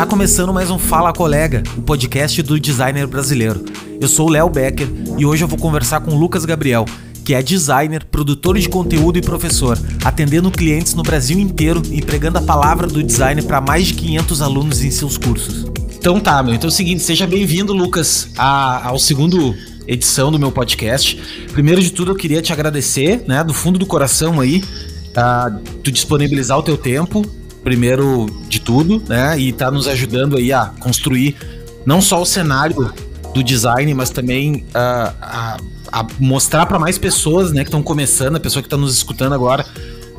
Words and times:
Está 0.00 0.08
começando 0.08 0.50
mais 0.50 0.70
um 0.70 0.78
Fala 0.78 1.12
Colega, 1.12 1.62
o 1.76 1.82
podcast 1.82 2.42
do 2.42 2.58
designer 2.58 3.06
brasileiro. 3.06 3.62
Eu 4.00 4.08
sou 4.08 4.28
o 4.28 4.30
Léo 4.30 4.48
Becker 4.48 4.88
e 5.18 5.26
hoje 5.26 5.44
eu 5.44 5.48
vou 5.48 5.58
conversar 5.58 6.00
com 6.00 6.12
o 6.12 6.18
Lucas 6.18 6.46
Gabriel, 6.46 6.86
que 7.22 7.34
é 7.34 7.42
designer, 7.42 8.06
produtor 8.06 8.58
de 8.58 8.66
conteúdo 8.66 9.18
e 9.18 9.20
professor, 9.20 9.78
atendendo 10.02 10.50
clientes 10.50 10.94
no 10.94 11.02
Brasil 11.02 11.38
inteiro 11.38 11.82
e 11.90 12.00
pregando 12.00 12.38
a 12.38 12.40
palavra 12.40 12.86
do 12.86 13.02
design 13.02 13.42
para 13.42 13.60
mais 13.60 13.88
de 13.88 13.92
500 13.92 14.40
alunos 14.40 14.82
em 14.82 14.90
seus 14.90 15.18
cursos. 15.18 15.70
Então 15.98 16.18
tá, 16.18 16.42
meu. 16.42 16.54
Então 16.54 16.68
é 16.68 16.72
o 16.72 16.74
seguinte, 16.74 17.02
seja 17.02 17.26
bem-vindo, 17.26 17.74
Lucas, 17.74 18.30
a, 18.38 18.88
ao 18.88 18.98
segundo 18.98 19.54
edição 19.86 20.32
do 20.32 20.38
meu 20.38 20.50
podcast. 20.50 21.20
Primeiro 21.52 21.82
de 21.82 21.90
tudo, 21.90 22.12
eu 22.12 22.16
queria 22.16 22.40
te 22.40 22.54
agradecer, 22.54 23.22
né, 23.28 23.44
do 23.44 23.52
fundo 23.52 23.78
do 23.78 23.84
coração 23.84 24.40
aí, 24.40 24.64
uh, 25.10 25.58
tu 25.84 25.92
disponibilizar 25.92 26.58
o 26.58 26.62
teu 26.62 26.78
tempo, 26.78 27.22
primeiro 27.62 28.26
de 28.48 28.60
tudo, 28.60 29.02
né, 29.08 29.38
e 29.38 29.52
tá 29.52 29.70
nos 29.70 29.86
ajudando 29.86 30.36
aí 30.36 30.52
a 30.52 30.66
construir 30.80 31.36
não 31.84 32.00
só 32.00 32.20
o 32.20 32.26
cenário 32.26 32.92
do 33.34 33.42
design, 33.42 33.92
mas 33.94 34.10
também 34.10 34.64
uh, 34.68 35.14
a, 35.20 35.56
a, 35.92 36.06
mostrar 36.18 36.66
para 36.66 36.78
mais 36.78 36.98
pessoas, 36.98 37.52
né, 37.52 37.62
que 37.62 37.68
estão 37.68 37.82
começando, 37.82 38.36
a 38.36 38.40
pessoa 38.40 38.62
que 38.62 38.66
está 38.66 38.76
nos 38.76 38.96
escutando 38.96 39.34
agora, 39.34 39.64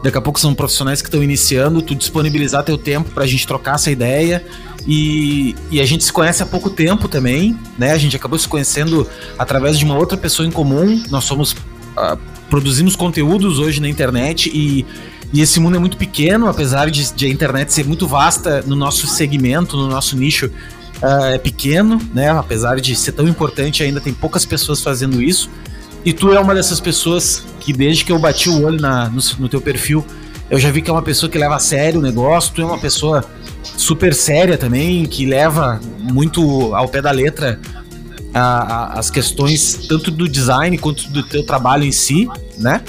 daqui 0.03 0.17
a 0.17 0.21
pouco 0.21 0.39
são 0.39 0.53
profissionais 0.53 1.01
que 1.01 1.07
estão 1.07 1.23
iniciando, 1.23 1.81
tu 1.81 1.93
disponibilizar 1.93 2.63
teu 2.63 2.77
tempo 2.77 3.09
para 3.11 3.23
a 3.23 3.27
gente 3.27 3.45
trocar 3.45 3.75
essa 3.75 3.91
ideia 3.91 4.43
e, 4.87 5.55
e, 5.69 5.79
a 5.79 5.85
gente 5.85 6.03
se 6.03 6.11
conhece 6.11 6.41
há 6.41 6.45
pouco 6.45 6.69
tempo 6.69 7.07
também, 7.07 7.57
né? 7.77 7.91
A 7.91 7.97
gente 7.97 8.15
acabou 8.15 8.37
se 8.39 8.47
conhecendo 8.47 9.07
através 9.37 9.77
de 9.77 9.85
uma 9.85 9.95
outra 9.95 10.17
pessoa 10.17 10.47
em 10.47 10.51
comum. 10.51 11.03
Nós 11.09 11.23
somos 11.23 11.51
uh, 11.51 12.17
produzimos 12.49 12.95
conteúdos 12.95 13.59
hoje 13.59 13.79
na 13.79 13.87
internet 13.87 14.49
e, 14.53 14.85
e 15.33 15.41
esse 15.41 15.59
mundo 15.59 15.77
é 15.77 15.79
muito 15.79 15.97
pequeno, 15.97 16.47
apesar 16.47 16.89
de, 16.89 17.13
de, 17.13 17.25
a 17.25 17.29
internet 17.29 17.71
ser 17.71 17.85
muito 17.85 18.05
vasta 18.05 18.61
no 18.63 18.75
nosso 18.75 19.07
segmento, 19.07 19.77
no 19.77 19.87
nosso 19.87 20.17
nicho. 20.17 20.47
Uh, 21.01 21.33
é 21.33 21.37
pequeno, 21.37 21.99
né? 22.13 22.29
Apesar 22.29 22.79
de 22.79 22.95
ser 22.95 23.13
tão 23.13 23.27
importante, 23.27 23.81
ainda 23.81 23.99
tem 23.99 24.13
poucas 24.13 24.45
pessoas 24.45 24.81
fazendo 24.83 25.21
isso. 25.21 25.49
E 26.03 26.13
tu 26.13 26.33
é 26.33 26.39
uma 26.39 26.53
dessas 26.53 26.79
pessoas 26.79 27.43
que 27.59 27.71
desde 27.71 28.03
que 28.03 28.11
eu 28.11 28.19
bati 28.19 28.49
o 28.49 28.63
olho 28.63 28.79
na, 28.79 29.09
no, 29.09 29.21
no 29.39 29.49
teu 29.49 29.61
perfil, 29.61 30.05
eu 30.49 30.59
já 30.59 30.69
vi 30.69 30.81
que 30.81 30.89
é 30.89 30.93
uma 30.93 31.01
pessoa 31.01 31.29
que 31.29 31.37
leva 31.37 31.55
a 31.55 31.59
sério 31.59 31.99
o 31.99 32.03
negócio, 32.03 32.53
tu 32.53 32.61
é 32.61 32.65
uma 32.65 32.77
pessoa 32.77 33.23
super 33.63 34.13
séria 34.13 34.57
também, 34.57 35.05
que 35.05 35.25
leva 35.25 35.79
muito 35.99 36.75
ao 36.75 36.89
pé 36.89 37.01
da 37.01 37.11
letra 37.11 37.59
a, 38.33 38.41
a, 38.41 38.99
as 38.99 39.09
questões 39.09 39.85
tanto 39.87 40.11
do 40.11 40.27
design 40.27 40.77
quanto 40.77 41.09
do 41.09 41.23
teu 41.23 41.45
trabalho 41.45 41.83
em 41.83 41.91
si, 41.91 42.27
né? 42.57 42.81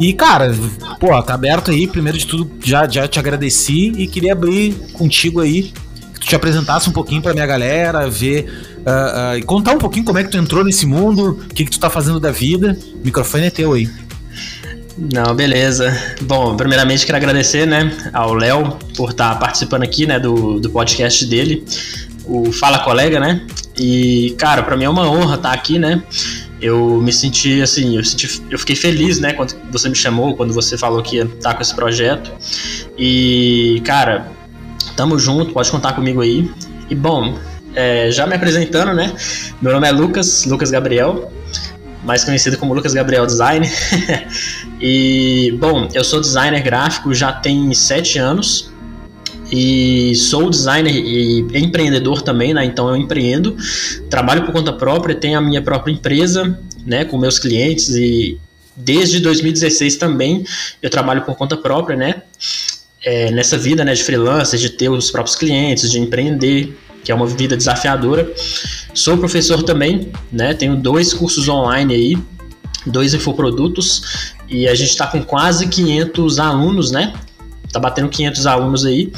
E, 0.00 0.12
cara, 0.12 0.54
pô, 0.98 1.22
tá 1.22 1.34
aberto 1.34 1.70
aí. 1.70 1.86
Primeiro 1.86 2.18
de 2.18 2.26
tudo, 2.26 2.50
já, 2.62 2.88
já 2.88 3.06
te 3.06 3.18
agradeci 3.18 3.92
e 3.96 4.06
queria 4.06 4.32
abrir 4.32 4.74
contigo 4.92 5.40
aí, 5.40 5.72
te 6.20 6.34
apresentasse 6.34 6.88
um 6.88 6.92
pouquinho 6.92 7.22
pra 7.22 7.32
minha 7.32 7.46
galera, 7.46 8.08
ver 8.08 8.46
uh, 8.78 9.34
uh, 9.34 9.38
e 9.38 9.42
contar 9.42 9.72
um 9.72 9.78
pouquinho 9.78 10.04
como 10.04 10.18
é 10.18 10.24
que 10.24 10.30
tu 10.30 10.38
entrou 10.38 10.64
nesse 10.64 10.86
mundo, 10.86 11.40
o 11.50 11.54
que, 11.54 11.64
que 11.64 11.70
tu 11.70 11.78
tá 11.78 11.90
fazendo 11.90 12.18
da 12.18 12.30
vida. 12.30 12.76
O 12.94 13.04
microfone 13.04 13.46
é 13.46 13.50
teu 13.50 13.72
aí. 13.72 13.88
Não, 14.96 15.34
beleza. 15.34 15.92
Bom, 16.22 16.56
primeiramente 16.56 17.04
quero 17.04 17.18
agradecer, 17.18 17.66
né, 17.66 17.92
ao 18.12 18.32
Léo 18.32 18.78
por 18.96 19.10
estar 19.10 19.34
tá 19.34 19.36
participando 19.36 19.82
aqui, 19.82 20.06
né, 20.06 20.18
do, 20.20 20.60
do 20.60 20.70
podcast 20.70 21.26
dele, 21.26 21.64
o 22.24 22.52
Fala 22.52 22.78
Colega, 22.78 23.18
né? 23.18 23.44
E, 23.78 24.34
cara, 24.38 24.62
para 24.62 24.76
mim 24.76 24.84
é 24.84 24.88
uma 24.88 25.10
honra 25.10 25.34
estar 25.34 25.48
tá 25.48 25.54
aqui, 25.54 25.78
né? 25.78 26.02
Eu 26.64 26.98
me 27.02 27.12
senti 27.12 27.60
assim, 27.60 27.94
eu, 27.94 28.02
senti, 28.02 28.42
eu 28.50 28.58
fiquei 28.58 28.74
feliz, 28.74 29.20
né, 29.20 29.34
quando 29.34 29.54
você 29.70 29.86
me 29.86 29.94
chamou, 29.94 30.34
quando 30.34 30.54
você 30.54 30.78
falou 30.78 31.02
que 31.02 31.16
ia 31.16 31.24
estar 31.24 31.50
tá 31.50 31.54
com 31.54 31.60
esse 31.60 31.74
projeto. 31.74 32.32
E, 32.96 33.82
cara, 33.84 34.32
tamo 34.96 35.18
junto, 35.18 35.52
pode 35.52 35.70
contar 35.70 35.92
comigo 35.92 36.22
aí. 36.22 36.50
E, 36.88 36.94
bom, 36.94 37.38
é, 37.74 38.10
já 38.10 38.26
me 38.26 38.34
apresentando, 38.34 38.94
né? 38.94 39.14
Meu 39.60 39.74
nome 39.74 39.86
é 39.86 39.90
Lucas, 39.90 40.46
Lucas 40.46 40.70
Gabriel 40.70 41.30
mais 42.02 42.22
conhecido 42.24 42.56
como 42.58 42.74
Lucas 42.74 42.92
Gabriel 42.92 43.26
Design. 43.26 43.66
e, 44.80 45.56
bom, 45.58 45.88
eu 45.92 46.04
sou 46.04 46.20
designer 46.20 46.62
gráfico 46.62 47.14
já 47.14 47.32
tem 47.32 47.72
sete 47.74 48.18
anos. 48.18 48.72
E 49.52 50.14
sou 50.14 50.48
designer 50.48 50.94
e 50.94 51.40
empreendedor 51.54 52.22
também, 52.22 52.54
né? 52.54 52.64
Então 52.64 52.88
eu 52.88 52.96
empreendo, 52.96 53.56
trabalho 54.08 54.44
por 54.44 54.52
conta 54.52 54.72
própria, 54.72 55.14
tenho 55.14 55.38
a 55.38 55.40
minha 55.40 55.62
própria 55.62 55.92
empresa, 55.92 56.58
né? 56.86 57.04
Com 57.04 57.18
meus 57.18 57.38
clientes 57.38 57.90
e 57.90 58.38
desde 58.76 59.20
2016 59.20 59.96
também 59.96 60.44
eu 60.82 60.90
trabalho 60.90 61.22
por 61.22 61.36
conta 61.36 61.56
própria, 61.56 61.96
né? 61.96 62.22
É, 63.04 63.30
nessa 63.30 63.58
vida, 63.58 63.84
né? 63.84 63.92
De 63.92 64.02
freelancer, 64.02 64.58
de 64.58 64.70
ter 64.70 64.88
os 64.88 65.10
próprios 65.10 65.36
clientes, 65.36 65.90
de 65.90 65.98
empreender 66.00 66.76
que 67.04 67.12
é 67.12 67.14
uma 67.14 67.26
vida 67.26 67.56
desafiadora. 67.56 68.32
Sou 68.94 69.18
professor 69.18 69.62
também, 69.62 70.10
né? 70.32 70.54
Tenho 70.54 70.74
dois 70.74 71.12
cursos 71.12 71.48
online 71.48 71.94
aí, 71.94 72.18
dois 72.86 73.12
infoprodutos 73.12 74.34
e 74.48 74.66
a 74.66 74.74
gente 74.74 74.90
está 74.90 75.06
com 75.06 75.22
quase 75.22 75.68
500 75.68 76.38
alunos, 76.38 76.90
né? 76.90 77.12
Tá 77.74 77.80
batendo 77.80 78.08
500 78.08 78.46
alunos 78.46 78.86
aí. 78.86 79.12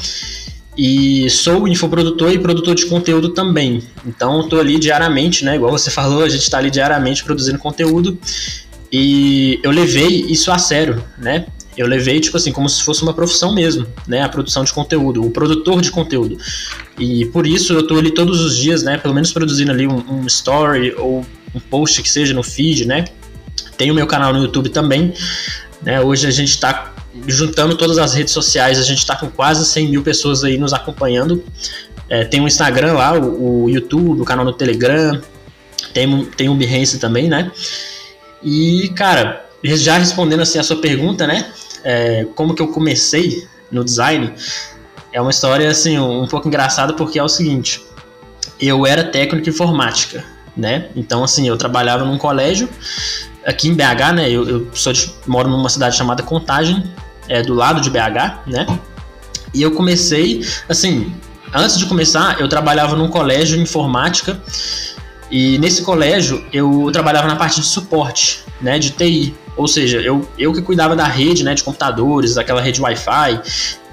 E 0.75 1.29
sou 1.29 1.67
infoprodutor 1.67 2.31
e 2.31 2.39
produtor 2.39 2.73
de 2.73 2.87
conteúdo 2.87 3.29
também. 3.29 3.83
Então 4.03 4.41
estou 4.41 4.59
ali 4.59 4.79
diariamente, 4.79 5.45
né? 5.45 5.55
Igual 5.55 5.71
você 5.71 5.89
falou, 5.91 6.23
a 6.23 6.29
gente 6.29 6.41
está 6.41 6.57
ali 6.57 6.71
diariamente 6.71 7.23
produzindo 7.23 7.59
conteúdo. 7.59 8.17
E 8.91 9.59
eu 9.61 9.69
levei 9.69 10.25
isso 10.27 10.51
a 10.51 10.57
sério, 10.57 11.03
né? 11.19 11.45
Eu 11.77 11.85
levei, 11.85 12.19
tipo 12.19 12.35
assim, 12.35 12.51
como 12.51 12.67
se 12.67 12.81
fosse 12.81 13.03
uma 13.03 13.13
profissão 13.13 13.53
mesmo, 13.53 13.85
né? 14.07 14.23
A 14.23 14.29
produção 14.29 14.63
de 14.63 14.73
conteúdo, 14.73 15.23
o 15.23 15.29
produtor 15.29 15.79
de 15.81 15.91
conteúdo. 15.91 16.35
E 16.97 17.25
por 17.27 17.45
isso 17.45 17.73
eu 17.73 17.85
tô 17.85 17.95
ali 17.97 18.09
todos 18.09 18.41
os 18.41 18.57
dias, 18.57 18.81
né? 18.81 18.97
Pelo 18.97 19.13
menos 19.13 19.31
produzindo 19.31 19.71
ali 19.71 19.85
um, 19.85 20.03
um 20.09 20.25
story 20.25 20.95
ou 20.97 21.23
um 21.53 21.59
post 21.59 22.01
que 22.01 22.09
seja 22.09 22.33
no 22.33 22.41
feed, 22.41 22.85
né? 22.85 23.05
Tem 23.77 23.91
o 23.91 23.93
meu 23.93 24.07
canal 24.07 24.33
no 24.33 24.39
YouTube 24.39 24.69
também. 24.69 25.13
Né? 25.83 26.01
Hoje 26.01 26.25
a 26.25 26.31
gente 26.31 26.49
está 26.49 26.95
juntando 27.27 27.75
todas 27.75 27.97
as 27.97 28.13
redes 28.13 28.33
sociais, 28.33 28.79
a 28.79 28.83
gente 28.83 28.99
está 28.99 29.15
com 29.15 29.29
quase 29.29 29.65
100 29.65 29.89
mil 29.89 30.03
pessoas 30.03 30.43
aí 30.43 30.57
nos 30.57 30.73
acompanhando. 30.73 31.43
É, 32.09 32.23
tem 32.23 32.41
o 32.41 32.47
Instagram 32.47 32.93
lá, 32.93 33.13
o, 33.13 33.63
o, 33.63 33.69
YouTube, 33.69 34.21
o 34.21 34.25
canal 34.25 34.45
no 34.45 34.53
Telegram, 34.53 35.21
tem, 35.93 36.25
tem 36.25 36.49
o 36.49 36.55
Behance 36.55 36.99
também, 36.99 37.27
né? 37.27 37.51
E, 38.41 38.91
cara, 38.95 39.45
já 39.63 39.97
respondendo 39.97 40.41
assim 40.41 40.59
a 40.59 40.63
sua 40.63 40.79
pergunta, 40.79 41.27
né? 41.27 41.51
é, 41.87 42.25
como 42.35 42.53
que 42.53 42.61
eu 42.61 42.67
comecei 42.67 43.47
no 43.71 43.83
design, 43.83 44.33
é 45.13 45.21
uma 45.21 45.31
história 45.31 45.69
assim 45.69 45.97
um, 45.97 46.27
pouco 46.27 46.47
engraçada 46.47 46.93
porque 46.93 47.17
é 47.17 47.23
o 47.23 47.29
seguinte: 47.29 47.81
eu 48.59 48.85
era 48.85 49.05
técnico 49.05 49.49
informática, 49.49 50.23
né? 50.55 50.89
Então 50.95 51.23
assim 51.23 51.47
eu 51.47 51.57
trabalhava 51.57 52.03
num 52.03 52.17
colégio 52.17 52.69
aqui 53.45 53.69
em 53.69 53.73
BH, 53.73 54.13
né? 54.15 54.29
Eu, 54.29 54.47
eu 54.47 54.91
de, 54.93 55.13
moro 55.25 55.49
numa 55.49 55.69
cidade 55.69 55.95
chamada 55.95 56.21
Contagem, 56.23 56.83
é 57.27 57.41
do 57.41 57.53
lado 57.53 57.81
de 57.81 57.89
BH, 57.89 58.47
né? 58.47 58.79
E 59.53 59.61
eu 59.61 59.71
comecei 59.71 60.45
assim, 60.67 61.13
antes 61.53 61.77
de 61.77 61.85
começar 61.85 62.39
eu 62.39 62.47
trabalhava 62.47 62.95
num 62.95 63.09
colégio 63.09 63.57
de 63.57 63.63
informática 63.63 64.41
e 65.29 65.57
nesse 65.59 65.81
colégio 65.81 66.45
eu 66.53 66.89
trabalhava 66.91 67.27
na 67.27 67.35
parte 67.35 67.59
de 67.61 67.67
suporte, 67.67 68.43
né? 68.61 68.79
De 68.79 68.91
TI. 68.91 69.35
Ou 69.55 69.67
seja, 69.67 69.99
eu, 69.99 70.27
eu 70.37 70.53
que 70.53 70.61
cuidava 70.61 70.95
da 70.95 71.05
rede, 71.05 71.43
né, 71.43 71.55
de 71.55 71.63
computadores, 71.63 72.35
daquela 72.35 72.61
rede 72.61 72.79
Wi-Fi, 72.79 73.41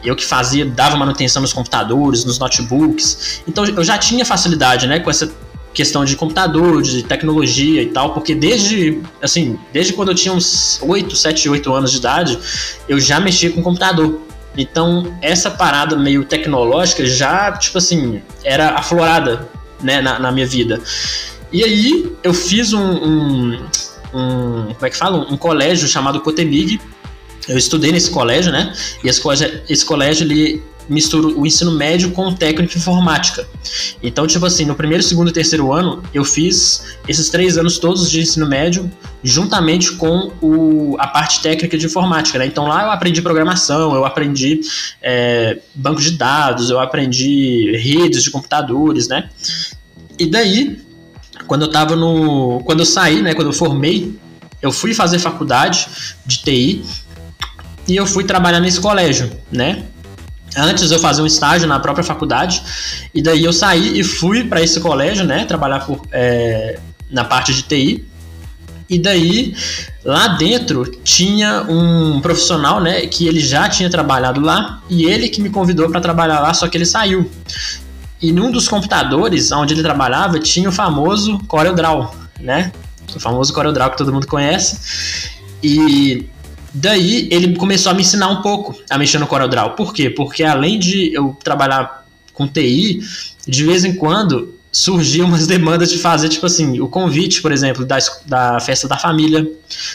eu 0.05 0.15
que 0.15 0.25
fazia, 0.25 0.66
dava 0.66 0.95
manutenção 0.95 1.41
nos 1.41 1.55
computadores, 1.55 2.22
nos 2.25 2.39
notebooks. 2.39 3.43
Então 3.49 3.65
eu 3.65 3.83
já 3.83 3.97
tinha 3.97 4.27
facilidade, 4.27 4.87
né, 4.87 5.01
com 5.01 5.09
essa 5.09 5.33
questão 5.74 6.04
de 6.04 6.16
computador, 6.16 6.80
de 6.80 7.02
tecnologia 7.02 7.82
e 7.82 7.86
tal, 7.86 8.14
porque 8.14 8.34
desde, 8.34 9.02
assim, 9.20 9.58
desde 9.72 9.92
quando 9.92 10.10
eu 10.10 10.14
tinha 10.14 10.32
uns 10.32 10.80
8, 10.80 11.15
7, 11.15 11.48
8 11.48 11.74
anos 11.74 11.91
de 11.91 11.98
idade, 11.98 12.38
eu 12.88 12.98
já 12.98 13.21
mexia 13.21 13.50
com 13.50 13.60
computador. 13.60 14.21
Então, 14.56 15.18
essa 15.21 15.50
parada 15.50 15.97
meio 15.97 16.24
tecnológica 16.24 17.04
já, 17.04 17.50
tipo 17.53 17.76
assim, 17.76 18.22
era 18.44 18.71
aflorada, 18.71 19.48
né, 19.82 20.00
na, 20.00 20.18
na 20.21 20.30
minha 20.30 20.47
vida. 20.47 20.80
E 21.53 21.65
aí, 21.65 22.12
eu 22.22 22.32
fiz 22.32 22.72
um, 22.72 22.80
um 22.80 23.59
um, 24.15 24.72
como 24.72 24.86
é 24.86 24.91
que 24.91 24.97
fala? 24.97 25.18
Um 25.30 25.36
colégio 25.36 25.88
chamado 25.88 26.20
Cotemig. 26.20 26.80
Eu 27.48 27.59
estudei 27.59 27.92
nesse 27.92 28.10
colégio, 28.10 28.50
né? 28.53 28.72
E 29.03 29.09
esse 29.09 29.20
colégio, 29.20 29.60
esse 29.68 29.84
colégio 29.84 30.24
ele 30.24 30.62
mistura 30.89 31.28
o 31.28 31.47
ensino 31.47 31.72
médio 31.72 32.10
com 32.10 32.28
o 32.28 32.34
técnico 32.34 32.72
de 32.72 32.78
informática. 32.78 33.47
Então, 34.03 34.27
tipo 34.27 34.45
assim, 34.45 34.65
no 34.65 34.75
primeiro, 34.75 35.03
segundo 35.03 35.31
e 35.31 35.33
terceiro 35.33 35.72
ano, 35.72 36.03
eu 36.13 36.25
fiz 36.25 36.97
esses 37.09 37.28
três 37.28 37.57
anos 37.57 37.78
todos 37.78 38.10
de 38.10 38.21
ensino 38.21 38.47
médio, 38.47 38.91
juntamente 39.22 39.92
com 39.92 40.33
o, 40.41 40.97
a 40.98 41.07
parte 41.07 41.41
técnica 41.41 41.78
de 41.78 41.86
informática, 41.86 42.39
né? 42.39 42.47
Então 42.47 42.66
lá 42.66 42.84
eu 42.84 42.91
aprendi 42.91 43.22
programação, 43.22 43.95
eu 43.95 44.04
aprendi 44.04 44.60
é, 45.03 45.59
banco 45.75 46.01
de 46.01 46.13
dados, 46.13 46.71
eu 46.71 46.78
aprendi 46.78 47.72
redes 47.77 48.22
de 48.22 48.30
computadores, 48.30 49.09
né? 49.09 49.30
E 50.19 50.27
daí 50.27 50.84
quando 51.47 51.63
eu 51.63 51.69
tava 51.69 51.97
no. 51.97 52.60
Quando 52.65 52.80
eu 52.80 52.87
saí, 52.87 53.22
né? 53.22 53.34
Quando 53.34 53.48
eu 53.48 53.53
formei, 53.53 54.15
eu 54.63 54.72
fui 54.72 54.95
fazer 54.95 55.19
faculdade 55.19 55.87
de 56.25 56.39
TI 56.39 56.84
e 57.87 57.97
eu 57.97 58.07
fui 58.07 58.25
trabalhar 58.25 58.60
nesse 58.60 58.80
colégio, 58.80 59.30
né? 59.51 59.84
Antes 60.56 60.91
eu 60.91 60.98
fazia 60.98 61.22
um 61.22 61.27
estágio 61.27 61.66
na 61.66 61.80
própria 61.80 62.04
faculdade, 62.04 62.62
e 63.12 63.22
daí 63.22 63.45
eu 63.45 63.53
saí 63.53 63.98
e 63.98 64.04
fui 64.04 64.45
para 64.45 64.62
esse 64.62 64.80
colégio, 64.80 65.24
né, 65.24 65.45
trabalhar 65.45 65.80
por, 65.80 66.01
é, 66.12 66.78
na 67.10 67.24
parte 67.24 67.53
de 67.53 67.62
TI. 67.62 68.09
E 68.89 68.98
daí, 68.98 69.56
lá 70.04 70.28
dentro, 70.28 70.84
tinha 71.03 71.65
um 71.68 72.21
profissional, 72.21 72.80
né, 72.80 73.06
que 73.06 73.27
ele 73.27 73.41
já 73.41 73.68
tinha 73.68 73.89
trabalhado 73.91 74.41
lá, 74.41 74.83
e 74.89 75.04
ele 75.04 75.28
que 75.28 75.41
me 75.41 75.51
convidou 75.51 75.91
para 75.91 76.01
trabalhar 76.01 76.41
lá, 76.41 76.53
só 76.54 76.68
que 76.68 76.77
ele 76.77 76.86
saiu. 76.86 77.30
E 78.21 78.33
num 78.33 78.51
dos 78.51 78.68
computadores 78.68 79.51
onde 79.53 79.74
ele 79.74 79.83
trabalhava 79.83 80.39
tinha 80.39 80.68
o 80.68 80.72
famoso 80.72 81.39
CorelDRAW, 81.47 82.15
né? 82.41 82.72
O 83.15 83.21
famoso 83.21 83.53
CorelDRAW 83.53 83.91
que 83.91 83.98
todo 83.98 84.12
mundo 84.12 84.27
conhece. 84.27 85.30
E 85.62 86.28
daí 86.74 87.28
ele 87.30 87.56
começou 87.56 87.92
a 87.92 87.94
me 87.94 88.03
ensinar 88.03 88.28
um 88.28 88.42
pouco 88.42 88.76
a 88.91 88.98
mexer 88.98 89.18
no 89.18 89.26
CorelDRAW. 89.26 89.76
Por 89.76 89.94
quê? 89.94 90.10
Porque 90.10 90.42
além 90.42 90.78
de 90.78 91.15
eu 91.15 91.36
trabalhar 91.42 92.04
com 92.32 92.48
TI, 92.48 93.00
de 93.47 93.65
vez 93.65 93.84
em 93.84 93.94
quando 93.94 94.53
surgiam 94.72 95.28
umas 95.28 95.47
demandas 95.47 95.91
de 95.91 95.98
fazer, 95.98 96.28
tipo 96.28 96.44
assim, 96.44 96.80
o 96.80 96.88
convite, 96.88 97.41
por 97.41 97.53
exemplo, 97.53 97.86
da, 97.86 97.98
da 98.26 98.60
festa 98.60 98.88
da 98.88 98.98
família, 98.98 99.48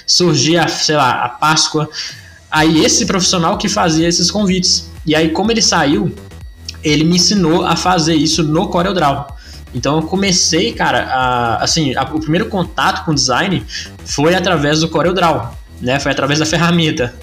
surgia, 0.08 0.68
sei 0.70 0.96
lá, 0.96 1.26
a 1.26 1.30
Páscoa. 1.30 1.90
Aí 2.50 2.84
esse 2.84 3.06
profissional 3.06 3.58
que 3.58 3.68
fazia 3.68 4.08
esses 4.08 4.32
convites. 4.32 4.90
E 5.06 5.14
aí, 5.14 5.30
como 5.30 5.52
ele 5.52 5.62
saiu, 5.62 6.16
ele 6.84 7.04
me 7.04 7.18
ensinou 7.18 7.66
a 7.66 7.76
fazer 7.76 8.16
isso 8.16 8.42
no 8.42 8.70
CorelDRAW. 8.70 9.38
Então 9.74 9.98
eu 9.98 10.04
comecei, 10.04 10.74
cara, 10.74 11.04
a, 11.04 11.64
assim, 11.64 11.94
a, 11.96 12.04
o 12.04 12.20
primeiro 12.20 12.48
contato 12.48 13.06
com 13.06 13.14
design 13.14 13.64
foi 14.06 14.34
através 14.34 14.80
do 14.80 14.90
CorelDRAW, 14.90 15.56
né? 15.82 16.00
Foi 16.00 16.12
através 16.12 16.40
da 16.40 16.46
ferramenta. 16.46 17.14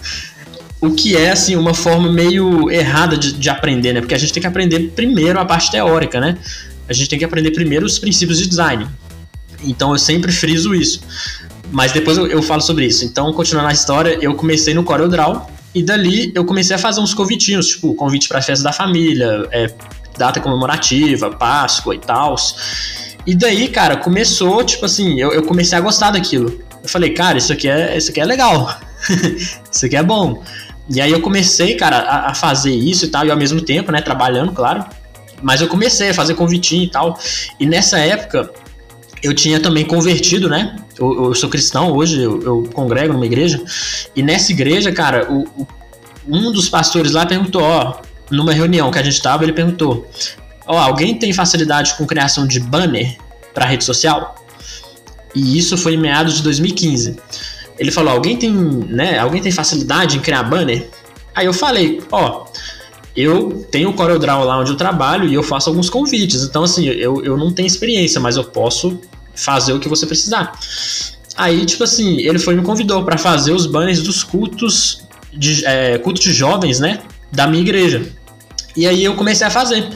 O 0.80 0.90
que 0.90 1.16
é, 1.16 1.30
assim, 1.30 1.56
uma 1.56 1.74
forma 1.74 2.12
meio 2.12 2.70
errada 2.70 3.16
de, 3.16 3.32
de 3.32 3.48
aprender, 3.48 3.92
né? 3.92 4.00
Porque 4.00 4.14
a 4.14 4.18
gente 4.18 4.32
tem 4.32 4.40
que 4.40 4.46
aprender 4.46 4.92
primeiro 4.94 5.38
a 5.38 5.44
parte 5.44 5.70
teórica, 5.70 6.20
né? 6.20 6.38
A 6.88 6.92
gente 6.92 7.08
tem 7.08 7.18
que 7.18 7.24
aprender 7.24 7.50
primeiro 7.50 7.86
os 7.86 7.98
princípios 7.98 8.38
de 8.38 8.46
design. 8.46 8.86
Então 9.64 9.92
eu 9.92 9.98
sempre 9.98 10.30
friso 10.30 10.74
isso. 10.74 11.00
Mas 11.70 11.92
depois 11.92 12.16
eu, 12.16 12.26
eu 12.26 12.42
falo 12.42 12.60
sobre 12.60 12.86
isso. 12.86 13.04
Então, 13.04 13.32
continuando 13.32 13.68
a 13.68 13.72
história, 13.72 14.18
eu 14.20 14.34
comecei 14.34 14.72
no 14.74 14.84
CorelDRAW, 14.84 15.50
e 15.76 15.82
dali 15.82 16.32
eu 16.34 16.42
comecei 16.44 16.74
a 16.74 16.78
fazer 16.78 17.00
uns 17.00 17.12
convitinhos, 17.12 17.68
tipo, 17.68 17.94
convite 17.94 18.28
para 18.28 18.40
festa 18.40 18.64
da 18.64 18.72
família, 18.72 19.46
é, 19.50 19.70
data 20.16 20.40
comemorativa, 20.40 21.30
Páscoa 21.30 21.94
e 21.94 21.98
tal. 21.98 22.34
E 23.26 23.34
daí, 23.34 23.68
cara, 23.68 23.98
começou, 23.98 24.64
tipo 24.64 24.86
assim, 24.86 25.20
eu, 25.20 25.32
eu, 25.32 25.42
comecei 25.42 25.76
a 25.76 25.80
gostar 25.82 26.12
daquilo. 26.12 26.62
Eu 26.86 26.88
falei, 26.88 27.10
cara, 27.10 27.36
isso 27.36 27.52
aqui 27.52 27.68
é, 27.68 27.96
isso 27.96 28.12
aqui 28.12 28.20
é 28.20 28.24
legal. 28.24 28.78
isso 29.70 29.86
aqui 29.86 29.96
é 29.96 30.02
bom. 30.04 30.40
E 30.88 31.00
aí 31.00 31.10
eu 31.10 31.20
comecei, 31.20 31.74
cara, 31.74 31.98
a, 31.98 32.30
a, 32.30 32.34
fazer 32.34 32.72
isso 32.72 33.06
e 33.06 33.08
tal, 33.08 33.26
e 33.26 33.30
ao 33.32 33.36
mesmo 33.36 33.60
tempo, 33.60 33.90
né, 33.90 34.00
trabalhando, 34.00 34.52
claro. 34.52 34.84
Mas 35.42 35.60
eu 35.60 35.66
comecei 35.66 36.10
a 36.10 36.14
fazer 36.14 36.34
convitinho 36.34 36.84
e 36.84 36.88
tal. 36.88 37.18
E 37.58 37.66
nessa 37.66 37.98
época, 37.98 38.48
eu 39.20 39.34
tinha 39.34 39.58
também 39.58 39.84
convertido, 39.84 40.48
né? 40.48 40.76
Eu, 40.96 41.24
eu 41.24 41.34
sou 41.34 41.50
cristão 41.50 41.90
hoje, 41.90 42.22
eu, 42.22 42.40
eu, 42.40 42.70
congrego 42.72 43.12
numa 43.12 43.26
igreja. 43.26 43.60
E 44.14 44.22
nessa 44.22 44.52
igreja, 44.52 44.92
cara, 44.92 45.28
o, 45.28 45.42
o, 45.60 45.66
um 46.28 46.52
dos 46.52 46.68
pastores 46.68 47.12
lá 47.12 47.26
perguntou, 47.26 47.62
ó, 47.62 47.96
numa 48.30 48.52
reunião 48.52 48.92
que 48.92 48.98
a 49.00 49.02
gente 49.02 49.20
tava, 49.20 49.42
ele 49.42 49.52
perguntou: 49.52 50.08
ó, 50.68 50.78
alguém 50.78 51.18
tem 51.18 51.32
facilidade 51.32 51.94
com 51.96 52.06
criação 52.06 52.46
de 52.46 52.60
banner 52.60 53.16
para 53.52 53.66
rede 53.66 53.82
social? 53.82 54.36
E 55.36 55.58
isso 55.58 55.76
foi 55.76 55.94
em 55.94 55.98
meados 55.98 56.36
de 56.36 56.42
2015. 56.42 57.16
Ele 57.78 57.90
falou: 57.90 58.10
alguém 58.10 58.38
tem, 58.38 58.50
né? 58.50 59.18
Alguém 59.18 59.42
tem 59.42 59.52
facilidade 59.52 60.16
em 60.16 60.20
criar 60.20 60.42
banner? 60.44 60.88
Aí 61.34 61.44
eu 61.44 61.52
falei: 61.52 62.00
ó, 62.10 62.46
eu 63.14 63.66
tenho 63.70 63.90
o 63.90 63.92
CorelDRAW 63.92 64.44
lá 64.44 64.58
onde 64.58 64.70
eu 64.70 64.76
trabalho 64.78 65.28
e 65.28 65.34
eu 65.34 65.42
faço 65.42 65.68
alguns 65.68 65.90
convites. 65.90 66.42
Então, 66.42 66.62
assim, 66.64 66.86
eu, 66.86 67.22
eu 67.22 67.36
não 67.36 67.52
tenho 67.52 67.66
experiência, 67.66 68.18
mas 68.18 68.36
eu 68.36 68.44
posso 68.44 68.98
fazer 69.34 69.74
o 69.74 69.78
que 69.78 69.90
você 69.90 70.06
precisar. 70.06 70.58
Aí, 71.36 71.66
tipo 71.66 71.84
assim, 71.84 72.16
ele 72.20 72.38
foi 72.38 72.56
me 72.56 72.62
convidou 72.62 73.04
para 73.04 73.18
fazer 73.18 73.52
os 73.52 73.66
banners 73.66 74.02
dos 74.02 74.24
cultos 74.24 75.02
de, 75.34 75.66
é, 75.66 75.98
cultos 75.98 76.22
de 76.22 76.32
jovens, 76.32 76.80
né? 76.80 77.02
Da 77.30 77.46
minha 77.46 77.62
igreja. 77.62 78.10
E 78.74 78.86
aí 78.86 79.04
eu 79.04 79.14
comecei 79.14 79.46
a 79.46 79.50
fazer. 79.50 79.86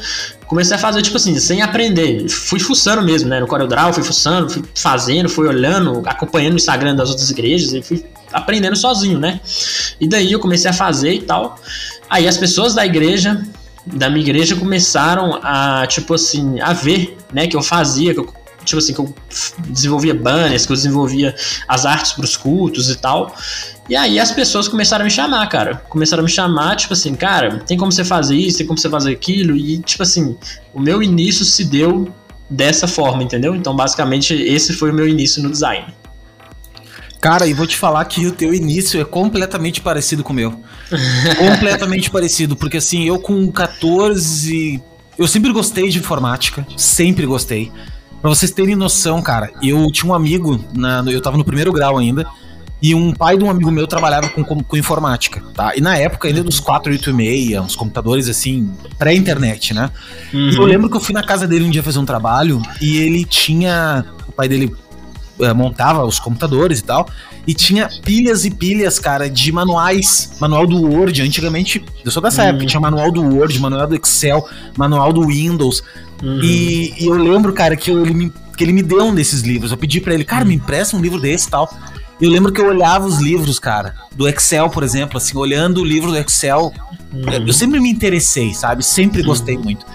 Comecei 0.51 0.75
a 0.75 0.81
fazer, 0.81 1.01
tipo 1.01 1.17
assim, 1.17 1.39
sem 1.39 1.63
aprender. 1.63 2.29
Fui 2.29 2.59
fuçando 2.59 3.03
mesmo, 3.03 3.29
né? 3.29 3.39
No 3.39 3.47
CorelDRAW, 3.47 3.93
fui 3.93 4.03
fuçando, 4.03 4.51
fui 4.51 4.65
fazendo, 4.75 5.29
fui 5.29 5.47
olhando, 5.47 6.03
acompanhando 6.07 6.55
o 6.55 6.57
Instagram 6.57 6.97
das 6.97 7.09
outras 7.09 7.31
igrejas 7.31 7.73
e 7.73 7.81
fui 7.81 8.05
aprendendo 8.33 8.75
sozinho, 8.75 9.17
né? 9.17 9.41
E 10.01 10.09
daí 10.09 10.33
eu 10.33 10.41
comecei 10.41 10.69
a 10.69 10.73
fazer 10.73 11.13
e 11.13 11.23
tal. 11.23 11.57
Aí 12.11 12.27
as 12.27 12.37
pessoas 12.37 12.75
da 12.75 12.85
igreja, 12.85 13.47
da 13.87 14.11
minha 14.11 14.23
igreja, 14.23 14.57
começaram 14.57 15.39
a, 15.41 15.87
tipo 15.87 16.15
assim, 16.15 16.59
a 16.61 16.73
ver, 16.73 17.17
né, 17.33 17.47
que 17.47 17.55
eu 17.55 17.63
fazia, 17.63 18.13
que 18.13 18.19
eu, 18.19 18.35
tipo 18.65 18.79
assim, 18.79 18.93
que 18.93 19.01
eu 19.01 19.15
desenvolvia 19.69 20.15
banners, 20.15 20.67
que 20.67 20.73
eu 20.73 20.77
desenvolvia 20.77 21.35
as 21.67 21.87
artes 21.87 22.13
para 22.13 22.25
os 22.25 22.37
cultos 22.37 22.89
e 22.91 22.97
tal. 22.97 23.35
E 23.89 23.97
aí 23.97 24.21
as 24.21 24.31
pessoas 24.31 24.69
começaram 24.69 25.03
a 25.03 25.05
me 25.05 25.11
chamar, 25.11 25.47
cara. 25.49 25.83
Começaram 25.89 26.23
a 26.23 26.25
me 26.25 26.31
chamar, 26.31 26.77
tipo 26.77 26.93
assim, 26.93 27.15
cara, 27.15 27.59
tem 27.67 27.77
como 27.77 27.91
você 27.91 28.05
fazer 28.05 28.37
isso, 28.37 28.59
tem 28.59 28.67
como 28.67 28.79
você 28.79 28.89
fazer 28.89 29.13
aquilo. 29.13 29.57
E, 29.57 29.79
tipo 29.79 30.03
assim, 30.03 30.37
o 30.73 30.81
meu 30.81 31.03
início 31.03 31.45
se 31.45 31.65
deu 31.65 32.13
dessa 32.49 32.87
forma, 32.87 33.23
entendeu? 33.23 33.55
Então, 33.55 33.75
basicamente, 33.75 34.35
esse 34.35 34.73
foi 34.73 34.91
o 34.91 34.95
meu 34.95 35.09
início 35.09 35.43
no 35.43 35.51
design. 35.51 35.93
Cara, 37.21 37.47
e 37.47 37.53
vou 37.53 37.67
te 37.67 37.77
falar 37.77 38.05
que 38.07 38.27
o 38.27 38.33
teu 38.33 38.55
início 38.55 39.01
é 39.01 39.05
completamente 39.05 39.81
parecido 39.81 40.25
com 40.25 40.33
o 40.33 40.37
meu. 40.37 40.61
completamente 41.39 42.11
parecido, 42.11 42.57
porque 42.57 42.79
assim, 42.79 43.07
eu 43.07 43.19
com 43.19 43.51
14. 43.53 44.83
Eu 45.19 45.29
sempre 45.29 45.53
gostei 45.53 45.91
de 45.91 45.99
informática, 45.99 46.67
sempre 46.77 47.27
gostei. 47.27 47.71
Pra 48.21 48.29
vocês 48.29 48.51
terem 48.51 48.77
noção, 48.77 49.23
cara, 49.23 49.51
eu 49.63 49.91
tinha 49.91 50.11
um 50.11 50.15
amigo, 50.15 50.63
na, 50.75 51.03
eu 51.07 51.21
tava 51.21 51.37
no 51.37 51.45
primeiro 51.45 51.73
grau 51.73 51.97
ainda, 51.97 52.27
e 52.83 52.95
um 52.95 53.13
pai 53.13 53.37
de 53.37 53.45
um 53.45 53.51
amigo 53.51 53.71
meu 53.71 53.87
trabalhava 53.87 54.29
com, 54.31 54.43
com, 54.43 54.63
com 54.63 54.77
informática, 54.77 55.43
tá? 55.55 55.77
E 55.77 55.81
na 55.81 55.97
época 55.97 56.29
ainda 56.29 56.43
dos 56.43 56.59
486, 56.61 57.59
uns 57.61 57.77
computadores 57.77 58.29
assim, 58.29 58.73
pré-internet, 58.99 59.75
né? 59.75 59.91
Uhum. 60.33 60.51
Eu 60.51 60.63
lembro 60.65 60.89
que 60.89 60.97
eu 60.97 61.01
fui 61.01 61.15
na 61.15 61.23
casa 61.23 61.47
dele 61.47 61.65
um 61.65 61.71
dia 61.71 61.83
fazer 61.83 61.99
um 61.99 62.07
trabalho 62.07 62.63
e 62.81 62.97
ele 62.97 63.25
tinha. 63.25 64.05
O 64.27 64.33
pai 64.33 64.49
dele 64.49 64.75
uh, 65.39 65.55
montava 65.55 66.05
os 66.05 66.19
computadores 66.19 66.79
e 66.79 66.85
tal. 66.85 67.07
E 67.47 67.53
tinha 67.53 67.89
pilhas 68.03 68.45
e 68.45 68.51
pilhas, 68.51 68.99
cara, 68.99 69.29
de 69.29 69.53
manuais. 69.53 70.33
Manual 70.41 70.67
do 70.67 70.81
Word. 70.81 71.21
Antigamente, 71.21 71.85
eu 72.03 72.11
sou 72.11 72.23
dessa 72.23 72.43
uhum. 72.43 72.49
época, 72.49 72.67
tinha 72.67 72.81
manual 72.81 73.13
do 73.13 73.23
Word, 73.23 73.59
manual 73.59 73.87
do 73.87 73.97
Excel, 73.97 74.47
manual 74.77 75.13
do 75.13 75.27
Windows. 75.27 75.83
Uhum. 76.23 76.41
E, 76.43 76.95
e, 77.03 77.07
eu 77.07 77.15
lembro, 77.15 77.53
cara, 77.53 77.77
que 77.77 77.91
eu, 77.91 78.03
ele 78.03 78.15
me, 78.15 78.33
que 78.57 78.65
ele 78.65 78.73
me 78.73 78.83
deu 78.83 79.05
um 79.05 79.15
desses 79.15 79.43
livros. 79.43 79.71
Eu 79.71 79.77
pedi 79.77 80.01
para 80.01 80.15
ele, 80.15 80.25
cara, 80.25 80.45
me 80.45 80.55
empresta 80.55 80.97
um 80.97 81.01
livro 81.01 81.21
desse 81.21 81.49
e 81.49 81.51
tal. 81.51 81.73
Eu 82.21 82.31
lembro 82.31 82.53
que 82.53 82.61
eu 82.61 82.67
olhava 82.67 83.07
os 83.07 83.19
livros, 83.19 83.59
cara, 83.59 83.95
do 84.15 84.29
Excel, 84.29 84.69
por 84.69 84.83
exemplo, 84.83 85.17
assim, 85.17 85.37
olhando 85.39 85.81
o 85.81 85.85
livro 85.85 86.11
do 86.11 86.19
Excel. 86.19 86.73
Uhum. 87.13 87.47
Eu 87.47 87.53
sempre 87.53 87.81
me 87.81 87.91
interessei, 87.91 88.53
sabe? 88.53 88.85
Sempre 88.85 89.23
gostei 89.23 89.57
uhum. 89.57 89.65
muito. 89.65 89.87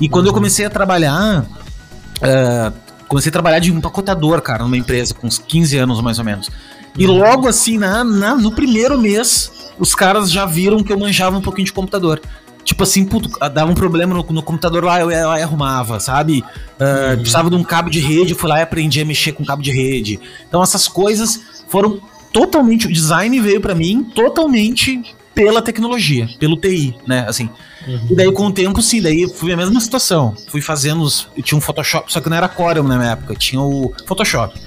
E 0.00 0.08
quando 0.08 0.26
eu 0.26 0.32
comecei 0.32 0.64
a 0.64 0.70
trabalhar, 0.70 1.42
uh, 1.42 2.84
Comecei 3.08 3.28
a 3.28 3.32
trabalhar 3.32 3.58
de 3.58 3.70
empacotador, 3.70 4.40
cara, 4.40 4.64
numa 4.64 4.76
empresa, 4.76 5.14
com 5.14 5.26
uns 5.26 5.38
15 5.38 5.76
anos 5.78 6.00
mais 6.00 6.18
ou 6.18 6.24
menos. 6.24 6.50
E 6.96 7.06
logo 7.06 7.46
assim, 7.46 7.78
na, 7.78 8.02
na, 8.02 8.34
no 8.34 8.52
primeiro 8.52 9.00
mês, 9.00 9.70
os 9.78 9.94
caras 9.94 10.30
já 10.30 10.46
viram 10.46 10.82
que 10.82 10.92
eu 10.92 10.98
manjava 10.98 11.36
um 11.36 11.40
pouquinho 11.40 11.66
de 11.66 11.72
computador. 11.72 12.20
Tipo 12.64 12.82
assim, 12.82 13.04
puto, 13.04 13.28
dava 13.50 13.70
um 13.70 13.74
problema 13.74 14.14
no, 14.14 14.22
no 14.22 14.42
computador 14.42 14.84
lá, 14.84 15.00
eu, 15.00 15.10
eu, 15.10 15.18
eu 15.18 15.30
arrumava, 15.30 16.00
sabe? 16.00 16.42
Uh, 16.80 17.10
uhum. 17.10 17.16
Precisava 17.16 17.50
de 17.50 17.56
um 17.56 17.62
cabo 17.62 17.90
de 17.90 18.00
rede, 18.00 18.32
eu 18.32 18.38
fui 18.38 18.48
lá 18.48 18.58
e 18.58 18.62
aprendi 18.62 19.00
a 19.00 19.04
mexer 19.04 19.32
com 19.32 19.44
cabo 19.44 19.62
de 19.62 19.70
rede. 19.70 20.18
Então 20.48 20.62
essas 20.62 20.88
coisas 20.88 21.40
foram 21.68 22.00
totalmente. 22.32 22.86
O 22.86 22.92
design 22.92 23.38
veio 23.38 23.60
para 23.60 23.74
mim 23.74 24.02
totalmente 24.14 25.02
pela 25.34 25.60
tecnologia, 25.60 26.28
pelo 26.38 26.56
TI, 26.56 26.96
né? 27.06 27.26
Assim. 27.28 27.50
Uhum. 27.86 28.06
E 28.10 28.14
daí, 28.14 28.32
com 28.32 28.46
o 28.46 28.52
tempo, 28.52 28.80
sim, 28.80 29.02
daí 29.02 29.28
fui 29.28 29.52
a 29.52 29.56
mesma 29.56 29.80
situação. 29.80 30.34
Fui 30.48 30.60
fazendo 30.60 31.02
os. 31.02 31.28
Eu 31.36 31.42
tinha 31.42 31.58
um 31.58 31.60
Photoshop, 31.60 32.12
só 32.12 32.20
que 32.20 32.30
não 32.30 32.36
era 32.36 32.48
Corel 32.48 32.84
na 32.84 32.96
minha 32.96 33.10
época, 33.10 33.34
tinha 33.34 33.60
o 33.60 33.92
Photoshop. 34.06 34.58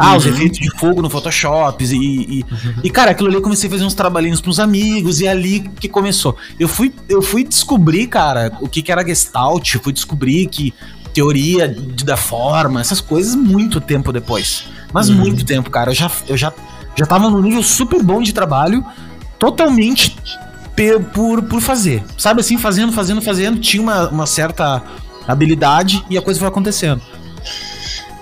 Ah, 0.00 0.12
uhum. 0.12 0.16
os 0.16 0.26
efeitos 0.26 0.60
de 0.60 0.70
fogo 0.78 1.02
no 1.02 1.10
Photoshop. 1.10 1.84
E, 1.84 1.88
e, 1.88 2.44
uhum. 2.48 2.74
e, 2.84 2.88
cara, 2.88 3.10
aquilo 3.10 3.26
ali 3.28 3.36
eu 3.36 3.42
comecei 3.42 3.68
a 3.68 3.72
fazer 3.72 3.84
uns 3.84 3.94
trabalhinhos 3.94 4.40
pros 4.40 4.60
amigos, 4.60 5.20
e 5.20 5.26
é 5.26 5.30
ali 5.30 5.60
que 5.80 5.88
começou. 5.88 6.36
Eu 6.58 6.68
fui, 6.68 6.94
eu 7.08 7.20
fui 7.20 7.42
descobrir, 7.42 8.06
cara, 8.06 8.56
o 8.60 8.68
que, 8.68 8.80
que 8.80 8.92
era 8.92 9.04
Gestalt, 9.04 9.74
fui 9.82 9.92
descobrir 9.92 10.46
que 10.46 10.72
teoria 11.12 11.66
de, 11.66 12.04
da 12.04 12.16
forma, 12.16 12.80
essas 12.80 13.00
coisas 13.00 13.34
muito 13.34 13.80
tempo 13.80 14.12
depois. 14.12 14.66
Mas 14.92 15.08
uhum. 15.08 15.16
muito 15.16 15.44
tempo, 15.44 15.68
cara. 15.68 15.90
Eu 15.90 15.94
já, 15.94 16.10
eu 16.28 16.36
já, 16.36 16.52
já 16.96 17.04
tava 17.04 17.28
num 17.28 17.42
nível 17.42 17.62
super 17.64 18.00
bom 18.00 18.22
de 18.22 18.32
trabalho 18.32 18.86
totalmente 19.36 20.16
por, 21.12 21.42
por 21.42 21.60
fazer. 21.60 22.04
Sabe 22.16 22.40
assim, 22.40 22.56
fazendo, 22.56 22.92
fazendo, 22.92 23.20
fazendo, 23.20 23.58
tinha 23.58 23.82
uma, 23.82 24.08
uma 24.08 24.26
certa 24.26 24.80
habilidade 25.26 26.04
e 26.08 26.16
a 26.16 26.22
coisa 26.22 26.38
foi 26.38 26.48
acontecendo. 26.48 27.02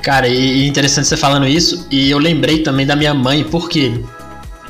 Cara, 0.06 0.28
e 0.28 0.68
interessante 0.68 1.08
você 1.08 1.16
falando 1.16 1.48
isso, 1.48 1.84
e 1.90 2.08
eu 2.08 2.18
lembrei 2.18 2.60
também 2.60 2.86
da 2.86 2.94
minha 2.94 3.12
mãe, 3.12 3.42
porque 3.42 4.04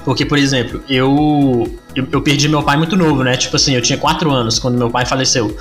Porque, 0.02 0.24
por 0.24 0.38
exemplo, 0.38 0.82
eu, 0.88 1.78
eu, 1.94 2.08
eu 2.10 2.22
perdi 2.22 2.48
meu 2.48 2.62
pai 2.62 2.78
muito 2.78 2.96
novo, 2.96 3.22
né? 3.22 3.36
Tipo 3.36 3.56
assim, 3.56 3.74
eu 3.74 3.82
tinha 3.82 3.98
4 3.98 4.30
anos 4.30 4.58
quando 4.58 4.78
meu 4.78 4.88
pai 4.88 5.04
faleceu. 5.04 5.54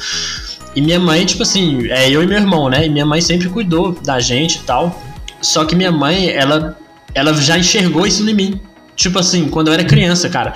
E 0.74 0.82
minha 0.82 0.98
mãe, 0.98 1.26
tipo 1.26 1.44
assim, 1.44 1.90
é 1.90 2.10
eu 2.10 2.24
e 2.24 2.26
meu 2.26 2.38
irmão, 2.38 2.70
né? 2.70 2.86
E 2.86 2.90
minha 2.90 3.06
mãe 3.06 3.20
sempre 3.20 3.50
cuidou 3.50 3.92
da 4.02 4.18
gente 4.18 4.60
e 4.60 4.62
tal. 4.62 5.04
Só 5.42 5.66
que 5.66 5.76
minha 5.76 5.92
mãe, 5.92 6.30
ela, 6.30 6.78
ela 7.14 7.34
já 7.34 7.58
enxergou 7.58 8.08
isso 8.08 8.26
em 8.30 8.34
mim. 8.34 8.62
Tipo 8.96 9.20
assim, 9.20 9.50
quando 9.50 9.68
eu 9.68 9.74
era 9.74 9.84
criança, 9.84 10.30
cara. 10.30 10.54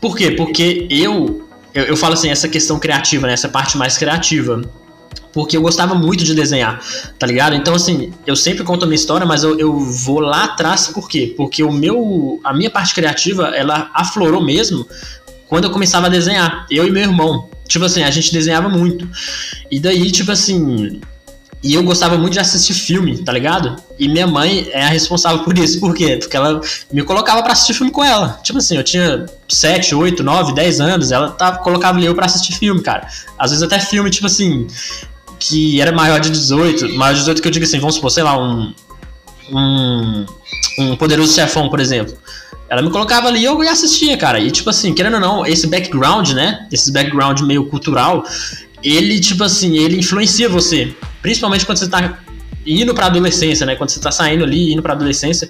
Por 0.00 0.16
quê? 0.16 0.32
Porque 0.32 0.88
eu, 0.90 1.46
eu, 1.72 1.84
eu 1.84 1.96
falo 1.96 2.14
assim, 2.14 2.30
essa 2.30 2.48
questão 2.48 2.80
criativa, 2.80 3.28
né? 3.28 3.32
Essa 3.32 3.48
parte 3.48 3.78
mais 3.78 3.96
criativa 3.96 4.60
porque 5.32 5.56
eu 5.56 5.62
gostava 5.62 5.94
muito 5.94 6.24
de 6.24 6.34
desenhar, 6.34 6.80
tá 7.18 7.26
ligado? 7.26 7.54
Então, 7.54 7.74
assim, 7.74 8.12
eu 8.26 8.34
sempre 8.34 8.64
conto 8.64 8.84
a 8.84 8.86
minha 8.86 8.96
história, 8.96 9.26
mas 9.26 9.42
eu, 9.42 9.58
eu 9.58 9.78
vou 9.78 10.20
lá 10.20 10.44
atrás, 10.44 10.88
por 10.88 11.08
quê? 11.08 11.34
Porque 11.36 11.62
o 11.62 11.70
meu, 11.70 12.40
a 12.42 12.54
minha 12.54 12.70
parte 12.70 12.94
criativa, 12.94 13.48
ela 13.48 13.90
aflorou 13.94 14.42
mesmo 14.42 14.86
quando 15.48 15.64
eu 15.64 15.70
começava 15.70 16.06
a 16.06 16.10
desenhar, 16.10 16.66
eu 16.70 16.86
e 16.86 16.90
meu 16.90 17.02
irmão. 17.02 17.48
Tipo 17.68 17.84
assim, 17.84 18.02
a 18.02 18.10
gente 18.10 18.32
desenhava 18.32 18.68
muito. 18.68 19.08
E 19.70 19.78
daí, 19.78 20.10
tipo 20.10 20.30
assim, 20.30 21.00
e 21.62 21.74
eu 21.74 21.82
gostava 21.82 22.16
muito 22.16 22.34
de 22.34 22.38
assistir 22.38 22.74
filme, 22.74 23.18
tá 23.18 23.32
ligado? 23.32 23.76
E 23.98 24.08
minha 24.08 24.26
mãe 24.26 24.68
é 24.72 24.84
a 24.84 24.88
responsável 24.88 25.42
por 25.42 25.56
isso. 25.58 25.80
Por 25.80 25.94
quê? 25.94 26.16
Porque 26.16 26.36
ela 26.36 26.60
me 26.92 27.02
colocava 27.02 27.42
para 27.42 27.52
assistir 27.52 27.74
filme 27.74 27.90
com 27.90 28.04
ela. 28.04 28.38
Tipo 28.42 28.58
assim, 28.58 28.76
eu 28.76 28.84
tinha 28.84 29.26
7, 29.48 29.94
8, 29.94 30.22
9, 30.22 30.54
10 30.54 30.80
anos, 30.80 31.10
ela 31.10 31.30
tava, 31.30 31.58
colocava 31.58 32.00
eu 32.00 32.14
para 32.14 32.26
assistir 32.26 32.52
filme, 32.52 32.82
cara. 32.82 33.08
Às 33.38 33.50
vezes 33.50 33.62
até 33.62 33.80
filme, 33.80 34.10
tipo 34.10 34.26
assim, 34.26 34.66
que 35.38 35.80
era 35.80 35.92
maior 35.92 36.20
de 36.20 36.30
18, 36.30 36.94
maior 36.94 37.14
de 37.14 37.20
18 37.20 37.42
que 37.42 37.48
eu 37.48 37.52
digo 37.52 37.64
assim, 37.64 37.80
vamos 37.80 37.96
supor, 37.96 38.10
sei 38.10 38.22
lá, 38.22 38.38
um. 38.38 38.72
Um, 39.48 40.26
um 40.80 40.96
poderoso 40.96 41.32
chefão, 41.32 41.68
por 41.68 41.78
exemplo. 41.78 42.16
Ela 42.68 42.82
me 42.82 42.90
colocava 42.90 43.28
ali 43.28 43.40
e 43.40 43.44
eu 43.44 43.60
assistia, 43.62 44.16
cara. 44.16 44.40
E 44.40 44.50
tipo 44.50 44.68
assim, 44.70 44.92
querendo 44.92 45.14
ou 45.14 45.20
não, 45.20 45.46
esse 45.46 45.68
background, 45.68 46.30
né? 46.30 46.66
Esse 46.72 46.90
background 46.90 47.40
meio 47.42 47.66
cultural, 47.66 48.24
ele, 48.82 49.18
tipo 49.20 49.44
assim, 49.44 49.76
ele 49.78 49.98
influencia 49.98 50.48
você. 50.48 50.94
Principalmente 51.22 51.64
quando 51.64 51.78
você 51.78 51.88
tá 51.88 52.18
indo 52.66 52.94
pra 52.94 53.06
adolescência, 53.06 53.64
né? 53.64 53.76
Quando 53.76 53.90
você 53.90 54.00
tá 54.00 54.10
saindo 54.10 54.44
ali, 54.44 54.72
indo 54.72 54.82
pra 54.82 54.92
adolescência. 54.92 55.48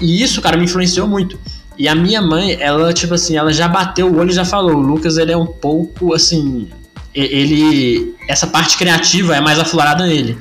E 0.00 0.22
isso, 0.22 0.40
cara, 0.40 0.56
me 0.56 0.64
influenciou 0.64 1.08
muito. 1.08 1.38
E 1.78 1.88
a 1.88 1.94
minha 1.94 2.20
mãe, 2.20 2.56
ela, 2.60 2.92
tipo 2.92 3.14
assim, 3.14 3.36
ela 3.36 3.52
já 3.52 3.66
bateu 3.66 4.06
o 4.06 4.18
olho 4.18 4.30
e 4.30 4.34
já 4.34 4.44
falou: 4.44 4.76
o 4.76 4.80
Lucas, 4.80 5.16
ele 5.16 5.32
é 5.32 5.36
um 5.36 5.46
pouco, 5.46 6.14
assim, 6.14 6.68
ele 7.14 8.14
essa 8.28 8.46
parte 8.46 8.76
criativa 8.76 9.34
é 9.34 9.40
mais 9.40 9.58
aflorada 9.58 10.06
nele. 10.06 10.38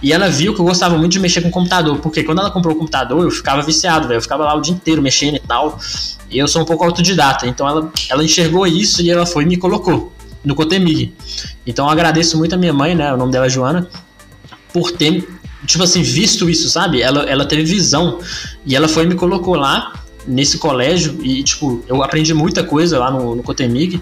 E 0.00 0.12
ela 0.12 0.28
viu 0.28 0.54
que 0.54 0.60
eu 0.60 0.64
gostava 0.64 0.96
muito 0.96 1.12
de 1.12 1.18
mexer 1.18 1.40
com 1.40 1.48
o 1.48 1.50
computador, 1.50 1.98
porque 1.98 2.22
quando 2.22 2.38
ela 2.38 2.52
comprou 2.52 2.74
o 2.74 2.78
computador, 2.78 3.24
eu 3.24 3.30
ficava 3.32 3.62
viciado, 3.62 4.06
velho. 4.06 4.18
Eu 4.18 4.22
ficava 4.22 4.44
lá 4.44 4.54
o 4.54 4.60
dia 4.60 4.72
inteiro 4.72 5.02
mexendo 5.02 5.36
e 5.36 5.40
tal. 5.40 5.76
E 6.30 6.38
eu 6.38 6.46
sou 6.46 6.62
um 6.62 6.64
pouco 6.64 6.84
autodidata, 6.84 7.46
então 7.46 7.66
ela, 7.66 7.90
ela 8.08 8.22
enxergou 8.22 8.64
isso 8.66 9.02
e 9.02 9.10
ela 9.10 9.26
foi 9.26 9.42
e 9.42 9.46
me 9.46 9.56
colocou 9.56 10.12
no 10.48 10.54
Cotemig. 10.54 11.12
Então 11.66 11.88
agradeço 11.88 12.38
muito 12.38 12.54
a 12.54 12.58
minha 12.58 12.72
mãe, 12.72 12.94
né? 12.94 13.12
O 13.12 13.18
nome 13.18 13.30
dela 13.30 13.46
é 13.46 13.50
Joana, 13.50 13.86
por 14.72 14.90
ter, 14.90 15.28
tipo 15.66 15.84
assim, 15.84 16.02
visto 16.02 16.48
isso, 16.48 16.70
sabe? 16.70 17.02
Ela, 17.02 17.24
ela 17.24 17.44
teve 17.44 17.64
visão 17.64 18.18
e 18.64 18.74
ela 18.74 18.88
foi 18.88 19.04
e 19.04 19.06
me 19.06 19.14
colocou 19.14 19.54
lá 19.54 19.92
nesse 20.26 20.58
colégio 20.58 21.18
e, 21.22 21.42
tipo, 21.42 21.84
eu 21.86 22.02
aprendi 22.02 22.32
muita 22.32 22.64
coisa 22.64 22.98
lá 22.98 23.10
no, 23.10 23.34
no 23.36 23.42
Cotemig 23.42 24.00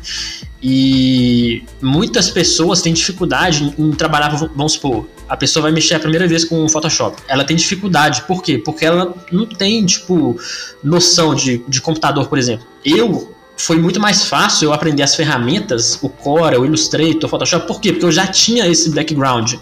e 0.63 1.65
muitas 1.83 2.31
pessoas 2.31 2.81
têm 2.81 2.93
dificuldade 2.93 3.75
em, 3.77 3.91
trabalhar, 3.91 4.29
vamos 4.55 4.73
supor, 4.73 5.09
a 5.29 5.37
pessoa 5.37 5.65
vai 5.65 5.73
mexer 5.73 5.95
a 5.95 6.01
primeira 6.01 6.29
vez 6.29 6.45
com 6.45 6.65
o 6.65 6.69
Photoshop. 6.69 7.21
Ela 7.29 7.45
tem 7.45 7.57
dificuldade, 7.57 8.23
por 8.23 8.43
quê? 8.43 8.57
Porque 8.59 8.85
ela 8.85 9.15
não 9.33 9.47
tem, 9.47 9.85
tipo, 9.85 10.39
noção 10.83 11.35
de, 11.35 11.65
de 11.69 11.81
computador, 11.81 12.29
por 12.29 12.39
exemplo. 12.39 12.67
Eu 12.85 13.36
foi 13.57 13.79
muito 13.79 13.99
mais 13.99 14.25
fácil 14.25 14.67
eu 14.67 14.73
aprender 14.73 15.03
as 15.03 15.15
ferramentas, 15.15 15.99
o 16.03 16.09
Corel, 16.09 16.61
o 16.61 16.67
Illustrator, 16.67 17.25
o 17.25 17.29
Photoshop, 17.29 17.67
por 17.67 17.81
quê? 17.81 17.93
Porque 17.93 18.05
eu 18.05 18.13
já 18.13 18.27
tinha 18.27 18.67
esse 18.67 18.91
background, 18.91 19.55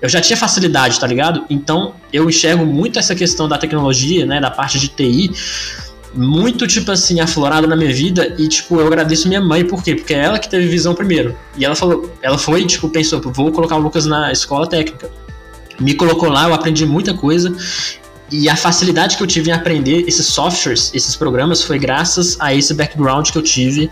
eu 0.00 0.08
já 0.08 0.20
tinha 0.20 0.36
facilidade, 0.36 1.00
tá 1.00 1.06
ligado? 1.06 1.44
Então 1.50 1.94
eu 2.12 2.28
enxergo 2.28 2.64
muito 2.64 2.98
essa 2.98 3.14
questão 3.14 3.48
da 3.48 3.58
tecnologia, 3.58 4.24
né, 4.24 4.40
da 4.40 4.50
parte 4.50 4.78
de 4.78 4.88
TI, 4.88 5.32
muito, 6.14 6.66
tipo 6.66 6.90
assim, 6.90 7.20
aflorado 7.20 7.66
na 7.66 7.74
minha 7.76 7.92
vida. 7.92 8.34
E, 8.38 8.48
tipo, 8.48 8.78
eu 8.78 8.86
agradeço 8.86 9.28
minha 9.28 9.40
mãe, 9.40 9.64
por 9.64 9.82
quê? 9.82 9.94
Porque 9.94 10.14
é 10.14 10.18
ela 10.18 10.38
que 10.38 10.48
teve 10.48 10.66
visão 10.66 10.94
primeiro. 10.94 11.36
E 11.56 11.64
ela 11.64 11.74
falou, 11.74 12.12
ela 12.20 12.38
foi, 12.38 12.64
tipo, 12.66 12.88
pensou, 12.88 13.20
vou 13.20 13.50
colocar 13.50 13.76
o 13.76 13.80
Lucas 13.80 14.06
na 14.06 14.30
escola 14.30 14.66
técnica. 14.66 15.10
Me 15.80 15.94
colocou 15.94 16.28
lá, 16.28 16.48
eu 16.48 16.54
aprendi 16.54 16.84
muita 16.84 17.14
coisa. 17.14 17.54
E 18.32 18.48
a 18.48 18.56
facilidade 18.56 19.18
que 19.18 19.22
eu 19.22 19.26
tive 19.26 19.50
em 19.50 19.52
aprender 19.52 20.04
esses 20.08 20.24
softwares, 20.24 20.90
esses 20.94 21.14
programas, 21.14 21.62
foi 21.62 21.78
graças 21.78 22.38
a 22.40 22.54
esse 22.54 22.72
background 22.72 23.28
que 23.28 23.36
eu 23.36 23.42
tive 23.42 23.90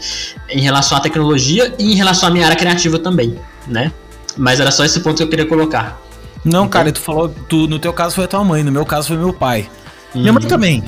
em 0.48 0.62
relação 0.62 0.96
à 0.96 1.00
tecnologia 1.00 1.74
e 1.78 1.92
em 1.92 1.94
relação 1.94 2.30
à 2.30 2.32
minha 2.32 2.46
área 2.46 2.56
criativa 2.56 2.98
também, 2.98 3.38
né? 3.68 3.92
Mas 4.38 4.58
era 4.58 4.70
só 4.70 4.82
esse 4.82 5.00
ponto 5.00 5.18
que 5.18 5.22
eu 5.24 5.28
queria 5.28 5.44
colocar. 5.44 6.00
Não, 6.42 6.60
então, 6.60 6.68
cara, 6.68 6.90
tu 6.90 7.00
falou, 7.00 7.28
tu, 7.28 7.68
no 7.68 7.78
teu 7.78 7.92
caso 7.92 8.14
foi 8.14 8.24
a 8.24 8.28
tua 8.28 8.42
mãe, 8.42 8.62
no 8.62 8.72
meu 8.72 8.86
caso 8.86 9.08
foi 9.08 9.18
meu 9.18 9.34
pai. 9.34 9.68
Uhum. 10.14 10.22
Minha 10.22 10.32
mãe 10.32 10.42
também. 10.46 10.82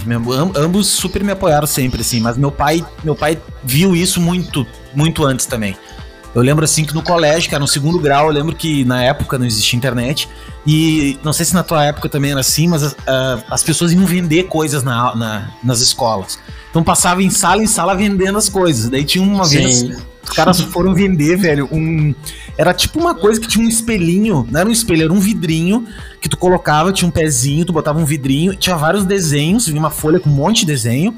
ambos 0.57 0.89
super 0.89 1.23
me 1.23 1.33
apoiaram 1.33 1.67
sempre, 1.67 2.01
assim. 2.01 2.21
Mas 2.21 2.39
meu 2.39 2.51
pai, 2.51 2.83
meu 3.05 3.15
pai 3.15 3.39
viu 3.63 3.95
isso 3.95 4.19
muito, 4.19 4.67
muito 4.95 5.25
antes 5.27 5.45
também. 5.45 5.77
Eu 6.35 6.41
lembro 6.41 6.65
assim 6.65 6.85
que 6.85 6.95
no 6.95 7.03
colégio, 7.03 7.49
que 7.49 7.55
era 7.55 7.61
no 7.61 7.69
segundo 7.69 7.99
grau, 7.99 8.27
eu 8.27 8.33
lembro 8.33 8.57
que 8.57 8.85
na 8.85 9.03
época 9.03 9.39
não 9.39 9.45
existia 9.45 9.77
internet. 9.77 10.29
E 10.67 11.19
não 11.23 11.33
sei 11.33 11.45
se 11.45 11.55
na 11.55 11.63
tua 11.63 11.85
época 11.85 12.09
também 12.09 12.31
era 12.31 12.41
assim, 12.41 12.69
mas 12.69 12.83
uh, 12.85 12.95
as 13.51 13.63
pessoas 13.63 13.93
iam 13.93 14.07
vender 14.07 14.45
coisas 14.45 14.83
na, 14.83 15.15
na, 15.15 15.51
nas 15.63 15.81
escolas. 15.81 16.39
Então 16.71 16.83
passava 16.83 17.23
em 17.23 17.29
sala 17.29 17.63
em 17.63 17.67
sala 17.67 17.95
vendendo 17.95 18.39
as 18.39 18.49
coisas. 18.49 18.89
Daí 18.89 19.05
tinha 19.05 19.23
uma 19.23 19.45
Sim. 19.45 19.59
vez. 19.59 20.03
Os 20.23 20.31
caras 20.31 20.61
foram 20.61 20.95
vender, 20.95 21.37
velho, 21.37 21.69
um. 21.71 22.15
Era 22.57 22.73
tipo 22.73 22.99
uma 22.99 23.15
coisa 23.15 23.41
que 23.41 23.47
tinha 23.47 23.63
um 23.63 23.69
espelhinho. 23.69 24.47
Não 24.51 24.61
era 24.61 24.69
um 24.69 24.73
espelho, 24.73 25.03
era 25.03 25.13
um 25.13 25.21
vidrinho 25.21 25.87
que 26.21 26.29
tu 26.29 26.37
colocava, 26.37 26.93
tinha 26.93 27.09
um 27.09 27.11
pezinho, 27.11 27.67
tu 27.67 27.73
botava 27.73 27.99
um 27.99 28.05
vidrinho, 28.05 28.55
tinha 28.55 28.77
vários 28.77 29.05
desenhos, 29.05 29.67
vinha 29.67 29.81
uma 29.81 29.91
folha 29.91 30.19
com 30.21 30.31
um 30.31 30.33
monte 30.33 30.61
de 30.61 30.67
desenho. 30.67 31.15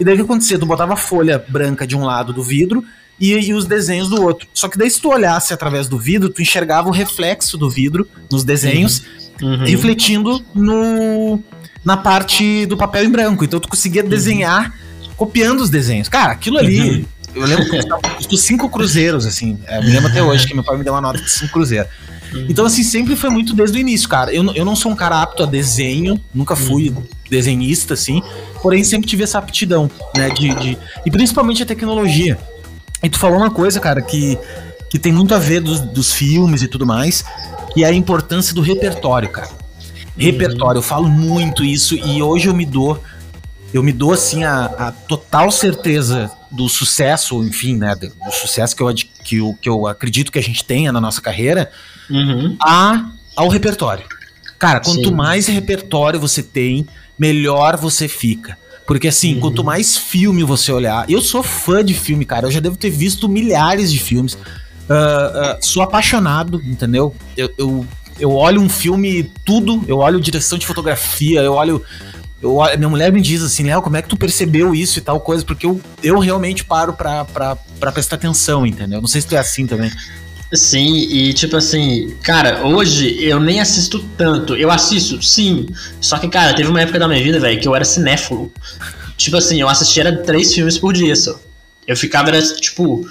E 0.00 0.04
daí 0.04 0.14
o 0.14 0.16
que 0.16 0.22
acontecia? 0.22 0.58
Tu 0.58 0.66
botava 0.66 0.94
a 0.94 0.96
folha 0.96 1.44
branca 1.48 1.86
de 1.86 1.94
um 1.94 2.04
lado 2.04 2.32
do 2.32 2.42
vidro 2.42 2.82
e, 3.20 3.32
e, 3.32 3.54
os 3.54 3.66
desenhos 3.66 4.08
do 4.08 4.22
outro. 4.22 4.48
Só 4.54 4.68
que 4.68 4.78
daí 4.78 4.90
se 4.90 5.00
tu 5.00 5.10
olhasse 5.10 5.52
através 5.52 5.88
do 5.88 5.98
vidro, 5.98 6.28
tu 6.28 6.40
enxergava 6.40 6.88
o 6.88 6.92
reflexo 6.92 7.58
do 7.58 7.68
vidro 7.68 8.08
nos 8.30 8.44
desenhos, 8.44 9.02
uhum. 9.42 9.50
Uhum. 9.50 9.64
refletindo 9.64 10.44
no 10.54 11.42
na 11.84 11.96
parte 11.96 12.66
do 12.66 12.76
papel 12.76 13.04
em 13.04 13.10
branco. 13.10 13.44
Então 13.44 13.58
tu 13.58 13.68
conseguia 13.68 14.02
uhum. 14.02 14.08
desenhar 14.08 14.74
copiando 15.16 15.60
os 15.60 15.70
desenhos. 15.70 16.08
Cara, 16.08 16.32
aquilo 16.32 16.58
ali, 16.58 16.80
uhum. 16.90 17.04
eu 17.34 17.46
lembro 17.46 17.70
que 17.70 18.16
custou 18.16 18.38
cinco 18.38 18.68
cruzeiros, 18.68 19.26
assim. 19.26 19.58
Eu 19.68 19.82
me 19.82 19.90
lembro 19.90 20.08
até 20.08 20.22
hoje 20.22 20.46
que 20.46 20.54
meu 20.54 20.64
pai 20.64 20.76
me 20.76 20.84
deu 20.84 20.92
uma 20.92 21.00
nota 21.00 21.20
de 21.20 21.30
cinco 21.30 21.52
cruzeiros. 21.52 21.90
Então, 22.48 22.66
assim, 22.66 22.82
sempre 22.82 23.16
foi 23.16 23.30
muito 23.30 23.54
desde 23.54 23.78
o 23.78 23.80
início, 23.80 24.08
cara. 24.08 24.32
Eu, 24.32 24.44
eu 24.54 24.64
não 24.64 24.76
sou 24.76 24.92
um 24.92 24.96
cara 24.96 25.22
apto 25.22 25.42
a 25.42 25.46
desenho, 25.46 26.20
nunca 26.34 26.54
fui 26.54 26.90
uhum. 26.90 27.02
desenhista, 27.30 27.94
assim, 27.94 28.22
porém 28.62 28.84
sempre 28.84 29.08
tive 29.08 29.24
essa 29.24 29.38
aptidão, 29.38 29.90
né? 30.14 30.28
De, 30.30 30.54
de, 30.56 30.78
e 31.06 31.10
principalmente 31.10 31.62
a 31.62 31.66
tecnologia. 31.66 32.38
E 33.02 33.08
tu 33.08 33.18
falou 33.18 33.38
uma 33.38 33.50
coisa, 33.50 33.78
cara, 33.80 34.02
que, 34.02 34.38
que 34.90 34.98
tem 34.98 35.12
muito 35.12 35.34
a 35.34 35.38
ver 35.38 35.60
dos, 35.60 35.80
dos 35.80 36.12
filmes 36.12 36.62
e 36.62 36.68
tudo 36.68 36.86
mais, 36.86 37.24
que 37.72 37.84
é 37.84 37.86
a 37.86 37.92
importância 37.92 38.54
do 38.54 38.60
repertório, 38.60 39.28
cara. 39.28 39.50
Repertório, 40.16 40.78
eu 40.78 40.82
falo 40.82 41.08
muito 41.08 41.64
isso 41.64 41.94
e 41.94 42.20
hoje 42.20 42.48
eu 42.48 42.54
me 42.54 42.66
dou, 42.66 43.00
eu 43.72 43.84
me 43.84 43.92
dou 43.92 44.12
assim 44.12 44.42
a, 44.42 44.64
a 44.64 44.92
total 44.92 45.50
certeza 45.52 46.28
do 46.50 46.68
sucesso, 46.68 47.42
enfim, 47.44 47.76
né, 47.76 47.94
do, 47.94 48.10
sucesso 48.32 48.74
que 48.74 48.82
eu, 48.82 48.92
que, 48.94 49.36
eu, 49.36 49.58
que 49.60 49.68
eu 49.68 49.86
acredito 49.86 50.32
que 50.32 50.38
a 50.38 50.42
gente 50.42 50.64
tenha 50.64 50.90
na 50.90 51.00
nossa 51.00 51.20
carreira, 51.20 51.70
uhum. 52.10 52.56
a, 52.60 53.10
ao 53.36 53.48
repertório. 53.48 54.04
Cara, 54.58 54.80
quanto 54.80 55.08
Sim. 55.08 55.14
mais 55.14 55.46
repertório 55.46 56.18
você 56.18 56.42
tem, 56.42 56.84
melhor 57.16 57.76
você 57.76 58.08
fica. 58.08 58.58
Porque 58.88 59.06
assim, 59.06 59.34
uhum. 59.34 59.40
quanto 59.40 59.62
mais 59.62 59.98
filme 59.98 60.42
você 60.42 60.72
olhar, 60.72 61.04
eu 61.10 61.20
sou 61.20 61.42
fã 61.42 61.84
de 61.84 61.92
filme, 61.92 62.24
cara. 62.24 62.46
Eu 62.46 62.50
já 62.50 62.58
devo 62.58 62.74
ter 62.74 62.88
visto 62.88 63.28
milhares 63.28 63.92
de 63.92 63.98
filmes. 63.98 64.32
Uh, 64.32 64.38
uh, 65.58 65.58
sou 65.60 65.82
apaixonado, 65.82 66.58
entendeu? 66.64 67.14
Eu, 67.36 67.52
eu, 67.58 67.86
eu, 68.18 68.32
olho 68.32 68.62
um 68.62 68.68
filme, 68.68 69.30
tudo. 69.44 69.84
Eu 69.86 69.98
olho 69.98 70.18
direção 70.18 70.56
de 70.56 70.66
fotografia, 70.66 71.42
eu 71.42 71.52
olho. 71.52 71.84
Eu, 72.40 72.56
minha 72.78 72.88
mulher 72.88 73.12
me 73.12 73.20
diz 73.20 73.42
assim, 73.42 73.64
Léo, 73.64 73.82
como 73.82 73.98
é 73.98 74.00
que 74.00 74.08
tu 74.08 74.16
percebeu 74.16 74.74
isso 74.74 74.98
e 74.98 75.02
tal 75.02 75.20
coisa? 75.20 75.44
Porque 75.44 75.66
eu, 75.66 75.78
eu 76.02 76.18
realmente 76.18 76.64
paro 76.64 76.94
pra, 76.94 77.26
pra, 77.26 77.56
pra 77.78 77.92
prestar 77.92 78.16
atenção, 78.16 78.66
entendeu? 78.66 79.02
Não 79.02 79.08
sei 79.08 79.20
se 79.20 79.26
tu 79.26 79.34
é 79.34 79.38
assim 79.38 79.66
também. 79.66 79.92
Sim, 80.52 80.96
e 80.96 81.34
tipo 81.34 81.56
assim, 81.56 82.16
cara, 82.22 82.66
hoje 82.66 83.22
eu 83.22 83.38
nem 83.38 83.60
assisto 83.60 84.02
tanto. 84.16 84.56
Eu 84.56 84.70
assisto, 84.70 85.22
sim. 85.22 85.66
Só 86.00 86.18
que, 86.18 86.28
cara, 86.28 86.54
teve 86.54 86.70
uma 86.70 86.80
época 86.80 86.98
da 86.98 87.06
minha 87.06 87.22
vida, 87.22 87.38
velho, 87.38 87.60
que 87.60 87.68
eu 87.68 87.76
era 87.76 87.84
cinéfilo. 87.84 88.50
Tipo 89.16 89.36
assim, 89.36 89.60
eu 89.60 89.68
assistia 89.68 90.16
três 90.22 90.54
filmes 90.54 90.78
por 90.78 90.94
dia 90.94 91.14
só. 91.14 91.38
Eu 91.86 91.96
ficava, 91.96 92.28
era, 92.28 92.40
tipo. 92.40 93.06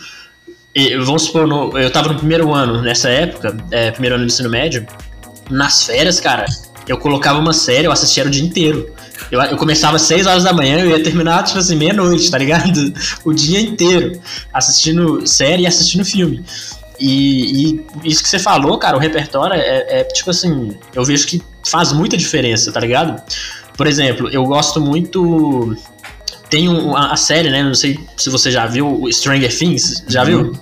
Vamos 1.03 1.23
supor, 1.23 1.47
no, 1.47 1.77
eu 1.77 1.91
tava 1.91 2.09
no 2.09 2.19
primeiro 2.19 2.53
ano 2.53 2.83
nessa 2.83 3.09
época, 3.09 3.57
é, 3.71 3.89
primeiro 3.91 4.15
ano 4.15 4.25
do 4.25 4.27
ensino 4.27 4.49
médio. 4.49 4.85
Nas 5.49 5.85
férias, 5.85 6.19
cara, 6.19 6.45
eu 6.87 6.97
colocava 6.97 7.39
uma 7.39 7.53
série, 7.53 7.85
eu 7.85 7.91
assistia 7.91 8.25
o 8.25 8.29
dia 8.29 8.43
inteiro. 8.43 8.91
Eu, 9.31 9.41
eu 9.41 9.57
começava 9.57 9.95
às 9.95 10.03
6 10.03 10.25
horas 10.25 10.43
da 10.43 10.53
manhã, 10.53 10.79
eu 10.79 10.89
ia 10.89 11.03
terminar, 11.03 11.43
tipo 11.43 11.59
assim, 11.59 11.75
meia-noite, 11.75 12.29
tá 12.31 12.37
ligado? 12.37 12.93
O 13.25 13.33
dia 13.33 13.59
inteiro. 13.59 14.19
Assistindo 14.53 15.25
série 15.27 15.63
e 15.63 15.67
assistindo 15.67 16.05
filme. 16.05 16.43
E, 16.99 17.75
e, 17.75 17.85
isso 18.03 18.23
que 18.23 18.29
você 18.29 18.39
falou, 18.39 18.77
cara, 18.77 18.97
o 18.97 18.99
repertório 18.99 19.55
é, 19.55 19.99
é, 19.99 20.03
tipo 20.03 20.29
assim, 20.29 20.77
eu 20.93 21.03
vejo 21.03 21.27
que 21.27 21.41
faz 21.65 21.91
muita 21.91 22.17
diferença, 22.17 22.71
tá 22.71 22.79
ligado? 22.79 23.21
Por 23.75 23.85
exemplo, 23.85 24.29
eu 24.29 24.43
gosto 24.45 24.81
muito. 24.81 25.75
Tem 26.49 26.67
um, 26.67 26.95
a, 26.95 27.13
a, 27.13 27.15
série, 27.15 27.49
né? 27.49 27.61
Não 27.61 27.75
sei 27.75 27.99
se 28.15 28.29
você 28.29 28.49
já 28.49 28.65
viu, 28.65 29.03
o 29.03 29.11
Stranger 29.11 29.55
Things, 29.55 30.03
já 30.07 30.23
viu? 30.23 30.39
Uhum. 30.39 30.53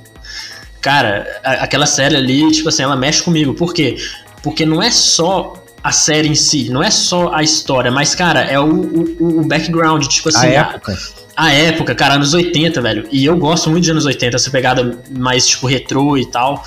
Cara, 0.82 1.26
a, 1.44 1.52
aquela 1.64 1.86
série 1.86 2.16
ali, 2.16 2.52
tipo 2.52 2.68
assim, 2.68 2.84
ela 2.84 2.96
mexe 2.96 3.24
comigo. 3.24 3.54
Por 3.54 3.74
quê? 3.74 3.98
Porque 4.44 4.66
não 4.66 4.84
é 4.84 4.92
só 4.92 5.64
a 5.82 5.92
série 5.92 6.28
em 6.28 6.36
si, 6.36 6.70
não 6.70 6.84
é 6.84 6.90
só 6.90 7.32
a 7.34 7.44
história, 7.44 7.92
mas, 7.92 8.16
cara, 8.16 8.42
é 8.42 8.60
o, 8.60 8.66
o, 8.66 9.40
o 9.40 9.46
background, 9.46 10.06
tipo 10.08 10.30
assim. 10.30 10.48
A 10.48 10.52
época. 10.52 10.92
A, 10.92 11.25
a 11.36 11.52
época, 11.52 11.94
cara, 11.94 12.16
anos 12.16 12.34
80, 12.34 12.82
velho. 12.82 13.08
E 13.12 13.26
eu 13.26 13.38
gosto 13.38 13.70
muito 13.70 13.84
de 13.84 13.92
anos 13.92 14.06
80, 14.06 14.36
essa 14.36 14.50
pegada 14.50 15.00
mais, 15.12 15.48
tipo, 15.48 15.68
retrô 15.68 16.18
e 16.18 16.26
tal. 16.26 16.64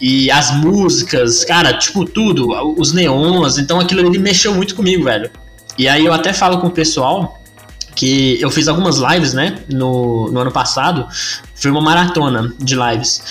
E 0.00 0.30
as 0.30 0.50
músicas, 0.50 1.44
cara, 1.44 1.72
tipo, 1.72 2.04
tudo, 2.04 2.48
os 2.78 2.92
neons, 2.92 3.58
então 3.58 3.80
aquilo 3.80 4.06
ali 4.06 4.18
mexeu 4.18 4.54
muito 4.54 4.74
comigo, 4.74 5.04
velho. 5.04 5.30
E 5.78 5.88
aí 5.88 6.04
eu 6.04 6.12
até 6.12 6.32
falo 6.32 6.58
com 6.58 6.66
o 6.66 6.70
pessoal 6.70 7.40
que 7.94 8.40
eu 8.40 8.50
fiz 8.50 8.68
algumas 8.68 8.98
lives, 8.98 9.32
né, 9.32 9.60
no, 9.68 10.28
no 10.30 10.40
ano 10.40 10.50
passado, 10.50 11.06
foi 11.54 11.70
uma 11.70 11.80
maratona 11.80 12.52
de 12.58 12.74
lives. 12.74 13.22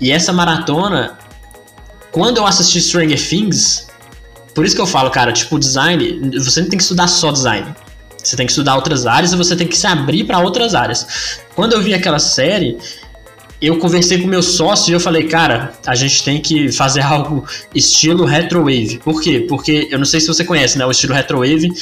E 0.00 0.12
essa 0.12 0.32
maratona, 0.32 1.18
quando 2.12 2.38
eu 2.38 2.46
assisti 2.46 2.80
Stranger 2.80 3.28
Things, 3.28 3.88
por 4.54 4.64
isso 4.64 4.74
que 4.74 4.80
eu 4.80 4.86
falo, 4.86 5.10
cara, 5.10 5.32
tipo, 5.32 5.58
design, 5.58 6.30
você 6.38 6.62
não 6.62 6.68
tem 6.68 6.78
que 6.78 6.82
estudar 6.82 7.08
só 7.08 7.32
design. 7.32 7.74
Você 8.26 8.36
tem 8.36 8.46
que 8.46 8.52
estudar 8.52 8.74
outras 8.74 9.06
áreas 9.06 9.32
e 9.32 9.36
você 9.36 9.54
tem 9.54 9.66
que 9.66 9.76
se 9.76 9.86
abrir 9.86 10.24
para 10.24 10.40
outras 10.40 10.74
áreas. 10.74 11.40
Quando 11.54 11.74
eu 11.74 11.82
vi 11.82 11.94
aquela 11.94 12.18
série, 12.18 12.76
eu 13.60 13.78
conversei 13.78 14.20
com 14.20 14.26
meu 14.26 14.42
sócio 14.42 14.90
e 14.90 14.94
eu 14.94 15.00
falei, 15.00 15.24
cara, 15.24 15.72
a 15.86 15.94
gente 15.94 16.22
tem 16.22 16.40
que 16.40 16.70
fazer 16.72 17.02
algo 17.06 17.46
estilo 17.74 18.24
retrowave. 18.24 18.98
Por 18.98 19.22
quê? 19.22 19.46
Porque 19.48 19.88
eu 19.90 19.98
não 19.98 20.04
sei 20.04 20.20
se 20.20 20.26
você 20.26 20.44
conhece, 20.44 20.76
né, 20.76 20.84
o 20.84 20.90
estilo 20.90 21.14
retrowave. 21.14 21.72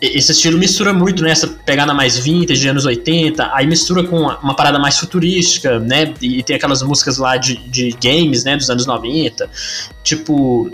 Esse 0.00 0.32
estilo 0.32 0.58
mistura 0.58 0.92
muito, 0.92 1.22
né, 1.22 1.30
essa 1.30 1.46
pegada 1.46 1.94
mais 1.94 2.18
vintage 2.18 2.60
de 2.60 2.68
anos 2.68 2.84
80, 2.84 3.50
aí 3.54 3.66
mistura 3.66 4.02
com 4.02 4.16
uma 4.16 4.56
parada 4.56 4.78
mais 4.78 4.98
futurística, 4.98 5.78
né, 5.78 6.12
e 6.20 6.42
tem 6.42 6.56
aquelas 6.56 6.82
músicas 6.82 7.18
lá 7.18 7.36
de, 7.36 7.56
de 7.68 7.96
games, 8.02 8.42
né, 8.42 8.56
dos 8.56 8.68
anos 8.68 8.84
90, 8.84 9.48
tipo 10.02 10.70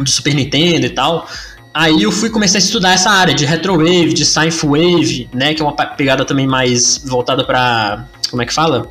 do 0.00 0.08
Super 0.08 0.34
Nintendo 0.34 0.86
e 0.86 0.90
tal. 0.90 1.28
Aí 1.74 2.04
eu 2.04 2.12
fui 2.12 2.30
começar 2.30 2.58
a 2.58 2.60
estudar 2.60 2.92
essa 2.92 3.10
área 3.10 3.34
de 3.34 3.44
retrowave, 3.44 4.14
de 4.14 4.24
synthwave, 4.24 5.28
né, 5.34 5.52
que 5.54 5.60
é 5.60 5.64
uma 5.64 5.74
pegada 5.74 6.24
também 6.24 6.46
mais 6.46 6.98
voltada 7.04 7.44
para 7.44 8.06
como 8.30 8.42
é 8.42 8.46
que 8.46 8.52
fala? 8.52 8.90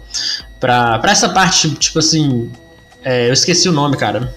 Pra, 0.60 1.00
pra 1.00 1.12
essa 1.12 1.30
parte, 1.30 1.70
tipo 1.72 2.00
assim. 2.00 2.50
É, 3.04 3.28
eu 3.28 3.34
esqueci 3.34 3.68
o 3.68 3.74
nome, 3.74 3.98
cara. 3.98 4.34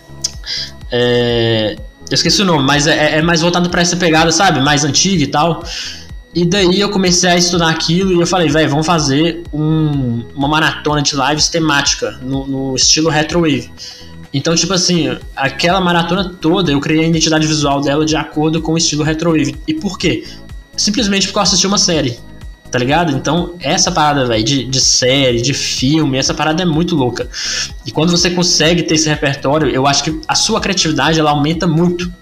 É, 0.90 1.76
eu 2.10 2.14
esqueci 2.14 2.42
o 2.42 2.44
nome, 2.44 2.64
mas 2.64 2.86
é, 2.86 3.18
é 3.18 3.22
mais 3.22 3.40
voltado 3.40 3.70
para 3.70 3.82
essa 3.82 3.96
pegada, 3.96 4.32
sabe? 4.32 4.60
Mais 4.60 4.84
antiga 4.84 5.22
e 5.22 5.26
tal. 5.28 5.62
E 6.34 6.44
daí 6.44 6.80
eu 6.80 6.90
comecei 6.90 7.30
a 7.30 7.36
estudar 7.36 7.70
aquilo 7.70 8.12
e 8.12 8.20
eu 8.20 8.26
falei, 8.26 8.48
velho, 8.48 8.68
vamos 8.68 8.84
fazer 8.84 9.42
um, 9.52 10.24
uma 10.34 10.48
maratona 10.48 11.00
de 11.00 11.14
lives 11.16 11.48
temática 11.48 12.18
no, 12.20 12.46
no 12.46 12.74
estilo 12.74 13.08
retrowave. 13.08 13.70
Então, 14.36 14.54
tipo 14.54 14.74
assim, 14.74 15.16
aquela 15.34 15.80
maratona 15.80 16.30
toda 16.40 16.70
eu 16.70 16.78
criei 16.78 17.06
a 17.06 17.08
identidade 17.08 17.46
visual 17.46 17.80
dela 17.80 18.04
de 18.04 18.16
acordo 18.16 18.60
com 18.60 18.72
o 18.72 18.76
estilo 18.76 19.02
retrowave. 19.02 19.56
E 19.66 19.72
por 19.72 19.98
quê? 19.98 20.24
Simplesmente 20.76 21.26
porque 21.26 21.38
eu 21.38 21.42
assisti 21.42 21.66
uma 21.66 21.78
série 21.78 22.18
tá 22.70 22.78
ligado? 22.78 23.12
Então, 23.12 23.54
essa 23.60 23.90
parada, 23.90 24.26
velho, 24.26 24.44
de, 24.44 24.64
de 24.64 24.80
série, 24.80 25.40
de 25.40 25.54
filme, 25.54 26.18
essa 26.18 26.34
parada 26.34 26.62
é 26.62 26.66
muito 26.66 26.94
louca. 26.94 27.26
E 27.86 27.90
quando 27.90 28.10
você 28.10 28.28
consegue 28.28 28.82
ter 28.82 28.96
esse 28.96 29.08
repertório, 29.08 29.70
eu 29.70 29.86
acho 29.86 30.04
que 30.04 30.20
a 30.28 30.34
sua 30.34 30.60
criatividade, 30.60 31.18
ela 31.18 31.30
aumenta 31.30 31.66
muito. 31.66 32.12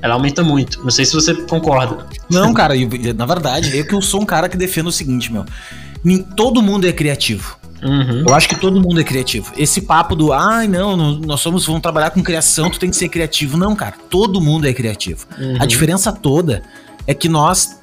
Ela 0.00 0.14
aumenta 0.14 0.44
muito. 0.44 0.80
Não 0.84 0.90
sei 0.90 1.04
se 1.04 1.14
você 1.14 1.34
concorda. 1.34 2.06
Não, 2.30 2.54
cara, 2.54 2.74
na 3.16 3.26
verdade, 3.26 3.76
é 3.76 3.82
que 3.82 3.94
eu 3.94 4.00
sou 4.00 4.22
um 4.22 4.26
cara 4.26 4.48
que 4.48 4.56
defendo 4.56 4.86
o 4.86 4.92
seguinte, 4.92 5.32
meu. 5.32 5.44
Todo 6.36 6.62
mundo 6.62 6.86
é 6.86 6.92
criativo. 6.92 7.58
Uhum. 7.82 8.24
Eu 8.26 8.34
acho 8.34 8.48
que 8.48 8.56
todo 8.56 8.80
mundo 8.80 9.00
é 9.00 9.04
criativo. 9.04 9.52
Esse 9.56 9.80
papo 9.80 10.14
do, 10.14 10.32
ai, 10.32 10.66
ah, 10.66 10.68
não, 10.68 10.96
nós 10.96 11.40
somos, 11.40 11.66
vamos 11.66 11.80
trabalhar 11.80 12.10
com 12.10 12.22
criação, 12.22 12.70
tu 12.70 12.78
tem 12.78 12.90
que 12.90 12.96
ser 12.96 13.08
criativo. 13.08 13.56
Não, 13.56 13.74
cara, 13.74 13.94
todo 14.08 14.40
mundo 14.40 14.66
é 14.66 14.72
criativo. 14.72 15.26
Uhum. 15.38 15.56
A 15.58 15.66
diferença 15.66 16.12
toda 16.12 16.62
é 17.06 17.14
que 17.14 17.28
nós 17.28 17.80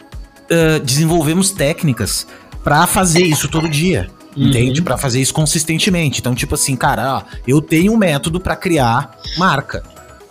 uh, 0.51 0.79
desenvolvemos 0.83 1.51
técnicas 1.51 2.27
para 2.63 2.85
fazer 2.85 3.23
isso 3.23 3.47
todo 3.47 3.69
dia. 3.69 4.09
Uhum. 4.35 4.49
Entende? 4.49 4.81
Para 4.81 4.97
fazer 4.97 5.19
isso 5.19 5.33
consistentemente. 5.33 6.19
Então, 6.19 6.35
tipo 6.35 6.53
assim, 6.53 6.75
cara, 6.75 7.17
ó, 7.17 7.21
eu 7.47 7.59
tenho 7.59 7.91
um 7.91 7.97
método 7.97 8.39
para 8.39 8.55
criar 8.55 9.17
marca. 9.37 9.83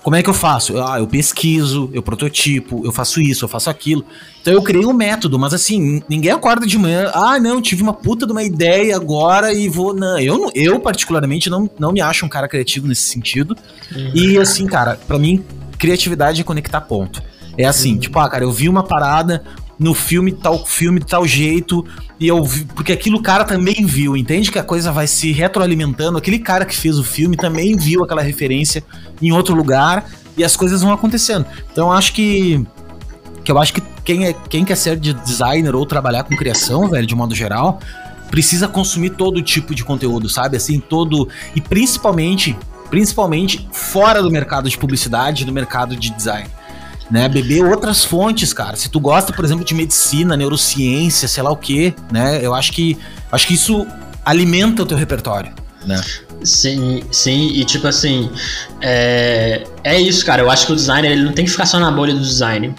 Como 0.07 0.15
é 0.15 0.23
que 0.23 0.31
eu 0.31 0.35
faço? 0.35 0.81
Ah, 0.81 1.01
eu 1.01 1.07
pesquiso, 1.09 1.91
eu 1.93 2.01
prototipo, 2.01 2.81
eu 2.85 2.93
faço 2.93 3.21
isso, 3.21 3.45
eu 3.45 3.49
faço 3.49 3.69
aquilo. 3.69 4.05
Então 4.41 4.55
eu 4.55 4.63
criei 4.63 4.87
um 4.87 4.93
método, 4.93 5.37
mas 5.37 5.53
assim, 5.53 6.01
ninguém 6.09 6.31
acorda 6.31 6.65
de 6.65 6.79
manhã, 6.79 7.11
ah, 7.13 7.41
não, 7.41 7.61
tive 7.61 7.83
uma 7.83 7.93
puta 7.93 8.25
de 8.25 8.31
uma 8.31 8.45
ideia 8.45 8.95
agora 8.95 9.53
e 9.53 9.69
vou. 9.69 9.93
Não, 9.93 10.17
eu, 10.17 10.49
eu 10.55 10.79
particularmente 10.79 11.51
não, 11.51 11.69
não 11.77 11.91
me 11.91 12.01
acho 12.01 12.25
um 12.25 12.29
cara 12.29 12.47
criativo 12.47 12.87
nesse 12.87 13.03
sentido. 13.03 13.57
Uhum. 13.93 14.13
E 14.15 14.39
assim, 14.39 14.65
cara, 14.69 14.97
para 15.09 15.19
mim, 15.19 15.45
criatividade 15.77 16.41
é 16.41 16.45
conectar 16.45 16.83
ponto. 16.83 17.21
É 17.59 17.65
assim, 17.65 17.95
uhum. 17.95 17.99
tipo, 17.99 18.17
ah, 18.21 18.31
cara, 18.31 18.45
eu 18.45 18.53
vi 18.53 18.69
uma 18.69 18.85
parada, 18.85 19.43
no 19.79 19.95
filme, 19.95 20.33
tal 20.33 20.65
filme, 20.65 21.01
tal 21.01 21.27
jeito, 21.27 21.85
e 22.19 22.27
eu 22.27 22.43
vi, 22.45 22.65
porque 22.65 22.93
aquilo 22.93 23.19
o 23.19 23.23
cara 23.23 23.45
também 23.45 23.85
viu, 23.85 24.17
entende 24.17 24.51
que 24.51 24.59
a 24.59 24.63
coisa 24.63 24.91
vai 24.91 25.07
se 25.07 25.33
retroalimentando, 25.33 26.17
aquele 26.17 26.39
cara 26.39 26.65
que 26.65 26.77
fez 26.77 26.99
o 26.99 27.05
filme 27.05 27.37
também 27.37 27.77
viu 27.77 28.03
aquela 28.03 28.23
referência 28.23 28.83
em 29.21 29.33
outro 29.33 29.55
lugar 29.55 30.07
e 30.37 30.45
as 30.45 30.57
coisas 30.57 30.83
vão 30.83 30.93
acontecendo. 30.93 31.47
Então 31.73 31.93
acho 31.93 32.13
que 32.13 32.65
que 33.45 33.53
eu 33.53 33.59
acho 33.59 33.75
que 33.75 33.83
quem 34.05 34.27
é 34.27 34.33
quem 34.49 34.65
quer 34.65 34.77
ser 34.77 34.99
de 34.99 35.13
designer 35.13 35.75
ou 35.75 35.85
trabalhar 35.87 36.25
com 36.25 36.35
criação, 36.37 36.89
velho, 36.89 37.07
de 37.07 37.15
modo 37.15 37.35
geral, 37.35 37.81
precisa 38.31 38.67
consumir 38.67 39.11
todo 39.11 39.43
tipo 39.43 39.75
de 39.75 39.85
conteúdo, 39.85 40.29
sabe? 40.29 40.57
Assim, 40.57 40.81
todo 40.81 41.29
e 41.55 41.61
principalmente 41.61 42.57
principalmente 42.91 43.69
fora 43.73 44.23
do 44.23 44.31
mercado 44.31 44.71
de 44.71 44.79
publicidade, 44.79 45.45
do 45.45 45.53
mercado 45.53 45.97
de 45.97 46.11
design 46.11 46.49
né? 47.11 47.29
Beber 47.29 47.65
outras 47.65 48.05
fontes, 48.05 48.53
cara. 48.53 48.77
Se 48.77 48.89
tu 48.89 49.01
gosta, 49.01 49.33
por 49.33 49.45
exemplo, 49.45 49.65
de 49.65 49.75
medicina, 49.75 50.37
neurociência, 50.37 51.29
sei 51.29 51.43
lá 51.43 51.51
o 51.51 51.57
quê, 51.57 51.95
né? 52.11 52.45
Eu 52.45 52.55
acho 52.55 52.73
que 52.73 52.97
acho 53.31 53.47
que 53.47 53.55
isso 53.55 53.87
alimenta 54.25 54.83
o 54.83 54.87
teu 54.87 54.97
repertório, 54.97 55.53
né? 55.85 56.01
Sim, 56.43 57.03
sim, 57.11 57.49
e 57.55 57.65
tipo 57.65 57.87
assim, 57.87 58.31
é, 58.81 59.65
é 59.83 60.01
isso, 60.01 60.25
cara. 60.25 60.43
Eu 60.43 60.51
acho 60.51 60.67
que 60.67 60.73
o 60.73 60.77
designer 60.77 61.13
ele 61.13 61.25
não 61.25 61.33
tem 61.33 61.45
que 61.45 61.51
ficar 61.51 61.67
só 61.67 61.79
na 61.79 61.91
bolha 61.91 62.15
do 62.15 62.21
design. 62.21 62.75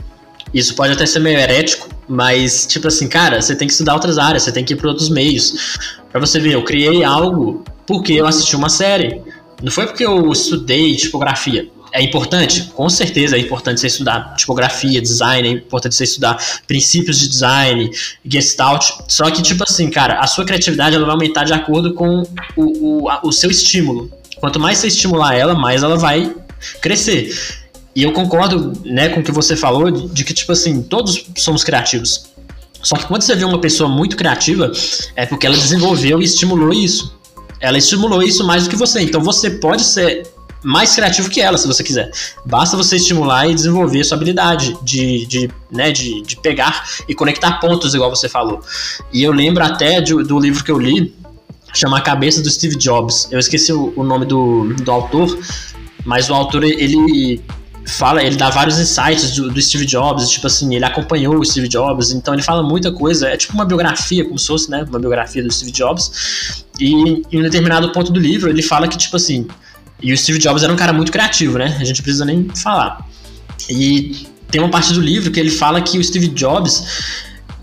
Isso 0.53 0.75
pode 0.75 0.93
até 0.93 1.05
ser 1.05 1.19
meio 1.19 1.37
herético, 1.37 1.89
mas 2.07 2.65
tipo 2.65 2.87
assim, 2.87 3.07
cara, 3.07 3.41
você 3.41 3.55
tem 3.55 3.67
que 3.67 3.73
estudar 3.73 3.93
outras 3.93 4.17
áreas, 4.17 4.43
você 4.43 4.51
tem 4.51 4.63
que 4.63 4.73
ir 4.73 4.77
para 4.77 4.89
outros 4.89 5.09
meios. 5.09 5.77
Para 6.11 6.19
você 6.19 6.39
ver, 6.39 6.53
eu 6.53 6.63
criei 6.63 7.03
algo 7.03 7.63
porque 7.85 8.13
eu 8.13 8.25
assisti 8.25 8.55
uma 8.55 8.69
série. 8.69 9.21
Não 9.61 9.71
foi 9.71 9.87
porque 9.87 10.05
eu 10.05 10.31
estudei 10.31 10.95
tipografia 10.95 11.69
é 11.97 12.03
importante? 12.03 12.63
Com 12.75 12.87
certeza 12.89 13.35
é 13.35 13.39
importante 13.39 13.81
você 13.81 13.87
estudar 13.87 14.35
tipografia, 14.35 15.01
design, 15.01 15.47
é 15.47 15.51
importante 15.53 15.95
você 15.95 16.03
estudar 16.03 16.37
princípios 16.67 17.17
de 17.19 17.27
design, 17.27 17.89
gestalt. 18.23 18.85
Só 19.07 19.29
que, 19.31 19.41
tipo 19.41 19.63
assim, 19.67 19.89
cara, 19.89 20.19
a 20.19 20.27
sua 20.27 20.45
criatividade 20.45 20.95
ela 20.95 21.05
vai 21.05 21.15
aumentar 21.15 21.43
de 21.43 21.53
acordo 21.53 21.95
com 21.95 22.21
o, 22.55 23.01
o, 23.01 23.09
a, 23.09 23.21
o 23.23 23.31
seu 23.31 23.49
estímulo. 23.49 24.11
Quanto 24.39 24.59
mais 24.59 24.77
você 24.77 24.87
estimular 24.87 25.35
ela, 25.35 25.55
mais 25.55 25.81
ela 25.81 25.97
vai 25.97 26.35
crescer. 26.79 27.35
E 27.95 28.03
eu 28.03 28.11
concordo 28.11 28.73
né, 28.85 29.09
com 29.09 29.21
o 29.21 29.23
que 29.23 29.31
você 29.31 29.55
falou 29.55 29.89
de, 29.89 30.07
de 30.09 30.23
que, 30.23 30.35
tipo 30.35 30.51
assim, 30.51 30.83
todos 30.83 31.25
somos 31.35 31.63
criativos. 31.63 32.27
Só 32.83 32.95
que 32.95 33.07
quando 33.07 33.23
você 33.23 33.35
vê 33.35 33.43
uma 33.43 33.59
pessoa 33.59 33.89
muito 33.89 34.15
criativa, 34.15 34.71
é 35.15 35.25
porque 35.25 35.47
ela 35.47 35.57
desenvolveu 35.57 36.21
e 36.21 36.25
estimulou 36.25 36.71
isso. 36.71 37.17
Ela 37.59 37.79
estimulou 37.79 38.21
isso 38.21 38.45
mais 38.45 38.65
do 38.65 38.69
que 38.69 38.75
você. 38.75 39.01
Então 39.01 39.19
você 39.19 39.49
pode 39.49 39.83
ser 39.83 40.36
mais 40.67 40.93
criativo 40.93 41.29
que 41.29 41.39
ela, 41.39 41.57
se 41.57 41.65
você 41.65 41.81
quiser. 41.81 42.11
Basta 42.45 42.75
você 42.75 42.97
estimular 42.97 43.47
e 43.49 43.55
desenvolver 43.55 44.03
sua 44.03 44.17
habilidade 44.17 44.77
de, 44.83 45.25
de, 45.25 45.49
né, 45.71 45.93
de, 45.93 46.21
de 46.21 46.35
pegar 46.35 46.83
e 47.07 47.15
conectar 47.15 47.53
pontos, 47.61 47.95
igual 47.95 48.09
você 48.09 48.27
falou. 48.27 48.59
E 49.13 49.23
eu 49.23 49.31
lembro 49.31 49.63
até 49.63 50.01
de, 50.01 50.13
do 50.23 50.37
livro 50.37 50.61
que 50.65 50.69
eu 50.69 50.77
li, 50.77 51.15
chama 51.73 51.97
A 51.97 52.01
Cabeça 52.01 52.41
do 52.41 52.49
Steve 52.49 52.75
Jobs. 52.75 53.29
Eu 53.31 53.39
esqueci 53.39 53.71
o, 53.71 53.93
o 53.95 54.03
nome 54.03 54.25
do, 54.25 54.73
do 54.73 54.91
autor, 54.91 55.39
mas 56.03 56.29
o 56.29 56.33
autor, 56.33 56.65
ele 56.65 57.41
fala, 57.85 58.21
ele 58.21 58.35
dá 58.35 58.49
vários 58.49 58.77
insights 58.77 59.37
do, 59.37 59.49
do, 59.49 59.61
Steve 59.61 59.85
Jobs, 59.85 60.29
tipo 60.29 60.47
assim, 60.47 60.75
ele 60.75 60.83
acompanhou 60.83 61.39
o 61.39 61.45
Steve 61.45 61.69
Jobs, 61.69 62.11
então 62.11 62.33
ele 62.33 62.43
fala 62.43 62.61
muita 62.61 62.91
coisa, 62.91 63.29
é 63.29 63.37
tipo 63.37 63.53
uma 63.53 63.63
biografia, 63.63 64.25
como 64.25 64.37
se 64.37 64.47
fosse, 64.47 64.69
né, 64.69 64.85
uma 64.89 64.99
biografia 64.99 65.41
do 65.41 65.49
Steve 65.49 65.71
Jobs, 65.71 66.65
e 66.77 66.91
em 67.31 67.39
um 67.39 67.41
determinado 67.41 67.89
ponto 67.93 68.11
do 68.11 68.19
livro 68.19 68.49
ele 68.49 68.61
fala 68.61 68.89
que, 68.89 68.97
tipo 68.97 69.15
assim, 69.15 69.47
e 70.01 70.13
o 70.13 70.17
Steve 70.17 70.39
Jobs 70.39 70.63
era 70.63 70.71
um 70.71 70.75
cara 70.75 70.93
muito 70.93 71.11
criativo, 71.11 71.57
né? 71.57 71.77
A 71.79 71.83
gente 71.83 72.01
precisa 72.01 72.25
nem 72.25 72.47
falar. 72.55 73.05
E 73.69 74.27
tem 74.49 74.61
uma 74.61 74.69
parte 74.69 74.93
do 74.93 75.01
livro 75.01 75.31
que 75.31 75.39
ele 75.39 75.49
fala 75.49 75.81
que 75.81 75.97
o 75.97 76.03
Steve 76.03 76.27
Jobs, 76.29 76.83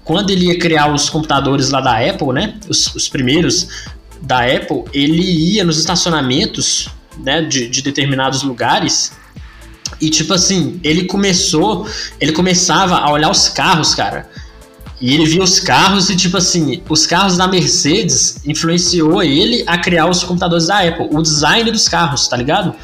quando 0.02 0.30
ele 0.30 0.46
ia 0.46 0.58
criar 0.58 0.92
os 0.92 1.08
computadores 1.08 1.70
lá 1.70 1.80
da 1.80 1.98
Apple, 1.98 2.32
né? 2.32 2.54
Os, 2.68 2.94
os 2.94 3.08
primeiros 3.08 3.68
da 4.20 4.40
Apple, 4.40 4.84
ele 4.92 5.22
ia 5.22 5.64
nos 5.64 5.78
estacionamentos 5.78 6.88
né, 7.18 7.42
de, 7.42 7.68
de 7.68 7.82
determinados 7.82 8.42
lugares 8.42 9.12
e 10.00 10.10
tipo 10.10 10.32
assim, 10.34 10.80
ele 10.82 11.04
começou, 11.04 11.88
ele 12.20 12.32
começava 12.32 12.96
a 12.96 13.10
olhar 13.10 13.30
os 13.30 13.48
carros, 13.48 13.94
cara. 13.94 14.28
E 15.04 15.12
ele 15.12 15.26
via 15.26 15.42
os 15.42 15.60
carros 15.60 16.08
e, 16.08 16.16
tipo 16.16 16.38
assim, 16.38 16.82
os 16.88 17.06
carros 17.06 17.36
da 17.36 17.46
Mercedes 17.46 18.38
influenciou 18.46 19.22
ele 19.22 19.62
a 19.66 19.76
criar 19.76 20.08
os 20.08 20.24
computadores 20.24 20.68
da 20.68 20.78
Apple, 20.78 21.10
o 21.12 21.20
design 21.20 21.70
dos 21.70 21.86
carros, 21.86 22.26
tá 22.26 22.38
ligado? 22.38 22.74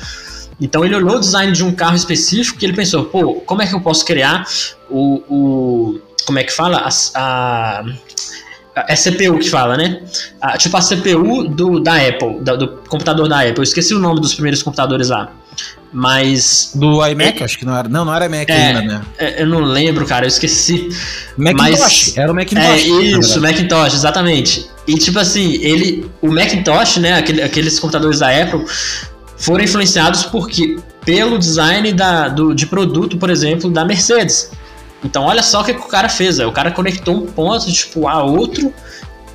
Então 0.61 0.85
ele 0.85 0.95
olhou 0.95 1.17
o 1.17 1.19
design 1.19 1.51
de 1.51 1.65
um 1.65 1.73
carro 1.73 1.97
específico 1.97 2.59
e 2.61 2.67
ele 2.67 2.75
pensou, 2.75 3.07
pô, 3.07 3.37
como 3.47 3.63
é 3.63 3.67
que 3.67 3.75
eu 3.75 3.81
posso 3.81 4.05
criar 4.05 4.47
o. 4.91 5.23
o 5.31 6.01
como 6.27 6.39
é 6.39 6.45
que 6.45 6.53
fala? 6.53 6.87
A, 6.87 6.91
a, 7.15 7.85
é 8.87 8.95
CPU 8.97 9.39
que 9.39 9.49
fala, 9.49 9.79
né? 9.79 10.03
Tipo 10.59 10.77
a 10.77 10.83
CPU 10.83 11.49
do, 11.49 11.81
da 11.81 12.07
Apple, 12.07 12.41
do, 12.41 12.57
do 12.59 12.69
computador 12.87 13.31
da 13.31 13.41
Apple. 13.41 13.61
Eu 13.61 13.63
esqueci 13.63 13.95
o 13.95 13.99
nome 13.99 14.21
dos 14.21 14.35
primeiros 14.35 14.63
computadores 14.63 15.09
lá. 15.09 15.33
Mas. 15.93 16.73
Do 16.75 17.05
iMac, 17.05 17.43
é, 17.43 17.45
acho 17.45 17.59
que 17.59 17.65
não 17.65 17.77
era. 17.77 17.89
Não, 17.89 18.05
não 18.05 18.15
era 18.15 18.27
iMac 18.27 18.51
é, 18.51 18.55
ainda, 18.55 18.83
né? 18.83 19.03
É, 19.19 19.43
eu 19.43 19.47
não 19.47 19.61
lembro, 19.61 20.07
cara, 20.07 20.25
eu 20.25 20.29
esqueci. 20.29 20.89
Macintosh. 21.37 21.79
Mas, 21.79 22.17
era 22.17 22.31
o 22.31 22.35
Macintosh. 22.35 22.65
É, 22.65 22.79
isso, 22.79 23.41
Macintosh, 23.41 23.95
exatamente. 23.95 24.71
E 24.87 24.95
tipo 24.95 25.19
assim, 25.19 25.55
ele. 25.55 26.09
O 26.23 26.29
Macintosh, 26.29 26.99
né? 26.99 27.15
Aquele, 27.15 27.43
aqueles 27.43 27.79
computadores 27.81 28.21
da 28.21 28.29
Apple 28.31 28.65
foram 29.37 29.65
influenciados 29.65 30.25
porque 30.25 30.79
pelo 31.05 31.39
design 31.39 31.93
da, 31.93 32.29
do, 32.29 32.55
de 32.55 32.67
produto, 32.67 33.17
por 33.17 33.31
exemplo, 33.31 33.71
da 33.71 33.85
Mercedes. 33.85 34.53
Então 35.03 35.25
olha 35.25 35.43
só 35.43 35.63
o 35.63 35.65
que, 35.65 35.75
que 35.75 35.81
o 35.81 35.89
cara 35.89 36.09
fez. 36.09 36.39
O 36.39 36.53
cara 36.53 36.71
conectou 36.71 37.17
um 37.17 37.27
ponto 37.27 37.71
tipo 37.73 38.07
a 38.07 38.23
outro 38.23 38.73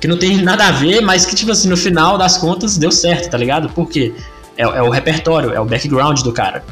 que 0.00 0.06
não 0.06 0.16
tem 0.16 0.36
nada 0.38 0.68
a 0.68 0.70
ver, 0.70 1.00
mas 1.00 1.26
que 1.26 1.34
tipo 1.34 1.50
assim 1.50 1.68
no 1.68 1.76
final 1.76 2.16
das 2.16 2.38
contas 2.38 2.78
deu 2.78 2.92
certo, 2.92 3.30
tá 3.30 3.36
ligado? 3.36 3.68
Por 3.70 3.88
quê? 3.88 4.14
É, 4.56 4.62
é, 4.62 4.82
o 4.82 4.90
repertório, 4.90 5.52
é 5.52 5.60
o 5.60 5.64
background 5.64 6.20
do 6.22 6.32
cara. 6.32 6.64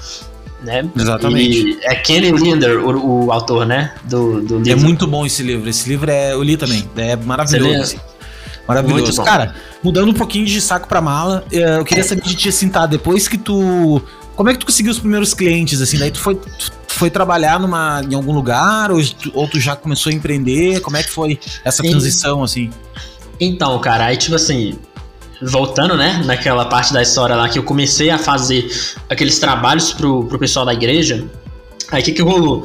Né? 0.63 0.89
Exatamente. 0.97 1.59
E 1.59 1.79
é 1.83 1.95
Kenny 1.95 2.31
Linder, 2.31 2.79
o, 2.79 3.27
o, 3.27 3.33
autor, 3.33 3.67
né? 3.67 3.93
Do, 4.05 4.41
do 4.41 4.59
livro. 4.59 4.73
É 4.73 4.75
muito 4.75 5.07
bom 5.07 5.27
esse 5.27 5.43
livro. 5.43 5.69
Esse 5.69 5.87
livro 5.87 6.11
é, 6.11 6.33
eu 6.33 6.43
li 6.43 6.57
também. 6.57 6.89
É 6.97 7.17
maravilhoso. 7.17 7.97
Maravilhoso. 8.67 9.23
Cara, 9.23 9.55
mudando 9.83 10.09
um 10.09 10.15
pouquinho 10.15 10.47
de 10.47 10.61
saco 10.61 10.89
pra 10.89 11.01
mala, 11.01 11.45
eh, 11.53 11.79
eu 11.79 11.85
queria 11.85 12.03
saber 12.03 12.23
de 12.23 12.35
ti 12.35 12.49
assim, 12.49 12.69
tá? 12.69 12.87
Depois 12.87 13.29
que 13.29 13.37
tu. 13.37 14.01
Como 14.35 14.49
é 14.49 14.53
que 14.53 14.59
tu 14.59 14.67
conseguiu 14.67 14.91
os 14.91 14.99
primeiros 14.99 15.35
clientes, 15.35 15.81
assim? 15.81 15.99
Daí 15.99 16.11
tu 16.11 16.19
foi, 16.19 16.35
tu 16.35 16.73
foi 16.89 17.11
trabalhar 17.11 17.61
numa, 17.61 18.03
em 18.09 18.15
algum 18.15 18.33
lugar 18.33 18.91
ou, 18.91 19.01
ou 19.35 19.47
tu 19.47 19.61
já 19.61 19.77
começou 19.77 20.11
a 20.11 20.15
empreender? 20.15 20.81
Como 20.81 20.97
é 20.97 21.03
que 21.03 21.11
foi 21.11 21.39
essa 21.63 21.83
transição, 21.83 22.43
assim? 22.43 22.71
Então, 23.39 23.79
cara, 23.81 24.07
aí 24.07 24.17
tipo 24.17 24.35
assim, 24.35 24.79
voltando, 25.51 25.97
né, 25.97 26.23
naquela 26.25 26.65
parte 26.67 26.93
da 26.93 27.03
história 27.03 27.37
lá 27.37 27.49
que 27.49 27.59
eu 27.59 27.63
comecei 27.63 28.11
a 28.11 28.19
fazer 28.19 28.69
aqueles 29.09 29.39
trabalhos 29.39 29.93
pro, 29.93 30.25
pro 30.25 30.39
pessoal 30.39 30.65
da 30.65 30.73
igreja, 30.73 31.25
aí 31.91 32.03
o 32.03 32.05
que 32.05 32.13
que 32.13 32.23
rolou? 32.23 32.65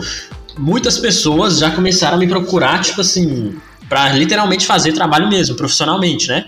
Muitas 0.58 0.98
pessoas 0.98 1.60
já 1.60 1.72
começaram 1.72 2.18
a 2.18 2.20
me 2.20 2.28
procurar, 2.28 2.82
tipo 2.82 3.02
assim, 3.02 3.56
para 3.88 4.10
literalmente 4.14 4.66
fazer 4.66 4.92
trabalho 4.94 5.28
mesmo, 5.30 5.56
profissionalmente, 5.56 6.28
né? 6.28 6.46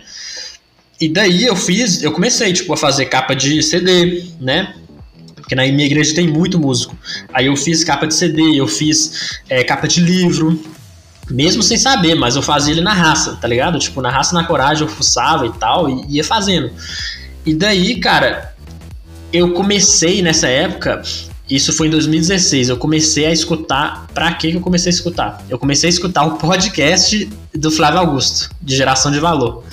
E 0.99 1.09
daí 1.09 1.45
eu 1.45 1.55
fiz, 1.55 2.03
eu 2.03 2.11
comecei, 2.11 2.53
tipo, 2.53 2.71
a 2.73 2.77
fazer 2.77 3.05
capa 3.05 3.33
de 3.33 3.63
CD, 3.63 4.23
né? 4.39 4.75
Porque 5.35 5.55
na 5.55 5.63
minha 5.63 5.85
igreja 5.85 6.13
tem 6.13 6.27
muito 6.27 6.59
músico. 6.59 6.95
Aí 7.33 7.47
eu 7.47 7.55
fiz 7.55 7.83
capa 7.83 8.05
de 8.05 8.13
CD, 8.13 8.59
eu 8.59 8.67
fiz 8.67 9.39
é, 9.49 9.63
capa 9.63 9.87
de 9.87 9.99
livro, 9.99 10.61
mesmo 11.29 11.63
sem 11.63 11.77
saber, 11.77 12.15
mas 12.15 12.35
eu 12.35 12.41
fazia 12.41 12.73
ele 12.73 12.81
na 12.81 12.93
raça, 12.93 13.37
tá 13.39 13.47
ligado? 13.47 13.79
Tipo, 13.79 14.01
na 14.01 14.09
raça, 14.09 14.33
na 14.33 14.43
coragem, 14.43 14.83
eu 14.83 14.89
fuçava 14.89 15.45
e 15.45 15.51
tal, 15.53 15.89
e 15.89 16.17
ia 16.17 16.23
fazendo. 16.23 16.71
E 17.45 17.53
daí, 17.53 17.99
cara, 17.99 18.53
eu 19.31 19.53
comecei 19.53 20.21
nessa 20.21 20.47
época, 20.47 21.01
isso 21.49 21.73
foi 21.73 21.87
em 21.87 21.89
2016, 21.89 22.69
eu 22.69 22.77
comecei 22.77 23.25
a 23.25 23.31
escutar. 23.31 24.07
Pra 24.13 24.33
que 24.33 24.53
eu 24.53 24.61
comecei 24.61 24.89
a 24.89 24.95
escutar? 24.95 25.43
Eu 25.49 25.57
comecei 25.57 25.87
a 25.87 25.91
escutar 25.91 26.23
o 26.23 26.37
podcast 26.37 27.29
do 27.53 27.71
Flávio 27.71 27.99
Augusto, 27.99 28.49
de 28.61 28.75
geração 28.75 29.11
de 29.11 29.19
valor, 29.19 29.63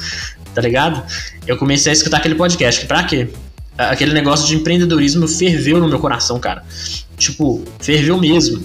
tá 0.55 0.61
ligado? 0.61 1.03
Eu 1.47 1.57
comecei 1.57 1.91
a 1.91 1.93
escutar 1.93 2.19
aquele 2.19 2.35
podcast, 2.35 2.87
pra 2.87 3.05
quê? 3.05 3.29
Aquele 3.77 4.13
negócio 4.13 4.47
de 4.49 4.57
empreendedorismo 4.57 5.29
ferveu 5.29 5.79
no 5.79 5.89
meu 5.89 6.01
coração, 6.01 6.41
cara. 6.41 6.65
Tipo, 7.17 7.65
ferveu 7.79 8.19
mesmo. 8.19 8.61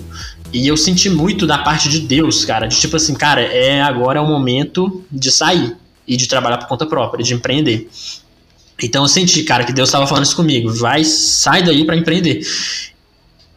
E 0.54 0.68
eu 0.68 0.78
senti 0.78 1.10
muito 1.10 1.48
da 1.48 1.58
parte 1.58 1.90
de 1.90 2.00
Deus, 2.00 2.46
cara, 2.46 2.68
de 2.68 2.80
tipo 2.80 2.96
assim, 2.96 3.16
cara, 3.16 3.42
é 3.42 3.82
agora 3.82 4.20
é 4.20 4.22
o 4.22 4.28
momento 4.28 5.04
de 5.12 5.32
sair 5.32 5.76
e 6.08 6.16
de 6.16 6.28
trabalhar 6.28 6.60
por 6.60 6.68
conta 6.68 6.86
própria, 6.86 7.24
de 7.24 7.34
empreender. 7.34 7.90
Então 8.82 9.04
eu 9.04 9.08
senti, 9.08 9.44
cara, 9.44 9.64
que 9.64 9.74
Deus 9.74 9.90
estava 9.90 10.06
falando 10.06 10.26
isso 10.26 10.36
comigo, 10.36 10.72
vai, 10.72 11.04
sai 11.04 11.64
daí 11.64 11.84
para 11.86 11.96
empreender. 11.96 12.46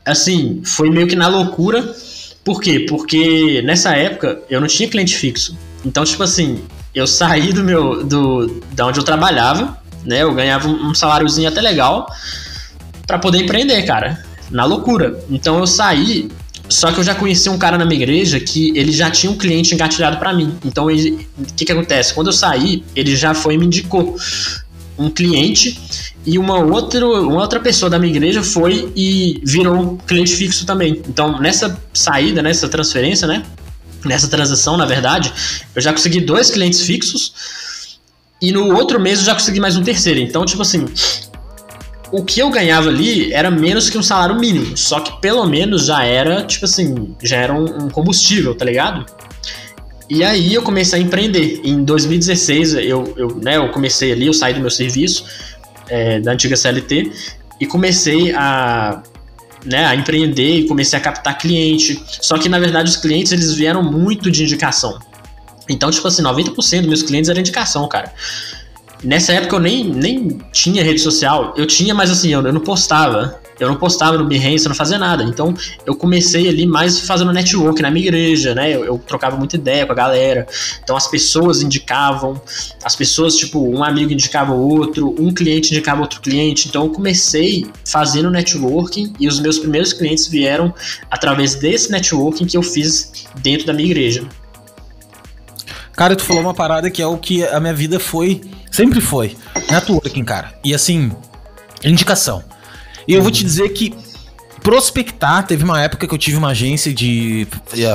Assim, 0.07 0.63
foi 0.65 0.89
meio 0.89 1.07
que 1.07 1.17
na 1.17 1.29
loucura. 1.29 1.95
Por 2.43 2.63
quê? 2.63 2.87
Porque 2.89 3.61
nessa 3.63 3.95
época 3.95 4.41
eu 4.49 4.61
não 4.61 4.69
tinha 4.69 4.89
cliente 4.89 5.17
fixo. 5.17 5.57
Então, 5.85 6.05
tipo 6.05 6.23
assim, 6.23 6.63
eu 6.95 7.07
saí 7.07 7.53
do 7.53 7.63
meu 7.63 8.05
do 8.05 8.63
da 8.73 8.87
onde 8.87 8.99
eu 8.99 9.05
trabalhava, 9.05 9.79
né? 10.05 10.23
Eu 10.23 10.33
ganhava 10.33 10.69
um 10.69 10.95
saláriozinho 10.95 11.49
até 11.49 11.61
legal 11.61 12.07
para 13.07 13.19
poder 13.19 13.43
empreender, 13.43 13.83
cara. 13.83 14.25
Na 14.51 14.65
loucura. 14.65 15.23
Então 15.29 15.59
eu 15.59 15.67
saí 15.67 16.31
só 16.69 16.91
que 16.91 16.99
eu 16.99 17.05
já 17.05 17.15
conheci 17.15 17.49
um 17.49 17.59
cara 17.59 17.79
na 17.79 17.85
minha 17.85 18.01
igreja 18.01 18.41
que 18.41 18.77
ele 18.77 18.93
já 18.93 19.11
tinha 19.11 19.31
um 19.31 19.37
cliente 19.37 19.75
engatilhado 19.75 20.19
para 20.19 20.33
mim. 20.33 20.57
Então, 20.65 20.87
o 20.87 21.45
que 21.57 21.65
que 21.65 21.73
acontece? 21.73 22.13
Quando 22.15 22.29
eu 22.29 22.33
saí, 22.33 22.83
ele 22.95 23.15
já 23.15 23.35
foi 23.35 23.55
e 23.55 23.59
me 23.59 23.67
indicou 23.67 24.17
um 24.99 25.11
cliente 25.11 25.79
e 26.25 26.39
uma 26.39 26.59
outra, 26.59 27.07
uma 27.07 27.41
outra 27.41 27.61
pessoa 27.61 27.89
da 27.89 27.99
minha 27.99 28.13
igreja 28.13 28.43
foi 28.43 28.91
e 28.97 29.41
virou 29.45 29.77
um 29.77 29.97
cliente 29.97 30.35
fixo 30.35 30.67
também. 30.67 31.03
Então, 31.09 31.41
nessa 31.41 31.81
saída, 31.93 32.43
nessa 32.43 32.69
transferência, 32.69 33.29
né? 33.29 33.45
Nessa 34.05 34.29
transação, 34.29 34.77
na 34.77 34.87
verdade, 34.87 35.33
eu 35.75 35.81
já 35.83 35.93
consegui 35.93 36.21
dois 36.21 36.51
clientes 36.51 36.81
fixos 36.81 37.33
e 38.41 38.53
no 38.53 38.75
outro 38.75 39.01
mês 39.01 39.21
eu 39.21 39.25
já 39.25 39.35
consegui 39.35 39.61
mais 39.61 39.77
um 39.77 39.83
terceiro. 39.83 40.21
Então, 40.21 40.45
tipo 40.45 40.63
assim, 40.63 40.85
o 42.13 42.25
que 42.25 42.41
eu 42.41 42.51
ganhava 42.51 42.89
ali 42.89 43.33
era 43.33 43.51
menos 43.51 43.91
que 43.91 43.99
um 43.99 44.03
salário 44.03 44.37
mínimo. 44.37 44.77
Só 44.77 45.01
que 45.01 45.21
pelo 45.21 45.45
menos 45.47 45.87
já 45.87 46.05
era, 46.05 46.45
tipo 46.45 46.65
assim, 46.65 47.15
já 47.23 47.37
era 47.37 47.53
um, 47.53 47.89
combustível, 47.91 48.55
tá 48.55 48.65
ligado? 48.65 49.05
E 50.09 50.23
aí 50.23 50.55
eu 50.55 50.63
comecei 50.63 51.01
a 51.01 51.03
empreender. 51.03 51.61
Em 51.65 51.83
2016 51.85 52.75
eu, 52.75 53.13
eu, 53.17 53.37
né, 53.43 53.57
eu 53.57 53.69
comecei 53.71 54.13
ali, 54.13 54.27
eu 54.27 54.33
saí 54.33 54.55
do 54.55 54.61
meu 54.61 54.71
serviço 54.71 55.25
é, 55.89 56.21
da 56.21 56.33
antiga 56.33 56.57
CLT 56.57 57.11
e 57.61 57.67
comecei 57.67 58.33
a, 58.33 59.03
né, 59.65 59.85
a 59.87 59.97
empreender 59.97 60.61
e 60.61 60.69
comecei 60.69 60.99
a 60.99 61.03
captar 61.03 61.37
cliente. 61.37 62.01
Só 62.21 62.39
que 62.39 62.49
na 62.49 62.59
verdade 62.59 62.89
os 62.89 62.97
clientes 62.97 63.33
eles 63.33 63.53
vieram 63.53 63.83
muito 63.83 64.31
de 64.31 64.45
indicação. 64.45 64.99
Então, 65.69 65.91
tipo 65.91 66.07
assim, 66.07 66.23
90% 66.23 66.55
dos 66.55 66.87
meus 66.87 67.03
clientes 67.03 67.29
eram 67.29 67.41
indicação, 67.41 67.89
cara. 67.89 68.13
Nessa 69.03 69.33
época 69.33 69.57
eu 69.57 69.61
nem, 69.61 69.85
nem 69.85 70.39
tinha 70.53 70.83
rede 70.83 71.01
social. 71.01 71.55
Eu 71.57 71.67
tinha, 71.67 71.95
mas 71.95 72.11
assim, 72.11 72.33
eu, 72.33 72.43
eu 72.43 72.53
não 72.53 72.61
postava. 72.61 73.41
Eu 73.59 73.69
não 73.69 73.77
postava 73.77 74.19
no 74.19 74.27
Behance, 74.27 74.67
eu 74.67 74.69
não 74.69 74.77
fazia 74.77 74.99
nada. 74.99 75.23
Então 75.23 75.55
eu 75.87 75.95
comecei 75.95 76.49
ali 76.49 76.67
mais 76.67 77.01
fazendo 77.01 77.33
network 77.33 77.81
na 77.81 77.91
minha 77.91 78.07
igreja, 78.07 78.55
né? 78.55 78.75
Eu, 78.75 78.85
eu, 78.85 78.99
trocava 78.99 79.37
muita 79.37 79.57
ideia 79.57 79.87
com 79.87 79.93
a 79.93 79.95
galera. 79.95 80.47
Então 80.83 80.97
as 80.97 81.09
pessoas 81.09 81.63
indicavam, 81.63 82.41
as 82.85 82.95
pessoas, 82.95 83.37
tipo, 83.37 83.59
um 83.59 83.83
amigo 83.83 84.13
indicava 84.13 84.53
outro, 84.53 85.15
um 85.19 85.33
cliente 85.33 85.73
indicava 85.73 86.03
outro 86.03 86.21
cliente. 86.21 86.69
Então 86.69 86.85
eu 86.85 86.91
comecei 86.91 87.67
fazendo 87.85 88.31
networking 88.31 89.15
e 89.19 89.27
os 89.27 89.41
meus 89.41 89.59
primeiros 89.59 89.93
clientes 89.93 90.27
vieram 90.27 90.75
através 91.11 91.55
desse 91.55 91.91
networking 91.91 92.45
que 92.45 92.57
eu 92.57 92.63
fiz 92.63 93.27
dentro 93.43 93.67
da 93.67 93.73
minha 93.73 93.89
igreja. 93.89 94.29
Cara, 95.97 96.15
tu 96.15 96.23
falou 96.23 96.43
uma 96.43 96.53
parada 96.53 96.91
que 96.91 97.01
é 97.01 97.07
o 97.07 97.17
que 97.17 97.43
a 97.45 97.59
minha 97.59 97.73
vida 97.73 97.99
foi, 97.99 98.43
sempre 98.71 99.01
foi, 99.01 99.35
networking, 99.71 100.25
cara. 100.25 100.53
E 100.63 100.75
assim, 100.75 101.11
indicação. 101.83 102.45
E 103.09 103.15
eu 103.15 103.23
vou 103.23 103.31
te 103.31 103.43
dizer 103.43 103.71
que 103.71 103.95
prospectar, 104.63 105.47
teve 105.47 105.65
uma 105.65 105.81
época 105.81 106.07
que 106.07 106.13
eu 106.13 106.19
tive 106.19 106.37
uma 106.37 106.49
agência 106.49 106.93
de 106.93 107.47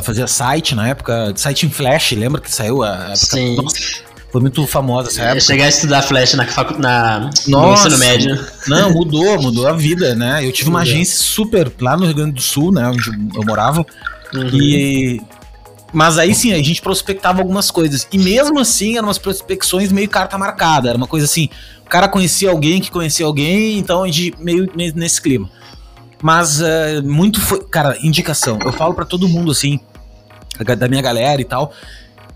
fazer 0.03 0.27
site, 0.27 0.73
na 0.73 0.87
época, 0.87 1.33
site 1.35 1.65
em 1.65 1.69
Flash, 1.69 2.13
lembra 2.13 2.41
que 2.41 2.51
saiu 2.51 2.81
a 2.81 2.95
época? 2.95 3.15
Sim. 3.17 3.55
Nossa, 3.57 3.77
foi 4.31 4.41
muito 4.41 4.65
famosa 4.65 5.09
essa 5.09 5.21
época. 5.23 5.41
Chegar 5.41 5.65
a 5.65 5.69
estudar 5.69 6.01
Flash 6.01 6.33
na, 6.33 6.47
facu... 6.47 6.79
na... 6.79 7.29
Nossa, 7.47 7.89
no 7.89 7.95
ensino 7.95 7.97
médio. 7.97 8.45
Não, 8.67 8.93
mudou, 8.93 9.41
mudou 9.41 9.67
a 9.67 9.73
vida, 9.73 10.15
né? 10.15 10.43
Eu 10.43 10.51
tive 10.51 10.69
uma 10.69 10.81
agência 10.81 11.21
super 11.21 11.71
lá 11.79 11.97
no 11.97 12.05
Rio 12.05 12.15
Grande 12.15 12.31
do 12.31 12.41
Sul, 12.41 12.71
né? 12.71 12.87
Onde 12.87 13.09
eu 13.35 13.45
morava. 13.45 13.85
Uhum. 14.33 14.49
E 14.53 15.21
mas 15.93 16.17
aí 16.17 16.33
sim, 16.33 16.53
a 16.53 16.57
gente 16.57 16.81
prospectava 16.81 17.39
algumas 17.39 17.69
coisas. 17.69 18.07
E 18.11 18.17
mesmo 18.17 18.59
assim, 18.59 18.97
eram 18.97 19.07
umas 19.07 19.17
prospecções 19.17 19.91
meio 19.91 20.09
carta 20.09 20.37
marcada. 20.37 20.89
Era 20.89 20.97
uma 20.97 21.07
coisa 21.07 21.25
assim, 21.25 21.49
o 21.85 21.89
cara 21.89 22.07
conhecia 22.07 22.49
alguém 22.49 22.79
que 22.79 22.89
conhecia 22.89 23.25
alguém, 23.25 23.77
então 23.77 24.03
a 24.03 24.07
gente 24.07 24.33
meio 24.39 24.69
nesse 24.75 25.21
clima. 25.21 25.49
Mas 26.21 26.61
uh, 26.61 27.03
muito 27.03 27.41
foi. 27.41 27.63
Cara, 27.65 27.97
indicação. 28.01 28.59
Eu 28.63 28.71
falo 28.71 28.93
para 28.93 29.05
todo 29.05 29.27
mundo 29.27 29.51
assim, 29.51 29.79
da 30.77 30.87
minha 30.87 31.01
galera 31.01 31.41
e 31.41 31.45
tal. 31.45 31.73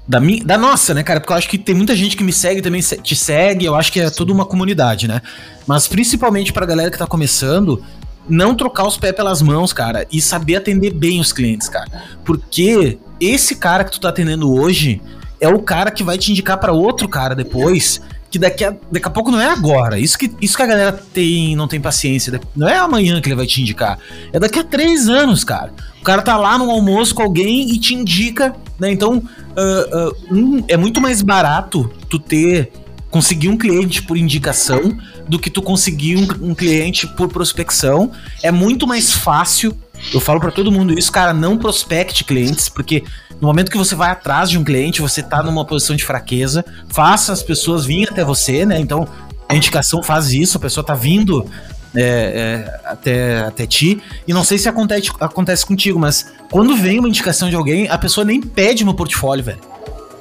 Da, 0.07 0.19
minha, 0.19 0.43
da 0.43 0.57
nossa, 0.57 0.93
né, 0.93 1.01
cara? 1.01 1.19
Porque 1.19 1.33
eu 1.33 1.37
acho 1.37 1.49
que 1.49 1.57
tem 1.57 1.73
muita 1.73 1.95
gente 1.95 2.15
que 2.15 2.23
me 2.23 2.33
segue 2.33 2.61
também 2.61 2.81
te 2.81 3.15
segue, 3.15 3.65
eu 3.65 3.75
acho 3.75 3.91
que 3.91 3.99
é 3.99 4.09
toda 4.09 4.31
uma 4.31 4.45
comunidade, 4.45 5.07
né? 5.07 5.21
Mas 5.65 5.87
principalmente 5.87 6.53
pra 6.53 6.65
galera 6.65 6.91
que 6.91 6.97
tá 6.97 7.07
começando, 7.07 7.83
não 8.27 8.55
trocar 8.55 8.87
os 8.87 8.97
pés 8.97 9.15
pelas 9.15 9.41
mãos, 9.41 9.71
cara, 9.71 10.07
e 10.11 10.21
saber 10.21 10.57
atender 10.57 10.91
bem 10.91 11.19
os 11.19 11.31
clientes, 11.31 11.69
cara. 11.69 11.89
Porque 12.23 12.97
esse 13.19 13.55
cara 13.55 13.83
que 13.83 13.91
tu 13.91 13.99
tá 13.99 14.09
atendendo 14.09 14.51
hoje 14.51 15.01
é 15.39 15.47
o 15.47 15.59
cara 15.59 15.91
que 15.91 16.03
vai 16.03 16.17
te 16.17 16.31
indicar 16.31 16.57
para 16.59 16.71
outro 16.71 17.07
cara 17.07 17.35
depois 17.35 18.01
que 18.35 18.39
daqui 18.39 18.65
a, 18.65 18.75
daqui 18.91 19.07
a 19.07 19.09
pouco 19.09 19.31
não 19.31 19.39
é 19.39 19.47
agora. 19.47 19.97
Isso 19.97 20.17
que, 20.17 20.29
isso 20.41 20.57
que 20.57 20.63
a 20.63 20.65
galera 20.65 20.91
tem, 20.91 21.55
não 21.55 21.69
tem 21.69 21.79
paciência. 21.79 22.37
Não 22.53 22.67
é 22.67 22.77
amanhã 22.77 23.21
que 23.21 23.29
ele 23.29 23.35
vai 23.35 23.45
te 23.45 23.61
indicar. 23.61 23.97
É 24.33 24.39
daqui 24.39 24.59
a 24.59 24.63
três 24.63 25.07
anos, 25.07 25.45
cara. 25.45 25.71
O 26.01 26.03
cara 26.03 26.21
tá 26.21 26.35
lá 26.35 26.57
no 26.57 26.69
almoço 26.69 27.15
com 27.15 27.23
alguém 27.23 27.71
e 27.71 27.79
te 27.79 27.93
indica, 27.93 28.53
né? 28.77 28.91
Então, 28.91 29.17
uh, 29.17 30.07
uh, 30.09 30.35
um, 30.35 30.63
é 30.67 30.75
muito 30.75 30.99
mais 30.99 31.21
barato 31.21 31.89
tu 32.09 32.19
ter 32.19 32.73
conseguir 33.15 33.47
um 33.47 33.57
cliente 33.57 34.01
por 34.01 34.17
indicação 34.17 34.91
do 35.25 35.39
que 35.39 35.49
tu 35.49 35.61
conseguir 35.61 36.17
um, 36.17 36.49
um 36.49 36.53
cliente 36.53 37.07
por 37.07 37.29
prospecção. 37.29 38.11
É 38.43 38.51
muito 38.51 38.85
mais 38.85 39.13
fácil. 39.13 39.73
Eu 40.13 40.19
falo 40.19 40.41
para 40.41 40.51
todo 40.51 40.69
mundo 40.69 40.93
isso, 40.99 41.09
cara, 41.13 41.33
não 41.33 41.57
prospecte 41.57 42.25
clientes, 42.25 42.67
porque 42.67 43.05
no 43.39 43.47
momento 43.47 43.71
que 43.71 43.77
você 43.77 43.95
vai 43.95 44.11
atrás 44.11 44.49
de 44.49 44.57
um 44.57 44.65
cliente, 44.65 45.01
você 45.01 45.21
está 45.21 45.41
numa 45.41 45.63
posição 45.63 45.95
de 45.95 46.03
fraqueza, 46.03 46.65
faça 46.89 47.31
as 47.31 47.41
pessoas 47.41 47.85
virem 47.85 48.03
até 48.03 48.21
você, 48.21 48.65
né? 48.65 48.81
Então, 48.81 49.07
a 49.47 49.55
indicação 49.55 50.03
faz 50.03 50.33
isso, 50.33 50.57
a 50.57 50.59
pessoa 50.59 50.81
está 50.81 50.93
vindo 50.93 51.49
é, 51.95 52.01
é, 52.01 52.81
até, 52.83 53.39
até 53.45 53.65
ti. 53.65 54.01
E 54.27 54.33
não 54.33 54.43
sei 54.43 54.57
se 54.57 54.67
acontece, 54.67 55.09
acontece 55.21 55.65
contigo, 55.65 55.97
mas 55.97 56.33
quando 56.51 56.75
vem 56.75 56.99
uma 56.99 57.07
indicação 57.07 57.49
de 57.49 57.55
alguém, 57.55 57.87
a 57.87 57.97
pessoa 57.97 58.25
nem 58.25 58.41
pede 58.41 58.83
meu 58.83 58.93
portfólio, 58.93 59.45
velho. 59.45 59.75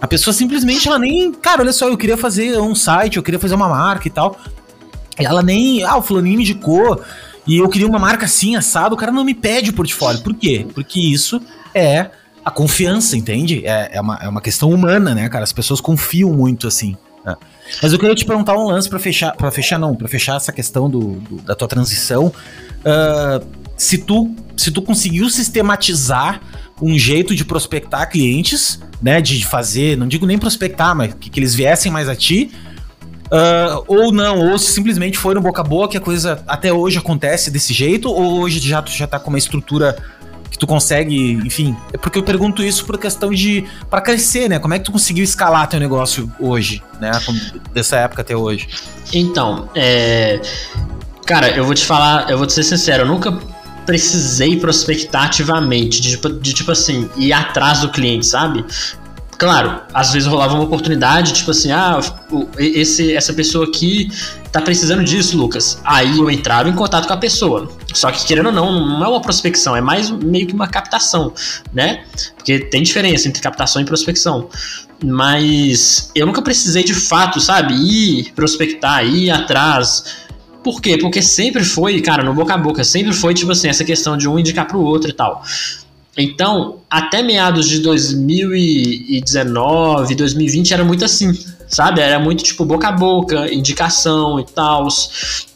A 0.04 0.06
pessoa 0.06 0.34
simplesmente, 0.34 0.86
ela 0.86 0.98
nem. 0.98 1.32
Cara, 1.32 1.62
olha 1.62 1.72
só, 1.72 1.88
eu 1.88 1.96
queria 1.96 2.18
fazer 2.18 2.58
um 2.60 2.74
site, 2.74 3.16
eu 3.16 3.22
queria 3.22 3.40
fazer 3.40 3.54
uma 3.54 3.70
marca 3.70 4.06
e 4.06 4.10
tal. 4.10 4.36
Ela 5.16 5.42
nem. 5.42 5.82
Ah, 5.82 5.96
o 5.96 6.02
fulaninho 6.02 6.36
me 6.36 6.42
indicou. 6.42 7.02
E 7.46 7.56
eu 7.56 7.66
queria 7.70 7.88
uma 7.88 7.98
marca 7.98 8.26
assim, 8.26 8.54
assado. 8.54 8.94
O 8.94 8.98
cara 8.98 9.10
não 9.10 9.24
me 9.24 9.32
pede 9.32 9.70
o 9.70 9.72
portfólio. 9.72 10.20
Por 10.20 10.34
quê? 10.34 10.66
Porque 10.74 11.00
isso 11.00 11.40
é 11.74 12.10
a 12.44 12.50
confiança, 12.50 13.16
entende? 13.16 13.66
É, 13.66 13.92
é, 13.96 14.00
uma, 14.02 14.18
é 14.20 14.28
uma 14.28 14.42
questão 14.42 14.68
humana, 14.68 15.14
né, 15.14 15.26
cara? 15.30 15.42
As 15.42 15.54
pessoas 15.54 15.80
confiam 15.80 16.34
muito 16.34 16.68
assim. 16.68 16.98
Né? 17.24 17.34
Mas 17.82 17.94
eu 17.94 17.98
queria 17.98 18.14
te 18.14 18.26
perguntar 18.26 18.58
um 18.58 18.66
lance 18.66 18.90
para 18.90 18.98
fechar, 18.98 19.34
para 19.34 19.50
fechar 19.50 19.78
não, 19.78 19.96
para 19.96 20.06
fechar 20.06 20.36
essa 20.36 20.52
questão 20.52 20.90
do, 20.90 21.12
do, 21.12 21.36
da 21.36 21.54
tua 21.54 21.66
transição. 21.66 22.26
Uh, 22.26 23.64
se 23.74 23.96
tu 23.96 24.34
se 24.54 24.70
tu 24.70 24.82
conseguiu 24.82 25.30
sistematizar 25.30 26.40
um 26.80 26.98
jeito 26.98 27.34
de 27.34 27.44
prospectar 27.44 28.10
clientes, 28.10 28.80
né, 29.00 29.20
de 29.20 29.44
fazer, 29.44 29.96
não 29.96 30.08
digo 30.08 30.26
nem 30.26 30.38
prospectar, 30.38 30.94
mas 30.94 31.14
que, 31.14 31.30
que 31.30 31.38
eles 31.38 31.54
viessem 31.54 31.90
mais 31.90 32.08
a 32.08 32.16
ti, 32.16 32.50
Uh, 33.24 33.82
ou 33.88 34.12
não, 34.12 34.50
ou 34.50 34.58
se 34.58 34.70
simplesmente 34.70 35.18
foi 35.18 35.34
no 35.34 35.40
boca 35.40 35.62
a 35.62 35.64
boca, 35.64 35.96
a 35.96 36.00
coisa 36.00 36.44
até 36.46 36.72
hoje 36.72 36.98
acontece 36.98 37.50
desse 37.50 37.72
jeito, 37.72 38.08
ou 38.08 38.40
hoje 38.40 38.60
já 38.60 38.82
tu 38.82 38.92
já 38.92 39.06
tá 39.06 39.18
com 39.18 39.30
uma 39.30 39.38
estrutura 39.38 39.96
que 40.50 40.58
tu 40.58 40.68
consegue, 40.68 41.32
enfim. 41.44 41.76
É 41.92 41.98
porque 41.98 42.16
eu 42.16 42.22
pergunto 42.22 42.62
isso 42.62 42.84
por 42.84 42.96
questão 42.96 43.30
de 43.30 43.64
para 43.90 44.00
crescer, 44.00 44.48
né? 44.48 44.60
Como 44.60 44.72
é 44.72 44.78
que 44.78 44.84
tu 44.84 44.92
conseguiu 44.92 45.24
escalar 45.24 45.66
teu 45.68 45.80
negócio 45.80 46.30
hoje, 46.38 46.80
né? 47.00 47.10
Dessa 47.72 47.96
época 47.96 48.22
até 48.22 48.36
hoje. 48.36 48.68
Então, 49.12 49.68
é... 49.74 50.40
cara, 51.26 51.50
eu 51.50 51.64
vou 51.64 51.74
te 51.74 51.84
falar, 51.84 52.30
eu 52.30 52.38
vou 52.38 52.46
te 52.46 52.52
ser 52.52 52.62
sincero, 52.62 53.02
eu 53.02 53.06
nunca 53.08 53.36
precisei 53.84 54.58
prospectar 54.58 55.24
ativamente, 55.24 56.00
de, 56.00 56.10
tipo, 56.10 56.30
de 56.30 56.52
tipo 56.52 56.70
assim, 56.70 57.08
ir 57.16 57.32
atrás 57.32 57.80
do 57.80 57.90
cliente, 57.90 58.26
sabe? 58.26 58.64
Claro, 59.38 59.82
às 59.92 60.12
vezes 60.12 60.28
rolava 60.28 60.54
uma 60.54 60.64
oportunidade, 60.64 61.32
tipo 61.32 61.50
assim, 61.50 61.72
ah, 61.72 61.98
esse, 62.58 63.14
essa 63.14 63.32
pessoa 63.32 63.66
aqui 63.66 64.08
tá 64.52 64.60
precisando 64.60 65.02
disso, 65.02 65.36
Lucas. 65.36 65.80
Aí 65.84 66.18
eu 66.18 66.30
entrava 66.30 66.68
em 66.68 66.72
contato 66.72 67.08
com 67.08 67.12
a 67.12 67.16
pessoa. 67.16 67.68
Só 67.92 68.10
que, 68.12 68.24
querendo 68.24 68.46
ou 68.46 68.52
não, 68.52 68.86
não 68.86 69.04
é 69.04 69.08
uma 69.08 69.20
prospecção, 69.20 69.74
é 69.74 69.80
mais 69.80 70.10
meio 70.10 70.46
que 70.46 70.54
uma 70.54 70.68
captação, 70.68 71.32
né? 71.72 72.04
Porque 72.36 72.60
tem 72.60 72.82
diferença 72.82 73.26
entre 73.26 73.42
captação 73.42 73.82
e 73.82 73.84
prospecção. 73.84 74.48
Mas 75.04 76.10
eu 76.14 76.24
nunca 76.24 76.40
precisei 76.40 76.84
de 76.84 76.94
fato, 76.94 77.40
sabe, 77.40 77.74
ir 77.74 78.32
prospectar, 78.32 79.04
ir 79.04 79.30
atrás. 79.30 80.23
Por 80.64 80.80
quê? 80.80 80.98
Porque 80.98 81.20
sempre 81.20 81.62
foi, 81.62 82.00
cara, 82.00 82.24
no 82.24 82.32
boca 82.32 82.54
a 82.54 82.58
boca, 82.58 82.82
sempre 82.82 83.12
foi, 83.12 83.34
tipo 83.34 83.52
assim, 83.52 83.68
essa 83.68 83.84
questão 83.84 84.16
de 84.16 84.26
um 84.26 84.38
indicar 84.38 84.66
pro 84.66 84.80
outro 84.80 85.10
e 85.10 85.12
tal. 85.12 85.42
Então, 86.16 86.78
até 86.88 87.22
meados 87.22 87.68
de 87.68 87.80
2019, 87.80 90.14
2020 90.14 90.72
era 90.72 90.84
muito 90.84 91.04
assim, 91.04 91.38
sabe? 91.68 92.00
Era 92.00 92.18
muito 92.18 92.42
tipo 92.42 92.64
boca 92.64 92.88
a 92.88 92.92
boca, 92.92 93.52
indicação 93.52 94.40
e 94.40 94.44
tal, 94.44 94.88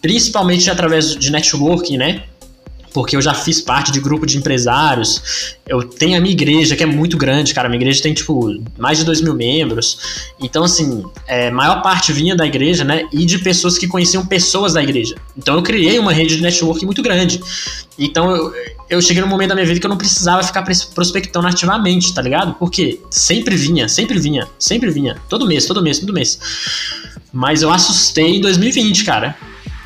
principalmente 0.03 0.69
através 0.69 1.17
de 1.17 1.31
networking, 1.31 1.97
né? 1.97 2.25
Porque 2.99 3.15
eu 3.15 3.23
já 3.23 3.33
fiz 3.33 3.61
parte 3.61 3.93
de 3.93 4.01
grupo 4.01 4.27
de 4.27 4.37
empresários. 4.37 5.55
Eu 5.69 5.85
tenho 5.85 6.19
a 6.19 6.21
minha 6.21 6.33
igreja, 6.33 6.75
que 6.75 6.83
é 6.83 6.87
muito 6.87 7.17
grande, 7.17 7.55
cara. 7.55 7.69
Minha 7.69 7.79
igreja 7.79 8.03
tem, 8.03 8.13
tipo, 8.13 8.61
mais 8.77 8.99
de 8.99 9.05
dois 9.05 9.21
mil 9.21 9.37
membros. 9.37 10.33
Então, 10.41 10.65
assim, 10.65 11.05
é, 11.25 11.49
maior 11.49 11.81
parte 11.81 12.13
vinha 12.13 12.35
da 12.35 12.45
igreja, 12.45 12.83
né? 12.83 13.05
E 13.13 13.25
de 13.25 13.39
pessoas 13.39 13.79
que 13.79 13.87
conheciam 13.87 14.27
pessoas 14.27 14.73
da 14.73 14.83
igreja. 14.83 15.15
Então, 15.37 15.55
eu 15.55 15.63
criei 15.63 15.97
uma 16.01 16.13
rede 16.13 16.39
de 16.39 16.43
network 16.43 16.85
muito 16.85 17.01
grande. 17.01 17.41
Então, 17.97 18.35
eu, 18.35 18.53
eu 18.91 19.01
cheguei 19.01 19.23
num 19.23 19.29
momento 19.29 19.51
da 19.51 19.55
minha 19.55 19.67
vida 19.69 19.79
que 19.79 19.87
eu 19.87 19.91
não 19.91 19.97
precisava 19.97 20.43
ficar 20.43 20.65
prospectando 20.93 21.47
ativamente, 21.47 22.13
tá 22.13 22.21
ligado? 22.21 22.55
Porque 22.55 23.01
sempre 23.13 23.55
vinha, 23.55 23.89
sempre 23.89 24.19
vinha, 24.19 24.49
sempre 24.59 24.91
vinha. 24.91 25.17
Todo 25.29 25.47
mês, 25.47 25.67
todo 25.67 25.81
mês, 25.81 26.01
todo 26.01 26.13
mês. 26.13 26.37
Mas 27.33 27.63
eu 27.63 27.71
assustei 27.71 28.39
em 28.39 28.41
2020, 28.41 29.05
cara. 29.05 29.37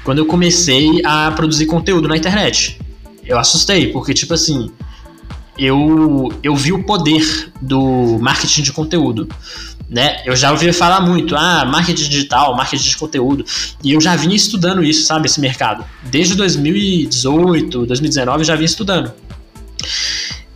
Quando 0.03 0.17
eu 0.17 0.25
comecei 0.25 1.03
a 1.05 1.31
produzir 1.33 1.67
conteúdo 1.67 2.09
na 2.09 2.17
internet 2.17 2.81
eu 3.25 3.39
assustei, 3.39 3.93
porque, 3.93 4.13
tipo 4.15 4.35
assim, 4.35 4.71
eu, 5.59 6.33
eu 6.43 6.57
vi 6.57 6.73
o 6.73 6.85
poder 6.85 7.53
do 7.61 8.19
marketing 8.19 8.63
de 8.63 8.73
conteúdo. 8.73 9.29
Né? 9.89 10.23
Eu 10.25 10.35
já 10.35 10.51
ouvi 10.51 10.73
falar 10.73 11.03
muito, 11.03 11.37
ah, 11.37 11.67
marketing 11.67 12.09
digital, 12.09 12.57
marketing 12.57 12.89
de 12.89 12.97
conteúdo, 12.97 13.45
e 13.85 13.93
eu 13.93 14.01
já 14.01 14.17
vinha 14.17 14.35
estudando 14.35 14.83
isso, 14.83 15.05
sabe, 15.05 15.27
esse 15.27 15.39
mercado. 15.39 15.85
Desde 16.05 16.35
2018, 16.35 17.87
2019 17.87 18.39
eu 18.41 18.45
já 18.45 18.55
vinha 18.55 18.65
estudando. 18.65 19.13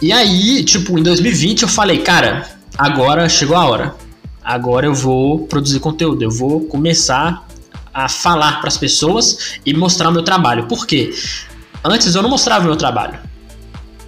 E 0.00 0.11
aí, 0.11 0.64
tipo, 0.64 0.98
em 0.98 1.02
2020 1.02 1.62
eu 1.62 1.68
falei, 1.68 1.98
cara, 1.98 2.48
agora 2.79 3.29
chegou 3.29 3.57
a 3.57 3.66
hora. 3.66 3.94
Agora 4.42 4.87
eu 4.87 4.94
vou 4.94 5.40
produzir 5.46 5.81
conteúdo, 5.81 6.22
eu 6.22 6.31
vou 6.31 6.62
começar 6.66 7.46
a 7.92 8.09
falar 8.09 8.61
para 8.61 8.68
as 8.68 8.79
pessoas 8.79 9.59
e 9.66 9.74
mostrar 9.74 10.09
o 10.09 10.12
meu 10.12 10.22
trabalho. 10.22 10.66
Por 10.66 10.87
quê? 10.87 11.12
Antes 11.87 12.14
eu 12.14 12.22
não 12.22 12.31
mostrava 12.31 12.64
o 12.64 12.68
meu 12.68 12.77
trabalho. 12.77 13.18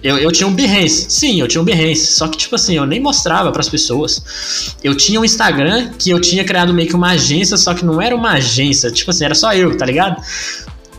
Eu, 0.01 0.17
eu 0.17 0.31
tinha 0.31 0.47
um 0.47 0.53
Behance, 0.53 1.07
sim, 1.09 1.41
eu 1.41 1.47
tinha 1.47 1.61
um 1.61 1.65
Behance, 1.65 2.13
só 2.13 2.27
que, 2.27 2.37
tipo 2.37 2.55
assim, 2.55 2.77
eu 2.77 2.85
nem 2.85 3.01
mostrava 3.01 3.51
para 3.51 3.59
as 3.59 3.67
pessoas. 3.67 4.75
Eu 4.81 4.95
tinha 4.95 5.19
um 5.19 5.25
Instagram 5.25 5.89
que 5.99 6.09
eu 6.09 6.21
tinha 6.21 6.43
criado 6.45 6.73
meio 6.73 6.87
que 6.87 6.95
uma 6.95 7.11
agência, 7.11 7.57
só 7.57 7.73
que 7.73 7.83
não 7.83 8.01
era 8.01 8.15
uma 8.15 8.31
agência, 8.31 8.89
tipo 8.91 9.11
assim, 9.11 9.25
era 9.25 9.35
só 9.35 9.53
eu, 9.53 9.75
tá 9.77 9.85
ligado? 9.85 10.21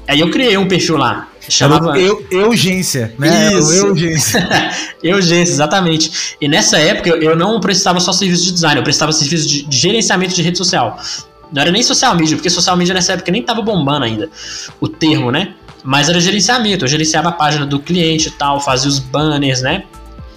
Aí 0.07 0.21
eu 0.21 0.31
criei 0.31 0.57
um 0.59 0.69
perfil 0.69 0.97
lá. 0.97 1.29
Chamava. 1.49 1.99
Eu, 1.99 2.27
urgência, 2.49 3.15
né? 3.19 3.55
Isso. 3.55 3.87
Urgência. 3.87 4.49
urgência, 5.03 5.53
exatamente. 5.53 6.37
E 6.41 6.47
nessa 6.47 6.79
época 6.79 7.11
eu 7.11 7.35
não 7.35 7.59
prestava 7.61 7.99
só 8.01 8.13
serviço 8.13 8.45
de 8.45 8.53
design, 8.53 8.79
eu 8.79 8.85
prestava 8.85 9.13
serviço 9.13 9.49
de, 9.49 9.63
de 9.65 9.77
gerenciamento 9.77 10.35
de 10.35 10.43
rede 10.43 10.59
social. 10.59 10.99
Não 11.53 11.63
era 11.63 11.71
nem 11.71 11.83
social 11.83 12.15
media, 12.15 12.37
porque 12.37 12.51
social 12.51 12.77
media 12.77 12.95
nessa 12.95 13.15
época 13.15 13.33
nem 13.33 13.43
tava 13.43 13.63
bombando 13.63 14.05
ainda 14.05 14.29
o 14.81 14.87
termo, 14.89 15.31
né? 15.31 15.55
Mas 15.83 16.09
era 16.09 16.21
gerenciamento, 16.21 16.85
eu 16.85 16.89
gerenciava 16.89 17.31
a 17.31 17.33
página 17.33 17.65
do 17.65 17.81
cliente 17.81 18.29
e 18.29 18.33
tal, 18.33 18.61
fazia 18.61 18.89
os 18.89 18.99
banners, 18.99 19.63
né? 19.63 19.85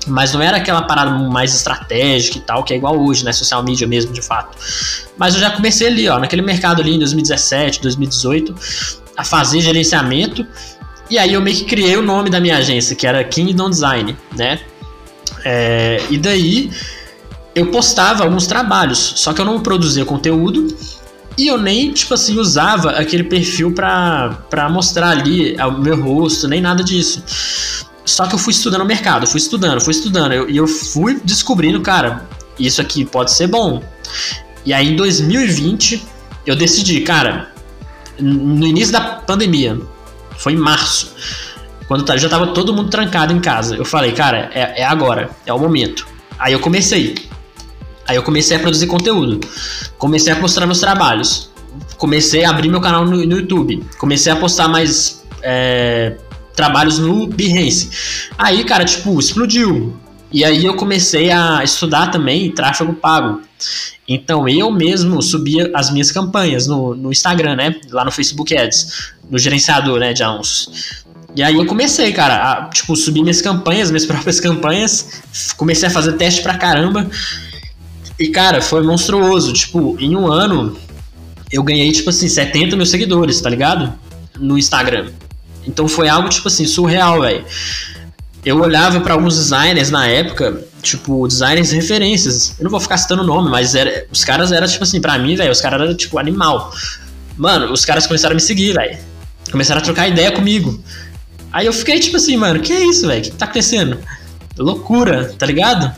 Mas 0.08 0.34
não 0.34 0.41
era 0.41 0.58
aquela 0.58 0.82
parada 0.82 1.12
mais 1.12 1.56
estratégica 1.56 2.38
e 2.38 2.41
tal, 2.41 2.63
que 2.63 2.73
é 2.73 2.77
igual 2.77 2.99
hoje, 2.99 3.23
né? 3.23 3.32
Social 3.32 3.63
media 3.63 3.88
mesmo, 3.88 4.12
de 4.12 4.21
fato. 4.21 4.58
Mas 5.17 5.36
eu 5.36 5.39
já 5.39 5.51
comecei 5.51 5.88
ali, 5.88 6.08
ó, 6.10 6.19
naquele 6.19 6.41
mercado 6.41 6.82
ali 6.82 6.95
em 6.95 6.99
2017, 6.99 7.82
2018, 7.82 8.56
a 9.15 9.23
fazer 9.23 9.62
gerenciamento. 9.62 10.45
E 11.10 11.17
aí 11.17 11.34
eu 11.34 11.41
meio 11.41 11.56
que 11.56 11.65
criei 11.65 11.95
o 11.95 12.01
nome 12.01 12.29
da 12.29 12.39
minha 12.39 12.58
agência, 12.58 12.95
que 12.95 13.06
era 13.06 13.23
Kingdom 13.23 13.69
Design, 13.69 14.17
né? 14.36 14.60
É, 15.45 16.01
e 16.10 16.17
daí 16.17 16.71
eu 17.56 17.67
postava 17.67 18.23
alguns 18.23 18.47
trabalhos, 18.47 19.13
só 19.17 19.34
que 19.34 19.39
eu 19.39 19.45
não 19.45 19.62
produzia 19.62 20.03
conteúdo, 20.06 20.75
e 21.37 21.47
eu 21.47 21.57
nem, 21.57 21.91
tipo 21.91 22.13
assim, 22.13 22.37
usava 22.37 22.91
aquele 22.91 23.23
perfil 23.23 23.71
pra, 23.73 24.45
pra 24.49 24.69
mostrar 24.69 25.09
ali 25.09 25.55
o 25.59 25.71
meu 25.79 25.99
rosto, 26.01 26.47
nem 26.47 26.61
nada 26.61 26.83
disso. 26.83 27.23
Só 28.05 28.27
que 28.27 28.35
eu 28.35 28.39
fui 28.39 28.51
estudando 28.51 28.81
o 28.81 28.85
mercado, 28.85 29.25
fui 29.25 29.39
estudando, 29.39 29.81
fui 29.81 29.91
estudando. 29.91 30.33
E 30.33 30.37
eu, 30.37 30.49
eu 30.49 30.67
fui 30.67 31.19
descobrindo, 31.23 31.81
cara, 31.81 32.27
isso 32.59 32.81
aqui 32.81 33.05
pode 33.05 33.31
ser 33.31 33.47
bom. 33.47 33.81
E 34.65 34.73
aí 34.73 34.89
em 34.89 34.95
2020 34.95 36.03
eu 36.45 36.55
decidi, 36.55 37.01
cara, 37.01 37.51
no 38.19 38.65
início 38.65 38.91
da 38.91 39.01
pandemia, 39.01 39.79
foi 40.37 40.53
em 40.53 40.57
março, 40.57 41.13
Quando 41.87 42.05
já 42.17 42.29
tava 42.29 42.47
todo 42.47 42.73
mundo 42.73 42.89
trancado 42.89 43.33
em 43.33 43.39
casa. 43.39 43.75
Eu 43.75 43.85
falei, 43.85 44.11
cara, 44.11 44.49
é, 44.53 44.81
é 44.81 44.85
agora, 44.85 45.29
é 45.45 45.53
o 45.53 45.59
momento. 45.59 46.05
Aí 46.37 46.53
eu 46.53 46.59
comecei. 46.59 47.15
Aí 48.07 48.15
eu 48.15 48.23
comecei 48.23 48.57
a 48.57 48.59
produzir 48.59 48.87
conteúdo. 48.87 49.39
Comecei 49.97 50.33
a 50.33 50.39
mostrar 50.39 50.65
meus 50.65 50.79
trabalhos. 50.79 51.49
Comecei 51.97 52.43
a 52.43 52.49
abrir 52.49 52.69
meu 52.69 52.81
canal 52.81 53.05
no, 53.05 53.25
no 53.25 53.37
YouTube. 53.37 53.83
Comecei 53.97 54.31
a 54.31 54.35
postar 54.35 54.67
mais 54.67 55.23
é, 55.41 56.17
trabalhos 56.55 56.99
no 56.99 57.27
Behance. 57.27 58.29
Aí, 58.37 58.63
cara, 58.63 58.85
tipo, 58.85 59.19
explodiu. 59.19 59.95
E 60.31 60.43
aí 60.43 60.65
eu 60.65 60.75
comecei 60.75 61.29
a 61.29 61.63
estudar 61.63 62.07
também 62.07 62.51
tráfego 62.51 62.93
pago. 62.93 63.41
Então 64.07 64.49
eu 64.49 64.71
mesmo 64.71 65.21
subia 65.21 65.71
as 65.75 65.91
minhas 65.91 66.11
campanhas 66.11 66.65
no, 66.67 66.95
no 66.95 67.11
Instagram, 67.11 67.55
né? 67.55 67.79
Lá 67.91 68.03
no 68.03 68.11
Facebook 68.11 68.55
Ads, 68.57 69.13
no 69.29 69.37
gerenciador, 69.37 69.99
né, 69.99 70.11
de 70.11 70.23
anúncios. 70.23 71.03
E 71.35 71.41
aí 71.41 71.55
eu 71.55 71.65
comecei, 71.65 72.11
cara, 72.11 72.51
a, 72.51 72.69
tipo, 72.69 72.95
subir 72.95 73.21
minhas 73.21 73.41
campanhas, 73.41 73.89
minhas 73.89 74.05
próprias 74.07 74.39
campanhas, 74.39 75.21
comecei 75.55 75.87
a 75.87 75.91
fazer 75.91 76.13
teste 76.13 76.41
pra 76.41 76.57
caramba. 76.57 77.09
E, 78.19 78.28
cara, 78.28 78.62
foi 78.62 78.84
monstruoso. 78.84 79.54
Tipo, 79.54 79.97
em 79.99 80.15
um 80.15 80.32
ano, 80.32 80.78
eu 81.52 81.63
ganhei, 81.63 81.91
tipo 81.91 82.10
assim, 82.10 82.28
70 82.28 82.76
mil 82.76 82.86
seguidores, 82.86 83.41
tá 83.41 83.49
ligado? 83.49 83.93
No 84.39 84.58
Instagram. 84.58 85.12
Então 85.65 85.88
foi 85.88 86.10
algo, 86.10 86.30
tipo 86.30 86.47
assim, 86.47 86.65
surreal, 86.65 87.21
velho. 87.21 87.45
Eu 88.45 88.60
olhava 88.60 88.99
para 88.99 89.13
alguns 89.13 89.38
designers 89.38 89.89
na 89.89 90.06
época, 90.08 90.65
tipo, 90.82 91.26
designers 91.28 91.71
referências. 91.71 92.56
Eu 92.60 92.65
não 92.65 92.71
vou 92.71 92.80
ficar 92.80 92.97
citando 92.97 93.23
o 93.23 93.26
nome, 93.26 93.49
mas 93.49 93.73
era, 93.73 94.06
os 94.12 94.23
caras 94.23 94.52
eram, 94.52 94.67
tipo 94.67 94.84
assim, 94.84 94.99
pra 94.99 95.17
mim, 95.17 95.36
velho, 95.36 95.52
os 95.52 95.62
caras 95.62 95.82
eram, 95.82 95.95
tipo, 95.95 96.19
animal. 96.19 96.73
Mano, 97.38 97.71
os 97.71 97.86
caras 97.86 98.06
começaram 98.06 98.34
a 98.34 98.36
me 98.36 98.41
seguir, 98.41 98.73
velho. 98.73 98.97
Começaram 99.49 99.80
a 99.80 99.84
trocar 99.84 100.10
ideia 100.10 100.32
comigo. 100.32 100.84
Aí 101.52 101.67
eu 101.67 101.73
fiquei, 101.73 101.99
tipo 101.99 102.17
assim, 102.17 102.36
mano, 102.36 102.60
que 102.60 102.73
é 102.73 102.86
isso, 102.86 103.08
velho? 103.08 103.21
O 103.21 103.23
que 103.23 103.32
tá 103.32 103.45
acontecendo? 103.45 103.99
Loucura, 104.58 105.34
tá 105.38 105.45
ligado? 105.45 105.95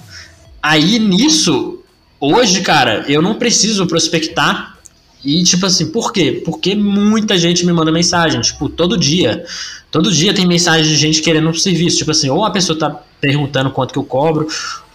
Aí 0.61 0.99
nisso, 0.99 1.79
hoje, 2.19 2.61
cara, 2.61 3.05
eu 3.07 3.21
não 3.21 3.35
preciso 3.35 3.85
prospectar. 3.87 4.75
E, 5.23 5.43
tipo 5.43 5.65
assim, 5.65 5.87
por 5.87 6.13
quê? 6.13 6.43
Porque 6.45 6.75
muita 6.75 7.35
gente 7.37 7.65
me 7.65 7.73
manda 7.73 7.91
mensagem, 7.91 8.39
tipo, 8.41 8.69
todo 8.69 8.97
dia. 8.97 9.43
Todo 9.89 10.11
dia 10.11 10.33
tem 10.33 10.45
mensagem 10.45 10.85
de 10.85 10.95
gente 10.95 11.21
querendo 11.21 11.49
um 11.49 11.53
serviço. 11.53 11.97
Tipo 11.97 12.11
assim, 12.11 12.29
ou 12.29 12.45
a 12.45 12.51
pessoa 12.51 12.77
tá 12.77 13.01
perguntando 13.19 13.71
quanto 13.71 13.91
que 13.91 13.97
eu 13.97 14.03
cobro, 14.03 14.47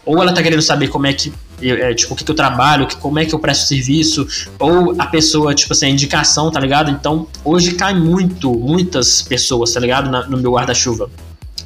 ou 0.05 0.23
ela 0.23 0.33
tá 0.33 0.43
querendo 0.43 0.63
saber 0.63 0.89
como 0.89 1.07
é 1.07 1.13
que 1.13 1.33
eu, 1.61 1.77
é, 1.77 1.93
tipo, 1.95 2.15
o 2.15 2.17
que, 2.17 2.25
que 2.25 2.31
eu 2.31 2.35
trabalho, 2.35 2.87
que, 2.87 2.97
como 2.97 3.19
é 3.19 3.25
que 3.25 3.35
eu 3.35 3.39
presto 3.39 3.67
serviço, 3.67 4.27
ou 4.59 4.95
a 4.99 5.07
pessoa, 5.07 5.55
tipo 5.55 5.73
assim, 5.73 5.87
a 5.87 5.91
indicação, 5.91 6.51
tá 6.51 6.59
ligado? 6.59 6.91
Então, 6.91 7.27
hoje 7.45 7.73
cai 7.73 7.95
muito, 7.95 8.53
muitas 8.53 9.23
pessoas, 9.23 9.73
tá 9.73 9.81
ligado? 9.81 10.11
Na, 10.11 10.27
no 10.27 10.39
meu 10.39 10.53
guarda-chuva. 10.53 11.11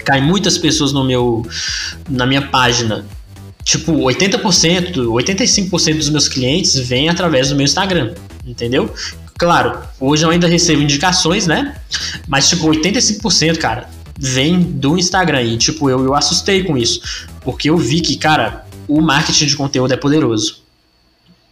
Cai 0.05 0.21
muitas 0.21 0.59
pessoas 0.59 0.93
no 0.93 1.05
meu, 1.05 1.47
na 2.09 2.27
minha 2.27 2.43
página. 2.43 3.07
Tipo, 3.65 3.93
80%, 3.93 4.95
85% 4.95 5.97
dos 5.97 6.11
meus 6.11 6.29
clientes 6.29 6.79
vêm 6.79 7.09
através 7.09 7.49
do 7.49 7.57
meu 7.57 7.65
Instagram, 7.65 8.15
entendeu? 8.47 8.93
Claro, 9.39 9.81
hoje 9.99 10.25
eu 10.25 10.31
ainda 10.31 10.47
recebo 10.47 10.83
indicações, 10.83 11.47
né? 11.47 11.75
Mas, 12.29 12.49
tipo, 12.49 12.67
85%, 12.67 13.57
cara, 13.57 13.89
vem 14.19 14.61
do 14.61 14.99
Instagram. 14.99 15.43
E, 15.43 15.57
tipo, 15.57 15.89
eu, 15.91 16.05
eu 16.05 16.15
assustei 16.15 16.63
com 16.63 16.77
isso. 16.77 17.27
Porque 17.41 17.71
eu 17.71 17.77
vi 17.77 18.01
que, 18.01 18.17
cara, 18.17 18.65
o 18.87 19.01
marketing 19.01 19.47
de 19.47 19.57
conteúdo 19.57 19.93
é 19.93 19.97
poderoso. 19.97 20.63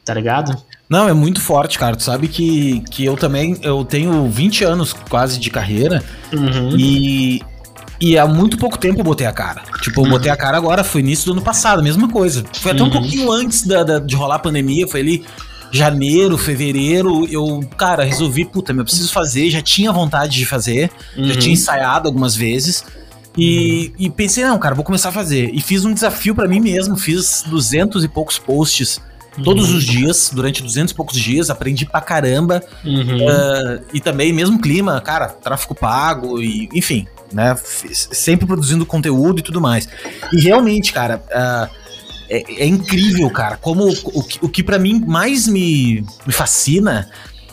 Tá 0.04 0.14
ligado? 0.14 0.56
Não, 0.88 1.08
é 1.08 1.14
muito 1.14 1.40
forte, 1.40 1.78
cara. 1.78 1.96
Tu 1.96 2.02
sabe 2.02 2.28
que, 2.28 2.80
que 2.90 3.04
eu 3.04 3.16
também 3.16 3.56
eu 3.62 3.84
tenho 3.84 4.28
20 4.28 4.64
anos 4.64 4.92
quase 4.92 5.40
de 5.40 5.48
carreira 5.48 6.04
uhum. 6.32 6.76
e, 6.76 7.40
e 8.02 8.18
há 8.18 8.26
muito 8.26 8.58
pouco 8.58 8.76
tempo 8.76 8.98
eu 8.98 9.04
botei 9.04 9.24
a 9.28 9.32
cara. 9.32 9.62
Tipo, 9.80 10.00
eu 10.00 10.04
uhum. 10.04 10.10
botei 10.10 10.28
a 10.28 10.36
cara 10.36 10.56
agora, 10.56 10.82
foi 10.82 11.00
início 11.00 11.26
do 11.26 11.32
ano 11.34 11.40
passado, 11.40 11.80
mesma 11.84 12.08
coisa. 12.08 12.42
Foi 12.60 12.72
até 12.72 12.82
uhum. 12.82 12.88
um 12.88 12.90
pouquinho 12.90 13.30
antes 13.30 13.64
da, 13.64 13.84
da, 13.84 14.00
de 14.00 14.16
rolar 14.16 14.34
a 14.34 14.38
pandemia, 14.40 14.88
foi 14.88 15.00
ali 15.00 15.24
janeiro, 15.70 16.36
fevereiro, 16.36 17.28
eu, 17.28 17.60
cara, 17.78 18.02
resolvi, 18.02 18.44
puta, 18.44 18.72
eu 18.72 18.84
preciso 18.84 19.12
fazer, 19.12 19.48
já 19.50 19.62
tinha 19.62 19.92
vontade 19.92 20.36
de 20.36 20.44
fazer, 20.44 20.90
uhum. 21.16 21.26
já 21.26 21.36
tinha 21.36 21.52
ensaiado 21.52 22.08
algumas 22.08 22.34
vezes. 22.34 22.84
E, 23.38 23.92
uhum. 23.96 24.06
e, 24.06 24.10
pensei, 24.10 24.44
não, 24.44 24.58
cara, 24.58 24.74
vou 24.74 24.84
começar 24.84 25.10
a 25.10 25.12
fazer. 25.12 25.50
E 25.54 25.60
fiz 25.60 25.84
um 25.84 25.94
desafio 25.94 26.34
para 26.34 26.48
mim 26.48 26.58
mesmo, 26.58 26.96
fiz 26.96 27.44
duzentos 27.46 28.02
e 28.02 28.08
poucos 28.08 28.36
posts 28.36 29.00
todos 29.44 29.70
uhum. 29.70 29.76
os 29.76 29.84
dias, 29.84 30.30
durante 30.34 30.62
duzentos 30.62 30.92
e 30.92 30.94
poucos 30.94 31.18
dias, 31.18 31.48
aprendi 31.50 31.86
pra 31.86 32.00
caramba. 32.00 32.62
Uhum. 32.84 33.16
Uh, 33.16 33.84
e 33.94 34.00
também, 34.00 34.32
mesmo 34.32 34.60
clima, 34.60 35.00
cara, 35.00 35.28
tráfico 35.28 35.74
pago, 35.74 36.42
e 36.42 36.68
enfim, 36.74 37.06
né? 37.32 37.56
Sempre 37.92 38.46
produzindo 38.46 38.86
conteúdo 38.86 39.40
e 39.40 39.42
tudo 39.42 39.60
mais. 39.60 39.88
E 40.32 40.40
realmente, 40.40 40.92
cara, 40.92 41.22
uh, 41.28 41.82
é, 42.28 42.62
é 42.62 42.66
incrível, 42.66 43.28
cara, 43.30 43.56
como 43.56 43.88
o, 43.88 43.92
o, 43.92 44.24
o 44.42 44.48
que 44.48 44.62
para 44.62 44.78
mim 44.78 45.04
mais 45.06 45.46
me, 45.46 46.04
me 46.26 46.32
fascina 46.32 47.08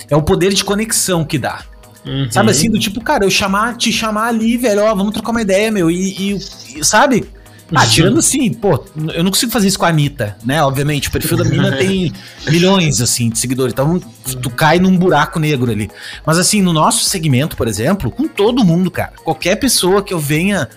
é 0.10 0.16
o 0.16 0.22
poder 0.22 0.54
de 0.54 0.64
conexão 0.64 1.26
que 1.26 1.38
dá. 1.38 1.64
Uhum. 2.06 2.32
Sabe 2.32 2.52
assim, 2.52 2.70
do 2.70 2.80
tipo, 2.80 3.02
cara, 3.02 3.26
eu 3.26 3.30
chamar, 3.30 3.76
te 3.76 3.92
chamar 3.92 4.28
ali, 4.28 4.58
velho, 4.58 4.84
ó, 4.84 4.96
vamos 4.96 5.14
trocar 5.14 5.32
uma 5.32 5.42
ideia, 5.42 5.70
meu, 5.72 5.92
e, 5.92 6.34
e, 6.34 6.40
e 6.78 6.86
sabe? 6.86 7.28
Ah, 7.74 7.86
tirando 7.86 8.20
assim, 8.20 8.52
pô, 8.52 8.84
eu 9.14 9.24
não 9.24 9.30
consigo 9.30 9.52
fazer 9.52 9.68
isso 9.68 9.78
com 9.78 9.86
a 9.86 9.90
Anitta, 9.90 10.36
né? 10.44 10.62
Obviamente, 10.64 11.08
o 11.08 11.12
perfil 11.12 11.38
da 11.38 11.44
menina 11.44 11.78
tem 11.78 12.12
milhões, 12.50 13.00
assim, 13.00 13.30
de 13.30 13.38
seguidores, 13.38 13.74
então 13.74 14.00
tu 14.42 14.50
cai 14.50 14.80
num 14.80 14.98
buraco 14.98 15.40
negro 15.40 15.72
ali. 15.72 15.90
Mas 16.26 16.38
assim, 16.38 16.62
no 16.62 16.74
nosso 16.74 17.04
segmento, 17.04 17.56
por 17.56 17.68
exemplo, 17.68 18.10
com 18.10 18.28
todo 18.28 18.64
mundo, 18.64 18.90
cara, 18.90 19.14
qualquer 19.24 19.56
pessoa 19.58 20.02
que 20.02 20.14
eu 20.14 20.20
venha 20.20 20.68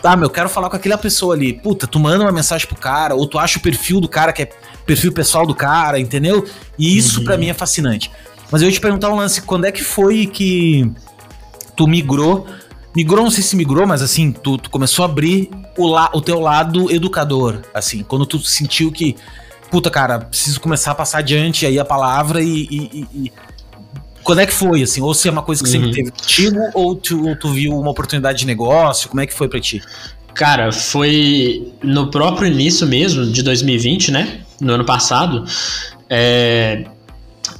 tá, 0.00 0.14
meu, 0.14 0.30
quero 0.30 0.48
falar 0.48 0.70
com 0.70 0.76
aquela 0.76 0.96
pessoa 0.96 1.34
ali. 1.34 1.52
Puta, 1.52 1.86
tu 1.86 1.98
manda 1.98 2.22
uma 2.22 2.30
mensagem 2.30 2.66
pro 2.66 2.76
cara, 2.76 3.16
ou 3.16 3.26
tu 3.26 3.38
acha 3.38 3.58
o 3.58 3.60
perfil 3.62 4.00
do 4.00 4.08
cara 4.08 4.32
que 4.32 4.42
é 4.42 4.48
perfil 4.86 5.12
pessoal 5.12 5.44
do 5.44 5.54
cara, 5.54 5.98
entendeu? 5.98 6.46
E 6.78 6.96
isso 6.96 7.18
uhum. 7.18 7.24
para 7.24 7.36
mim 7.36 7.48
é 7.48 7.54
fascinante. 7.54 8.10
Mas 8.50 8.62
eu 8.62 8.68
ia 8.68 8.72
te 8.72 8.80
perguntar 8.80 9.10
um 9.10 9.16
lance, 9.16 9.42
quando 9.42 9.64
é 9.64 9.72
que 9.72 9.82
foi 9.82 10.26
que 10.26 10.88
tu 11.74 11.88
migrou? 11.88 12.46
Migrou, 12.96 13.24
não 13.24 13.30
sei 13.30 13.42
se 13.42 13.54
migrou, 13.54 13.86
mas 13.86 14.00
assim, 14.00 14.32
tu, 14.32 14.56
tu 14.56 14.70
começou 14.70 15.02
a 15.02 15.06
abrir 15.06 15.50
o, 15.76 15.86
la, 15.86 16.10
o 16.14 16.20
teu 16.22 16.40
lado 16.40 16.90
educador, 16.90 17.60
assim, 17.74 18.02
quando 18.02 18.24
tu 18.24 18.38
sentiu 18.38 18.90
que, 18.90 19.14
puta, 19.70 19.90
cara, 19.90 20.18
preciso 20.18 20.58
começar 20.58 20.92
a 20.92 20.94
passar 20.94 21.18
adiante 21.18 21.66
aí 21.66 21.78
a 21.78 21.84
palavra 21.84 22.40
e, 22.42 22.66
e, 22.70 23.06
e 23.14 23.32
quando 24.22 24.38
é 24.38 24.46
que 24.46 24.52
foi, 24.54 24.82
assim? 24.82 25.02
Ou 25.02 25.12
se 25.12 25.28
é 25.28 25.30
uma 25.30 25.42
coisa 25.42 25.62
que 25.62 25.68
sempre 25.68 25.88
uhum. 25.88 25.92
teve 25.92 26.10
contigo, 26.10 26.58
ou 26.72 26.96
tu, 26.96 27.28
ou 27.28 27.36
tu 27.36 27.52
viu 27.52 27.78
uma 27.78 27.90
oportunidade 27.90 28.38
de 28.38 28.46
negócio? 28.46 29.10
Como 29.10 29.20
é 29.20 29.26
que 29.26 29.34
foi 29.34 29.46
para 29.46 29.60
ti? 29.60 29.82
Cara, 30.32 30.72
foi 30.72 31.70
no 31.82 32.10
próprio 32.10 32.50
início 32.50 32.86
mesmo, 32.86 33.26
de 33.26 33.42
2020, 33.42 34.10
né? 34.10 34.40
No 34.58 34.72
ano 34.72 34.86
passado. 34.86 35.44
É, 36.08 36.86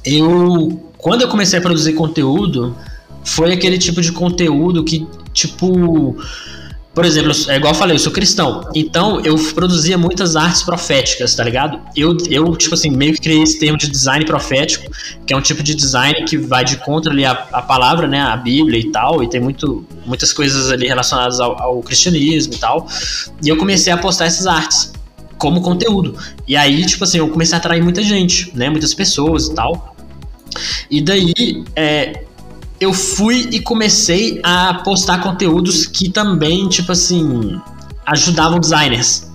eu, 0.03 0.91
quando 0.97 1.21
eu 1.21 1.27
comecei 1.27 1.59
a 1.59 1.61
produzir 1.61 1.93
conteúdo, 1.93 2.75
foi 3.23 3.53
aquele 3.53 3.77
tipo 3.77 4.01
de 4.01 4.11
conteúdo 4.11 4.83
que, 4.83 5.07
tipo, 5.37 6.17
por 6.93 7.05
exemplo, 7.05 7.31
é 7.49 7.57
igual 7.57 7.73
eu 7.73 7.77
falei, 7.77 7.95
eu 7.95 7.99
sou 7.99 8.11
cristão. 8.11 8.67
Então, 8.73 9.21
eu 9.23 9.37
produzia 9.53 9.97
muitas 9.97 10.35
artes 10.35 10.63
proféticas, 10.63 11.35
tá 11.35 11.43
ligado? 11.43 11.79
Eu, 11.95 12.17
eu 12.27 12.55
tipo 12.55 12.73
assim, 12.73 12.89
meio 12.89 13.13
que 13.13 13.21
criei 13.21 13.43
esse 13.43 13.59
termo 13.59 13.77
de 13.77 13.87
design 13.87 14.25
profético, 14.25 14.91
que 15.25 15.31
é 15.31 15.37
um 15.37 15.41
tipo 15.41 15.61
de 15.61 15.75
design 15.75 16.25
que 16.25 16.37
vai 16.37 16.65
de 16.65 16.77
contra 16.77 17.11
ali 17.11 17.23
a, 17.23 17.31
a 17.51 17.61
palavra, 17.61 18.07
né? 18.07 18.19
A 18.21 18.35
Bíblia 18.35 18.79
e 18.79 18.91
tal, 18.91 19.23
e 19.23 19.29
tem 19.29 19.39
muito, 19.39 19.85
muitas 20.07 20.33
coisas 20.33 20.71
ali 20.71 20.87
relacionadas 20.87 21.39
ao, 21.39 21.61
ao 21.61 21.83
cristianismo 21.83 22.55
e 22.55 22.57
tal. 22.57 22.87
E 23.43 23.47
eu 23.47 23.57
comecei 23.57 23.93
a 23.93 23.97
postar 23.97 24.25
essas 24.25 24.47
artes 24.47 24.91
como 25.37 25.61
conteúdo. 25.61 26.17
E 26.47 26.57
aí, 26.57 26.83
tipo 26.83 27.03
assim, 27.03 27.19
eu 27.19 27.29
comecei 27.29 27.53
a 27.53 27.59
atrair 27.59 27.83
muita 27.83 28.01
gente, 28.01 28.51
né? 28.55 28.71
Muitas 28.71 28.95
pessoas 28.95 29.47
e 29.47 29.53
tal. 29.53 29.95
E 30.89 30.99
daí, 30.99 31.63
é, 31.75 32.23
eu 32.79 32.93
fui 32.93 33.49
e 33.51 33.59
comecei 33.59 34.39
a 34.43 34.75
postar 34.83 35.21
conteúdos 35.21 35.85
que 35.85 36.09
também, 36.09 36.67
tipo 36.69 36.91
assim, 36.91 37.59
ajudavam 38.05 38.59
designers. 38.59 39.27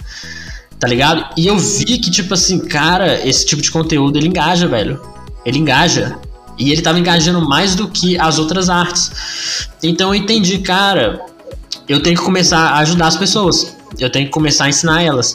Tá 0.78 0.88
ligado? 0.88 1.24
E 1.36 1.46
eu 1.46 1.56
vi 1.58 1.98
que, 1.98 2.10
tipo 2.10 2.34
assim, 2.34 2.58
cara, 2.58 3.26
esse 3.26 3.46
tipo 3.46 3.62
de 3.62 3.70
conteúdo 3.70 4.18
ele 4.18 4.28
engaja, 4.28 4.66
velho. 4.66 5.00
Ele 5.44 5.58
engaja. 5.58 6.18
E 6.58 6.70
ele 6.70 6.82
tava 6.82 6.98
engajando 6.98 7.40
mais 7.48 7.74
do 7.74 7.88
que 7.88 8.18
as 8.18 8.38
outras 8.38 8.68
artes. 8.68 9.68
Então 9.82 10.08
eu 10.08 10.14
entendi, 10.14 10.58
cara, 10.58 11.24
eu 11.88 12.02
tenho 12.02 12.16
que 12.16 12.22
começar 12.22 12.58
a 12.58 12.78
ajudar 12.78 13.08
as 13.08 13.16
pessoas. 13.16 13.76
Eu 13.98 14.10
tenho 14.10 14.26
que 14.26 14.32
começar 14.32 14.64
a 14.64 14.68
ensinar 14.68 15.02
elas. 15.02 15.34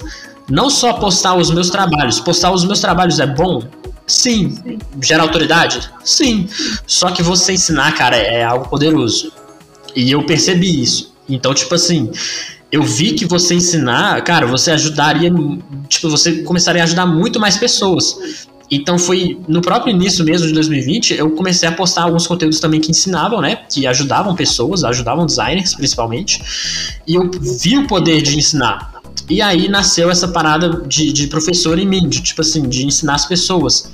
Não 0.49 0.69
só 0.69 0.93
postar 0.93 1.35
os 1.35 1.51
meus 1.51 1.69
trabalhos. 1.69 2.19
Postar 2.19 2.51
os 2.51 2.63
meus 2.63 2.79
trabalhos 2.79 3.19
é 3.19 3.27
bom? 3.27 3.61
Sim. 4.05 4.79
Gera 5.01 5.23
autoridade? 5.23 5.89
Sim. 6.03 6.47
Só 6.85 7.11
que 7.11 7.21
você 7.21 7.53
ensinar, 7.53 7.93
cara, 7.95 8.15
é 8.15 8.43
algo 8.43 8.69
poderoso. 8.69 9.31
E 9.95 10.09
eu 10.11 10.23
percebi 10.25 10.81
isso. 10.81 11.13
Então, 11.27 11.53
tipo 11.53 11.75
assim, 11.75 12.09
eu 12.71 12.83
vi 12.83 13.13
que 13.13 13.25
você 13.25 13.55
ensinar, 13.55 14.21
cara, 14.23 14.45
você 14.45 14.71
ajudaria, 14.71 15.31
tipo, 15.89 16.09
você 16.09 16.43
começaria 16.43 16.81
a 16.81 16.85
ajudar 16.85 17.05
muito 17.05 17.39
mais 17.39 17.57
pessoas. 17.57 18.47
Então 18.69 18.99
foi 18.99 19.39
no 19.47 19.61
próprio 19.61 19.91
início 19.91 20.25
mesmo 20.25 20.45
de 20.47 20.53
2020, 20.53 21.13
eu 21.13 21.31
comecei 21.31 21.69
a 21.69 21.71
postar 21.71 22.03
alguns 22.03 22.27
conteúdos 22.27 22.59
também 22.59 22.81
que 22.81 22.91
ensinavam, 22.91 23.39
né? 23.39 23.59
Que 23.69 23.87
ajudavam 23.87 24.35
pessoas, 24.35 24.83
ajudavam 24.83 25.25
designers 25.25 25.73
principalmente. 25.73 26.41
E 27.07 27.15
eu 27.15 27.31
vi 27.61 27.77
o 27.77 27.87
poder 27.87 28.21
de 28.21 28.37
ensinar. 28.37 28.96
E 29.29 29.41
aí 29.41 29.67
nasceu 29.67 30.09
essa 30.09 30.27
parada 30.27 30.83
de, 30.87 31.11
de 31.11 31.27
professor 31.27 31.77
em 31.77 31.85
mim, 31.85 32.07
de 32.07 32.21
tipo 32.21 32.41
assim, 32.41 32.67
de 32.67 32.85
ensinar 32.85 33.15
as 33.15 33.25
pessoas. 33.25 33.91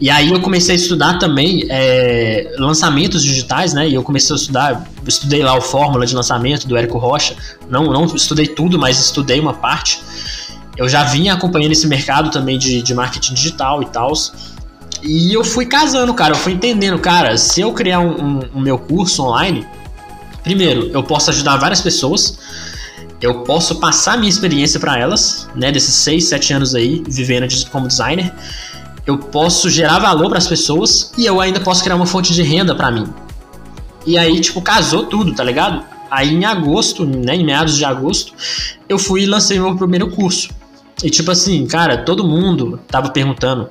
E 0.00 0.08
aí 0.08 0.30
eu 0.30 0.40
comecei 0.40 0.74
a 0.74 0.76
estudar 0.76 1.18
também 1.18 1.66
é, 1.68 2.54
lançamentos 2.58 3.22
digitais, 3.22 3.74
né? 3.74 3.88
E 3.88 3.94
eu 3.94 4.02
comecei 4.02 4.34
a 4.34 4.38
estudar, 4.38 4.90
estudei 5.06 5.42
lá 5.42 5.56
o 5.56 5.60
fórmula 5.60 6.06
de 6.06 6.14
lançamento 6.14 6.66
do 6.66 6.76
Érico 6.76 6.98
Rocha. 6.98 7.36
Não, 7.68 7.84
não 7.84 8.06
estudei 8.06 8.46
tudo, 8.46 8.78
mas 8.78 8.98
estudei 8.98 9.38
uma 9.38 9.52
parte. 9.52 10.00
Eu 10.76 10.88
já 10.88 11.04
vinha 11.04 11.34
acompanhando 11.34 11.72
esse 11.72 11.86
mercado 11.86 12.30
também 12.30 12.58
de, 12.58 12.80
de 12.80 12.94
marketing 12.94 13.34
digital 13.34 13.82
e 13.82 13.86
tal. 13.86 14.12
E 15.02 15.32
eu 15.34 15.44
fui 15.44 15.66
casando, 15.66 16.14
cara. 16.14 16.32
Eu 16.32 16.38
fui 16.38 16.52
entendendo, 16.54 16.98
cara, 16.98 17.36
se 17.36 17.60
eu 17.60 17.72
criar 17.74 18.00
um, 18.00 18.38
um, 18.38 18.40
um 18.54 18.60
meu 18.60 18.78
curso 18.78 19.22
online, 19.22 19.66
primeiro, 20.42 20.90
eu 20.94 21.02
posso 21.02 21.28
ajudar 21.28 21.58
várias 21.58 21.82
pessoas 21.82 22.38
eu 23.20 23.40
posso 23.42 23.76
passar 23.76 24.16
minha 24.16 24.30
experiência 24.30 24.80
para 24.80 24.98
elas, 24.98 25.48
né, 25.54 25.70
desses 25.70 25.94
6, 25.94 26.24
7 26.24 26.52
anos 26.54 26.74
aí 26.74 27.02
vivendo 27.06 27.46
como 27.70 27.86
designer. 27.86 28.32
Eu 29.06 29.18
posso 29.18 29.68
gerar 29.68 29.98
valor 29.98 30.28
para 30.28 30.38
as 30.38 30.46
pessoas 30.46 31.12
e 31.18 31.26
eu 31.26 31.40
ainda 31.40 31.60
posso 31.60 31.82
criar 31.82 31.96
uma 31.96 32.06
fonte 32.06 32.32
de 32.32 32.42
renda 32.42 32.74
para 32.74 32.90
mim. 32.90 33.06
E 34.06 34.16
aí, 34.16 34.40
tipo, 34.40 34.62
casou 34.62 35.04
tudo, 35.04 35.34
tá 35.34 35.44
ligado? 35.44 35.84
Aí 36.10 36.34
em 36.34 36.44
agosto, 36.44 37.04
né, 37.04 37.36
em 37.36 37.44
meados 37.44 37.76
de 37.76 37.84
agosto, 37.84 38.32
eu 38.88 38.98
fui 38.98 39.22
e 39.22 39.26
lancei 39.26 39.58
meu 39.60 39.76
primeiro 39.76 40.10
curso. 40.10 40.48
E 41.02 41.10
tipo 41.10 41.30
assim, 41.30 41.66
cara, 41.66 41.98
todo 41.98 42.24
mundo 42.24 42.80
tava 42.88 43.10
perguntando. 43.10 43.68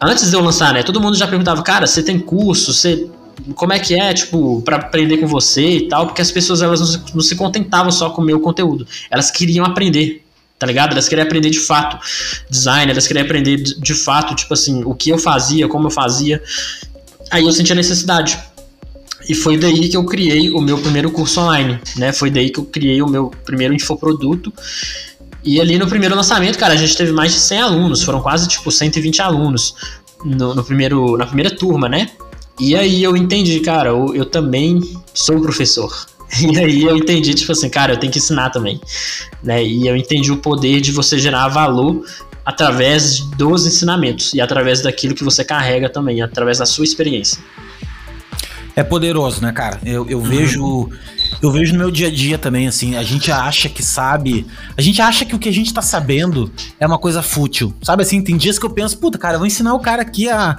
Antes 0.00 0.30
de 0.30 0.36
eu 0.36 0.40
lançar, 0.40 0.72
né? 0.72 0.82
Todo 0.82 1.00
mundo 1.00 1.16
já 1.16 1.26
perguntava, 1.26 1.62
cara, 1.62 1.86
você 1.86 2.02
tem 2.02 2.18
curso? 2.18 2.72
Você 2.72 3.08
como 3.54 3.72
é 3.72 3.78
que 3.78 3.94
é, 3.94 4.12
tipo, 4.12 4.62
para 4.62 4.76
aprender 4.76 5.18
com 5.18 5.26
você 5.26 5.76
e 5.76 5.88
tal, 5.88 6.06
porque 6.06 6.22
as 6.22 6.30
pessoas 6.30 6.62
elas 6.62 6.80
não 6.80 6.86
se, 6.86 7.00
não 7.14 7.20
se 7.20 7.36
contentavam 7.36 7.90
só 7.90 8.10
com 8.10 8.22
o 8.22 8.24
meu 8.24 8.40
conteúdo, 8.40 8.86
elas 9.10 9.30
queriam 9.30 9.64
aprender, 9.64 10.24
tá 10.58 10.66
ligado? 10.66 10.92
Elas 10.92 11.08
queriam 11.08 11.26
aprender 11.26 11.50
de 11.50 11.60
fato 11.60 11.98
design, 12.50 12.90
elas 12.90 13.06
queriam 13.06 13.24
aprender 13.24 13.56
de, 13.56 13.80
de 13.80 13.94
fato, 13.94 14.34
tipo 14.34 14.52
assim, 14.54 14.82
o 14.84 14.94
que 14.94 15.10
eu 15.10 15.18
fazia, 15.18 15.68
como 15.68 15.86
eu 15.86 15.90
fazia. 15.90 16.42
Aí 17.30 17.44
eu 17.44 17.52
senti 17.52 17.72
a 17.72 17.76
necessidade. 17.76 18.38
E 19.28 19.34
foi 19.34 19.58
daí 19.58 19.88
que 19.88 19.96
eu 19.96 20.04
criei 20.04 20.50
o 20.50 20.60
meu 20.60 20.78
primeiro 20.78 21.10
curso 21.10 21.40
online, 21.40 21.78
né? 21.96 22.12
Foi 22.12 22.30
daí 22.30 22.50
que 22.50 22.58
eu 22.58 22.64
criei 22.64 23.02
o 23.02 23.06
meu 23.06 23.30
primeiro 23.44 23.74
infoproduto. 23.74 24.52
E 25.44 25.60
ali 25.60 25.78
no 25.78 25.86
primeiro 25.86 26.14
lançamento, 26.14 26.58
cara, 26.58 26.74
a 26.74 26.76
gente 26.76 26.96
teve 26.96 27.12
mais 27.12 27.32
de 27.32 27.38
100 27.40 27.60
alunos, 27.60 28.02
foram 28.02 28.20
quase 28.20 28.48
tipo 28.48 28.70
120 28.70 29.20
alunos 29.20 29.74
no, 30.24 30.54
no 30.54 30.64
primeiro, 30.64 31.16
na 31.16 31.26
primeira 31.26 31.50
turma, 31.50 31.88
né? 31.88 32.08
E 32.60 32.74
aí 32.74 33.02
eu 33.02 33.16
entendi, 33.16 33.60
cara, 33.60 33.90
eu, 33.90 34.14
eu 34.14 34.24
também 34.24 34.80
sou 35.14 35.40
professor. 35.40 35.92
E 36.42 36.58
aí 36.58 36.82
eu 36.82 36.94
entendi, 36.94 37.32
tipo 37.32 37.50
assim, 37.52 37.70
cara, 37.70 37.94
eu 37.94 37.96
tenho 37.96 38.12
que 38.12 38.18
ensinar 38.18 38.50
também. 38.50 38.78
Né? 39.42 39.64
E 39.64 39.88
eu 39.88 39.96
entendi 39.96 40.30
o 40.30 40.36
poder 40.36 40.78
de 40.82 40.92
você 40.92 41.18
gerar 41.18 41.48
valor 41.48 42.04
através 42.44 43.20
dos 43.20 43.66
ensinamentos 43.66 44.34
e 44.34 44.40
através 44.40 44.82
daquilo 44.82 45.14
que 45.14 45.24
você 45.24 45.42
carrega 45.42 45.88
também, 45.88 46.20
através 46.20 46.58
da 46.58 46.66
sua 46.66 46.84
experiência. 46.84 47.38
É 48.78 48.84
poderoso, 48.84 49.42
né, 49.42 49.52
cara? 49.52 49.80
Eu, 49.84 50.08
eu 50.08 50.18
uhum. 50.18 50.24
vejo. 50.24 50.88
Eu 51.42 51.50
vejo 51.50 51.72
no 51.72 51.78
meu 51.78 51.90
dia 51.90 52.06
a 52.06 52.10
dia 52.10 52.38
também, 52.38 52.66
assim, 52.66 52.96
a 52.96 53.02
gente 53.02 53.30
acha 53.30 53.68
que 53.68 53.82
sabe. 53.82 54.46
A 54.76 54.80
gente 54.80 55.02
acha 55.02 55.24
que 55.24 55.34
o 55.34 55.38
que 55.38 55.48
a 55.48 55.52
gente 55.52 55.74
tá 55.74 55.82
sabendo 55.82 56.50
é 56.78 56.86
uma 56.86 56.98
coisa 56.98 57.20
fútil. 57.22 57.74
Sabe 57.82 58.02
assim, 58.02 58.22
tem 58.22 58.36
dias 58.36 58.58
que 58.58 58.64
eu 58.64 58.70
penso, 58.70 58.96
puta, 58.98 59.18
cara, 59.18 59.34
eu 59.34 59.38
vou 59.38 59.46
ensinar 59.46 59.74
o 59.74 59.80
cara 59.80 60.02
aqui 60.02 60.28
a 60.28 60.58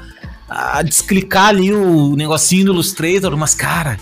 a 0.50 0.82
desclicar 0.82 1.48
ali 1.48 1.72
o 1.74 2.16
negocinho 2.16 2.66
do 2.66 2.74
Illustrator, 2.74 3.36
mas, 3.38 3.54
cara, 3.54 4.00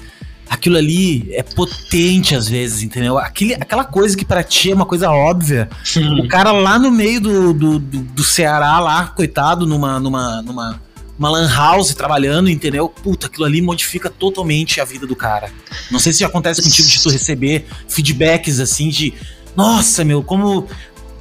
aquilo 0.49 0.77
ali 0.77 1.27
é 1.33 1.43
potente 1.43 2.35
às 2.35 2.47
vezes, 2.47 2.83
entendeu? 2.83 3.17
Aquele, 3.17 3.53
aquela 3.55 3.83
coisa 3.83 4.15
que 4.15 4.23
para 4.23 4.43
ti 4.43 4.71
é 4.71 4.75
uma 4.75 4.85
coisa 4.85 5.11
óbvia. 5.11 5.69
Sim. 5.83 6.21
O 6.21 6.27
cara 6.27 6.51
lá 6.51 6.79
no 6.79 6.89
meio 6.89 7.19
do, 7.19 7.53
do, 7.53 7.79
do, 7.79 7.99
do, 7.99 8.23
Ceará, 8.23 8.79
lá, 8.79 9.07
coitado, 9.07 9.65
numa, 9.65 9.99
numa, 9.99 10.41
numa 10.41 10.81
uma 11.17 11.29
lan 11.29 11.49
house 11.49 11.93
trabalhando, 11.93 12.49
entendeu? 12.49 12.87
Puta, 12.87 13.27
aquilo 13.27 13.45
ali 13.45 13.61
modifica 13.61 14.09
totalmente 14.09 14.79
a 14.79 14.85
vida 14.85 15.07
do 15.07 15.15
cara. 15.15 15.51
Não 15.89 15.99
sei 15.99 16.13
se 16.13 16.23
acontece 16.23 16.61
contigo 16.61 16.87
de 16.87 17.01
tu 17.01 17.09
receber 17.09 17.65
feedbacks 17.87 18.59
assim 18.59 18.89
de. 18.89 19.13
Nossa, 19.55 20.05
meu, 20.05 20.21
como 20.21 20.67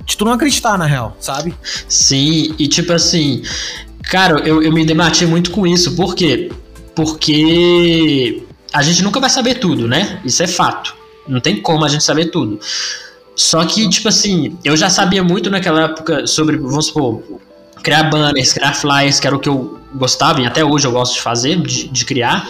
de 0.04 0.16
tu 0.16 0.24
não 0.24 0.32
acreditar, 0.32 0.78
na 0.78 0.86
real, 0.86 1.16
sabe? 1.18 1.54
Sim, 1.88 2.54
e 2.58 2.68
tipo 2.68 2.92
assim, 2.92 3.42
Cara, 4.07 4.40
eu, 4.46 4.62
eu 4.62 4.72
me 4.72 4.84
debati 4.84 5.26
muito 5.26 5.50
com 5.50 5.66
isso. 5.66 5.94
Por 5.96 6.14
quê? 6.14 6.50
Porque 6.94 8.42
a 8.72 8.82
gente 8.82 9.02
nunca 9.02 9.20
vai 9.20 9.28
saber 9.28 9.57
tudo, 9.57 9.88
né? 9.88 10.20
Isso 10.24 10.42
é 10.42 10.46
fato. 10.46 10.94
Não 11.26 11.40
tem 11.40 11.61
como 11.61 11.84
a 11.84 11.88
gente 11.88 12.04
saber 12.04 12.26
tudo. 12.26 12.61
Só 13.34 13.64
que, 13.64 13.88
tipo 13.88 14.09
assim, 14.09 14.57
eu 14.64 14.76
já 14.76 14.88
sabia 14.88 15.22
muito 15.22 15.50
naquela 15.50 15.82
época 15.82 16.26
sobre, 16.26 16.57
vamos 16.57 16.86
supor, 16.86 17.22
criar 17.82 18.04
banners, 18.04 18.52
criar 18.52 18.72
flyers, 18.72 19.20
que 19.20 19.26
era 19.26 19.36
o 19.36 19.38
que 19.38 19.48
eu 19.48 19.78
gostava 19.94 20.40
e 20.40 20.46
até 20.46 20.64
hoje 20.64 20.86
eu 20.86 20.92
gosto 20.92 21.14
de 21.14 21.20
fazer, 21.20 21.61
de, 21.61 21.88
de 21.88 22.04
criar. 22.04 22.48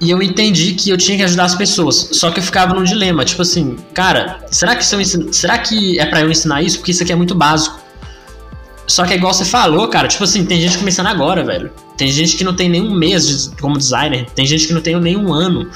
E 0.00 0.10
eu 0.10 0.22
entendi 0.22 0.74
que 0.74 0.90
eu 0.90 0.96
tinha 0.96 1.16
que 1.16 1.24
ajudar 1.24 1.44
as 1.44 1.54
pessoas. 1.54 2.10
Só 2.12 2.30
que 2.30 2.38
eu 2.38 2.42
ficava 2.42 2.74
num 2.74 2.84
dilema, 2.84 3.24
tipo 3.24 3.42
assim, 3.42 3.76
cara, 3.94 4.44
será 4.50 4.76
que, 4.76 4.84
se 4.84 4.94
eu 4.94 5.32
será 5.32 5.58
que 5.58 5.98
é 5.98 6.06
para 6.06 6.20
eu 6.20 6.30
ensinar 6.30 6.62
isso? 6.62 6.78
Porque 6.78 6.90
isso 6.90 7.02
aqui 7.02 7.12
é 7.12 7.16
muito 7.16 7.34
básico. 7.34 7.80
Só 8.88 9.04
que 9.04 9.12
é 9.12 9.16
igual 9.16 9.34
você 9.34 9.44
falou, 9.44 9.86
cara, 9.88 10.08
tipo 10.08 10.24
assim, 10.24 10.46
tem 10.46 10.60
gente 10.60 10.78
começando 10.78 11.06
agora, 11.08 11.44
velho. 11.44 11.70
Tem 11.96 12.10
gente 12.10 12.36
que 12.36 12.42
não 12.42 12.54
tem 12.54 12.70
nenhum 12.70 12.94
mês 12.94 13.26
de, 13.26 13.56
como 13.60 13.76
designer, 13.76 14.26
tem 14.34 14.46
gente 14.46 14.66
que 14.66 14.72
não 14.72 14.80
tem 14.80 14.98
nenhum 14.98 15.32
ano. 15.32 15.70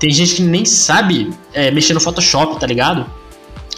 Tem 0.00 0.10
gente 0.10 0.34
que 0.34 0.42
nem 0.42 0.64
sabe 0.64 1.30
é, 1.54 1.70
mexer 1.70 1.94
no 1.94 2.00
Photoshop, 2.00 2.58
tá 2.58 2.66
ligado? 2.66 3.06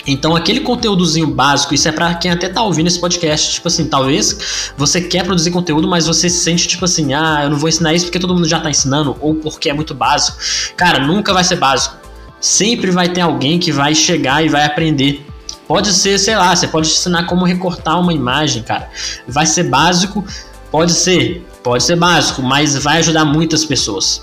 Então, 0.07 0.35
aquele 0.35 0.61
conteúdozinho 0.61 1.27
básico, 1.27 1.75
isso 1.75 1.89
é 1.89 1.93
para 1.93 2.15
quem 2.15 2.31
até 2.31 2.49
tá 2.49 2.62
ouvindo 2.62 2.87
esse 2.87 2.99
podcast. 2.99 3.55
Tipo 3.55 3.69
assim, 3.69 3.87
talvez 3.87 4.73
você 4.77 5.01
quer 5.01 5.25
produzir 5.25 5.51
conteúdo, 5.51 5.87
mas 5.87 6.07
você 6.07 6.31
se 6.31 6.39
sente 6.39 6.67
tipo 6.67 6.87
assim, 6.87 7.12
ah, 7.12 7.41
eu 7.45 7.51
não 7.51 7.59
vou 7.59 7.69
ensinar 7.69 7.93
isso 7.93 8.07
porque 8.07 8.19
todo 8.19 8.35
mundo 8.35 8.49
já 8.49 8.61
tá 8.61 8.71
ensinando, 8.71 9.17
ou 9.21 9.35
porque 9.35 9.69
é 9.69 9.75
muito 9.75 9.95
básico. 9.95 10.39
Cara, 10.77 10.99
nunca 10.99 11.33
vai 11.33 11.45
ser 11.45 11.57
básico. 11.57 11.97
Sempre 12.41 12.91
vai 12.91 13.09
ter 13.09 13.21
alguém 13.23 13.59
que 13.59 13.73
vai 13.73 13.95
chegar 13.95 14.45
e 14.45 14.49
vai 14.49 14.65
aprender. 14.65 15.25
Pode 15.67 15.93
ser, 15.93 16.19
sei 16.19 16.37
lá, 16.37 16.55
você 16.55 16.69
pode 16.69 16.89
ensinar 16.89 17.25
como 17.25 17.45
recortar 17.45 17.99
uma 17.99 18.12
imagem, 18.12 18.62
cara. 18.62 18.91
Vai 19.27 19.47
ser 19.47 19.65
básico? 19.65 20.25
Pode 20.71 20.93
ser, 20.93 21.47
pode 21.62 21.83
ser 21.83 21.97
básico, 21.97 22.43
mas 22.43 22.77
vai 22.77 22.99
ajudar 22.99 23.25
muitas 23.25 23.65
pessoas. 23.65 24.23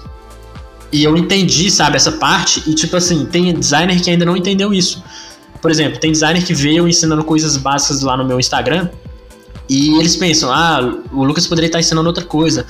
E 0.91 1.03
eu 1.03 1.15
entendi, 1.15 1.71
sabe, 1.71 1.95
essa 1.95 2.11
parte, 2.11 2.69
e 2.69 2.75
tipo 2.75 2.95
assim, 2.97 3.25
tem 3.25 3.53
designer 3.57 4.01
que 4.01 4.09
ainda 4.09 4.25
não 4.25 4.35
entendeu 4.35 4.73
isso. 4.73 5.03
Por 5.61 5.71
exemplo, 5.71 5.99
tem 5.99 6.11
designer 6.11 6.43
que 6.43 6.53
veio 6.53 6.87
ensinando 6.87 7.23
coisas 7.23 7.55
básicas 7.55 8.01
lá 8.01 8.17
no 8.17 8.25
meu 8.25 8.39
Instagram, 8.39 8.89
e 9.69 9.97
eles 9.97 10.17
pensam, 10.17 10.51
ah, 10.51 10.81
o 11.13 11.23
Lucas 11.23 11.47
poderia 11.47 11.67
estar 11.67 11.79
ensinando 11.79 12.07
outra 12.07 12.25
coisa. 12.25 12.65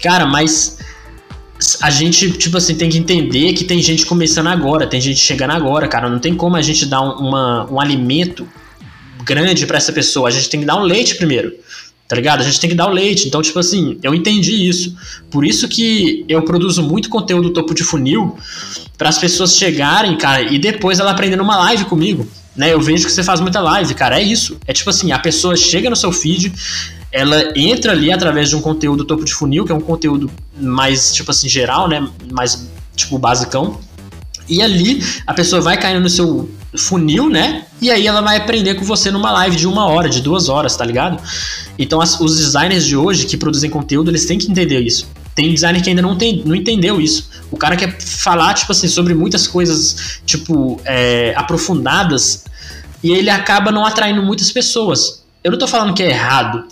Cara, 0.00 0.24
mas 0.26 0.78
a 1.80 1.90
gente, 1.90 2.30
tipo 2.32 2.56
assim, 2.56 2.74
tem 2.74 2.90
que 2.90 2.98
entender 2.98 3.52
que 3.54 3.64
tem 3.64 3.80
gente 3.80 4.04
começando 4.04 4.48
agora, 4.48 4.86
tem 4.86 5.00
gente 5.00 5.20
chegando 5.20 5.52
agora, 5.52 5.88
cara. 5.88 6.08
Não 6.08 6.18
tem 6.18 6.34
como 6.34 6.56
a 6.56 6.62
gente 6.62 6.84
dar 6.86 7.00
um, 7.00 7.28
uma, 7.28 7.70
um 7.70 7.80
alimento 7.80 8.46
grande 9.24 9.66
para 9.66 9.78
essa 9.78 9.92
pessoa. 9.92 10.28
A 10.28 10.30
gente 10.30 10.48
tem 10.48 10.60
que 10.60 10.66
dar 10.66 10.76
um 10.76 10.82
leite 10.82 11.14
primeiro, 11.14 11.52
tá 12.06 12.14
ligado? 12.14 12.40
A 12.40 12.44
gente 12.44 12.60
tem 12.60 12.68
que 12.68 12.76
dar 12.76 12.88
o 12.88 12.92
leite. 12.92 13.26
Então, 13.26 13.40
tipo 13.40 13.58
assim, 13.58 13.98
eu 14.02 14.14
entendi 14.14 14.68
isso. 14.68 14.94
Por 15.30 15.44
isso 15.44 15.66
que 15.66 16.24
eu 16.28 16.42
produzo 16.42 16.82
muito 16.82 17.08
conteúdo 17.08 17.50
topo 17.50 17.74
de 17.74 17.82
funil 17.82 18.36
para 18.98 19.08
as 19.08 19.18
pessoas 19.18 19.56
chegarem, 19.56 20.16
cara, 20.16 20.42
e 20.42 20.58
depois 20.58 20.98
ela 20.98 21.10
aprender 21.10 21.36
numa 21.36 21.56
live 21.56 21.86
comigo. 21.86 22.28
Né, 22.54 22.72
eu 22.72 22.80
vejo 22.80 23.04
que 23.04 23.12
você 23.12 23.22
faz 23.22 23.38
muita 23.38 23.60
live, 23.60 23.92
cara. 23.92 24.18
É 24.18 24.22
isso. 24.22 24.58
É 24.66 24.72
tipo 24.72 24.88
assim, 24.88 25.12
a 25.12 25.18
pessoa 25.18 25.54
chega 25.56 25.90
no 25.90 25.96
seu 25.96 26.10
feed, 26.10 26.50
ela 27.16 27.52
entra 27.56 27.92
ali 27.92 28.12
através 28.12 28.50
de 28.50 28.56
um 28.56 28.60
conteúdo 28.60 29.02
topo 29.02 29.24
de 29.24 29.32
funil, 29.32 29.64
que 29.64 29.72
é 29.72 29.74
um 29.74 29.80
conteúdo 29.80 30.30
mais, 30.60 31.14
tipo 31.14 31.30
assim, 31.30 31.48
geral, 31.48 31.88
né? 31.88 32.06
Mais, 32.30 32.68
tipo, 32.94 33.18
basicão. 33.18 33.80
E 34.46 34.60
ali 34.60 35.02
a 35.26 35.32
pessoa 35.32 35.62
vai 35.62 35.80
caindo 35.80 36.02
no 36.02 36.10
seu 36.10 36.50
funil, 36.76 37.30
né? 37.30 37.64
E 37.80 37.90
aí 37.90 38.06
ela 38.06 38.20
vai 38.20 38.36
aprender 38.36 38.74
com 38.74 38.84
você 38.84 39.10
numa 39.10 39.32
live 39.32 39.56
de 39.56 39.66
uma 39.66 39.86
hora, 39.86 40.10
de 40.10 40.20
duas 40.20 40.50
horas, 40.50 40.76
tá 40.76 40.84
ligado? 40.84 41.18
Então 41.78 42.02
as, 42.02 42.20
os 42.20 42.36
designers 42.36 42.84
de 42.84 42.94
hoje 42.94 43.24
que 43.24 43.38
produzem 43.38 43.70
conteúdo, 43.70 44.10
eles 44.10 44.26
têm 44.26 44.36
que 44.36 44.50
entender 44.50 44.80
isso. 44.82 45.08
Tem 45.34 45.52
designer 45.52 45.82
que 45.82 45.88
ainda 45.88 46.02
não, 46.02 46.16
tem, 46.16 46.42
não 46.44 46.54
entendeu 46.54 47.00
isso. 47.00 47.30
O 47.50 47.56
cara 47.56 47.76
quer 47.76 47.98
falar, 47.98 48.52
tipo 48.52 48.72
assim, 48.72 48.88
sobre 48.88 49.14
muitas 49.14 49.46
coisas, 49.46 50.20
tipo, 50.26 50.78
é, 50.84 51.32
aprofundadas, 51.34 52.44
e 53.02 53.10
ele 53.10 53.30
acaba 53.30 53.72
não 53.72 53.86
atraindo 53.86 54.22
muitas 54.22 54.52
pessoas. 54.52 55.24
Eu 55.42 55.52
não 55.52 55.58
tô 55.58 55.66
falando 55.66 55.94
que 55.94 56.02
é 56.02 56.10
errado, 56.10 56.64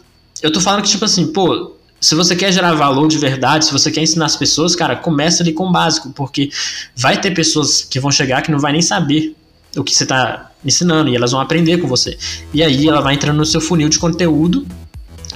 eu 0.43 0.53
tô 0.53 0.61
falando 0.61 0.83
que, 0.83 0.89
tipo 0.89 1.05
assim, 1.05 1.33
pô, 1.33 1.73
se 2.01 2.15
você 2.15 2.37
quer 2.37 2.53
gerar 2.53 2.75
valor 2.75 3.09
de 3.09 3.17
verdade, 3.19 3.65
se 3.65 3.73
você 3.73 3.91
quer 3.91 4.03
ensinar 4.03 4.27
as 4.27 4.37
pessoas, 4.37 4.77
cara, 4.77 4.97
começa 4.97 5.43
ali 5.43 5.53
com 5.53 5.67
o 5.67 5.73
básico, 5.73 6.11
porque 6.11 6.51
vai 6.95 7.19
ter 7.21 7.31
pessoas 7.33 7.83
que 7.83 7.99
vão 7.99 8.11
chegar 8.11 8.43
que 8.43 8.51
não 8.51 8.59
vai 8.59 8.73
nem 8.73 8.83
saber 8.83 9.35
o 9.77 9.83
que 9.83 9.95
você 9.95 10.05
tá 10.05 10.51
ensinando 10.65 11.11
e 11.11 11.17
elas 11.17 11.33
vão 11.33 11.41
aprender 11.41 11.79
com 11.79 11.89
você. 11.89 12.17
E 12.53 12.63
aí 12.63 12.89
ela 12.89 13.01
vai 13.01 13.15
entrando 13.15 13.39
no 13.39 13.47
seu 13.47 13.61
funil 13.61 13.89
de 13.89 13.99
conteúdo 13.99 14.67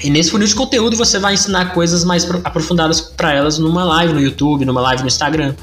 E 0.00 0.10
nesse 0.10 0.30
funil 0.30 0.46
de 0.46 0.54
conteúdo 0.54 0.96
você 0.96 1.18
vai 1.18 1.34
ensinar 1.34 1.72
coisas 1.74 2.04
mais 2.04 2.28
aprofundadas 2.44 3.00
para 3.00 3.32
elas 3.32 3.58
numa 3.58 3.84
live 3.84 4.12
no 4.12 4.20
YouTube, 4.20 4.64
numa 4.64 4.80
live 4.80 5.02
no 5.02 5.08
Instagram, 5.08 5.54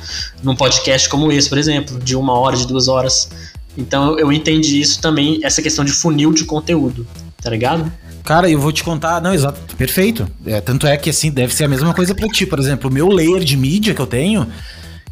num 0.43 0.55
podcast 0.55 1.07
como 1.07 1.31
esse, 1.31 1.47
por 1.47 1.57
exemplo, 1.57 1.99
de 1.99 2.15
uma 2.15 2.37
hora, 2.37 2.57
de 2.57 2.67
duas 2.67 2.87
horas. 2.87 3.29
Então 3.77 4.19
eu 4.19 4.31
entendi 4.31 4.81
isso 4.81 4.99
também, 4.99 5.39
essa 5.43 5.61
questão 5.61 5.85
de 5.85 5.91
funil 5.91 6.33
de 6.33 6.43
conteúdo, 6.43 7.07
tá 7.41 7.49
ligado? 7.49 7.91
Cara, 8.25 8.49
eu 8.49 8.59
vou 8.59 8.71
te 8.71 8.83
contar. 8.83 9.21
Não, 9.21 9.33
exato, 9.33 9.75
perfeito. 9.75 10.27
É, 10.45 10.59
tanto 10.59 10.87
é 10.87 10.97
que 10.97 11.11
assim, 11.11 11.29
deve 11.29 11.53
ser 11.53 11.65
a 11.65 11.67
mesma 11.67 11.93
coisa 11.93 12.15
para 12.15 12.27
ti. 12.27 12.45
Por 12.45 12.59
exemplo, 12.59 12.89
o 12.89 12.93
meu 12.93 13.07
layer 13.07 13.43
de 13.43 13.55
mídia 13.55 13.93
que 13.93 14.01
eu 14.01 14.07
tenho, 14.07 14.47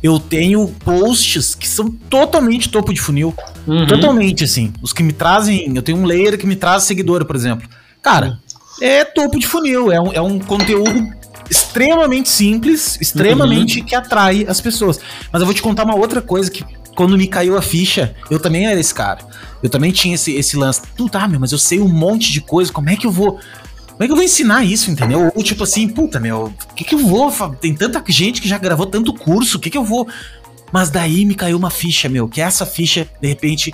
eu 0.01 0.19
tenho 0.19 0.67
posts 0.83 1.53
que 1.53 1.67
são 1.67 1.91
totalmente 2.09 2.69
topo 2.69 2.91
de 2.91 2.99
funil. 2.99 3.33
Uhum. 3.67 3.85
Totalmente, 3.85 4.43
assim. 4.43 4.73
Os 4.81 4.91
que 4.91 5.03
me 5.03 5.13
trazem. 5.13 5.71
Eu 5.75 5.83
tenho 5.83 5.99
um 5.99 6.05
layer 6.05 6.39
que 6.39 6.47
me 6.47 6.55
traz 6.55 6.83
seguidor, 6.83 7.23
por 7.23 7.35
exemplo. 7.35 7.69
Cara, 8.01 8.39
é 8.81 9.05
topo 9.05 9.37
de 9.37 9.45
funil. 9.45 9.91
É 9.91 10.01
um, 10.01 10.11
é 10.11 10.21
um 10.21 10.39
conteúdo 10.39 11.07
extremamente 11.49 12.29
simples, 12.29 12.97
extremamente 12.99 13.79
uhum. 13.79 13.85
que 13.85 13.93
atrai 13.93 14.43
as 14.47 14.59
pessoas. 14.59 14.99
Mas 15.31 15.39
eu 15.39 15.45
vou 15.45 15.53
te 15.53 15.61
contar 15.61 15.83
uma 15.83 15.95
outra 15.95 16.19
coisa 16.19 16.49
que 16.49 16.65
quando 16.95 17.17
me 17.17 17.27
caiu 17.27 17.57
a 17.57 17.61
ficha, 17.61 18.15
eu 18.29 18.39
também 18.39 18.67
era 18.67 18.79
esse 18.79 18.93
cara. 18.93 19.19
Eu 19.61 19.69
também 19.69 19.91
tinha 19.91 20.15
esse, 20.15 20.33
esse 20.35 20.55
lance. 20.55 20.81
Puta, 20.95 21.19
tá, 21.19 21.27
meu, 21.27 21.39
mas 21.39 21.51
eu 21.51 21.57
sei 21.57 21.79
um 21.79 21.87
monte 21.87 22.31
de 22.31 22.41
coisa, 22.41 22.71
como 22.71 22.89
é 22.89 22.95
que 22.95 23.07
eu 23.07 23.11
vou. 23.11 23.39
Como 23.87 24.03
é 24.03 24.05
que 24.05 24.11
eu 24.11 24.15
vou 24.15 24.25
ensinar 24.25 24.63
isso, 24.63 24.89
entendeu? 24.89 25.31
Ou 25.35 25.43
tipo 25.43 25.63
assim, 25.63 25.87
puta, 25.87 26.19
meu, 26.19 26.45
o 26.69 26.73
que, 26.73 26.83
que 26.83 26.95
eu 26.95 26.99
vou? 26.99 27.31
Tem 27.61 27.75
tanta 27.75 28.03
gente 28.07 28.41
que 28.41 28.47
já 28.47 28.57
gravou 28.57 28.85
tanto 28.85 29.13
curso, 29.13 29.57
o 29.57 29.59
que, 29.59 29.69
que 29.69 29.77
eu 29.77 29.83
vou. 29.83 30.07
Mas 30.71 30.89
daí 30.89 31.23
me 31.25 31.35
caiu 31.35 31.57
uma 31.57 31.69
ficha, 31.69 32.09
meu, 32.09 32.27
que 32.27 32.41
essa 32.41 32.65
ficha, 32.65 33.07
de 33.21 33.27
repente. 33.27 33.71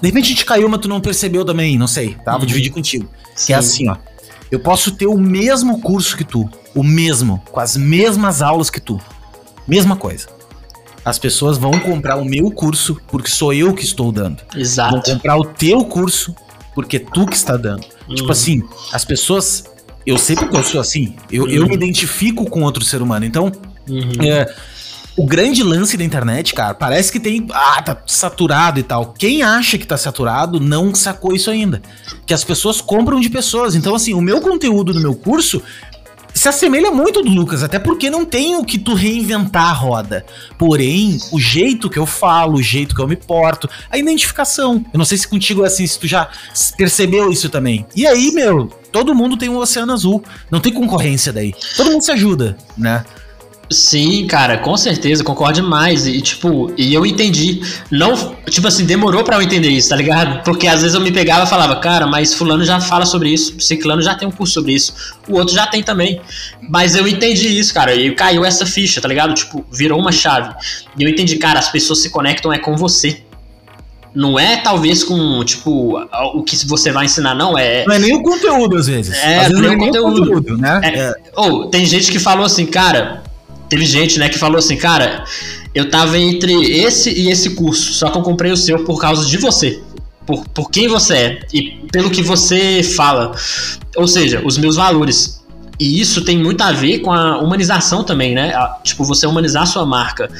De 0.00 0.08
repente 0.08 0.24
a 0.24 0.28
gente 0.28 0.44
caiu, 0.44 0.68
mas 0.68 0.80
tu 0.80 0.88
não 0.88 1.00
percebeu 1.00 1.44
também, 1.44 1.78
não 1.78 1.86
sei, 1.86 2.14
tá? 2.24 2.32
Vou 2.32 2.40
uhum. 2.40 2.46
dividir 2.46 2.70
contigo. 2.70 3.08
Sim. 3.36 3.46
Que 3.46 3.52
é 3.52 3.56
assim, 3.56 3.88
ó. 3.88 3.96
Eu 4.50 4.58
posso 4.58 4.90
ter 4.92 5.06
o 5.06 5.16
mesmo 5.16 5.80
curso 5.80 6.16
que 6.16 6.24
tu, 6.24 6.48
o 6.74 6.82
mesmo, 6.82 7.40
com 7.52 7.60
as 7.60 7.76
mesmas 7.76 8.42
aulas 8.42 8.70
que 8.70 8.80
tu. 8.80 9.00
Mesma 9.68 9.94
coisa. 9.94 10.26
As 11.04 11.18
pessoas 11.18 11.56
vão 11.56 11.72
comprar 11.80 12.16
o 12.16 12.24
meu 12.24 12.50
curso 12.50 13.00
porque 13.08 13.30
sou 13.30 13.52
eu 13.52 13.74
que 13.74 13.84
estou 13.84 14.12
dando. 14.12 14.42
Exato. 14.54 14.92
Vão 14.92 15.02
comprar 15.02 15.36
o 15.36 15.44
teu 15.44 15.84
curso 15.84 16.34
porque 16.74 16.98
tu 16.98 17.26
que 17.26 17.36
está 17.36 17.56
dando. 17.56 17.84
Uhum. 18.08 18.14
Tipo 18.14 18.32
assim, 18.32 18.62
as 18.92 19.04
pessoas. 19.04 19.64
Eu 20.06 20.18
sei 20.18 20.36
porque 20.36 20.56
eu 20.56 20.62
sou 20.62 20.80
assim. 20.80 21.16
Eu, 21.30 21.44
uhum. 21.44 21.50
eu 21.50 21.66
me 21.66 21.74
identifico 21.74 22.48
com 22.48 22.62
outro 22.62 22.84
ser 22.84 23.02
humano. 23.02 23.24
Então, 23.24 23.52
uhum. 23.88 24.12
é, 24.22 24.52
o 25.16 25.26
grande 25.26 25.62
lance 25.62 25.96
da 25.96 26.04
internet, 26.04 26.54
cara, 26.54 26.74
parece 26.74 27.12
que 27.12 27.20
tem. 27.20 27.46
Ah, 27.52 27.82
tá 27.82 28.02
saturado 28.06 28.80
e 28.80 28.82
tal. 28.82 29.12
Quem 29.12 29.42
acha 29.42 29.76
que 29.76 29.86
tá 29.86 29.96
saturado 29.96 30.60
não 30.60 30.94
sacou 30.94 31.34
isso 31.34 31.50
ainda. 31.50 31.82
Que 32.24 32.32
as 32.32 32.44
pessoas 32.44 32.80
compram 32.80 33.20
de 33.20 33.28
pessoas. 33.28 33.74
Então, 33.74 33.94
assim, 33.94 34.14
o 34.14 34.20
meu 34.20 34.40
conteúdo 34.40 34.94
no 34.94 35.00
meu 35.00 35.14
curso 35.14 35.62
se 36.34 36.48
assemelha 36.48 36.90
muito 36.90 37.22
do 37.22 37.30
Lucas, 37.30 37.62
até 37.62 37.78
porque 37.78 38.08
não 38.10 38.24
tem 38.24 38.56
o 38.56 38.64
que 38.64 38.78
tu 38.78 38.94
reinventar 38.94 39.70
a 39.70 39.72
roda. 39.72 40.24
Porém, 40.58 41.18
o 41.32 41.38
jeito 41.38 41.90
que 41.90 41.98
eu 41.98 42.06
falo, 42.06 42.54
o 42.54 42.62
jeito 42.62 42.94
que 42.94 43.00
eu 43.00 43.08
me 43.08 43.16
porto, 43.16 43.68
a 43.90 43.98
identificação. 43.98 44.84
Eu 44.92 44.98
não 44.98 45.04
sei 45.04 45.18
se 45.18 45.28
contigo 45.28 45.64
é 45.64 45.66
assim, 45.66 45.86
se 45.86 45.98
tu 45.98 46.06
já 46.06 46.28
percebeu 46.76 47.30
isso 47.30 47.48
também. 47.48 47.86
E 47.94 48.06
aí, 48.06 48.30
meu, 48.32 48.68
todo 48.90 49.14
mundo 49.14 49.36
tem 49.36 49.48
um 49.48 49.56
oceano 49.56 49.92
azul. 49.92 50.22
Não 50.50 50.60
tem 50.60 50.72
concorrência 50.72 51.32
daí. 51.32 51.54
Todo 51.76 51.90
mundo 51.90 52.02
se 52.02 52.12
ajuda, 52.12 52.56
né? 52.76 53.04
Sim, 53.72 54.26
cara, 54.26 54.58
com 54.58 54.76
certeza, 54.76 55.22
concordo 55.22 55.62
demais. 55.62 56.04
E, 56.04 56.20
tipo, 56.20 56.72
e 56.76 56.92
eu 56.92 57.06
entendi. 57.06 57.60
Não, 57.88 58.34
tipo 58.48 58.66
assim, 58.66 58.84
demorou 58.84 59.22
para 59.22 59.36
eu 59.36 59.42
entender 59.42 59.68
isso, 59.68 59.90
tá 59.90 59.96
ligado? 59.96 60.42
Porque 60.42 60.66
às 60.66 60.82
vezes 60.82 60.96
eu 60.96 61.00
me 61.00 61.12
pegava 61.12 61.44
e 61.44 61.48
falava, 61.48 61.76
cara, 61.76 62.04
mas 62.04 62.34
fulano 62.34 62.64
já 62.64 62.80
fala 62.80 63.06
sobre 63.06 63.28
isso, 63.28 63.54
ciclano 63.60 64.02
já 64.02 64.16
tem 64.16 64.26
um 64.26 64.32
curso 64.32 64.54
sobre 64.54 64.72
isso, 64.72 64.92
o 65.28 65.34
outro 65.34 65.54
já 65.54 65.68
tem 65.68 65.84
também. 65.84 66.20
Mas 66.68 66.96
eu 66.96 67.06
entendi 67.06 67.46
isso, 67.60 67.72
cara, 67.72 67.94
e 67.94 68.12
caiu 68.12 68.44
essa 68.44 68.66
ficha, 68.66 69.00
tá 69.00 69.06
ligado? 69.06 69.34
Tipo, 69.34 69.64
virou 69.70 70.00
uma 70.00 70.10
chave. 70.10 70.52
E 70.98 71.04
eu 71.04 71.08
entendi, 71.08 71.36
cara, 71.36 71.60
as 71.60 71.68
pessoas 71.68 72.02
se 72.02 72.10
conectam 72.10 72.52
é 72.52 72.58
com 72.58 72.76
você. 72.76 73.22
Não 74.12 74.36
é 74.36 74.56
talvez 74.56 75.04
com, 75.04 75.44
tipo, 75.44 75.96
o 76.34 76.42
que 76.42 76.66
você 76.66 76.90
vai 76.90 77.04
ensinar, 77.04 77.36
não. 77.36 77.56
É, 77.56 77.84
não 77.86 77.94
é 77.94 77.98
nem 78.00 78.16
o 78.16 78.22
conteúdo, 78.24 78.76
às 78.76 78.88
vezes. 78.88 79.16
É, 79.16 79.42
às 79.42 79.48
vezes 79.48 79.62
não 79.62 79.72
é 79.72 79.76
nem 79.76 79.76
o 79.76 79.86
conteúdo. 79.86 80.20
conteúdo 80.28 80.58
né? 80.58 80.80
É, 80.82 80.98
é. 80.98 81.14
Ou, 81.36 81.68
tem 81.68 81.86
gente 81.86 82.10
que 82.10 82.18
falou 82.18 82.44
assim, 82.44 82.66
cara, 82.66 83.22
teve 83.70 83.86
gente, 83.86 84.18
né, 84.18 84.28
que 84.28 84.38
falou 84.38 84.58
assim, 84.58 84.76
cara, 84.76 85.24
eu 85.74 85.88
tava 85.88 86.18
entre 86.18 86.52
esse 86.52 87.10
e 87.10 87.30
esse 87.30 87.50
curso, 87.50 87.94
só 87.94 88.10
que 88.10 88.18
eu 88.18 88.22
comprei 88.22 88.50
o 88.50 88.56
seu 88.56 88.84
por 88.84 89.00
causa 89.00 89.24
de 89.24 89.38
você. 89.38 89.80
Por, 90.26 90.46
por 90.48 90.70
quem 90.70 90.88
você 90.88 91.14
é 91.14 91.40
e 91.52 91.62
pelo 91.90 92.10
que 92.10 92.22
você 92.22 92.82
fala. 92.82 93.32
Ou 93.96 94.06
seja, 94.06 94.42
os 94.44 94.58
meus 94.58 94.76
valores. 94.76 95.40
E 95.78 96.00
isso 96.00 96.22
tem 96.24 96.36
muito 96.38 96.60
a 96.60 96.72
ver 96.72 96.98
com 96.98 97.10
a 97.10 97.38
humanização 97.38 98.04
também, 98.04 98.34
né? 98.34 98.52
Tipo, 98.84 99.04
você 99.04 99.26
humanizar 99.26 99.62
a 99.62 99.66
sua 99.66 99.86
marca. 99.86 100.30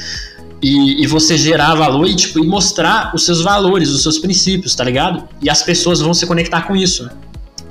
E, 0.61 1.03
e, 1.03 1.07
você 1.07 1.35
gerar 1.35 1.73
valor 1.73 2.07
e, 2.07 2.15
tipo, 2.15 2.37
e 2.37 2.45
mostrar 2.45 3.11
os 3.15 3.25
seus 3.25 3.41
valores, 3.41 3.89
os 3.89 4.03
seus 4.03 4.19
princípios, 4.19 4.75
tá 4.75 4.83
ligado? 4.83 5.27
E 5.41 5.49
as 5.49 5.63
pessoas 5.63 5.99
vão 5.99 6.13
se 6.13 6.27
conectar 6.27 6.61
com 6.61 6.75
isso. 6.75 7.09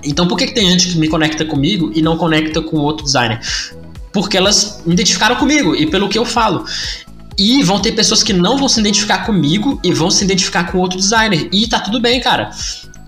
Então, 0.03 0.27
por 0.27 0.37
que, 0.37 0.47
que 0.47 0.55
tem 0.55 0.69
gente 0.69 0.89
que 0.89 0.99
me 0.99 1.07
conecta 1.07 1.45
comigo 1.45 1.93
e 1.95 2.03
não 2.03 2.17
conecta 2.17 2.61
com 2.61 2.79
outro 2.79 3.05
designer? 3.05 3.41
Porque 4.13 4.37
elas 4.37 4.83
me 4.85 4.93
identificaram 4.93 5.37
comigo 5.37 5.75
e 5.75 5.87
pelo 5.87 6.09
que 6.09 6.19
eu 6.19 6.25
falo. 6.25 6.65
E 7.39 7.63
vão 7.63 7.81
ter 7.81 7.93
pessoas 7.93 8.23
que 8.23 8.33
não 8.33 8.59
vão 8.59 8.69
se 8.69 8.81
identificar 8.81 9.25
comigo 9.25 9.81
e 9.83 9.93
vão 9.93 10.11
se 10.11 10.25
identificar 10.25 10.71
com 10.71 10.79
outro 10.79 10.99
designer. 10.99 11.49
E 11.53 11.67
tá 11.67 11.81
tudo 11.81 12.01
bem, 12.01 12.21
cara. 12.21 12.51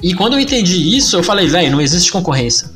E 0.03 0.14
quando 0.14 0.32
eu 0.32 0.40
entendi 0.40 0.96
isso, 0.96 1.16
eu 1.16 1.22
falei, 1.22 1.46
velho, 1.46 1.70
não 1.70 1.80
existe 1.80 2.11
concorrência. 2.11 2.70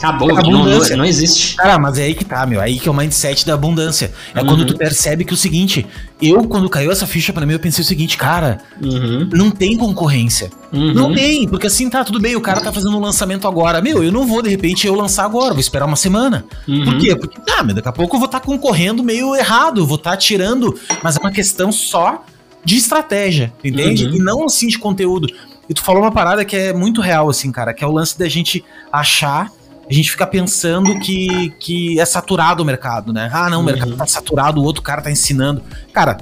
Acabou, 0.00 0.30
é 0.30 0.42
não, 0.42 0.64
não, 0.64 0.96
não, 0.96 1.04
existe. 1.04 1.56
Cara, 1.56 1.78
mas 1.78 1.98
é 1.98 2.04
aí 2.04 2.14
que 2.14 2.24
tá, 2.24 2.46
meu. 2.46 2.58
É 2.58 2.64
aí 2.64 2.78
que 2.78 2.88
é 2.88 2.90
o 2.90 2.94
mindset 2.94 3.44
da 3.46 3.52
abundância. 3.52 4.10
É 4.34 4.40
uhum. 4.40 4.46
quando 4.46 4.64
tu 4.64 4.74
percebe 4.74 5.26
que 5.26 5.34
o 5.34 5.36
seguinte, 5.36 5.86
eu, 6.22 6.42
quando 6.44 6.70
caiu 6.70 6.90
essa 6.90 7.06
ficha 7.06 7.34
para 7.34 7.44
mim, 7.44 7.52
eu 7.52 7.60
pensei 7.60 7.84
o 7.84 7.86
seguinte, 7.86 8.16
cara, 8.16 8.62
uhum. 8.82 9.28
não 9.30 9.50
tem 9.50 9.76
concorrência. 9.76 10.50
Uhum. 10.72 10.94
Não 10.94 11.14
tem, 11.14 11.46
porque 11.46 11.66
assim, 11.66 11.90
tá, 11.90 12.02
tudo 12.02 12.18
bem, 12.18 12.34
o 12.34 12.40
cara 12.40 12.62
tá 12.62 12.72
fazendo 12.72 12.96
um 12.96 13.00
lançamento 13.00 13.46
agora. 13.46 13.82
Meu, 13.82 14.02
eu 14.02 14.10
não 14.10 14.26
vou, 14.26 14.40
de 14.40 14.48
repente, 14.48 14.86
eu 14.86 14.94
lançar 14.94 15.24
agora, 15.26 15.50
vou 15.50 15.60
esperar 15.60 15.84
uma 15.84 15.96
semana. 15.96 16.46
Uhum. 16.66 16.84
Por 16.84 16.98
quê? 16.98 17.14
Porque, 17.14 17.38
ah, 17.50 17.62
mas 17.62 17.74
daqui 17.74 17.88
a 17.88 17.92
pouco 17.92 18.16
eu 18.16 18.20
vou 18.20 18.26
estar 18.26 18.40
tá 18.40 18.46
concorrendo 18.46 19.04
meio 19.04 19.36
errado, 19.36 19.86
vou 19.86 19.96
estar 19.96 20.12
tá 20.12 20.16
tirando, 20.16 20.78
mas 21.02 21.16
é 21.16 21.20
uma 21.20 21.30
questão 21.30 21.70
só 21.70 22.24
de 22.64 22.76
estratégia, 22.76 23.52
entende? 23.62 24.06
Uhum. 24.06 24.14
E 24.14 24.18
não 24.18 24.44
assim 24.46 24.66
de 24.66 24.78
conteúdo. 24.78 25.28
E 25.68 25.74
tu 25.74 25.82
falou 25.82 26.02
uma 26.02 26.10
parada 26.10 26.44
que 26.44 26.56
é 26.56 26.72
muito 26.72 27.00
real, 27.00 27.28
assim, 27.28 27.52
cara, 27.52 27.72
que 27.72 27.84
é 27.84 27.86
o 27.86 27.92
lance 27.92 28.18
da 28.18 28.28
gente 28.28 28.64
achar 28.92 29.50
a 29.90 29.92
gente 29.92 30.08
fica 30.08 30.24
pensando 30.24 31.00
que, 31.00 31.52
que 31.58 31.98
é 31.98 32.04
saturado 32.04 32.62
o 32.62 32.66
mercado, 32.66 33.12
né? 33.12 33.28
Ah, 33.32 33.50
não, 33.50 33.60
o 33.60 33.64
mercado 33.64 33.90
uhum. 33.90 33.96
tá 33.96 34.06
saturado, 34.06 34.60
o 34.60 34.64
outro 34.64 34.82
cara 34.82 35.02
tá 35.02 35.10
ensinando. 35.10 35.60
Cara, 35.92 36.18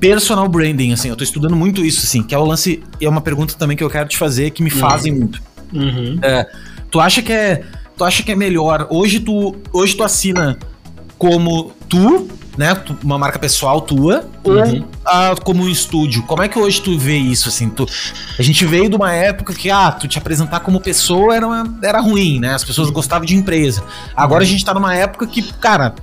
personal 0.00 0.48
branding, 0.48 0.90
assim, 0.94 1.10
eu 1.10 1.16
tô 1.16 1.22
estudando 1.22 1.54
muito 1.54 1.84
isso, 1.84 2.06
assim, 2.06 2.22
que 2.22 2.34
é 2.34 2.38
o 2.38 2.44
lance, 2.44 2.82
é 2.98 3.06
uma 3.06 3.20
pergunta 3.20 3.54
também 3.54 3.76
que 3.76 3.84
eu 3.84 3.90
quero 3.90 4.08
te 4.08 4.16
fazer, 4.16 4.50
que 4.50 4.62
me 4.62 4.72
uhum. 4.72 4.78
fazem 4.78 5.12
muito. 5.12 5.42
Uhum. 5.74 6.18
É, 6.22 6.46
tu 6.90 6.98
acha 6.98 7.20
que 7.20 7.30
é, 7.30 7.62
tu 7.98 8.02
acha 8.02 8.22
que 8.22 8.32
é 8.32 8.34
melhor, 8.34 8.86
hoje 8.88 9.20
tu, 9.20 9.54
hoje 9.74 9.94
tu 9.94 10.02
assina 10.02 10.58
como 11.18 11.72
tu, 11.86 12.28
né, 12.56 12.76
uma 13.02 13.18
marca 13.18 13.38
pessoal 13.38 13.80
tua, 13.80 14.28
uhum. 14.44 14.54
ou 14.54 14.88
a, 15.04 15.34
como 15.42 15.62
um 15.62 15.68
estúdio? 15.68 16.22
Como 16.24 16.42
é 16.42 16.48
que 16.48 16.58
hoje 16.58 16.80
tu 16.80 16.98
vê 16.98 17.16
isso, 17.16 17.48
assim? 17.48 17.68
Tu, 17.68 17.86
a 18.38 18.42
gente 18.42 18.64
veio 18.64 18.88
de 18.88 18.96
uma 18.96 19.12
época 19.12 19.54
que, 19.54 19.70
ah, 19.70 19.90
tu 19.90 20.08
te 20.08 20.18
apresentar 20.18 20.60
como 20.60 20.80
pessoa 20.80 21.34
era, 21.34 21.46
uma, 21.46 21.78
era 21.82 22.00
ruim, 22.00 22.40
né? 22.40 22.54
As 22.54 22.64
pessoas 22.64 22.90
gostavam 22.90 23.24
de 23.24 23.34
empresa. 23.34 23.82
Agora 24.16 24.42
uhum. 24.42 24.48
a 24.48 24.50
gente 24.50 24.64
tá 24.64 24.74
numa 24.74 24.94
época 24.94 25.26
que, 25.26 25.42
cara, 25.54 25.94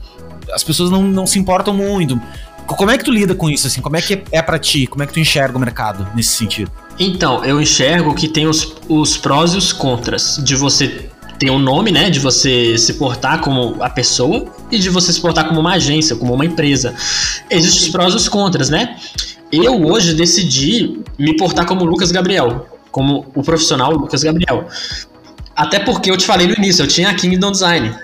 as 0.54 0.64
pessoas 0.64 0.90
não, 0.90 1.04
não 1.04 1.28
se 1.28 1.40
importam 1.40 1.74
muito. 1.74 2.20
Como 2.66 2.92
é 2.92 2.98
que 2.98 3.04
tu 3.04 3.12
lida 3.12 3.34
com 3.34 3.50
isso, 3.50 3.68
assim? 3.68 3.82
Como 3.82 3.96
é 3.96 4.02
que 4.02 4.24
é 4.32 4.42
para 4.42 4.60
ti? 4.60 4.88
Como 4.88 5.02
é 5.02 5.08
que 5.08 5.14
tu 5.14 5.20
enxerga 5.20 5.58
o 5.58 5.60
mercado 5.60 6.08
nesse 6.14 6.36
sentido? 6.36 6.70
Então, 7.00 7.46
eu 7.46 7.62
enxergo 7.62 8.14
que 8.14 8.28
tem 8.28 8.48
os, 8.48 8.76
os 8.90 9.16
prós 9.16 9.54
e 9.54 9.58
os 9.58 9.72
contras 9.72 10.42
de 10.44 10.56
você 10.56 11.10
tem 11.40 11.50
um 11.52 11.60
nome, 11.60 11.92
né, 11.92 12.10
de 12.10 12.20
você 12.20 12.78
se 12.78 12.94
portar 12.94 13.42
como 13.42 13.78
a 13.82 13.90
pessoa 13.90 14.46
e 14.72 14.80
de 14.80 14.90
você 14.90 15.14
se 15.14 15.22
portar 15.22 15.48
como 15.48 15.60
uma 15.60 15.74
agência, 15.74 16.16
como 16.16 16.34
uma 16.34 16.46
empresa. 16.46 16.96
Existem 17.50 17.84
os 17.84 17.90
prós 17.90 18.14
e 18.14 18.18
os 18.18 18.28
contras, 18.28 18.70
né? 18.70 18.98
Eu 19.52 19.86
hoje 19.86 20.14
decidi 20.14 21.00
me 21.18 21.36
portar 21.38 21.66
como 21.66 21.86
Lucas 21.86 22.12
Gabriel, 22.12 22.68
como 22.92 23.26
o 23.36 23.44
profissional 23.44 23.94
Lucas 23.94 24.24
Gabriel. 24.24 24.68
Até 25.56 25.80
porque 25.80 26.12
eu 26.12 26.18
te 26.18 26.26
falei 26.26 26.48
no 26.48 26.54
início, 26.54 26.84
eu 26.84 26.88
tinha 26.88 27.10
a 27.10 27.14
Kingdom 27.14 27.52
Design, 27.52 27.96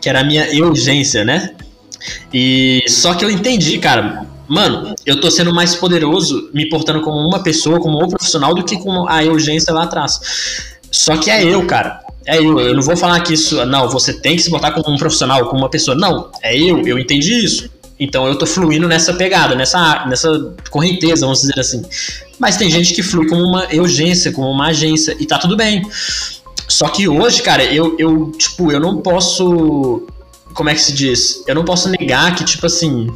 que 0.00 0.08
era 0.08 0.20
a 0.20 0.24
minha 0.24 0.46
urgência, 0.64 1.24
né? 1.24 1.54
E 2.32 2.84
só 2.88 3.14
que 3.14 3.24
eu 3.24 3.30
entendi, 3.30 3.78
cara, 3.78 4.24
mano, 4.46 4.94
eu 5.04 5.20
tô 5.20 5.30
sendo 5.30 5.52
mais 5.52 5.74
poderoso 5.74 6.48
me 6.54 6.68
portando 6.68 7.02
como 7.02 7.18
uma 7.18 7.42
pessoa, 7.42 7.80
como 7.80 8.02
um 8.02 8.08
profissional, 8.08 8.54
do 8.54 8.64
que 8.64 8.78
como 8.78 9.08
a 9.08 9.20
urgência 9.24 9.74
lá 9.74 9.82
atrás. 9.82 10.20
Só 10.90 11.16
que 11.16 11.30
é 11.30 11.44
eu, 11.44 11.66
cara 11.66 12.07
é 12.26 12.38
eu, 12.38 12.60
eu 12.60 12.74
não 12.74 12.82
vou 12.82 12.96
falar 12.96 13.20
que 13.20 13.34
isso, 13.34 13.64
não, 13.66 13.88
você 13.88 14.12
tem 14.12 14.36
que 14.36 14.42
se 14.42 14.50
botar 14.50 14.72
como 14.72 14.94
um 14.94 14.98
profissional, 14.98 15.46
como 15.46 15.62
uma 15.62 15.70
pessoa. 15.70 15.96
Não, 15.96 16.30
é 16.42 16.56
eu, 16.56 16.86
eu 16.86 16.98
entendi 16.98 17.44
isso. 17.44 17.70
Então 17.98 18.26
eu 18.26 18.36
tô 18.36 18.46
fluindo 18.46 18.86
nessa 18.86 19.14
pegada, 19.14 19.54
nessa, 19.54 20.06
nessa 20.06 20.54
correnteza, 20.70 21.26
vamos 21.26 21.40
dizer 21.40 21.58
assim. 21.58 21.82
Mas 22.38 22.56
tem 22.56 22.70
gente 22.70 22.94
que 22.94 23.02
flui 23.02 23.26
como 23.26 23.42
uma 23.42 23.66
urgência, 23.74 24.30
como 24.30 24.48
uma 24.50 24.68
agência, 24.68 25.16
e 25.18 25.26
tá 25.26 25.38
tudo 25.38 25.56
bem. 25.56 25.82
Só 26.68 26.88
que 26.88 27.08
hoje, 27.08 27.42
cara, 27.42 27.64
eu, 27.64 27.96
eu, 27.98 28.30
tipo, 28.32 28.70
eu 28.70 28.78
não 28.78 28.98
posso. 28.98 30.06
Como 30.54 30.68
é 30.68 30.74
que 30.74 30.80
se 30.80 30.92
diz? 30.92 31.42
Eu 31.46 31.54
não 31.54 31.64
posso 31.64 31.88
negar 31.88 32.34
que, 32.34 32.44
tipo 32.44 32.66
assim, 32.66 33.08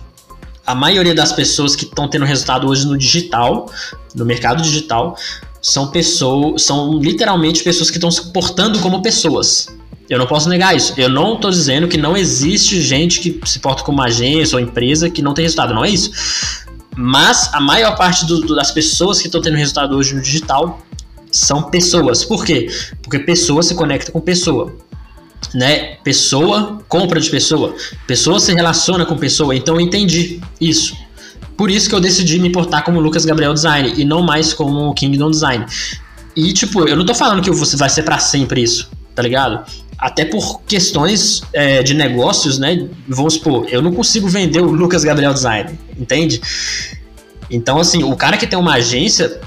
a 0.67 0.75
maioria 0.75 1.15
das 1.15 1.33
pessoas 1.33 1.77
que 1.77 1.85
estão 1.85 2.09
tendo 2.09 2.25
resultado 2.25 2.67
hoje 2.69 2.87
no 2.87 2.97
digital, 2.97 3.71
no 4.15 4.25
mercado 4.25 4.63
digital, 4.63 5.17
são 5.63 5.87
pessoas, 5.93 6.63
são 6.63 6.99
literalmente 6.99 7.63
pessoas 7.63 7.89
que 7.89 7.97
estão 7.97 8.11
se 8.11 8.33
portando 8.33 8.81
como 8.81 9.01
pessoas. 9.01 9.69
Eu 10.11 10.19
não 10.19 10.27
posso 10.27 10.49
negar 10.49 10.77
isso. 10.77 10.93
Eu 10.97 11.09
não 11.09 11.37
estou 11.37 11.51
dizendo 11.51 11.87
que 11.87 11.97
não 11.97 12.17
existe 12.17 12.83
gente 12.83 13.21
que 13.21 13.41
se 13.49 13.61
porta 13.61 13.85
como 13.85 14.03
agência 14.03 14.57
ou 14.57 14.61
empresa 14.61 15.09
que 15.09 15.23
não 15.23 15.33
tem 15.33 15.45
resultado. 15.45 15.73
Não 15.73 15.85
é 15.85 15.89
isso. 15.89 16.11
Mas 16.97 17.49
a 17.55 17.61
maior 17.61 17.97
parte 17.97 18.27
do, 18.27 18.41
do, 18.41 18.55
das 18.55 18.73
pessoas 18.73 19.21
que 19.21 19.29
estão 19.29 19.41
tendo 19.41 19.57
resultado 19.57 19.97
hoje 19.97 20.15
no 20.15 20.21
digital 20.21 20.83
são 21.31 21.63
pessoas. 21.63 22.25
Por 22.25 22.45
quê? 22.45 22.69
Porque 23.01 23.21
pessoa 23.21 23.63
se 23.63 23.75
conecta 23.75 24.11
com 24.11 24.21
pessoa. 24.21 24.75
Né? 25.55 25.97
Pessoa 26.05 26.83
compra 26.89 27.21
de 27.21 27.31
pessoa. 27.31 27.75
Pessoa 28.07 28.41
se 28.41 28.53
relaciona 28.53 29.07
com 29.07 29.17
pessoa. 29.17 29.55
Então 29.55 29.77
eu 29.77 29.81
entendi 29.81 30.41
isso. 30.61 30.95
Por 31.63 31.71
isso 31.71 31.89
que 31.89 31.95
eu 31.95 32.01
decidi 32.01 32.41
me 32.41 32.49
importar 32.49 32.83
como 32.83 32.99
Lucas 32.99 33.25
Gabriel 33.25 33.55
Design 33.55 33.95
e 33.97 34.05
não 34.05 34.21
mais 34.21 34.53
como 34.53 34.93
Kingdom 34.95 35.31
Design. 35.31 35.65
E 36.35 36.53
tipo, 36.53 36.89
eu 36.89 36.97
não 36.97 37.07
tô 37.07 37.15
falando 37.15 37.41
que 37.41 37.53
você 37.53 37.77
vai 37.77 37.89
ser 37.89 38.03
para 38.03 38.19
sempre 38.19 38.61
isso, 38.61 38.91
tá 39.15 39.23
ligado? 39.23 39.65
Até 39.97 40.25
por 40.25 40.63
questões 40.63 41.41
é, 41.53 41.81
de 41.85 41.95
negócios, 41.95 42.59
né? 42.59 42.89
Vamos 43.07 43.35
supor, 43.35 43.69
eu 43.71 43.81
não 43.81 43.93
consigo 43.93 44.27
vender 44.27 44.61
o 44.61 44.73
Lucas 44.73 45.05
Gabriel 45.05 45.33
Design, 45.33 45.79
entende? 45.97 46.43
Então, 47.49 47.79
assim, 47.79 48.03
o 48.03 48.17
cara 48.17 48.37
que 48.37 48.45
tem 48.49 48.59
uma 48.59 48.75
agência, 48.75 49.41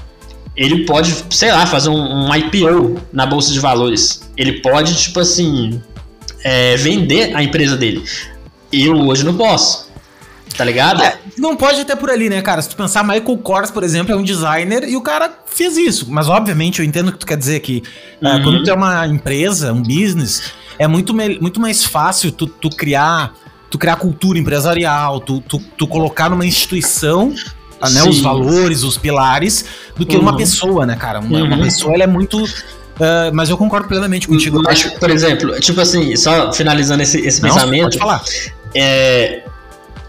ele 0.56 0.86
pode, 0.86 1.14
sei 1.28 1.52
lá, 1.52 1.66
fazer 1.66 1.90
um, 1.90 2.28
um 2.28 2.34
IPO 2.34 2.98
na 3.12 3.26
bolsa 3.26 3.52
de 3.52 3.60
valores. 3.60 4.22
Ele 4.38 4.62
pode, 4.62 4.96
tipo 4.96 5.20
assim, 5.20 5.82
é, 6.42 6.78
vender 6.78 7.36
a 7.36 7.42
empresa 7.42 7.76
dele. 7.76 8.02
Eu 8.72 8.94
hoje 9.06 9.22
não 9.22 9.36
posso. 9.36 9.85
Tá 10.56 10.64
ligado? 10.64 11.02
É, 11.02 11.18
não 11.36 11.56
pode 11.56 11.80
até 11.80 11.94
por 11.94 12.10
ali, 12.10 12.28
né, 12.28 12.40
cara? 12.40 12.62
Se 12.62 12.68
tu 12.68 12.76
pensar, 12.76 13.02
Michael 13.02 13.38
Kors, 13.38 13.70
por 13.70 13.82
exemplo, 13.82 14.12
é 14.12 14.16
um 14.16 14.22
designer 14.22 14.88
e 14.88 14.96
o 14.96 15.02
cara 15.02 15.30
fez 15.46 15.76
isso. 15.76 16.06
Mas, 16.08 16.28
obviamente, 16.28 16.80
eu 16.80 16.84
entendo 16.84 17.08
o 17.08 17.12
que 17.12 17.18
tu 17.18 17.26
quer 17.26 17.36
dizer 17.36 17.60
que 17.60 17.82
é, 18.22 18.34
uhum. 18.34 18.42
quando 18.42 18.64
tu 18.64 18.70
é 18.70 18.74
uma 18.74 19.06
empresa, 19.06 19.72
um 19.72 19.82
business, 19.82 20.42
é 20.78 20.86
muito, 20.86 21.14
muito 21.14 21.60
mais 21.60 21.84
fácil 21.84 22.32
tu, 22.32 22.46
tu 22.46 22.70
criar 22.70 23.34
tu 23.68 23.78
criar 23.78 23.96
cultura 23.96 24.38
empresarial, 24.38 25.20
tu, 25.20 25.40
tu, 25.40 25.58
tu 25.76 25.86
colocar 25.88 26.30
numa 26.30 26.46
instituição 26.46 27.34
né, 27.92 28.02
os 28.04 28.20
valores, 28.20 28.82
os 28.82 28.96
pilares, 28.96 29.64
do 29.96 30.06
que 30.06 30.16
uhum. 30.16 30.22
uma 30.22 30.36
pessoa, 30.36 30.86
né, 30.86 30.96
cara? 30.96 31.20
Uma, 31.20 31.38
uhum. 31.38 31.46
uma 31.46 31.58
pessoa, 31.58 31.94
ela 31.94 32.04
é 32.04 32.06
muito. 32.06 32.42
Uh, 32.42 33.28
mas 33.34 33.50
eu 33.50 33.58
concordo 33.58 33.86
plenamente 33.86 34.26
contigo. 34.26 34.62
Mas, 34.62 34.84
por 34.84 35.10
exemplo, 35.10 35.58
tipo 35.60 35.80
assim, 35.80 36.16
só 36.16 36.50
finalizando 36.52 37.02
esse, 37.02 37.20
esse 37.20 37.42
não, 37.42 37.50
pensamento. 37.50 37.82
Pode 37.82 37.98
falar. 37.98 38.22
É, 38.74 39.42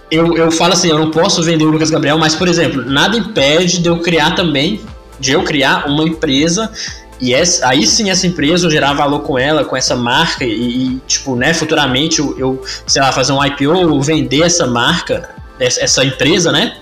eu, 0.10 0.36
eu 0.36 0.52
falo 0.52 0.74
assim, 0.74 0.90
eu 0.90 0.98
não 0.98 1.12
posso 1.12 1.42
vender 1.44 1.66
o 1.66 1.70
Lucas 1.70 1.90
Gabriel, 1.90 2.18
mas, 2.18 2.36
por 2.36 2.48
exemplo, 2.48 2.84
nada 2.84 3.18
impede 3.18 3.80
de 3.80 3.90
eu 3.90 4.00
criar 4.00 4.36
também, 4.36 4.82
de 5.20 5.32
eu 5.32 5.44
criar 5.44 5.88
uma 5.88 6.04
empresa 6.04 6.72
e 7.20 7.34
essa, 7.34 7.68
aí 7.68 7.86
sim 7.88 8.12
essa 8.12 8.28
empresa 8.28 8.68
eu 8.68 8.72
gerar 8.72 8.94
valor 8.94 9.22
com 9.22 9.40
ela, 9.40 9.66
com 9.66 9.76
essa 9.76 9.96
marca 9.96 10.46
e, 10.46 10.52
e 10.52 11.02
tipo, 11.08 11.36
né, 11.36 11.54
futuramente 11.54 12.20
eu, 12.20 12.38
eu, 12.38 12.64
sei 12.86 13.02
lá, 13.02 13.12
fazer 13.12 13.32
um 13.34 13.44
IPO 13.44 13.90
ou 13.90 14.02
vender 14.02 14.44
essa 14.44 14.68
marca, 14.68 15.30
essa, 15.60 15.84
essa 15.84 16.06
empresa, 16.06 16.52
né? 16.52 16.78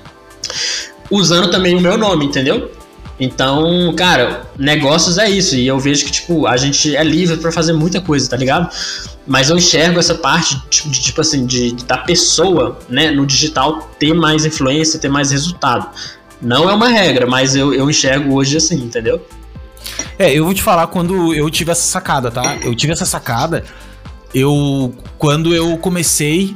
usando 1.10 1.50
também 1.50 1.76
o 1.76 1.82
meu 1.82 1.98
nome, 1.98 2.26
entendeu? 2.26 2.72
Então, 3.20 3.94
cara, 3.96 4.46
negócios 4.58 5.18
é 5.18 5.30
isso. 5.30 5.56
E 5.56 5.66
eu 5.66 5.80
vejo 5.80 6.06
que, 6.06 6.12
tipo, 6.12 6.46
a 6.48 6.58
gente 6.58 6.96
é 6.96 7.04
livre 7.04 7.38
para 7.38 7.52
fazer 7.52 7.74
muita 7.74 8.02
coisa, 8.02 8.30
tá 8.30 8.36
ligado? 8.36 8.70
Mas 9.26 9.50
eu 9.50 9.58
enxergo 9.58 10.00
essa 10.00 10.16
parte, 10.16 10.62
tipo, 10.70 10.90
de, 10.90 11.02
tipo 11.02 11.22
assim, 11.22 11.46
de, 11.46 11.72
de, 11.72 11.86
da 11.86 11.98
pessoa, 11.98 12.78
né, 12.90 13.12
no 13.12 13.26
digital 13.26 13.90
ter 13.98 14.14
mais 14.14 14.46
influência, 14.46 15.00
ter 15.00 15.10
mais 15.10 15.32
resultado. 15.32 15.90
Não 16.42 16.70
é 16.70 16.74
uma 16.74 16.90
regra, 16.90 17.26
mas 17.26 17.56
eu, 17.56 17.74
eu 17.74 17.90
enxergo 17.90 18.36
hoje 18.36 18.58
assim, 18.58 18.76
entendeu? 18.76 19.26
É, 20.20 20.32
eu 20.34 20.46
vou 20.46 20.54
te 20.54 20.62
falar 20.62 20.88
quando 20.88 21.34
eu 21.34 21.50
tive 21.50 21.72
essa 21.72 21.82
sacada, 21.82 22.30
tá? 22.30 22.58
Eu 22.62 22.76
tive 22.76 22.94
essa 22.94 23.06
sacada, 23.06 23.64
eu. 24.34 24.94
Quando 25.18 25.56
eu 25.56 25.78
comecei 25.78 26.56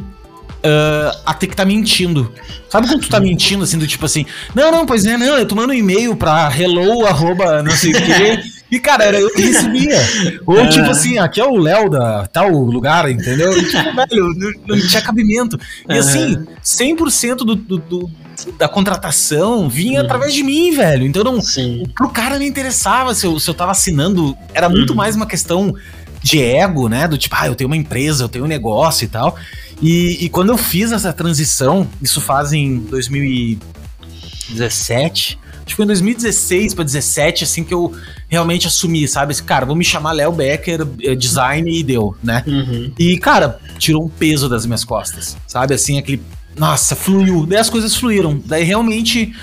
uh, 0.59 1.21
a 1.25 1.33
ter 1.33 1.47
que 1.47 1.53
estar 1.53 1.63
tá 1.63 1.67
mentindo. 1.67 2.31
Sabe 2.69 2.87
quando 2.87 3.01
tu 3.01 3.09
tá 3.09 3.19
mentindo, 3.19 3.63
assim, 3.63 3.77
do 3.77 3.87
tipo 3.87 4.05
assim, 4.05 4.25
não, 4.53 4.71
não, 4.71 4.85
pois 4.85 5.05
é, 5.05 5.17
não, 5.17 5.37
eu 5.37 5.45
tô 5.45 5.55
mandando 5.55 5.73
um 5.73 5.77
e-mail 5.77 6.15
pra 6.15 6.51
hello, 6.55 7.05
arroba, 7.05 7.63
não 7.63 7.71
sei 7.71 7.91
o 7.91 7.95
quê. 7.95 8.39
E, 8.71 8.79
cara, 8.79 9.03
era 9.03 9.19
eu 9.19 9.31
que 9.31 9.41
recebia. 9.41 9.97
Ou, 10.45 10.59
é. 10.59 10.67
tipo 10.67 10.89
assim, 10.91 11.17
aqui 11.17 11.41
é 11.41 11.45
o 11.45 11.57
Léo 11.57 11.89
da 11.89 12.27
tal 12.27 12.51
lugar, 12.51 13.09
entendeu? 13.09 13.57
E, 13.57 13.65
tipo, 13.65 13.95
velho, 13.95 14.33
não, 14.35 14.51
não 14.67 14.87
tinha 14.87 15.01
cabimento. 15.01 15.59
E, 15.89 15.93
assim, 15.93 16.45
100% 16.63 17.37
do, 17.37 17.55
do, 17.55 17.77
do, 17.79 18.11
da 18.59 18.67
contratação 18.67 19.67
vinha 19.67 19.99
uhum. 19.99 20.05
através 20.05 20.35
de 20.35 20.43
mim, 20.43 20.75
velho. 20.75 21.03
Então, 21.03 21.23
não, 21.23 21.41
Sim. 21.41 21.83
pro 21.95 22.09
cara 22.09 22.37
não 22.37 22.45
interessava 22.45 23.15
se 23.15 23.25
eu, 23.25 23.39
se 23.39 23.49
eu 23.49 23.55
tava 23.55 23.71
assinando. 23.71 24.37
Era 24.53 24.69
muito 24.69 24.91
uhum. 24.91 24.95
mais 24.95 25.15
uma 25.15 25.25
questão 25.25 25.73
de 26.21 26.41
ego, 26.41 26.87
né? 26.87 27.07
Do 27.07 27.17
tipo, 27.17 27.35
ah, 27.39 27.47
eu 27.47 27.55
tenho 27.55 27.67
uma 27.69 27.77
empresa, 27.77 28.23
eu 28.23 28.29
tenho 28.29 28.45
um 28.45 28.47
negócio 28.47 29.05
e 29.05 29.07
tal. 29.07 29.35
E, 29.81 30.25
e 30.25 30.29
quando 30.29 30.49
eu 30.49 30.57
fiz 30.57 30.91
essa 30.91 31.13
transição, 31.13 31.87
isso 32.01 32.19
faz 32.19 32.51
em 32.51 32.79
2017, 32.79 35.39
acho 35.41 35.65
que 35.65 35.75
foi 35.75 35.85
em 35.85 35.87
2016 35.87 36.73
para 36.73 36.83
2017, 36.83 37.45
assim, 37.45 37.63
que 37.63 37.73
eu 37.73 37.93
realmente 38.27 38.67
assumi, 38.67 39.07
sabe? 39.07 39.33
Cara, 39.43 39.65
vou 39.65 39.75
me 39.75 39.85
chamar 39.85 40.11
Léo 40.11 40.33
Becker, 40.33 40.85
eh, 41.01 41.15
design 41.15 41.71
e 41.71 41.81
deu, 41.83 42.15
né? 42.21 42.43
Uhum. 42.45 42.91
E, 42.99 43.17
cara, 43.17 43.57
tirou 43.77 44.03
um 44.05 44.09
peso 44.09 44.49
das 44.49 44.65
minhas 44.65 44.83
costas, 44.83 45.37
sabe? 45.47 45.73
Assim, 45.73 45.97
aquele. 45.97 46.21
Nossa, 46.57 46.93
fluiu. 46.95 47.45
Daí 47.45 47.59
as 47.59 47.69
coisas 47.69 47.95
fluíram. 47.95 48.41
Daí 48.45 48.63
realmente. 48.63 49.33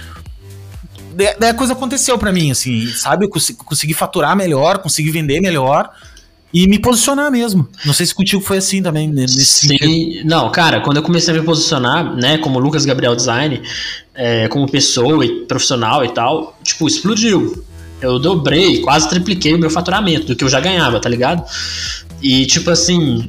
Daí 1.38 1.48
a 1.48 1.54
coisa 1.54 1.72
aconteceu 1.72 2.18
para 2.18 2.30
mim, 2.30 2.50
assim, 2.50 2.86
sabe? 2.88 3.24
Eu 3.24 3.30
consegui 3.30 3.94
faturar 3.94 4.36
melhor, 4.36 4.76
consegui 4.78 5.10
vender 5.10 5.40
melhor 5.40 5.90
e 6.52 6.66
me 6.66 6.78
posicionar 6.78 7.30
mesmo. 7.30 7.68
Não 7.84 7.92
sei 7.92 8.06
se 8.06 8.14
contigo 8.14 8.42
foi 8.42 8.58
assim 8.58 8.82
também, 8.82 9.08
né, 9.08 9.22
nesse 9.22 9.44
Sim, 9.44 9.68
sentido. 9.68 10.28
não, 10.28 10.50
cara, 10.50 10.80
quando 10.80 10.98
eu 10.98 11.02
comecei 11.02 11.34
a 11.34 11.38
me 11.38 11.44
posicionar, 11.44 12.14
né, 12.16 12.38
como 12.38 12.58
Lucas 12.58 12.84
Gabriel 12.84 13.14
Design, 13.14 13.60
é, 14.14 14.48
como 14.48 14.70
pessoa 14.70 15.24
e 15.24 15.44
profissional 15.46 16.04
e 16.04 16.08
tal, 16.08 16.58
tipo, 16.62 16.86
explodiu. 16.86 17.64
Eu 18.00 18.18
dobrei, 18.18 18.80
quase 18.80 19.08
tripliquei 19.08 19.54
o 19.54 19.58
meu 19.58 19.70
faturamento 19.70 20.26
do 20.26 20.36
que 20.36 20.44
eu 20.44 20.48
já 20.48 20.60
ganhava, 20.60 21.00
tá 21.00 21.08
ligado? 21.08 21.42
E, 22.22 22.46
tipo 22.46 22.70
assim, 22.70 23.28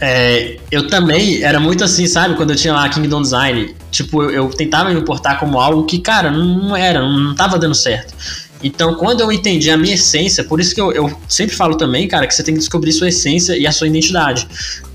é, 0.00 0.58
eu 0.70 0.86
também 0.86 1.42
era 1.42 1.60
muito 1.60 1.84
assim, 1.84 2.06
sabe? 2.06 2.34
Quando 2.34 2.50
eu 2.50 2.56
tinha 2.56 2.72
lá 2.72 2.88
Kingdom 2.88 3.20
Design, 3.20 3.74
tipo, 3.90 4.22
eu, 4.22 4.30
eu 4.30 4.48
tentava 4.48 4.90
me 4.90 4.98
importar 4.98 5.38
como 5.38 5.60
algo 5.60 5.84
que, 5.84 5.98
cara, 5.98 6.30
não, 6.30 6.44
não 6.44 6.76
era, 6.76 7.00
não, 7.00 7.18
não 7.18 7.34
tava 7.34 7.58
dando 7.58 7.74
certo. 7.74 8.14
Então, 8.62 8.94
quando 8.94 9.20
eu 9.20 9.32
entendi 9.32 9.70
a 9.70 9.76
minha 9.76 9.94
essência, 9.94 10.44
por 10.44 10.60
isso 10.60 10.74
que 10.74 10.80
eu, 10.80 10.92
eu, 10.92 11.18
sempre 11.28 11.56
falo 11.56 11.76
também, 11.76 12.06
cara, 12.06 12.26
que 12.26 12.34
você 12.34 12.42
tem 12.42 12.54
que 12.54 12.60
descobrir 12.60 12.92
sua 12.92 13.08
essência 13.08 13.56
e 13.56 13.66
a 13.66 13.72
sua 13.72 13.86
identidade. 13.86 14.46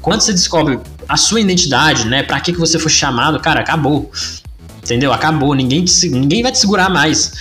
Quando 0.01 0.21
você 0.21 0.31
descobre 0.31 0.79
a 1.09 1.17
sua 1.17 1.41
identidade, 1.41 2.07
né, 2.07 2.21
para 2.21 2.39
que, 2.39 2.53
que 2.53 2.59
você 2.59 2.77
foi 2.77 2.91
chamado, 2.91 3.39
cara, 3.39 3.61
acabou. 3.61 4.11
Entendeu? 4.83 5.11
Acabou. 5.11 5.55
Ninguém, 5.55 5.83
te, 5.83 6.09
ninguém 6.09 6.43
vai 6.43 6.51
te 6.51 6.59
segurar 6.59 6.89
mais. 6.89 7.31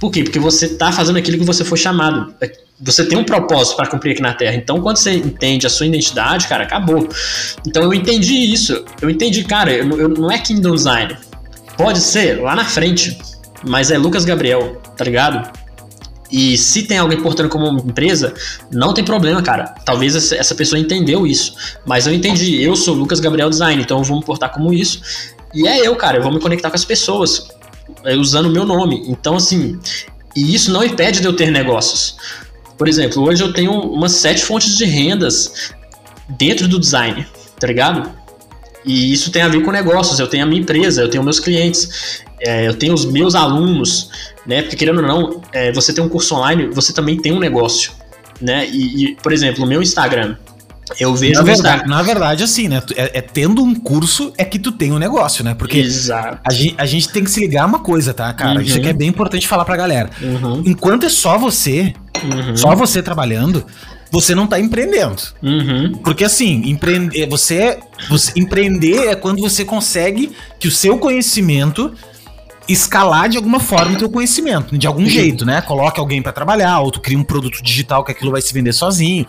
Por 0.00 0.10
quê? 0.10 0.24
Porque 0.24 0.38
você 0.38 0.68
tá 0.68 0.90
fazendo 0.90 1.16
aquilo 1.16 1.38
que 1.38 1.44
você 1.44 1.64
foi 1.64 1.78
chamado. 1.78 2.34
Você 2.80 3.04
tem 3.04 3.16
um 3.16 3.24
propósito 3.24 3.76
para 3.76 3.86
cumprir 3.86 4.12
aqui 4.12 4.22
na 4.22 4.34
Terra. 4.34 4.56
Então, 4.56 4.80
quando 4.80 4.96
você 4.96 5.12
entende 5.12 5.66
a 5.66 5.70
sua 5.70 5.86
identidade, 5.86 6.48
cara, 6.48 6.64
acabou. 6.64 7.08
Então, 7.66 7.84
eu 7.84 7.94
entendi 7.94 8.52
isso. 8.52 8.84
Eu 9.00 9.08
entendi, 9.10 9.44
cara, 9.44 9.72
eu, 9.72 9.88
eu, 9.98 10.08
não 10.08 10.30
é 10.30 10.38
Kingdom 10.38 10.74
Design. 10.74 11.16
Pode 11.76 12.00
ser 12.00 12.40
lá 12.40 12.56
na 12.56 12.64
frente, 12.64 13.16
mas 13.66 13.92
é 13.92 13.98
Lucas 13.98 14.24
Gabriel, 14.24 14.80
tá 14.96 15.04
ligado? 15.04 15.48
E 16.30 16.58
se 16.58 16.82
tem 16.82 16.98
alguém 16.98 17.20
portando 17.20 17.48
como 17.48 17.78
empresa, 17.78 18.34
não 18.70 18.92
tem 18.92 19.04
problema, 19.04 19.42
cara. 19.42 19.74
Talvez 19.84 20.32
essa 20.32 20.54
pessoa 20.54 20.78
entendeu 20.78 21.26
isso. 21.26 21.54
Mas 21.86 22.06
eu 22.06 22.12
entendi, 22.12 22.62
eu 22.62 22.76
sou 22.76 22.94
Lucas 22.94 23.18
Gabriel 23.18 23.48
Design, 23.48 23.82
então 23.82 23.98
eu 23.98 24.04
vou 24.04 24.18
me 24.18 24.24
portar 24.24 24.52
como 24.52 24.72
isso. 24.72 25.00
E 25.54 25.66
é 25.66 25.86
eu, 25.86 25.96
cara, 25.96 26.18
eu 26.18 26.22
vou 26.22 26.32
me 26.32 26.40
conectar 26.40 26.68
com 26.68 26.76
as 26.76 26.84
pessoas, 26.84 27.48
é, 28.04 28.14
usando 28.14 28.46
o 28.46 28.50
meu 28.50 28.66
nome. 28.66 29.04
Então, 29.06 29.36
assim, 29.36 29.78
e 30.36 30.54
isso 30.54 30.70
não 30.70 30.84
impede 30.84 31.20
de 31.20 31.26
eu 31.26 31.34
ter 31.34 31.50
negócios. 31.50 32.16
Por 32.76 32.86
exemplo, 32.86 33.22
hoje 33.22 33.42
eu 33.42 33.52
tenho 33.52 33.72
umas 33.72 34.12
sete 34.12 34.44
fontes 34.44 34.76
de 34.76 34.84
rendas 34.84 35.72
dentro 36.28 36.68
do 36.68 36.78
design, 36.78 37.26
tá 37.58 37.66
ligado? 37.66 38.10
E 38.84 39.12
isso 39.12 39.30
tem 39.30 39.42
a 39.42 39.48
ver 39.48 39.62
com 39.62 39.72
negócios. 39.72 40.20
Eu 40.20 40.28
tenho 40.28 40.44
a 40.44 40.46
minha 40.46 40.60
empresa, 40.60 41.02
eu 41.02 41.10
tenho 41.10 41.24
meus 41.24 41.40
clientes, 41.40 42.22
é, 42.40 42.68
eu 42.68 42.74
tenho 42.74 42.94
os 42.94 43.04
meus 43.04 43.34
alunos, 43.34 44.10
né? 44.48 44.62
Porque 44.62 44.76
querendo 44.76 45.02
ou 45.02 45.06
não, 45.06 45.42
é, 45.52 45.70
você 45.70 45.92
tem 45.92 46.02
um 46.02 46.08
curso 46.08 46.34
online, 46.34 46.68
você 46.68 46.92
também 46.92 47.18
tem 47.18 47.30
um 47.32 47.38
negócio, 47.38 47.92
né? 48.40 48.66
E, 48.66 49.04
e 49.04 49.14
por 49.16 49.30
exemplo, 49.30 49.64
o 49.64 49.68
meu 49.68 49.82
Instagram, 49.82 50.36
eu 50.98 51.14
vejo 51.14 51.34
na 51.34 51.42
verdade, 51.42 51.86
na 51.86 52.02
verdade, 52.02 52.44
assim, 52.44 52.66
né? 52.66 52.82
É, 52.96 53.18
é, 53.18 53.20
tendo 53.20 53.62
um 53.62 53.74
curso 53.74 54.32
é 54.38 54.44
que 54.44 54.58
tu 54.58 54.72
tem 54.72 54.90
um 54.90 54.98
negócio, 54.98 55.44
né? 55.44 55.54
Porque 55.54 55.80
a 55.80 56.50
gente, 56.50 56.74
a 56.78 56.86
gente, 56.86 57.08
tem 57.10 57.22
que 57.22 57.30
se 57.30 57.40
ligar 57.40 57.66
uma 57.66 57.80
coisa, 57.80 58.14
tá, 58.14 58.32
cara? 58.32 58.58
Uhum. 58.58 58.64
Isso 58.64 58.78
aqui 58.78 58.88
é 58.88 58.92
bem 58.94 59.08
importante 59.08 59.46
falar 59.46 59.66
pra 59.66 59.76
galera. 59.76 60.08
Uhum. 60.22 60.62
Enquanto 60.64 61.04
é 61.04 61.10
só 61.10 61.36
você, 61.36 61.92
uhum. 62.24 62.56
só 62.56 62.74
você 62.74 63.02
trabalhando, 63.02 63.66
você 64.10 64.34
não 64.34 64.46
tá 64.46 64.58
empreendendo. 64.58 65.22
Uhum. 65.42 65.92
Porque 66.02 66.24
assim, 66.24 66.62
empreender, 66.64 67.28
você, 67.28 67.78
você 68.08 68.32
empreender 68.34 69.08
é 69.08 69.14
quando 69.14 69.42
você 69.42 69.66
consegue 69.66 70.32
que 70.58 70.68
o 70.68 70.70
seu 70.70 70.96
conhecimento 70.96 71.92
escalar 72.68 73.28
de 73.28 73.36
alguma 73.36 73.58
forma 73.58 73.94
o 73.94 73.98
teu 73.98 74.10
conhecimento, 74.10 74.76
de 74.76 74.86
algum 74.86 75.06
jeito, 75.06 75.44
né? 75.46 75.60
Coloque 75.62 75.98
alguém 75.98 76.20
para 76.20 76.32
trabalhar, 76.32 76.80
ou 76.80 76.90
tu 76.90 77.00
cria 77.00 77.18
um 77.18 77.24
produto 77.24 77.62
digital 77.62 78.04
que 78.04 78.12
aquilo 78.12 78.30
vai 78.30 78.42
se 78.42 78.52
vender 78.52 78.72
sozinho. 78.72 79.26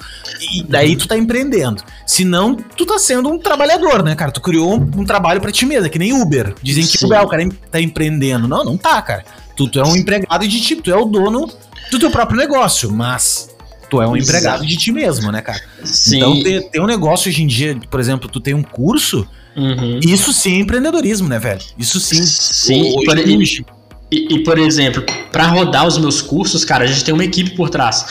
E 0.53 0.63
daí 0.63 0.95
tu 0.95 1.07
tá 1.07 1.17
empreendendo. 1.17 1.81
Se 2.05 2.25
não, 2.25 2.55
tu 2.55 2.85
tá 2.85 2.99
sendo 2.99 3.29
um 3.29 3.39
trabalhador, 3.39 4.03
né, 4.03 4.13
cara? 4.13 4.31
Tu 4.31 4.41
criou 4.41 4.73
um, 4.73 5.01
um 5.01 5.05
trabalho 5.05 5.39
para 5.39 5.51
ti 5.51 5.65
mesmo, 5.65 5.85
é 5.85 5.89
que 5.89 5.97
nem 5.97 6.11
Uber. 6.11 6.53
Dizem 6.61 6.85
que 6.85 7.05
Uber, 7.05 7.23
o 7.23 7.27
cara 7.27 7.47
tá 7.71 7.79
empreendendo. 7.79 8.47
Não, 8.47 8.63
não 8.65 8.77
tá, 8.77 9.01
cara. 9.01 9.23
Tu, 9.55 9.67
tu 9.69 9.79
é 9.79 9.83
um 9.87 9.95
empregado 9.95 10.47
de 10.47 10.61
tipo, 10.61 10.81
tu 10.81 10.91
é 10.91 10.97
o 10.97 11.05
dono 11.05 11.49
do 11.91 11.99
teu 11.99 12.11
próprio 12.11 12.37
negócio, 12.37 12.91
mas 12.91 13.49
tu 13.89 14.01
é 14.01 14.07
um 14.07 14.15
Exato. 14.15 14.37
empregado 14.37 14.65
de 14.65 14.77
ti 14.77 14.91
mesmo, 14.91 15.31
né, 15.31 15.41
cara? 15.41 15.61
Sim. 15.83 16.17
Então 16.17 16.69
tem 16.71 16.81
um 16.81 16.85
negócio 16.85 17.29
hoje 17.29 17.43
em 17.43 17.47
dia, 17.47 17.77
por 17.89 17.99
exemplo, 17.99 18.29
tu 18.29 18.39
tem 18.39 18.53
um 18.53 18.63
curso 18.63 19.27
Uhum. 19.55 19.99
Isso 20.03 20.31
sim 20.31 20.57
é 20.57 20.59
empreendedorismo, 20.59 21.27
né, 21.27 21.39
velho? 21.39 21.61
Isso 21.77 21.99
sim. 21.99 22.23
Sim, 22.25 22.93
o, 22.97 23.03
por, 23.03 23.17
e, 23.17 23.65
e, 24.11 24.35
e, 24.35 24.43
por 24.43 24.57
exemplo, 24.57 25.03
para 25.31 25.47
rodar 25.47 25.87
os 25.87 25.97
meus 25.97 26.21
cursos, 26.21 26.63
cara, 26.63 26.83
a 26.83 26.87
gente 26.87 27.03
tem 27.03 27.13
uma 27.13 27.25
equipe 27.25 27.51
por 27.51 27.69
trás. 27.69 28.05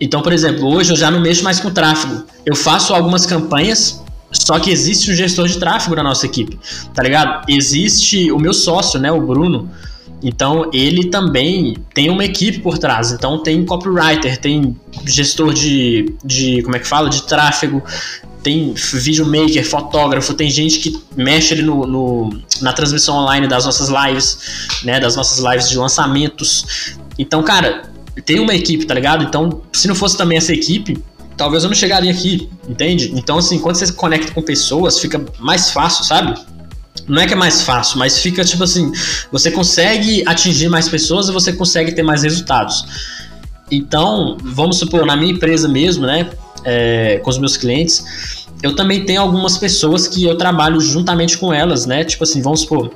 Então, 0.00 0.20
por 0.22 0.32
exemplo, 0.32 0.68
hoje 0.68 0.92
eu 0.92 0.96
já 0.96 1.10
não 1.10 1.20
mexo 1.20 1.42
mais 1.42 1.58
com 1.58 1.70
tráfego. 1.70 2.24
Eu 2.44 2.54
faço 2.54 2.94
algumas 2.94 3.24
campanhas, 3.24 4.02
só 4.30 4.58
que 4.58 4.70
existe 4.70 5.10
um 5.10 5.14
gestor 5.14 5.48
de 5.48 5.58
tráfego 5.58 5.96
na 5.96 6.02
nossa 6.02 6.26
equipe, 6.26 6.58
tá 6.94 7.02
ligado? 7.02 7.44
Existe 7.48 8.30
o 8.30 8.38
meu 8.38 8.52
sócio, 8.52 9.00
né, 9.00 9.10
o 9.10 9.20
Bruno. 9.20 9.70
Então 10.22 10.70
ele 10.72 11.06
também 11.10 11.76
tem 11.92 12.10
uma 12.10 12.24
equipe 12.24 12.60
por 12.60 12.78
trás. 12.78 13.12
Então 13.12 13.42
tem 13.42 13.64
copywriter, 13.64 14.38
tem 14.38 14.76
gestor 15.04 15.52
de, 15.52 16.14
de 16.24 16.62
como 16.62 16.76
é 16.76 16.78
que 16.78 16.86
fala, 16.88 17.10
de 17.10 17.22
tráfego, 17.22 17.82
tem 18.42 18.72
videomaker, 18.74 19.68
fotógrafo, 19.68 20.32
tem 20.32 20.48
gente 20.48 20.78
que 20.78 21.02
mexe 21.16 21.52
ali 21.52 21.62
no, 21.62 21.86
no, 21.86 22.40
na 22.60 22.72
transmissão 22.72 23.16
online 23.16 23.48
das 23.48 23.64
nossas 23.64 23.88
lives, 23.88 24.78
né? 24.84 25.00
Das 25.00 25.16
nossas 25.16 25.44
lives 25.44 25.68
de 25.68 25.76
lançamentos. 25.76 26.96
Então, 27.18 27.42
cara, 27.42 27.90
tem 28.24 28.38
uma 28.38 28.54
equipe, 28.54 28.86
tá 28.86 28.94
ligado? 28.94 29.24
Então, 29.24 29.62
se 29.72 29.88
não 29.88 29.94
fosse 29.94 30.16
também 30.16 30.38
essa 30.38 30.52
equipe, 30.52 31.02
talvez 31.36 31.64
eu 31.64 31.68
não 31.68 31.76
chegaria 31.76 32.10
aqui, 32.10 32.48
entende? 32.68 33.12
Então, 33.14 33.38
assim, 33.38 33.58
quando 33.58 33.76
você 33.76 33.86
se 33.86 33.92
conecta 33.92 34.32
com 34.32 34.40
pessoas, 34.40 34.98
fica 34.98 35.24
mais 35.38 35.70
fácil, 35.70 36.04
sabe? 36.04 36.34
Não 37.06 37.22
é 37.22 37.26
que 37.26 37.32
é 37.32 37.36
mais 37.36 37.62
fácil, 37.62 37.98
mas 37.98 38.18
fica 38.18 38.44
tipo 38.44 38.64
assim: 38.64 38.92
você 39.30 39.50
consegue 39.50 40.22
atingir 40.26 40.68
mais 40.68 40.88
pessoas 40.88 41.28
e 41.28 41.32
você 41.32 41.52
consegue 41.52 41.92
ter 41.92 42.02
mais 42.02 42.22
resultados. 42.22 42.84
Então, 43.70 44.36
vamos 44.42 44.78
supor, 44.78 45.04
na 45.04 45.16
minha 45.16 45.32
empresa 45.32 45.68
mesmo, 45.68 46.06
né? 46.06 46.30
É, 46.64 47.20
com 47.22 47.30
os 47.30 47.38
meus 47.38 47.56
clientes, 47.56 48.46
eu 48.62 48.74
também 48.74 49.04
tenho 49.04 49.20
algumas 49.20 49.56
pessoas 49.56 50.08
que 50.08 50.24
eu 50.24 50.36
trabalho 50.36 50.80
juntamente 50.80 51.38
com 51.38 51.52
elas, 51.52 51.86
né? 51.86 52.02
Tipo 52.04 52.24
assim, 52.24 52.42
vamos 52.42 52.60
supor, 52.60 52.92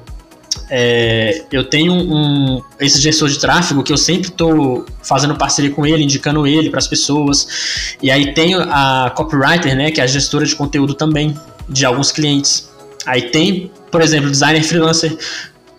é, 0.69 1.45
eu 1.51 1.65
tenho 1.65 1.93
um, 1.93 2.63
esse 2.79 3.01
gestor 3.01 3.29
de 3.29 3.39
tráfego 3.41 3.83
que 3.83 3.93
eu 3.93 3.97
sempre 3.97 4.29
estou 4.29 4.87
fazendo 5.03 5.35
parceria 5.35 5.71
com 5.71 5.85
ele, 5.85 6.05
indicando 6.05 6.47
ele 6.47 6.71
para 6.71 6.79
as 6.79 6.87
pessoas. 6.87 7.97
E 8.01 8.11
aí 8.11 8.33
tenho 8.35 8.61
a 8.63 9.13
copywriter, 9.15 9.75
né, 9.75 9.91
que 9.91 10.01
é 10.01 10.05
a 10.05 10.07
gestora 10.07 10.47
de 10.47 10.55
conteúdo 10.55 10.95
também 10.95 11.37
de 11.69 11.85
alguns 11.85 12.13
clientes. 12.13 12.71
Aí 13.05 13.31
tem, 13.31 13.71
por 13.91 14.03
exemplo, 14.03 14.31
designer 14.31 14.63
freelancer, 14.63 15.17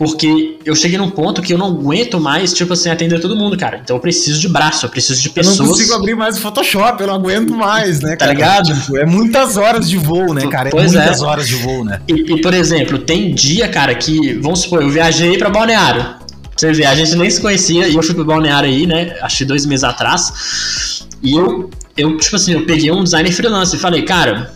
porque 0.01 0.57
eu 0.65 0.73
cheguei 0.73 0.97
num 0.97 1.11
ponto 1.11 1.43
que 1.43 1.53
eu 1.53 1.59
não 1.59 1.67
aguento 1.67 2.19
mais, 2.19 2.51
tipo 2.53 2.73
assim, 2.73 2.89
atender 2.89 3.19
todo 3.19 3.35
mundo, 3.35 3.55
cara. 3.55 3.79
Então 3.83 3.95
eu 3.95 3.99
preciso 3.99 4.39
de 4.39 4.49
braço, 4.49 4.87
eu 4.87 4.89
preciso 4.89 5.21
de 5.21 5.29
pessoas. 5.29 5.59
Eu 5.59 5.65
não 5.65 5.71
consigo 5.71 5.93
abrir 5.93 6.15
mais 6.15 6.37
o 6.37 6.41
Photoshop, 6.41 7.01
eu 7.01 7.05
não 7.05 7.13
aguento 7.13 7.53
mais, 7.53 7.99
né, 7.99 8.15
tá 8.15 8.25
cara? 8.25 8.31
Tá 8.31 8.33
ligado? 8.33 8.73
Tipo, 8.73 8.97
é 8.97 9.05
muitas 9.05 9.57
horas 9.57 9.87
de 9.87 9.97
voo, 9.97 10.33
né, 10.33 10.47
cara? 10.47 10.69
É 10.69 10.71
pois 10.71 10.91
muitas 10.91 11.21
é. 11.21 11.23
horas 11.23 11.47
de 11.47 11.53
voo, 11.53 11.83
né? 11.83 12.01
E, 12.07 12.13
e, 12.13 12.41
por 12.41 12.51
exemplo, 12.51 12.97
tem 12.97 13.31
dia, 13.31 13.67
cara, 13.67 13.93
que, 13.93 14.33
vamos 14.39 14.61
supor, 14.61 14.81
eu 14.81 14.89
viajei 14.89 15.37
pra 15.37 15.51
Balneário. 15.51 16.15
Você 16.57 16.73
vê, 16.73 16.83
a 16.85 16.95
gente 16.95 17.15
nem 17.15 17.29
se 17.29 17.39
conhecia 17.39 17.87
e 17.87 17.95
eu 17.95 18.01
fui 18.01 18.15
pro 18.15 18.25
Balneário 18.25 18.69
aí, 18.69 18.87
né? 18.87 19.15
Acho 19.21 19.37
que 19.37 19.45
dois 19.45 19.67
meses 19.67 19.83
atrás. 19.83 21.05
E 21.21 21.33
eu, 21.33 21.69
eu, 21.95 22.17
tipo 22.17 22.35
assim, 22.35 22.53
eu 22.53 22.65
peguei 22.65 22.91
um 22.91 23.03
designer 23.03 23.31
freelance 23.31 23.75
e 23.75 23.79
falei, 23.79 24.01
cara, 24.01 24.51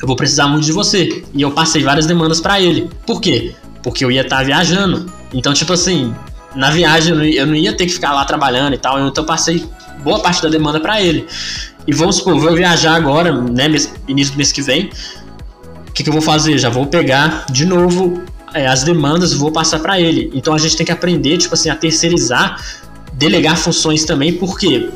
eu 0.00 0.06
vou 0.06 0.16
precisar 0.16 0.46
muito 0.48 0.64
de 0.64 0.72
você. 0.72 1.24
E 1.32 1.42
eu 1.42 1.50
passei 1.50 1.82
várias 1.82 2.06
demandas 2.06 2.40
para 2.40 2.60
ele. 2.60 2.90
Por 3.06 3.20
quê? 3.20 3.54
porque 3.86 4.04
eu 4.04 4.10
ia 4.10 4.22
estar 4.22 4.38
tá 4.38 4.42
viajando. 4.42 5.06
Então, 5.32 5.54
tipo 5.54 5.72
assim, 5.72 6.12
na 6.56 6.70
viagem 6.72 7.12
eu 7.12 7.18
não, 7.18 7.24
ia, 7.24 7.40
eu 7.42 7.46
não 7.46 7.54
ia 7.54 7.72
ter 7.72 7.86
que 7.86 7.92
ficar 7.92 8.12
lá 8.12 8.24
trabalhando 8.24 8.74
e 8.74 8.78
tal, 8.78 8.98
então 8.98 9.22
eu 9.22 9.26
passei 9.26 9.64
boa 10.02 10.18
parte 10.18 10.42
da 10.42 10.48
demanda 10.48 10.80
para 10.80 11.00
ele. 11.00 11.24
E 11.86 11.94
vamos 11.94 12.16
supor, 12.16 12.36
vou 12.36 12.52
viajar 12.52 12.96
agora, 12.96 13.32
né, 13.32 13.66
início 14.08 14.32
do 14.32 14.36
mês 14.36 14.50
que 14.50 14.60
vem. 14.60 14.90
O 15.88 15.92
que, 15.92 16.02
que 16.02 16.08
eu 16.08 16.12
vou 16.12 16.20
fazer? 16.20 16.58
Já 16.58 16.68
vou 16.68 16.86
pegar 16.86 17.46
de 17.48 17.64
novo 17.64 18.24
é, 18.52 18.66
as 18.66 18.82
demandas 18.82 19.30
e 19.30 19.36
vou 19.36 19.52
passar 19.52 19.78
para 19.78 20.00
ele. 20.00 20.32
Então 20.34 20.52
a 20.52 20.58
gente 20.58 20.76
tem 20.76 20.84
que 20.84 20.90
aprender, 20.90 21.38
tipo 21.38 21.54
assim, 21.54 21.70
a 21.70 21.76
terceirizar, 21.76 22.60
delegar 23.12 23.56
funções 23.56 24.04
também, 24.04 24.32
porque 24.32 24.90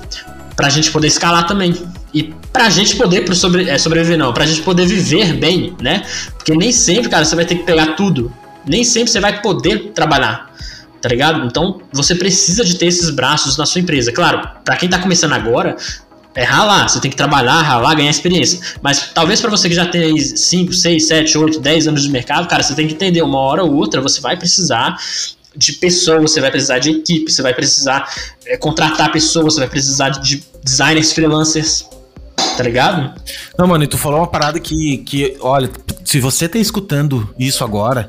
para 0.56 0.66
a 0.66 0.70
gente 0.70 0.90
poder 0.90 1.06
escalar 1.06 1.46
também. 1.46 1.76
E 2.12 2.34
pra 2.52 2.68
gente 2.68 2.96
poder 2.96 3.34
sobre, 3.34 3.68
é, 3.68 3.78
sobreviver, 3.78 4.18
não, 4.18 4.32
pra 4.32 4.46
gente 4.46 4.62
poder 4.62 4.86
viver 4.86 5.34
bem, 5.34 5.74
né? 5.80 6.02
Porque 6.36 6.54
nem 6.54 6.72
sempre, 6.72 7.08
cara, 7.08 7.24
você 7.24 7.36
vai 7.36 7.44
ter 7.44 7.56
que 7.56 7.64
pegar 7.64 7.94
tudo 7.94 8.32
nem 8.66 8.84
sempre 8.84 9.10
você 9.10 9.20
vai 9.20 9.40
poder 9.40 9.90
trabalhar, 9.94 10.52
tá 11.00 11.08
ligado? 11.08 11.44
Então 11.46 11.80
você 11.92 12.14
precisa 12.14 12.64
de 12.64 12.76
ter 12.76 12.86
esses 12.86 13.10
braços 13.10 13.56
na 13.56 13.66
sua 13.66 13.80
empresa. 13.80 14.12
Claro, 14.12 14.48
para 14.64 14.76
quem 14.76 14.88
tá 14.88 14.98
começando 14.98 15.32
agora, 15.32 15.76
é 16.34 16.44
ralar, 16.44 16.88
você 16.88 17.00
tem 17.00 17.10
que 17.10 17.16
trabalhar, 17.16 17.60
ralar, 17.62 17.94
ganhar 17.94 18.10
experiência. 18.10 18.60
Mas 18.82 19.10
talvez 19.12 19.40
para 19.40 19.50
você 19.50 19.68
que 19.68 19.74
já 19.74 19.86
tem 19.86 20.16
5, 20.18 20.72
6, 20.72 21.06
7, 21.06 21.38
8, 21.38 21.60
10 21.60 21.88
anos 21.88 22.02
de 22.02 22.10
mercado, 22.10 22.48
cara, 22.48 22.62
você 22.62 22.74
tem 22.74 22.86
que 22.86 22.94
entender, 22.94 23.22
uma 23.22 23.38
hora 23.38 23.64
ou 23.64 23.74
outra 23.74 24.00
você 24.00 24.20
vai 24.20 24.36
precisar 24.36 24.96
de 25.56 25.72
pessoas, 25.74 26.22
você 26.22 26.40
vai 26.40 26.50
precisar 26.50 26.78
de 26.78 26.90
equipe, 26.90 27.30
você 27.30 27.42
vai 27.42 27.52
precisar 27.52 28.08
é, 28.46 28.56
contratar 28.56 29.10
pessoas, 29.10 29.54
você 29.54 29.60
vai 29.60 29.68
precisar 29.68 30.10
de 30.10 30.44
designers 30.62 31.12
freelancers, 31.12 31.86
tá 32.60 32.64
ligado? 32.64 33.14
Não, 33.58 33.66
mano, 33.66 33.84
e 33.84 33.86
tu 33.86 33.96
falou 33.96 34.20
uma 34.20 34.26
parada 34.26 34.60
que, 34.60 34.98
que 34.98 35.34
olha, 35.40 35.70
se 36.04 36.20
você 36.20 36.46
tá 36.46 36.58
escutando 36.58 37.34
isso 37.38 37.64
agora, 37.64 38.08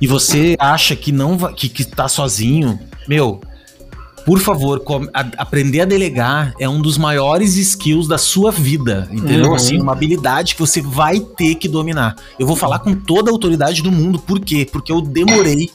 e 0.00 0.08
você 0.08 0.56
acha 0.58 0.96
que 0.96 1.12
não 1.12 1.38
que, 1.54 1.68
que 1.68 1.84
tá 1.84 2.08
sozinho, 2.08 2.80
meu, 3.06 3.40
por 4.26 4.40
favor, 4.40 4.82
a, 5.14 5.20
aprender 5.38 5.82
a 5.82 5.84
delegar 5.84 6.52
é 6.58 6.68
um 6.68 6.82
dos 6.82 6.98
maiores 6.98 7.56
skills 7.56 8.08
da 8.08 8.18
sua 8.18 8.50
vida, 8.50 9.08
entendeu? 9.12 9.50
Uhum. 9.50 9.54
Assim, 9.54 9.80
uma 9.80 9.92
habilidade 9.92 10.54
que 10.54 10.60
você 10.60 10.82
vai 10.82 11.20
ter 11.20 11.54
que 11.54 11.68
dominar. 11.68 12.16
Eu 12.36 12.44
vou 12.44 12.56
falar 12.56 12.80
com 12.80 12.92
toda 12.92 13.30
a 13.30 13.32
autoridade 13.32 13.82
do 13.82 13.92
mundo, 13.92 14.18
por 14.18 14.40
quê? 14.40 14.68
Porque 14.70 14.90
eu 14.90 15.00
demorei 15.00 15.70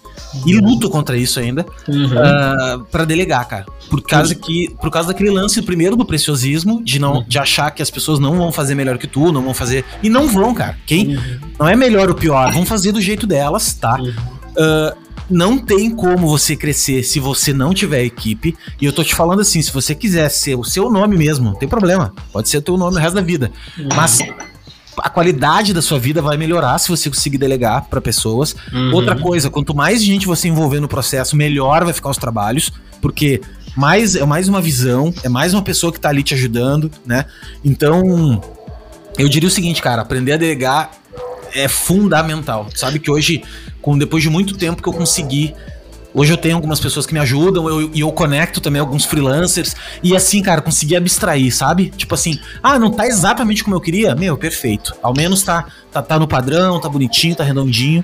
e 0.45 0.59
luto 0.59 0.89
contra 0.89 1.17
isso 1.17 1.39
ainda 1.39 1.65
uhum. 1.87 2.07
uh, 2.07 2.19
ah, 2.19 2.81
para 2.91 3.05
delegar, 3.05 3.47
cara. 3.47 3.65
Por 3.89 4.01
causa 4.01 4.35
que, 4.35 4.69
por 4.81 4.91
causa 4.91 5.07
daquele 5.07 5.29
lance 5.29 5.61
primeiro 5.61 5.95
do 5.95 6.05
preciosismo, 6.05 6.83
de 6.83 6.99
não, 6.99 7.23
de 7.23 7.39
achar 7.39 7.71
que 7.71 7.81
as 7.81 7.89
pessoas 7.89 8.19
não 8.19 8.35
vão 8.35 8.51
fazer 8.51 8.75
melhor 8.75 8.97
que 8.97 9.07
tu, 9.07 9.31
não 9.31 9.41
vão 9.41 9.53
fazer 9.53 9.85
e 10.03 10.09
não 10.09 10.27
vão, 10.27 10.53
cara. 10.53 10.77
Quem 10.85 11.15
uhum. 11.15 11.39
não 11.57 11.69
é 11.69 11.75
melhor 11.77 12.09
ou 12.09 12.15
pior, 12.15 12.51
vão 12.51 12.65
fazer 12.65 12.91
do 12.91 12.99
jeito 12.99 13.25
delas, 13.25 13.73
tá? 13.73 13.97
Uh, 13.97 15.10
não 15.31 15.57
tem 15.57 15.89
como 15.89 16.27
você 16.27 16.55
crescer 16.55 17.03
se 17.03 17.19
você 17.19 17.53
não 17.53 17.73
tiver 17.73 18.03
equipe. 18.03 18.55
E 18.79 18.85
eu 18.85 18.93
tô 18.93 19.03
te 19.03 19.15
falando 19.15 19.41
assim, 19.41 19.61
se 19.61 19.71
você 19.71 19.95
quiser 19.95 20.29
ser 20.29 20.55
o 20.55 20.63
seu 20.63 20.91
nome 20.91 21.17
mesmo, 21.17 21.45
não 21.45 21.55
tem 21.55 21.67
problema. 21.67 22.13
Pode 22.31 22.49
ser 22.49 22.57
o 22.57 22.61
teu 22.61 22.77
nome 22.77 22.97
o 22.97 22.99
resto 22.99 23.15
da 23.15 23.21
vida. 23.21 23.51
Mas 23.95 24.19
a 24.97 25.09
qualidade 25.09 25.73
da 25.73 25.81
sua 25.81 25.97
vida 25.97 26.21
vai 26.21 26.37
melhorar 26.37 26.77
se 26.77 26.89
você 26.89 27.09
conseguir 27.09 27.37
delegar 27.37 27.85
para 27.85 28.01
pessoas. 28.01 28.55
Uhum. 28.71 28.93
Outra 28.93 29.15
coisa, 29.15 29.49
quanto 29.49 29.73
mais 29.73 30.03
gente 30.03 30.25
você 30.25 30.47
envolver 30.47 30.79
no 30.79 30.87
processo, 30.87 31.35
melhor 31.35 31.83
vai 31.83 31.93
ficar 31.93 32.09
os 32.09 32.17
trabalhos, 32.17 32.71
porque 33.01 33.41
mais 33.75 34.15
é 34.15 34.25
mais 34.25 34.47
uma 34.47 34.61
visão, 34.61 35.13
é 35.23 35.29
mais 35.29 35.53
uma 35.53 35.61
pessoa 35.61 35.93
que 35.93 35.99
tá 35.99 36.09
ali 36.09 36.23
te 36.23 36.33
ajudando, 36.33 36.91
né? 37.05 37.25
Então, 37.63 38.41
eu 39.17 39.29
diria 39.29 39.47
o 39.47 39.51
seguinte, 39.51 39.81
cara, 39.81 40.01
aprender 40.01 40.33
a 40.33 40.37
delegar 40.37 40.91
é 41.53 41.67
fundamental. 41.67 42.67
Sabe 42.75 42.99
que 42.99 43.09
hoje 43.09 43.43
com 43.81 43.97
depois 43.97 44.23
de 44.23 44.29
muito 44.29 44.57
tempo 44.57 44.81
que 44.81 44.87
eu 44.87 44.93
consegui 44.93 45.53
Hoje 46.13 46.33
eu 46.33 46.37
tenho 46.37 46.55
algumas 46.55 46.79
pessoas 46.79 47.05
que 47.05 47.13
me 47.13 47.19
ajudam 47.19 47.65
e 47.65 47.83
eu, 47.83 47.91
eu, 47.95 48.11
conecto 48.11 48.59
também 48.59 48.81
alguns 48.81 49.05
freelancers. 49.05 49.75
E 50.03 50.15
assim, 50.15 50.41
cara, 50.41 50.61
consegui 50.61 50.95
abstrair, 50.95 51.55
sabe? 51.55 51.89
Tipo 51.95 52.13
assim, 52.15 52.37
ah, 52.61 52.77
não 52.77 52.91
tá 52.91 53.07
exatamente 53.07 53.63
como 53.63 53.75
eu 53.75 53.81
queria? 53.81 54.13
Meu, 54.13 54.37
perfeito. 54.37 54.93
Ao 55.01 55.13
menos 55.15 55.41
tá, 55.43 55.65
tá, 55.91 56.01
tá 56.01 56.19
no 56.19 56.27
padrão, 56.27 56.79
tá 56.81 56.89
bonitinho, 56.89 57.35
tá 57.35 57.43
redondinho. 57.43 58.03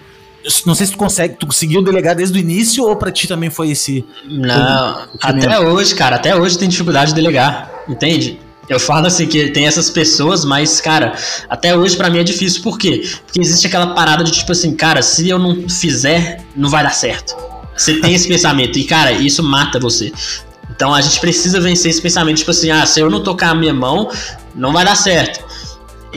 Não 0.65 0.73
sei 0.73 0.85
se 0.85 0.93
tu 0.93 0.97
consegue, 0.97 1.35
tu 1.35 1.45
conseguiu 1.45 1.83
delegar 1.83 2.15
desde 2.15 2.37
o 2.37 2.39
início 2.39 2.85
ou 2.85 2.95
pra 2.95 3.11
ti 3.11 3.27
também 3.27 3.49
foi 3.49 3.71
esse. 3.71 4.05
Não, 4.23 5.07
até 5.21 5.59
hoje, 5.59 5.93
cara, 5.93 6.15
até 6.15 6.33
hoje 6.33 6.57
tem 6.57 6.69
dificuldade 6.69 7.09
de 7.09 7.15
delegar, 7.15 7.69
entende? 7.89 8.39
Eu 8.69 8.79
falo 8.79 9.07
assim 9.07 9.27
que 9.27 9.49
tem 9.49 9.65
essas 9.65 9.89
pessoas, 9.89 10.43
mas, 10.43 10.81
cara, 10.81 11.15
até 11.49 11.75
hoje 11.75 11.95
para 11.95 12.09
mim 12.09 12.19
é 12.19 12.23
difícil. 12.23 12.61
Por 12.61 12.77
quê? 12.77 13.09
Porque 13.25 13.39
existe 13.39 13.67
aquela 13.67 13.87
parada 13.87 14.23
de 14.23 14.31
tipo 14.31 14.51
assim, 14.51 14.75
cara, 14.75 15.01
se 15.01 15.29
eu 15.29 15.39
não 15.39 15.69
fizer, 15.69 16.43
não 16.55 16.69
vai 16.69 16.83
dar 16.83 16.93
certo. 16.93 17.35
Você 17.75 17.99
tem 18.01 18.13
esse 18.13 18.27
pensamento. 18.27 18.77
E, 18.77 18.83
cara, 18.83 19.11
isso 19.11 19.41
mata 19.41 19.79
você. 19.79 20.11
Então 20.69 20.93
a 20.93 21.01
gente 21.01 21.19
precisa 21.19 21.61
vencer 21.61 21.91
esse 21.91 22.01
pensamento, 22.01 22.37
tipo 22.37 22.51
assim, 22.51 22.69
ah, 22.69 22.85
se 22.85 22.99
eu 22.99 23.09
não 23.09 23.23
tocar 23.23 23.51
a 23.51 23.55
minha 23.55 23.73
mão, 23.73 24.11
não 24.53 24.73
vai 24.73 24.83
dar 24.83 24.95
certo. 24.95 25.46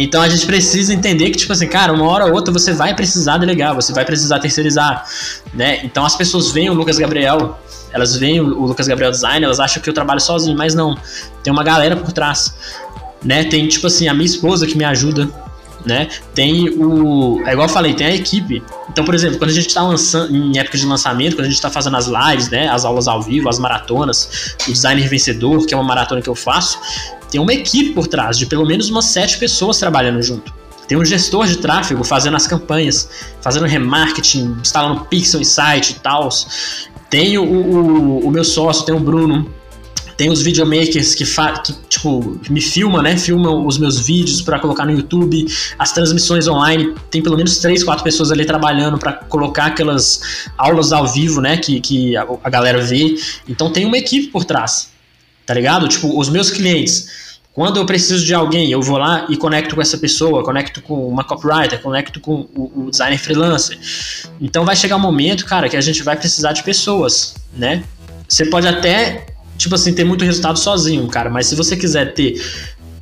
Então 0.02 0.22
a 0.22 0.28
gente 0.28 0.46
precisa 0.46 0.94
entender 0.94 1.30
que, 1.30 1.36
tipo 1.36 1.52
assim, 1.52 1.66
cara, 1.66 1.92
uma 1.92 2.06
hora 2.06 2.26
ou 2.26 2.32
outra 2.32 2.52
você 2.52 2.72
vai 2.72 2.94
precisar 2.94 3.38
delegar, 3.38 3.74
você 3.74 3.92
vai 3.92 4.04
precisar 4.04 4.38
terceirizar, 4.38 5.04
né? 5.52 5.80
Então 5.84 6.04
as 6.04 6.16
pessoas 6.16 6.50
veem 6.50 6.70
o 6.70 6.74
Lucas 6.74 6.98
Gabriel, 6.98 7.58
elas 7.92 8.16
veem 8.16 8.40
o 8.40 8.44
Lucas 8.44 8.88
Gabriel 8.88 9.10
Design, 9.10 9.44
elas 9.44 9.60
acham 9.60 9.82
que 9.82 9.90
eu 9.90 9.94
trabalho 9.94 10.20
sozinho, 10.20 10.56
mas 10.56 10.74
não. 10.74 10.96
Tem 11.42 11.52
uma 11.52 11.62
galera 11.62 11.96
por 11.96 12.12
trás, 12.12 12.54
né? 13.22 13.44
Tem, 13.44 13.68
tipo 13.68 13.86
assim, 13.86 14.08
a 14.08 14.14
minha 14.14 14.26
esposa 14.26 14.66
que 14.66 14.76
me 14.76 14.84
ajuda, 14.84 15.28
né? 15.84 16.08
Tem 16.34 16.70
o. 16.70 17.42
É 17.46 17.52
igual 17.52 17.68
eu 17.68 17.72
falei, 17.72 17.94
tem 17.94 18.06
a 18.06 18.14
equipe. 18.14 18.62
Então, 18.88 19.04
por 19.04 19.14
exemplo, 19.14 19.38
quando 19.38 19.50
a 19.50 19.54
gente 19.54 19.68
está 19.68 19.82
lançando, 19.82 20.34
em 20.34 20.58
época 20.58 20.78
de 20.78 20.86
lançamento, 20.86 21.36
quando 21.36 21.46
a 21.46 21.48
gente 21.48 21.56
está 21.56 21.70
fazendo 21.70 21.96
as 21.96 22.06
lives, 22.06 22.48
né? 22.48 22.68
As 22.68 22.84
aulas 22.84 23.06
ao 23.06 23.20
vivo, 23.22 23.48
as 23.48 23.58
maratonas, 23.58 24.56
o 24.66 24.72
designer 24.72 25.08
vencedor, 25.08 25.66
que 25.66 25.74
é 25.74 25.76
uma 25.76 25.84
maratona 25.84 26.22
que 26.22 26.28
eu 26.28 26.34
faço, 26.34 26.78
tem 27.30 27.40
uma 27.40 27.52
equipe 27.52 27.92
por 27.92 28.06
trás 28.06 28.36
de 28.36 28.46
pelo 28.46 28.66
menos 28.66 28.90
umas 28.90 29.06
sete 29.06 29.38
pessoas 29.38 29.78
trabalhando 29.78 30.22
junto. 30.22 30.52
Tem 30.88 30.98
um 30.98 31.04
gestor 31.04 31.46
de 31.46 31.58
tráfego 31.58 32.02
fazendo 32.02 32.36
as 32.36 32.48
campanhas, 32.48 33.08
fazendo 33.40 33.64
remarketing, 33.66 34.56
instalando 34.60 35.04
pixel 35.04 35.40
em 35.40 35.44
site 35.44 35.90
e 35.90 35.94
tal. 36.00 36.28
Tem 37.08 37.38
o, 37.38 37.44
o, 37.44 38.26
o 38.26 38.30
meu 38.30 38.42
sócio, 38.42 38.84
tem 38.84 38.92
o 38.92 38.98
Bruno, 38.98 39.48
tem 40.20 40.28
os 40.28 40.42
videomakers 40.42 41.14
que, 41.14 41.24
que 41.24 41.72
tipo, 41.88 42.38
me 42.50 42.60
filmam, 42.60 43.00
né? 43.00 43.16
Filmam 43.16 43.66
os 43.66 43.78
meus 43.78 44.00
vídeos 44.00 44.42
para 44.42 44.58
colocar 44.58 44.84
no 44.84 44.92
YouTube. 44.92 45.46
As 45.78 45.92
transmissões 45.92 46.46
online, 46.46 46.94
tem 47.10 47.22
pelo 47.22 47.38
menos 47.38 47.56
três, 47.56 47.82
quatro 47.82 48.04
pessoas 48.04 48.30
ali 48.30 48.44
trabalhando 48.44 48.98
para 48.98 49.14
colocar 49.14 49.66
aquelas 49.66 50.20
aulas 50.58 50.92
ao 50.92 51.06
vivo, 51.06 51.40
né? 51.40 51.56
Que, 51.56 51.80
que 51.80 52.16
a, 52.18 52.26
a 52.44 52.50
galera 52.50 52.82
vê. 52.82 53.14
Então 53.48 53.72
tem 53.72 53.86
uma 53.86 53.96
equipe 53.96 54.26
por 54.26 54.44
trás, 54.44 54.90
tá 55.50 55.54
ligado? 55.54 55.88
Tipo, 55.88 56.16
os 56.16 56.28
meus 56.28 56.48
clientes. 56.48 57.08
Quando 57.52 57.78
eu 57.78 57.84
preciso 57.84 58.24
de 58.24 58.32
alguém, 58.32 58.70
eu 58.70 58.80
vou 58.80 58.96
lá 58.96 59.26
e 59.28 59.36
conecto 59.36 59.74
com 59.74 59.82
essa 59.82 59.98
pessoa, 59.98 60.44
conecto 60.44 60.80
com 60.80 61.08
uma 61.08 61.24
copywriter, 61.24 61.80
conecto 61.80 62.20
com 62.20 62.46
o, 62.54 62.84
o 62.84 62.88
designer 62.88 63.18
freelancer. 63.18 63.76
Então 64.40 64.64
vai 64.64 64.76
chegar 64.76 64.94
um 64.94 65.00
momento, 65.00 65.44
cara, 65.44 65.68
que 65.68 65.76
a 65.76 65.80
gente 65.80 66.04
vai 66.04 66.14
precisar 66.14 66.52
de 66.52 66.62
pessoas, 66.62 67.34
né? 67.52 67.82
Você 68.28 68.46
pode 68.46 68.68
até 68.68 69.26
tipo 69.58 69.74
assim, 69.74 69.92
ter 69.92 70.04
muito 70.04 70.24
resultado 70.24 70.56
sozinho, 70.56 71.08
cara. 71.08 71.28
Mas 71.28 71.48
se 71.48 71.56
você 71.56 71.76
quiser 71.76 72.14
ter 72.14 72.40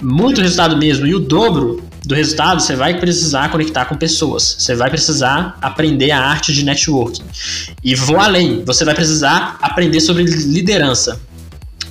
muito 0.02 0.40
resultado 0.40 0.74
mesmo 0.78 1.06
e 1.06 1.14
o 1.14 1.18
dobro 1.18 1.86
do 2.06 2.14
resultado, 2.14 2.62
você 2.62 2.74
vai 2.74 2.98
precisar 2.98 3.50
conectar 3.50 3.84
com 3.84 3.94
pessoas. 3.94 4.56
Você 4.58 4.74
vai 4.74 4.88
precisar 4.88 5.58
aprender 5.60 6.12
a 6.12 6.18
arte 6.18 6.50
de 6.54 6.64
networking. 6.64 7.24
E 7.84 7.94
vou 7.94 8.18
além, 8.18 8.64
você 8.64 8.86
vai 8.86 8.94
precisar 8.94 9.58
aprender 9.60 10.00
sobre 10.00 10.22
liderança. 10.24 11.20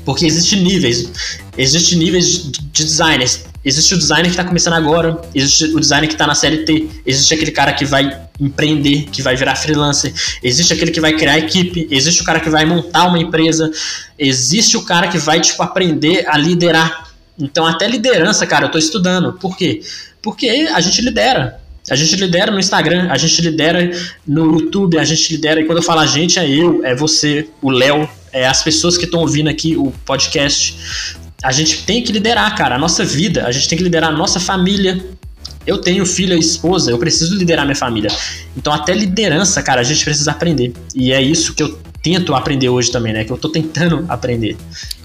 Porque 0.07 0.25
existem 0.25 0.61
níveis. 0.61 1.11
Existem 1.57 1.97
níveis 1.97 2.49
de 2.49 2.85
designers. 2.85 3.43
Existe 3.65 3.93
o 3.93 3.97
designer 3.97 4.23
que 4.27 4.29
está 4.29 4.45
começando 4.45 4.75
agora, 4.75 5.21
existe 5.35 5.65
o 5.65 5.79
designer 5.81 6.07
que 6.07 6.13
está 6.13 6.25
na 6.25 6.33
série 6.33 6.59
T, 6.59 6.87
existe 7.05 7.33
aquele 7.33 7.51
cara 7.51 7.73
que 7.73 7.83
vai 7.83 8.17
empreender, 8.39 9.09
que 9.11 9.21
vai 9.21 9.35
virar 9.35 9.57
freelancer, 9.57 10.13
existe 10.41 10.71
aquele 10.71 10.91
que 10.91 11.01
vai 11.01 11.11
criar 11.11 11.37
equipe, 11.37 11.89
existe 11.91 12.21
o 12.21 12.23
cara 12.23 12.39
que 12.39 12.49
vai 12.49 12.63
montar 12.63 13.07
uma 13.09 13.19
empresa, 13.19 13.69
existe 14.17 14.77
o 14.77 14.83
cara 14.83 15.09
que 15.09 15.17
vai 15.17 15.41
tipo 15.41 15.61
aprender 15.61 16.25
a 16.29 16.37
liderar. 16.37 17.11
Então 17.37 17.65
até 17.65 17.85
liderança, 17.85 18.47
cara, 18.47 18.63
eu 18.63 18.67
estou 18.67 18.79
estudando. 18.79 19.33
Por 19.33 19.57
quê? 19.57 19.81
Porque 20.21 20.69
a 20.73 20.79
gente 20.79 21.01
lidera. 21.01 21.59
A 21.89 21.95
gente 21.97 22.15
lidera 22.15 22.49
no 22.49 22.59
Instagram, 22.59 23.09
a 23.11 23.17
gente 23.17 23.41
lidera 23.41 23.91
no 24.25 24.53
YouTube, 24.53 24.97
a 24.97 25.03
gente 25.03 25.35
lidera, 25.35 25.59
e 25.59 25.65
quando 25.65 25.79
eu 25.79 25.83
falo 25.83 25.99
a 25.99 26.05
gente, 26.05 26.39
é 26.39 26.49
eu, 26.49 26.85
é 26.85 26.95
você, 26.95 27.47
o 27.61 27.69
Léo, 27.69 28.07
é 28.31 28.47
as 28.47 28.63
pessoas 28.63 28.97
que 28.97 29.05
estão 29.05 29.21
ouvindo 29.21 29.49
aqui 29.49 29.75
o 29.75 29.91
podcast 30.05 30.75
a 31.43 31.51
gente 31.51 31.83
tem 31.83 32.03
que 32.03 32.11
liderar, 32.11 32.55
cara, 32.55 32.75
a 32.75 32.79
nossa 32.79 33.05
vida, 33.05 33.45
a 33.45 33.51
gente 33.51 33.69
tem 33.69 33.77
que 33.77 33.83
liderar 33.83 34.09
a 34.09 34.11
nossa 34.11 34.39
família. 34.39 35.03
Eu 35.65 35.77
tenho 35.79 36.05
filha 36.05 36.33
e 36.33 36.39
esposa, 36.39 36.91
eu 36.91 36.97
preciso 36.97 37.35
liderar 37.35 37.65
minha 37.65 37.75
família. 37.75 38.09
Então, 38.55 38.73
até 38.73 38.93
liderança, 38.93 39.61
cara, 39.61 39.81
a 39.81 39.83
gente 39.83 40.03
precisa 40.03 40.31
aprender. 40.31 40.73
E 40.95 41.11
é 41.11 41.21
isso 41.21 41.53
que 41.53 41.61
eu 41.61 41.77
tento 42.01 42.33
aprender 42.33 42.69
hoje 42.69 42.91
também, 42.91 43.13
né? 43.13 43.23
Que 43.23 43.31
eu 43.31 43.37
tô 43.37 43.49
tentando 43.49 44.05
aprender. 44.09 44.57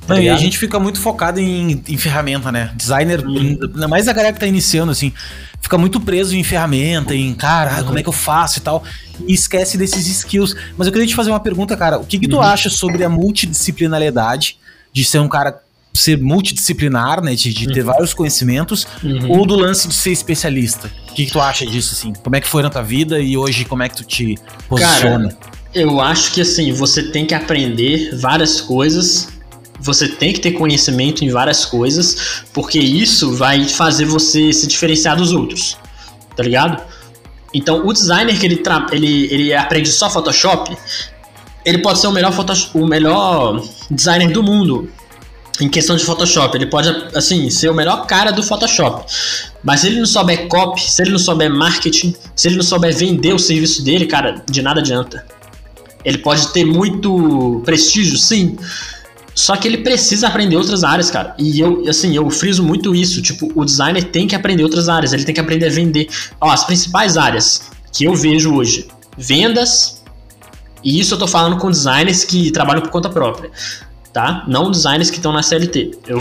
Tá 0.07 0.20
e 0.20 0.28
a 0.28 0.36
gente 0.36 0.59
fica 0.59 0.80
muito 0.80 1.00
focado 1.00 1.38
em, 1.38 1.82
em 1.88 1.96
ferramenta, 1.96 2.50
né? 2.50 2.72
Designer, 2.74 3.24
hum. 3.26 3.59
ainda 3.62 3.88
mais 3.88 4.09
a 4.09 4.12
galera 4.12 4.32
que 4.32 4.40
tá 4.40 4.46
iniciando, 4.46 4.90
assim, 4.90 5.12
fica 5.61 5.78
muito 5.78 6.00
preso 6.00 6.34
em 6.34 6.42
ferramenta, 6.42 7.14
em 7.14 7.32
cara, 7.34 7.84
como 7.84 7.98
é 7.98 8.03
que 8.03 8.09
eu 8.09 8.12
faço 8.12 8.59
e 8.59 8.62
tal, 8.62 8.82
e 9.26 9.32
esquece 9.32 9.78
desses 9.78 10.07
skills. 10.07 10.57
Mas 10.76 10.86
eu 10.86 10.92
queria 10.92 11.07
te 11.07 11.14
fazer 11.14 11.30
uma 11.30 11.40
pergunta, 11.40 11.76
cara. 11.76 11.98
O 11.98 12.05
que, 12.05 12.18
que 12.18 12.28
tu 12.28 12.36
uhum. 12.36 12.42
acha 12.42 12.68
sobre 12.68 13.05
a 13.05 13.09
multidisciplinariedade 13.09 14.59
de 14.92 15.05
ser 15.05 15.20
um 15.20 15.28
cara 15.28 15.61
ser 15.94 16.18
multidisciplinar, 16.18 17.22
né? 17.22 17.34
De, 17.34 17.53
de 17.53 17.66
ter 17.68 17.80
uhum. 17.80 17.86
vários 17.86 18.14
conhecimentos, 18.14 18.86
uhum. 19.03 19.30
ou 19.30 19.46
do 19.46 19.55
lance 19.55 19.86
de 19.86 19.94
ser 19.94 20.11
especialista? 20.11 20.90
O 21.11 21.14
que, 21.14 21.26
que, 21.26 21.32
tu 21.32 21.40
acha 21.40 21.66
disso, 21.66 21.94
assim? 21.94 22.12
Como 22.12 22.34
é 22.34 22.40
que 22.40 22.48
foi 22.48 22.62
na 22.62 22.70
tua 22.70 22.82
vida 22.82 23.20
e 23.20 23.36
hoje 23.36 23.64
como 23.64 23.82
é 23.82 23.88
que 23.88 23.96
tu 23.96 24.05
te 24.05 24.38
posiciona? 24.68 25.28
Cara, 25.28 25.53
eu 25.74 26.00
acho 26.00 26.32
que 26.32 26.40
assim, 26.40 26.72
você 26.72 27.11
tem 27.11 27.26
que 27.26 27.34
aprender 27.34 28.16
várias 28.18 28.61
coisas. 28.61 29.28
Você 29.83 30.09
tem 30.09 30.33
que 30.33 30.41
ter 30.41 30.53
conhecimento 30.53 31.24
em 31.24 31.28
várias 31.28 31.64
coisas, 31.64 32.45
porque 32.53 32.78
isso 32.78 33.35
vai 33.35 33.68
fazer 33.68 34.05
você 34.05 34.53
se 34.53 34.66
diferenciar 34.66 35.16
dos 35.16 35.33
outros. 35.33 35.76
Tá 36.37 36.43
ligado? 36.43 36.83
Então, 37.53 37.87
o 37.87 37.93
designer 37.93 38.39
que 38.39 38.47
ele, 38.47 38.62
ele, 38.93 39.35
ele 39.35 39.55
aprende 39.55 39.91
só 39.91 40.09
Photoshop, 40.09 40.74
ele 41.64 41.78
pode 41.78 41.99
ser 41.99 42.07
o 42.07 42.12
melhor, 42.12 42.33
o 42.74 42.87
melhor 42.87 43.62
designer 43.91 44.30
do 44.30 44.43
mundo 44.43 44.91
em 45.61 45.68
questão 45.68 45.97
de 45.97 46.05
Photoshop. 46.05 46.57
Ele 46.57 46.66
pode, 46.66 46.89
assim, 47.14 47.51
ser 47.51 47.68
o 47.68 47.74
melhor 47.74 48.07
cara 48.07 48.30
do 48.30 48.43
Photoshop. 48.43 49.05
Mas 49.62 49.80
se 49.80 49.89
ele 49.89 49.99
não 49.99 50.07
souber 50.07 50.49
copy, 50.49 50.80
se 50.80 51.03
ele 51.03 51.11
não 51.11 51.18
souber 51.18 51.51
marketing, 51.51 52.14
se 52.35 52.49
ele 52.49 52.57
não 52.57 52.62
souber 52.62 52.95
vender 52.95 53.33
o 53.33 53.39
serviço 53.39 53.85
dele, 53.85 54.07
cara, 54.07 54.43
de 54.51 54.62
nada 54.62 54.80
adianta. 54.80 55.24
Ele 56.05 56.18
pode 56.18 56.49
ter 56.53 56.64
muito 56.64 57.62
prestígio, 57.64 58.18
sim. 58.18 58.57
Só 59.35 59.57
que 59.57 59.66
ele 59.66 59.78
precisa 59.78 60.28
aprender 60.28 60.57
outras 60.57 60.85
áreas, 60.85 61.11
cara. 61.11 61.35
E 61.39 61.59
eu, 61.61 61.85
assim, 61.89 62.14
eu 62.14 62.28
friso 62.30 62.62
muito 62.62 62.95
isso. 62.95 63.22
Tipo, 63.22 63.51
o 63.55 63.64
designer 63.64 64.05
tem 64.05 64.26
que 64.26 64.35
aprender 64.35 64.62
outras 64.62 64.89
áreas. 64.89 65.12
Ele 65.12 65.24
tem 65.24 65.35
que 65.35 65.41
aprender 65.41 65.66
a 65.66 65.70
vender. 65.70 66.09
Ó, 66.41 66.51
as 66.51 66.64
principais 66.64 67.16
áreas 67.16 67.70
que 67.93 68.05
eu 68.05 68.14
vejo 68.14 68.55
hoje: 68.55 68.89
vendas. 69.16 70.03
E 70.85 70.99
isso 70.99 71.14
eu 71.14 71.18
tô 71.18 71.28
falando 71.28 71.59
com 71.59 71.70
designers 71.70 72.24
que 72.24 72.51
trabalham 72.51 72.83
por 72.83 72.91
conta 72.91 73.09
própria 73.09 73.51
tá? 74.12 74.45
Não 74.47 74.70
designers 74.70 75.11
que 75.11 75.16
estão 75.16 75.33
na 75.33 75.43
CLT. 75.43 75.99
Eu 76.07 76.18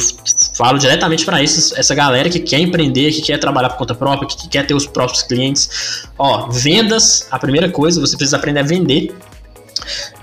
falo 0.56 0.78
diretamente 0.78 1.26
para 1.26 1.44
essa 1.44 1.94
galera 1.94 2.30
que 2.30 2.40
quer 2.40 2.60
empreender, 2.60 3.12
que 3.12 3.22
quer 3.22 3.38
trabalhar 3.38 3.70
por 3.70 3.78
conta 3.78 3.94
própria, 3.94 4.28
que 4.28 4.48
quer 4.48 4.66
ter 4.66 4.74
os 4.74 4.88
próprios 4.88 5.22
clientes. 5.24 6.08
Ó, 6.18 6.48
vendas, 6.50 7.28
a 7.30 7.38
primeira 7.38 7.70
coisa, 7.70 8.00
você 8.00 8.16
precisa 8.16 8.38
aprender 8.38 8.62
a 8.62 8.64
vender. 8.64 9.14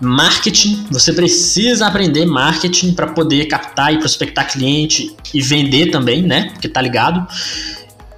Marketing, 0.00 0.86
você 0.90 1.12
precisa 1.12 1.86
aprender 1.86 2.24
marketing 2.24 2.92
para 2.92 3.08
poder 3.08 3.46
captar 3.46 3.92
e 3.92 3.98
prospectar 3.98 4.50
cliente 4.50 5.14
e 5.34 5.40
vender 5.40 5.90
também, 5.90 6.22
né? 6.22 6.50
Porque 6.52 6.68
tá 6.68 6.80
ligado. 6.80 7.26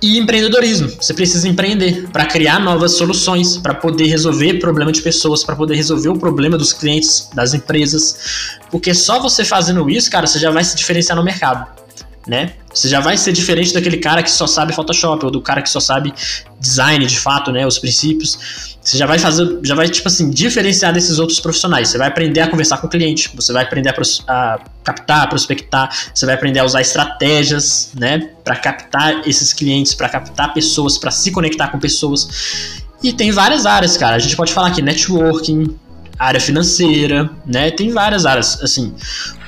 E 0.03 0.19
empreendedorismo. 0.19 0.89
Você 1.01 1.13
precisa 1.13 1.47
empreender 1.47 2.09
para 2.11 2.25
criar 2.25 2.59
novas 2.59 2.93
soluções, 2.93 3.59
para 3.59 3.75
poder 3.75 4.07
resolver 4.07 4.55
problema 4.55 4.93
de 4.93 5.03
pessoas, 5.03 5.45
para 5.45 5.55
poder 5.55 5.75
resolver 5.75 6.09
o 6.09 6.19
problema 6.19 6.57
dos 6.57 6.73
clientes, 6.73 7.29
das 7.35 7.53
empresas. 7.53 8.59
Porque 8.71 8.95
só 8.95 9.21
você 9.21 9.45
fazendo 9.45 9.89
isso, 9.91 10.11
cara, 10.11 10.27
você 10.27 10.39
já 10.39 10.51
vai 10.51 10.65
se 10.65 10.75
diferenciar 10.75 11.17
no 11.17 11.25
mercado 11.25 11.81
né? 12.27 12.53
Você 12.73 12.89
já 12.89 13.01
vai 13.01 13.17
ser 13.17 13.33
diferente 13.33 13.73
daquele 13.73 13.97
cara 13.97 14.23
que 14.23 14.31
só 14.31 14.47
sabe 14.47 14.73
Photoshop 14.73 15.25
ou 15.25 15.31
do 15.31 15.41
cara 15.41 15.63
que 15.63 15.71
só 15.71 15.81
sabe 15.81 16.13
design 16.59 17.05
de 17.07 17.19
fato, 17.19 17.51
né? 17.51 17.67
Os 17.67 17.79
princípios. 17.79 18.79
Você 18.83 18.97
já 18.97 19.07
vai 19.07 19.19
fazer, 19.19 19.59
já 19.63 19.75
vai 19.75 19.89
tipo 19.89 20.09
assim 20.09 20.31
diferenciar 20.31 20.93
desses 20.93 21.19
outros 21.19 21.41
profissionais. 21.41 21.89
Você 21.89 21.99
vai 21.99 22.09
aprender 22.09 22.41
a 22.41 22.49
conversar 22.49 22.79
com 22.79 22.87
o 22.87 22.91
cliente, 22.91 23.31
você 23.35 23.53
vai 23.53 23.65
aprender 23.65 23.91
a, 23.91 23.95
a 24.29 24.59
captar, 24.85 25.23
a 25.23 25.27
prospectar, 25.27 25.91
você 26.15 26.25
vai 26.25 26.35
aprender 26.35 26.61
a 26.61 26.65
usar 26.65 26.81
estratégias, 26.81 27.91
né? 27.95 28.31
Para 28.45 28.57
captar 28.57 29.27
esses 29.29 29.53
clientes, 29.53 29.95
para 29.95 30.09
captar 30.09 30.53
pessoas, 30.55 30.97
para 30.97 31.11
se 31.11 31.31
conectar 31.31 31.69
com 31.69 31.79
pessoas. 31.79 32.81
E 33.03 33.13
tem 33.13 33.31
várias 33.31 33.67
áreas, 33.67 33.97
cara. 33.97 34.17
A 34.17 34.19
gente 34.19 34.37
pode 34.37 34.53
falar 34.53 34.69
aqui 34.69 34.83
networking, 34.83 35.75
área 36.21 36.41
financeira, 36.41 37.31
né? 37.47 37.71
Tem 37.71 37.91
várias 37.91 38.27
áreas, 38.27 38.63
assim. 38.63 38.93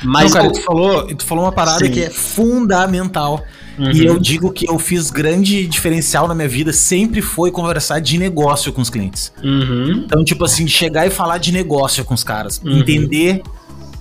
Mas. 0.02 0.32
Não, 0.32 0.40
cara, 0.40 0.52
tu 0.52 0.62
falou, 0.62 1.06
tu 1.14 1.24
falou 1.24 1.44
uma 1.44 1.52
parada 1.52 1.84
Sim. 1.84 1.90
que 1.90 2.00
é 2.00 2.10
fundamental. 2.10 3.44
Uhum. 3.78 3.90
E 3.90 4.04
eu 4.04 4.18
digo 4.18 4.52
que 4.52 4.68
eu 4.68 4.78
fiz 4.78 5.10
grande 5.10 5.66
diferencial 5.66 6.28
na 6.28 6.34
minha 6.34 6.48
vida, 6.48 6.72
sempre 6.72 7.22
foi 7.22 7.50
conversar 7.50 8.00
de 8.00 8.18
negócio 8.18 8.72
com 8.72 8.82
os 8.82 8.90
clientes. 8.90 9.32
Uhum. 9.42 10.04
Então, 10.04 10.24
tipo 10.24 10.44
assim, 10.44 10.66
chegar 10.66 11.06
e 11.06 11.10
falar 11.10 11.38
de 11.38 11.52
negócio 11.52 12.04
com 12.04 12.14
os 12.14 12.24
caras. 12.24 12.60
Uhum. 12.64 12.78
Entender 12.78 13.42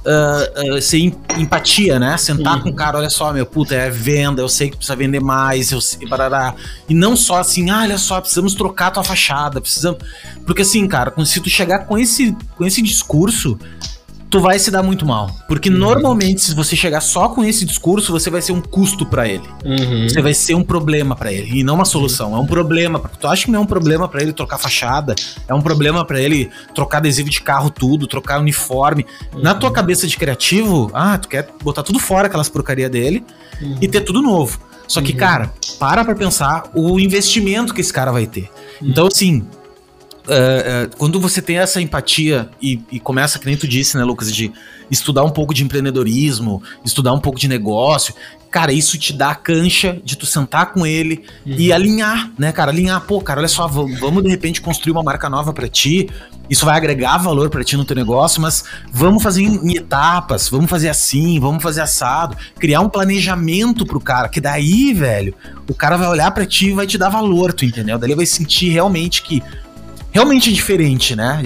uh, 0.05 0.75
uh, 0.75 0.81
ser 0.81 1.13
empatia, 1.37 1.99
né? 1.99 2.17
Sentar 2.17 2.57
uhum. 2.57 2.63
com 2.63 2.69
o 2.69 2.73
cara, 2.73 2.97
olha 2.97 3.09
só, 3.09 3.31
meu, 3.31 3.45
puta, 3.45 3.75
é 3.75 3.89
venda, 3.89 4.41
eu 4.41 4.49
sei 4.49 4.69
que 4.69 4.77
precisa 4.77 4.95
vender 4.95 5.19
mais, 5.19 5.71
eu 5.71 5.81
sei, 5.81 6.07
barará. 6.07 6.55
E 6.87 6.93
não 6.93 7.15
só 7.15 7.39
assim, 7.39 7.69
ah, 7.69 7.81
olha 7.81 7.97
só, 7.97 8.19
precisamos 8.19 8.53
trocar 8.53 8.87
a 8.87 8.91
tua 8.91 9.03
fachada, 9.03 9.61
precisamos. 9.61 9.99
Porque 10.45 10.61
assim, 10.61 10.87
cara, 10.87 11.13
se 11.25 11.39
tu 11.39 11.49
chegar 11.49 11.85
com 11.85 11.97
esse, 11.97 12.35
com 12.55 12.65
esse 12.65 12.81
discurso, 12.81 13.57
tu 14.31 14.39
vai 14.39 14.57
se 14.57 14.71
dar 14.71 14.81
muito 14.81 15.05
mal. 15.05 15.29
Porque 15.45 15.69
uhum. 15.69 15.77
normalmente, 15.77 16.41
se 16.41 16.55
você 16.55 16.73
chegar 16.73 17.01
só 17.01 17.27
com 17.27 17.43
esse 17.43 17.65
discurso, 17.65 18.13
você 18.13 18.29
vai 18.29 18.41
ser 18.41 18.53
um 18.53 18.61
custo 18.61 19.05
para 19.05 19.27
ele. 19.27 19.43
Uhum. 19.65 20.07
Você 20.07 20.21
vai 20.21 20.33
ser 20.33 20.55
um 20.55 20.63
problema 20.63 21.15
para 21.17 21.33
ele. 21.33 21.59
E 21.59 21.63
não 21.63 21.75
uma 21.75 21.83
solução. 21.85 22.33
É 22.33 22.39
um 22.39 22.47
problema. 22.47 22.97
Tu 22.97 23.27
acha 23.27 23.45
que 23.45 23.51
não 23.51 23.59
é 23.59 23.61
um 23.61 23.67
problema 23.67 24.07
para 24.07 24.21
ele 24.21 24.31
trocar 24.31 24.57
fachada? 24.57 25.13
É 25.47 25.53
um 25.53 25.61
problema 25.61 26.05
para 26.05 26.19
ele 26.19 26.49
trocar 26.73 26.99
adesivo 26.99 27.29
de 27.29 27.41
carro, 27.41 27.69
tudo, 27.69 28.07
trocar 28.07 28.39
uniforme. 28.39 29.05
Uhum. 29.35 29.41
Na 29.41 29.53
tua 29.53 29.69
cabeça 29.69 30.07
de 30.07 30.15
criativo, 30.15 30.89
ah, 30.93 31.17
tu 31.17 31.27
quer 31.27 31.49
botar 31.61 31.83
tudo 31.83 31.99
fora, 31.99 32.27
aquelas 32.27 32.47
porcaria 32.47 32.89
dele, 32.89 33.25
e 33.81 33.87
ter 33.87 34.01
tudo 34.01 34.21
novo. 34.21 34.59
Só 34.87 35.01
que, 35.01 35.13
cara, 35.13 35.53
para 35.79 36.03
pra 36.03 36.15
pensar 36.15 36.69
o 36.73 36.99
investimento 36.99 37.73
que 37.73 37.81
esse 37.81 37.93
cara 37.93 38.11
vai 38.11 38.25
ter. 38.25 38.49
Então, 38.81 39.07
assim, 39.07 39.45
Uh, 40.21 40.85
uh, 40.85 40.97
quando 40.97 41.19
você 41.19 41.41
tem 41.41 41.57
essa 41.57 41.81
empatia 41.81 42.49
e, 42.61 42.79
e, 42.91 42.99
começa, 42.99 43.39
que 43.39 43.45
nem 43.47 43.57
tu 43.57 43.67
disse, 43.67 43.97
né, 43.97 44.03
Lucas, 44.03 44.33
de 44.33 44.51
estudar 44.89 45.23
um 45.23 45.31
pouco 45.31 45.51
de 45.51 45.63
empreendedorismo, 45.63 46.61
estudar 46.85 47.11
um 47.11 47.19
pouco 47.19 47.39
de 47.39 47.47
negócio, 47.47 48.13
cara, 48.51 48.73
isso 48.73 48.99
te 48.99 49.13
dá 49.13 49.31
a 49.31 49.35
cancha 49.35 49.99
de 50.03 50.17
tu 50.17 50.25
sentar 50.25 50.73
com 50.73 50.85
ele 50.85 51.23
uhum. 51.45 51.55
e 51.57 51.71
alinhar, 51.71 52.29
né, 52.37 52.51
cara? 52.51 52.69
Alinhar, 52.69 53.01
pô, 53.01 53.21
cara, 53.21 53.39
olha 53.39 53.47
só, 53.47 53.65
vamos, 53.65 53.99
vamos 53.99 54.21
de 54.21 54.29
repente 54.29 54.61
construir 54.61 54.91
uma 54.91 55.01
marca 55.01 55.29
nova 55.29 55.53
para 55.53 55.69
ti. 55.69 56.09
Isso 56.49 56.65
vai 56.65 56.75
agregar 56.75 57.17
valor 57.17 57.49
para 57.49 57.63
ti 57.63 57.77
no 57.77 57.85
teu 57.85 57.95
negócio, 57.95 58.41
mas 58.41 58.65
vamos 58.91 59.23
fazer 59.23 59.41
em, 59.41 59.71
em 59.71 59.77
etapas, 59.77 60.49
vamos 60.49 60.69
fazer 60.69 60.89
assim, 60.89 61.39
vamos 61.39 61.63
fazer 61.63 61.79
assado, 61.79 62.35
criar 62.59 62.81
um 62.81 62.89
planejamento 62.89 63.85
pro 63.85 64.01
cara, 64.01 64.27
que 64.27 64.41
daí, 64.41 64.93
velho, 64.93 65.33
o 65.69 65.73
cara 65.73 65.95
vai 65.95 66.09
olhar 66.09 66.29
para 66.31 66.45
ti 66.45 66.67
e 66.67 66.73
vai 66.73 66.85
te 66.85 66.97
dar 66.97 67.07
valor, 67.07 67.53
tu 67.53 67.63
entendeu? 67.63 67.97
Daí 67.97 68.09
ele 68.09 68.17
vai 68.17 68.25
sentir 68.25 68.69
realmente 68.69 69.23
que 69.23 69.41
realmente 70.11 70.51
diferente, 70.51 71.15
né? 71.15 71.41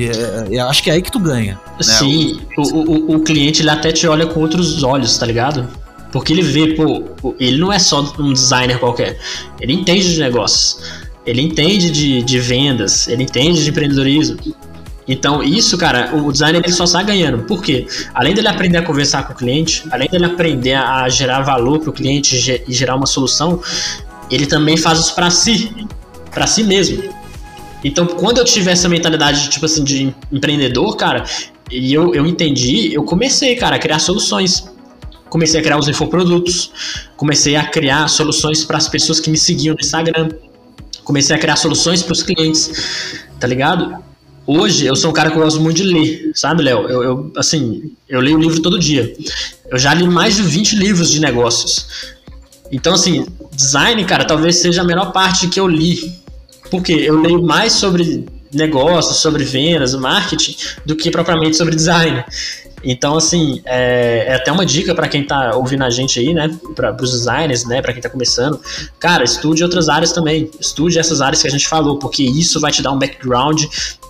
Eu 0.50 0.68
acho 0.68 0.84
que 0.84 0.90
é 0.90 0.94
aí 0.94 1.02
que 1.02 1.12
tu 1.12 1.20
ganha. 1.20 1.54
Né? 1.54 1.84
Sim, 1.84 2.42
o, 2.58 2.62
o, 2.62 3.16
o, 3.16 3.20
cliente 3.22 3.62
ele 3.62 3.70
até 3.70 3.92
te 3.92 4.08
olha 4.08 4.26
com 4.26 4.40
outros 4.40 4.84
olhos, 4.84 5.18
tá 5.18 5.26
ligado? 5.26 5.68
Porque 6.12 6.34
ele 6.34 6.42
vê, 6.42 6.74
pô, 6.74 7.36
ele 7.40 7.58
não 7.58 7.72
é 7.72 7.80
só 7.80 8.02
um 8.20 8.34
designer 8.34 8.80
qualquer. 8.80 9.20
Ele 9.60 9.74
entende 9.74 10.14
de 10.14 10.20
negócios, 10.20 10.82
ele 11.26 11.42
entende 11.42 11.92
de, 11.92 12.24
de 12.24 12.40
vendas, 12.40 13.08
ele 13.08 13.24
entende 13.24 13.64
de 13.64 13.70
empreendedorismo. 13.70 14.38
Então, 15.08 15.44
isso, 15.44 15.78
cara, 15.78 16.16
o 16.16 16.32
designer 16.32 16.62
ele 16.64 16.74
só 16.74 16.86
está 16.86 17.04
ganhando. 17.04 17.44
Por 17.44 17.62
quê? 17.62 17.86
Além 18.14 18.34
dele 18.34 18.48
aprender 18.48 18.78
a 18.78 18.82
conversar 18.82 19.24
com 19.28 19.34
o 19.34 19.36
cliente, 19.36 19.84
além 19.92 20.10
dele 20.10 20.26
aprender 20.26 20.74
a 20.74 21.08
gerar 21.10 21.42
valor 21.42 21.80
para 21.80 21.92
o 21.92 21.94
cliente 21.94 22.64
e 22.68 22.74
gerar 22.74 22.96
uma 22.96 23.06
solução, 23.06 23.62
ele 24.32 24.48
também 24.48 24.78
faz 24.78 25.00
isso 25.00 25.14
para 25.14 25.30
si, 25.30 25.72
para 26.32 26.48
si 26.48 26.64
mesmo. 26.64 27.04
Então, 27.86 28.08
quando 28.08 28.40
eu 28.40 28.44
tive 28.44 28.72
essa 28.72 28.90
mentalidade, 28.90 29.48
tipo 29.48 29.64
assim, 29.64 29.84
de 29.84 30.16
empreendedor, 30.32 30.98
cara, 30.98 31.24
e 31.70 31.94
eu, 31.94 32.16
eu 32.16 32.26
entendi, 32.26 32.92
eu 32.92 33.04
comecei, 33.04 33.56
cara, 33.56 33.76
a 33.76 33.80
criar 33.80 34.00
soluções. 34.00 34.68
Comecei 35.30 35.60
a 35.60 35.64
criar 35.64 35.78
os 35.78 35.88
infoprodutos, 35.88 36.72
comecei 37.16 37.56
a 37.56 37.64
criar 37.64 38.08
soluções 38.08 38.64
para 38.64 38.78
as 38.78 38.88
pessoas 38.88 39.20
que 39.20 39.30
me 39.30 39.38
seguiam 39.38 39.76
no 39.76 39.82
Instagram, 39.82 40.30
comecei 41.04 41.36
a 41.36 41.40
criar 41.40 41.58
soluções 41.58 42.02
para 42.02 42.14
os 42.14 42.24
clientes, 42.24 43.20
tá 43.40 43.46
ligado? 43.46 44.04
Hoje 44.48 44.88
eu 44.88 44.96
sou 44.96 45.12
um 45.12 45.14
cara 45.14 45.30
que 45.30 45.38
eu 45.38 45.44
gosto 45.44 45.60
muito 45.60 45.78
de 45.78 45.84
ler, 45.84 46.32
sabe, 46.34 46.64
Léo? 46.64 46.88
Eu, 46.88 47.04
eu, 47.04 47.32
assim, 47.38 47.92
eu 48.10 48.20
leio 48.20 48.40
livro 48.40 48.62
todo 48.62 48.80
dia. 48.80 49.14
Eu 49.70 49.78
já 49.78 49.94
li 49.94 50.08
mais 50.08 50.38
de 50.38 50.42
20 50.42 50.76
livros 50.76 51.12
de 51.12 51.20
negócios. 51.20 52.16
Então, 52.72 52.96
assim, 52.96 53.26
design, 53.52 54.04
cara, 54.06 54.26
talvez 54.26 54.56
seja 54.56 54.82
a 54.82 54.86
menor 54.86 55.12
parte 55.12 55.48
que 55.50 55.60
eu 55.60 55.68
li 55.68 56.25
porque 56.70 56.94
eu 56.94 57.20
leio 57.20 57.42
mais 57.42 57.74
sobre 57.74 58.26
negócios, 58.54 59.18
sobre 59.18 59.44
vendas, 59.44 59.94
marketing, 59.96 60.56
do 60.86 60.96
que 60.96 61.12
propriamente 61.12 61.58
sobre 61.58 61.76
design. 61.76 62.24
Então, 62.88 63.18
assim, 63.18 63.62
é, 63.66 64.26
é 64.28 64.36
até 64.36 64.52
uma 64.52 64.64
dica 64.64 64.94
para 64.94 65.08
quem 65.08 65.24
está 65.24 65.56
ouvindo 65.56 65.84
a 65.84 65.90
gente 65.90 66.20
aí, 66.20 66.34
né? 66.36 66.56
Para 66.76 66.96
os 67.02 67.12
designers, 67.12 67.66
né? 67.66 67.82
Para 67.82 67.92
quem 67.92 68.00
está 68.00 68.10
começando. 68.10 68.60
Cara, 69.00 69.24
estude 69.24 69.64
outras 69.64 69.90
áreas 69.90 70.12
também. 70.12 70.52
Estude 70.60 71.00
essas 71.00 71.20
áreas 71.20 71.42
que 71.42 71.48
a 71.48 71.52
gente 71.52 71.68
falou, 71.68 71.98
porque 71.98 72.22
isso 72.22 72.60
vai 72.60 72.72
te 72.72 72.84
dar 72.84 72.92
um 72.92 73.00
background, 73.00 73.64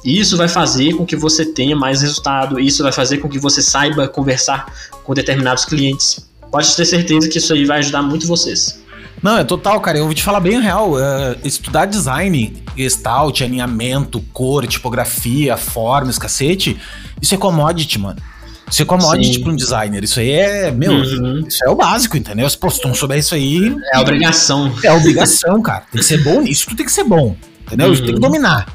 isso 0.03 0.35
vai 0.35 0.49
fazer 0.49 0.93
com 0.93 1.05
que 1.05 1.15
você 1.15 1.45
tenha 1.45 1.75
mais 1.75 2.01
resultado, 2.01 2.59
isso 2.59 2.83
vai 2.83 2.91
fazer 2.91 3.19
com 3.19 3.29
que 3.29 3.39
você 3.39 3.61
saiba 3.61 4.09
conversar 4.09 4.65
com 5.05 5.13
determinados 5.13 5.63
clientes. 5.63 6.27
Pode 6.51 6.75
ter 6.75 6.85
certeza 6.85 7.29
que 7.29 7.37
isso 7.37 7.53
aí 7.53 7.65
vai 7.65 7.79
ajudar 7.79 8.01
muito 8.01 8.27
vocês. 8.27 8.83
Não, 9.25 9.39
é 9.39 9.43
total, 9.43 9.81
cara. 9.81 9.97
Eu 9.97 10.05
vou 10.05 10.13
te 10.13 10.21
falar 10.21 10.39
bem 10.39 10.61
real. 10.61 10.91
Uh, 10.91 11.35
estudar 11.43 11.85
design, 11.85 12.63
gestalt, 12.77 13.41
alinhamento, 13.41 14.21
cor, 14.31 14.67
tipografia, 14.67 15.57
formas, 15.57 16.19
cacete, 16.19 16.79
isso 17.19 17.33
é 17.33 17.37
commodity, 17.39 17.97
mano. 17.97 18.21
Isso 18.69 18.83
é 18.83 18.85
commodity 18.85 19.39
para 19.39 19.51
um 19.51 19.55
designer. 19.55 20.03
Isso 20.03 20.19
aí 20.19 20.29
é, 20.29 20.71
meu, 20.71 20.91
uhum. 20.91 21.39
isso 21.39 21.57
é 21.65 21.69
o 21.71 21.75
básico, 21.75 22.15
entendeu? 22.15 22.47
Se 22.47 22.55
tu 22.55 22.87
não 22.87 22.93
souber 22.93 23.17
isso 23.17 23.33
aí. 23.33 23.75
É 23.91 23.99
obrigação. 23.99 24.71
É 24.83 24.93
obrigação, 24.93 25.59
cara. 25.59 25.85
Tem 25.91 25.99
que 26.01 26.05
ser 26.05 26.23
bom 26.23 26.41
nisso, 26.41 26.67
tu 26.67 26.75
tem 26.75 26.85
que 26.85 26.91
ser 26.91 27.03
bom. 27.03 27.35
Entendeu? 27.65 27.87
Uhum. 27.87 27.93
Isso 27.93 28.05
tem 28.05 28.13
que 28.13 28.21
dominar. 28.21 28.67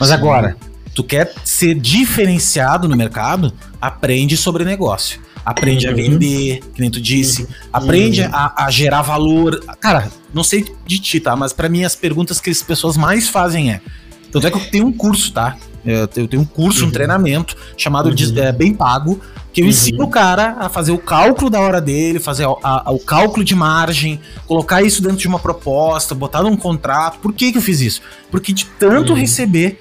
Mas 0.00 0.10
agora, 0.10 0.56
tu 0.92 1.04
quer 1.04 1.32
ser 1.44 1.72
diferenciado 1.76 2.88
no 2.88 2.96
mercado, 2.96 3.52
aprende 3.80 4.36
sobre 4.36 4.64
negócio 4.64 5.20
aprende 5.44 5.86
uhum. 5.86 5.92
a 5.92 5.96
vender, 5.96 6.60
que 6.74 6.80
nem 6.80 6.90
tu 6.90 7.00
disse, 7.00 7.42
uhum. 7.42 7.48
aprende 7.72 8.22
uhum. 8.22 8.30
a, 8.32 8.64
a, 8.64 8.70
gerar 8.70 9.02
valor. 9.02 9.62
Cara, 9.80 10.10
não 10.32 10.42
sei 10.42 10.64
de 10.86 10.98
ti, 10.98 11.20
tá? 11.20 11.36
Mas 11.36 11.52
para 11.52 11.68
mim 11.68 11.84
as 11.84 11.94
perguntas 11.94 12.40
que 12.40 12.50
as 12.50 12.62
pessoas 12.62 12.96
mais 12.96 13.28
fazem 13.28 13.72
é. 13.72 13.80
Tanto 14.32 14.46
é 14.46 14.50
que 14.50 14.56
eu 14.56 14.70
tenho 14.70 14.86
um 14.86 14.92
curso, 14.92 15.32
tá? 15.32 15.56
Eu 15.84 16.26
tenho 16.26 16.42
um 16.42 16.46
curso, 16.46 16.82
um 16.82 16.86
uhum. 16.86 16.92
treinamento 16.92 17.54
chamado 17.76 18.12
de 18.14 18.26
uhum. 18.26 18.38
é, 18.38 18.52
Bem 18.52 18.72
Pago, 18.72 19.20
que 19.52 19.60
eu 19.60 19.66
ensino 19.66 20.04
o 20.04 20.08
cara 20.08 20.56
a 20.58 20.68
fazer 20.68 20.92
o 20.92 20.98
cálculo 20.98 21.50
da 21.50 21.60
hora 21.60 21.80
dele, 21.80 22.18
fazer 22.18 22.44
a, 22.44 22.82
a, 22.86 22.90
o 22.90 22.98
cálculo 22.98 23.44
de 23.44 23.54
margem, 23.54 24.18
colocar 24.46 24.82
isso 24.82 25.02
dentro 25.02 25.18
de 25.18 25.28
uma 25.28 25.38
proposta, 25.38 26.14
botar 26.14 26.42
num 26.42 26.56
contrato. 26.56 27.18
Por 27.18 27.32
que, 27.34 27.52
que 27.52 27.58
eu 27.58 27.62
fiz 27.62 27.80
isso? 27.80 28.00
Porque 28.30 28.52
de 28.52 28.64
tanto 28.64 29.12
uhum. 29.12 29.18
receber, 29.18 29.78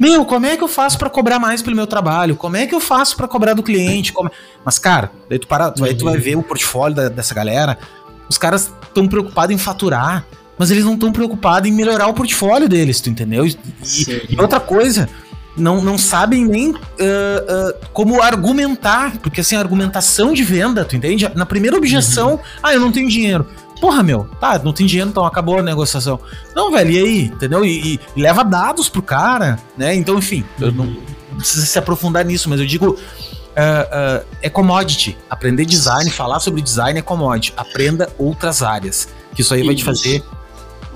meu, 0.00 0.24
como 0.24 0.46
é 0.46 0.56
que 0.56 0.64
eu 0.64 0.68
faço 0.68 0.98
para 0.98 1.10
cobrar 1.10 1.38
mais 1.38 1.60
pelo 1.60 1.76
meu 1.76 1.86
trabalho? 1.86 2.34
Como 2.34 2.56
é 2.56 2.66
que 2.66 2.74
eu 2.74 2.80
faço 2.80 3.14
para 3.14 3.28
cobrar 3.28 3.52
do 3.52 3.62
cliente? 3.62 4.14
Como... 4.14 4.30
Mas, 4.64 4.78
cara, 4.78 5.12
daí 5.28 5.38
tu, 5.38 5.46
para, 5.46 5.70
tu, 5.70 5.84
aí 5.84 5.94
tu 5.94 6.06
vai 6.06 6.16
ver 6.16 6.36
o 6.36 6.42
portfólio 6.42 6.96
da, 6.96 7.08
dessa 7.10 7.34
galera. 7.34 7.76
Os 8.26 8.38
caras 8.38 8.72
estão 8.82 9.06
preocupados 9.06 9.54
em 9.54 9.58
faturar, 9.58 10.24
mas 10.56 10.70
eles 10.70 10.84
não 10.84 10.94
estão 10.94 11.12
preocupados 11.12 11.68
em 11.68 11.72
melhorar 11.72 12.06
o 12.06 12.14
portfólio 12.14 12.66
deles, 12.66 12.98
tu 12.98 13.10
entendeu? 13.10 13.46
E, 13.46 13.58
e 14.30 14.40
outra 14.40 14.58
coisa, 14.58 15.06
não, 15.54 15.82
não 15.82 15.98
sabem 15.98 16.46
nem 16.46 16.70
uh, 16.70 16.74
uh, 16.74 17.74
como 17.92 18.22
argumentar, 18.22 19.18
porque 19.18 19.42
assim, 19.42 19.56
argumentação 19.56 20.32
de 20.32 20.42
venda, 20.42 20.84
tu 20.84 20.96
entende? 20.96 21.30
Na 21.34 21.44
primeira 21.44 21.76
objeção, 21.76 22.32
uhum. 22.32 22.38
ah, 22.62 22.72
eu 22.72 22.80
não 22.80 22.90
tenho 22.90 23.08
dinheiro. 23.08 23.46
Porra, 23.80 24.02
meu, 24.02 24.28
tá, 24.38 24.58
não 24.62 24.72
tem 24.72 24.86
dinheiro, 24.86 25.08
então 25.08 25.24
acabou 25.24 25.58
a 25.58 25.62
negociação. 25.62 26.20
Não, 26.54 26.70
velho, 26.70 26.90
e 26.90 26.98
aí? 26.98 27.24
Entendeu? 27.24 27.64
E, 27.64 27.98
e 28.14 28.20
leva 28.20 28.44
dados 28.44 28.88
pro 28.88 29.00
cara, 29.00 29.58
né? 29.76 29.94
Então, 29.94 30.18
enfim, 30.18 30.44
eu 30.60 30.70
não, 30.70 30.84
não 30.84 31.38
precisa 31.38 31.64
se 31.64 31.78
aprofundar 31.78 32.24
nisso, 32.24 32.48
mas 32.50 32.60
eu 32.60 32.66
digo. 32.66 32.98
Uh, 33.50 34.22
uh, 34.22 34.26
é 34.40 34.48
commodity. 34.48 35.16
Aprender 35.28 35.64
design, 35.64 36.08
falar 36.10 36.38
sobre 36.40 36.62
design 36.62 36.98
é 36.98 37.02
commodity. 37.02 37.52
Aprenda 37.56 38.08
outras 38.16 38.62
áreas. 38.62 39.08
Que 39.34 39.42
isso 39.42 39.52
aí 39.52 39.64
vai 39.64 39.74
te 39.74 39.82
fazer 39.82 40.22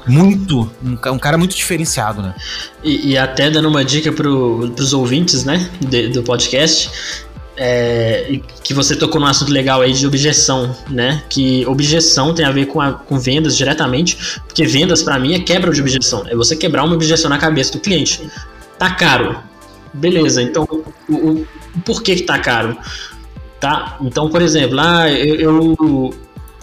muito. 0.06 0.70
Um, 0.82 0.92
um, 0.92 1.18
cara 1.18 1.36
muito 1.36 1.56
diferenciado, 1.56 2.22
né? 2.22 2.34
E, 2.82 3.12
e 3.12 3.18
até 3.18 3.50
dando 3.50 3.68
uma 3.68 3.84
dica 3.84 4.12
pro, 4.12 4.70
pros 4.76 4.92
ouvintes, 4.92 5.44
né? 5.44 5.68
De, 5.80 6.08
do 6.08 6.22
podcast 6.22 6.90
é, 7.56 8.40
que 8.62 8.74
você 8.74 8.96
tocou 8.96 9.20
num 9.20 9.26
assunto 9.26 9.52
legal 9.52 9.80
aí 9.80 9.92
de 9.92 10.06
objeção, 10.06 10.74
né? 10.88 11.22
Que 11.28 11.64
objeção 11.66 12.34
tem 12.34 12.44
a 12.44 12.50
ver 12.50 12.66
com, 12.66 12.80
a, 12.80 12.92
com 12.92 13.18
vendas 13.18 13.56
diretamente, 13.56 14.40
porque 14.46 14.66
vendas 14.66 15.02
para 15.02 15.18
mim 15.18 15.34
é 15.34 15.40
quebra 15.40 15.72
de 15.72 15.80
objeção, 15.80 16.24
é 16.26 16.34
você 16.34 16.56
quebrar 16.56 16.84
uma 16.84 16.94
objeção 16.94 17.30
na 17.30 17.38
cabeça 17.38 17.72
do 17.72 17.80
cliente. 17.80 18.28
Tá 18.78 18.90
caro, 18.90 19.38
beleza? 19.92 20.42
Então, 20.42 20.66
o, 21.08 21.12
o, 21.12 21.46
o 21.76 21.80
porquê 21.84 22.16
que 22.16 22.22
tá 22.22 22.38
caro? 22.38 22.76
Tá? 23.60 23.96
Então, 24.00 24.28
por 24.28 24.42
exemplo, 24.42 24.78
ah, 24.80 25.10
eu, 25.10 25.76
eu, 25.80 26.14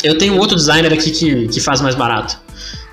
eu 0.04 0.18
tenho 0.18 0.38
outro 0.38 0.56
designer 0.56 0.94
aqui 0.94 1.12
que, 1.12 1.48
que 1.48 1.60
faz 1.60 1.82
mais 1.82 1.96
barato. 1.96 2.40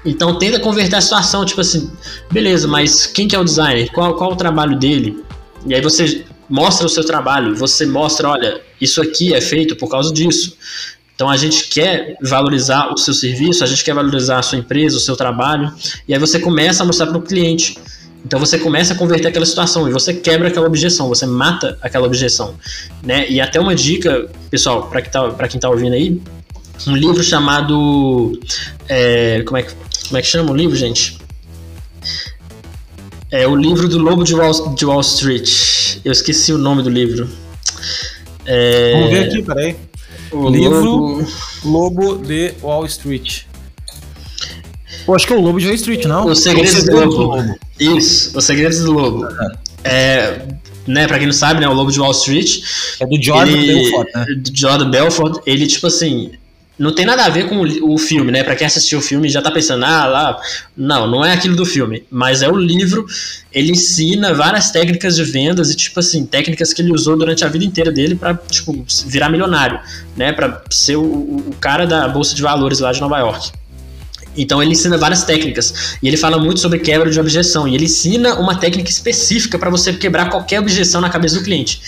Então 0.05 0.39
tenta 0.39 0.61
converter 0.61 0.97
a 0.97 1.01
situação, 1.01 1.45
tipo 1.45 1.61
assim, 1.61 1.91
beleza, 2.31 2.69
mas 2.69 3.07
quem 3.07 3.27
que 3.27 3.35
é 3.35 3.39
o 3.39 3.45
designer? 3.45 3.91
Qual, 3.93 4.15
qual 4.15 4.33
o 4.33 4.37
trabalho 4.37 4.79
dele? 4.79 5.23
E 5.67 5.75
aí 5.75 5.81
você 5.83 6.25
mostra 6.49 6.87
o 6.87 6.89
seu 6.89 7.05
trabalho, 7.05 7.55
você 7.55 7.85
mostra, 7.87 8.29
olha, 8.29 8.61
isso 8.81 9.01
aqui 9.01 9.35
é 9.35 9.41
feito 9.41 9.77
por 9.77 9.89
causa 9.89 10.13
disso. 10.13 10.57
Então 11.15 11.29
a 11.29 11.37
gente 11.37 11.69
quer 11.69 12.17
valorizar 12.23 12.93
o 12.93 12.97
seu 12.97 13.13
serviço, 13.13 13.65
a 13.65 13.67
gente 13.67 13.83
quer 13.83 13.95
valorizar 13.95 14.39
a 14.39 14.43
sua 14.43 14.59
empresa, 14.59 14.97
o 14.97 15.01
seu 15.01 15.17
trabalho, 15.17 15.73
e 16.07 16.15
aí 16.15 16.21
você 16.21 16.39
começa 16.39 16.83
a 16.83 16.87
mostrar 16.87 17.07
para 17.07 17.19
o 17.19 17.23
cliente. 17.23 17.77
Então 18.25 18.39
você 18.39 18.59
começa 18.59 18.93
a 18.93 18.97
converter 18.97 19.29
aquela 19.29 19.47
situação 19.47 19.89
e 19.89 19.93
você 19.93 20.15
quebra 20.15 20.49
aquela 20.49 20.67
objeção, 20.67 21.09
você 21.09 21.27
mata 21.27 21.79
aquela 21.83 22.07
objeção, 22.07 22.55
né? 23.03 23.29
E 23.29 23.41
até 23.41 23.59
uma 23.59 23.75
dica, 23.75 24.29
pessoal, 24.51 24.89
para 24.89 25.03
quem 25.03 25.11
tá, 25.11 25.29
para 25.31 25.49
quem 25.49 25.59
tá 25.59 25.69
ouvindo 25.69 25.95
aí, 25.95 26.21
um 26.87 26.95
livro 26.95 27.23
chamado 27.23 28.39
é, 28.89 29.43
como 29.43 29.57
é 29.57 29.63
que 29.63 29.73
como 30.09 30.17
é 30.17 30.23
que 30.23 30.29
chama 30.29 30.53
o 30.53 30.57
livro, 30.57 30.75
gente? 30.75 31.19
É 33.31 33.47
o 33.47 33.55
livro 33.55 33.89
do 33.89 33.99
Lobo 33.99 34.25
de 34.25 34.35
Wall, 34.35 34.75
de 34.75 34.87
Wall 34.87 35.01
Street. 35.03 35.99
Eu 36.03 36.13
esqueci 36.13 36.53
o 36.53 36.59
nome 36.59 36.83
do 36.83 36.89
livro. 36.89 37.29
É... 38.47 38.93
Vamos 38.93 39.11
ver 39.11 39.29
aqui, 39.29 39.43
peraí. 39.43 39.77
O 40.33 40.49
livro 40.49 40.83
Lobo... 40.83 41.27
Lobo 41.65 42.19
de 42.19 42.55
Wall 42.63 42.87
Street. 42.87 43.43
Pô, 45.05 45.15
acho 45.15 45.27
que 45.27 45.33
é 45.33 45.37
o 45.37 45.41
Lobo 45.41 45.61
de 45.61 45.67
Wall 45.67 45.75
Street, 45.75 46.05
não? 46.07 46.27
Os 46.27 46.41
Segredos, 46.41 46.85
do, 46.85 46.93
Lobo. 46.93 47.37
Lobo. 47.37 47.59
Isso, 47.79 48.37
Os 48.37 48.45
Segredos 48.45 48.79
do 48.81 48.93
Lobo. 48.93 49.27
É, 49.85 50.47
né, 50.87 51.07
pra 51.07 51.19
quem 51.19 51.27
não 51.27 51.33
sabe, 51.33 51.61
né, 51.61 51.69
o 51.69 51.75
Lobo 51.75 51.93
de 51.93 52.01
Wall 52.01 52.13
Street. 52.13 52.63
É 52.99 53.07
do 53.07 53.23
Jordan 53.23 53.53
ele, 53.53 53.75
Belfort, 53.75 54.09
né? 54.15 54.27
Do 54.37 54.59
Jordan 54.59 54.91
Belfort, 54.91 55.43
ele, 55.47 55.67
tipo 55.67 55.87
assim, 55.87 56.33
não 56.79 56.95
tem 56.95 57.05
nada 57.05 57.25
a 57.25 57.29
ver 57.29 57.49
com 57.49 57.61
o, 57.61 57.99
filme, 57.99 58.31
né? 58.31 58.45
Pra 58.45 58.55
quem 58.55 58.67
assistiu 58.67 59.01
o 59.01 59.03
filme 59.03 59.29
já 59.29 59.43
tá 59.43 59.51
pensando, 59.51 59.85
ah, 59.85 60.07
lá. 60.07 60.41
Não, 60.77 61.11
não 61.11 61.25
é 61.25 61.33
aquilo 61.33 61.57
do 61.57 61.67
filme. 61.67 62.05
Mas 62.09 62.41
é 62.41 62.49
o 62.49 62.57
livro, 62.57 63.05
ele 63.53 63.73
ensina 63.73 64.33
várias 64.33 64.71
técnicas 64.71 65.17
de 65.17 65.25
vendas 65.25 65.71
e, 65.71 65.77
tipo 65.77 65.99
assim, 65.99 66.25
técnicas 66.25 66.73
que 66.73 66.81
ele 66.81 66.93
usou 66.93 67.17
durante 67.17 67.45
a 67.45 67.49
vida 67.49 67.65
inteira 67.65 67.91
dele 67.91 68.15
pra, 68.15 68.35
tipo, 68.35 68.87
virar 69.07 69.29
milionário, 69.29 69.81
né? 70.17 70.33
Pra 70.33 70.63
ser 70.71 70.97
o, 70.97 71.03
o 71.03 71.57
cara 71.61 71.85
da 71.85 72.09
Bolsa 72.09 72.35
de 72.35 72.43
Valores 72.43 72.79
lá 72.79 72.93
de 72.93 73.01
Nova 73.01 73.19
York. 73.19 73.51
Então 74.37 74.63
ele 74.63 74.71
ensina 74.71 74.97
várias 74.97 75.25
técnicas 75.25 75.97
e 76.01 76.07
ele 76.07 76.17
fala 76.17 76.39
muito 76.39 76.61
sobre 76.61 76.79
quebra 76.79 77.11
de 77.11 77.19
objeção 77.19 77.67
e 77.67 77.75
ele 77.75 77.87
ensina 77.87 78.39
uma 78.39 78.55
técnica 78.55 78.89
específica 78.89 79.59
para 79.59 79.69
você 79.69 79.93
quebrar 79.93 80.31
qualquer 80.31 80.61
objeção 80.61 81.01
na 81.01 81.11
cabeça 81.11 81.37
do 81.37 81.43
cliente. 81.43 81.83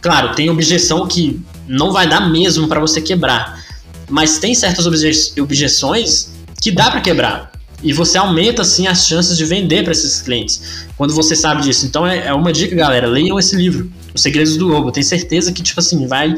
Claro, 0.00 0.36
tem 0.36 0.48
objeção 0.48 1.06
que 1.08 1.40
não 1.66 1.90
vai 1.90 2.08
dar 2.08 2.30
mesmo 2.30 2.68
para 2.68 2.78
você 2.78 3.00
quebrar, 3.00 3.60
mas 4.08 4.38
tem 4.38 4.54
certas 4.54 4.86
obje 4.86 5.32
objeções 5.40 6.30
que 6.60 6.70
dá 6.70 6.90
para 6.90 7.00
quebrar. 7.00 7.52
E 7.82 7.92
você 7.92 8.16
aumenta 8.16 8.62
assim 8.62 8.86
as 8.86 9.06
chances 9.06 9.36
de 9.36 9.44
vender 9.44 9.82
para 9.82 9.92
esses 9.92 10.22
clientes 10.22 10.86
quando 10.96 11.14
você 11.14 11.36
sabe 11.36 11.62
disso. 11.62 11.86
Então 11.86 12.06
é, 12.06 12.26
é, 12.26 12.32
uma 12.32 12.52
dica, 12.52 12.74
galera, 12.74 13.06
leiam 13.06 13.38
esse 13.38 13.54
livro, 13.54 13.90
Os 14.14 14.22
Segredos 14.22 14.56
do 14.56 14.66
Lobo. 14.66 14.90
Tenho 14.90 15.04
certeza 15.04 15.52
que 15.52 15.62
tipo 15.62 15.80
assim 15.80 16.06
vai 16.06 16.34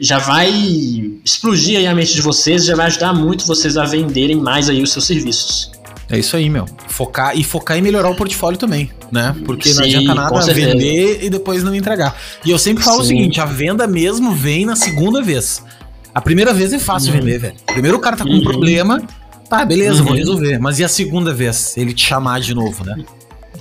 já 0.00 0.18
vai 0.18 0.48
explodir 1.24 1.78
aí 1.78 1.86
a 1.86 1.94
mente 1.94 2.14
de 2.14 2.22
vocês, 2.22 2.64
já 2.64 2.76
vai 2.76 2.86
ajudar 2.86 3.12
muito 3.12 3.44
vocês 3.46 3.76
a 3.76 3.84
venderem 3.84 4.36
mais 4.36 4.68
aí 4.68 4.82
os 4.82 4.92
seus 4.92 5.06
serviços. 5.06 5.72
É 6.10 6.18
isso 6.18 6.36
aí, 6.36 6.48
meu. 6.48 6.66
Focar 6.86 7.36
e 7.36 7.44
focar 7.44 7.76
em 7.76 7.82
melhorar 7.82 8.08
o 8.08 8.14
portfólio 8.14 8.58
também, 8.58 8.90
né? 9.12 9.36
Porque 9.44 9.68
Sim, 9.68 9.74
não 9.76 9.84
adianta 9.84 10.14
nada 10.14 10.54
vender 10.54 11.22
e 11.22 11.28
depois 11.28 11.62
não 11.62 11.74
entregar. 11.74 12.16
E 12.44 12.50
eu 12.50 12.58
sempre 12.58 12.82
falo 12.82 12.98
Sim. 12.98 13.02
o 13.02 13.06
seguinte: 13.06 13.40
a 13.40 13.44
venda 13.44 13.86
mesmo 13.86 14.32
vem 14.32 14.64
na 14.64 14.74
segunda 14.74 15.20
vez. 15.20 15.62
A 16.18 16.20
primeira 16.20 16.52
vez 16.52 16.72
é 16.72 16.80
fácil 16.80 17.12
uhum. 17.12 17.20
vender, 17.20 17.38
velho. 17.38 17.54
Primeiro 17.64 17.96
o 17.96 18.00
cara 18.00 18.16
tá 18.16 18.24
com 18.24 18.30
uhum. 18.30 18.38
um 18.38 18.42
problema, 18.42 19.00
tá, 19.48 19.64
beleza, 19.64 20.00
uhum. 20.00 20.08
vou 20.08 20.16
resolver. 20.16 20.58
Mas 20.58 20.80
e 20.80 20.84
a 20.84 20.88
segunda 20.88 21.32
vez? 21.32 21.76
Ele 21.76 21.94
te 21.94 22.04
chamar 22.04 22.40
de 22.40 22.56
novo, 22.56 22.84
né? 22.84 22.96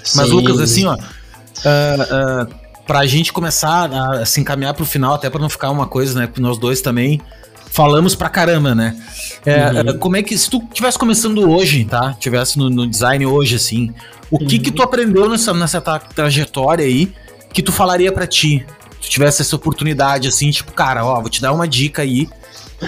Sim. 0.04 0.18
Mas, 0.18 0.30
Lucas, 0.32 0.60
assim, 0.60 0.84
ó. 0.88 0.96
Uh, 0.96 0.98
uh, 0.98 2.56
pra 2.88 3.06
gente 3.06 3.32
começar 3.32 3.94
a 3.94 4.26
se 4.26 4.42
encaminhar 4.42 4.74
pro 4.74 4.88
final, 4.88 5.14
até 5.14 5.30
pra 5.30 5.40
não 5.40 5.50
ficar 5.50 5.70
uma 5.70 5.86
coisa, 5.86 6.20
né? 6.20 6.28
Nós 6.40 6.58
dois 6.58 6.82
também 6.82 7.22
falamos 7.70 8.16
pra 8.16 8.28
caramba, 8.28 8.74
né? 8.74 9.00
É, 9.46 9.70
uhum. 9.70 9.90
É, 9.90 9.94
como 9.94 10.18
é 10.18 10.24
que, 10.24 10.36
se 10.36 10.50
tu 10.50 10.68
tivesse 10.74 10.98
começando 10.98 11.48
hoje, 11.48 11.86
tá? 11.86 12.16
Tivesse 12.20 12.58
no, 12.58 12.72
no 12.72 12.88
design 12.88 13.24
hoje, 13.24 13.56
assim, 13.56 13.94
o 14.32 14.40
que 14.40 14.58
que 14.58 14.72
tu 14.72 14.80
uhum. 14.80 14.86
aprendeu 14.86 15.30
nessa, 15.30 15.54
nessa 15.54 15.80
trajetória 15.80 16.84
aí 16.84 17.14
que 17.54 17.62
tu 17.62 17.72
falaria 17.72 18.12
para 18.12 18.26
ti? 18.26 18.66
Se 19.00 19.10
tu 19.10 19.12
tivesse 19.12 19.44
essa 19.44 19.56
oportunidade, 19.56 20.28
assim, 20.28 20.50
tipo, 20.50 20.72
cara, 20.72 21.06
ó, 21.06 21.22
vou 21.22 21.30
te 21.30 21.40
dar 21.40 21.54
uma 21.54 21.68
dica 21.68 22.02
aí 22.02 22.28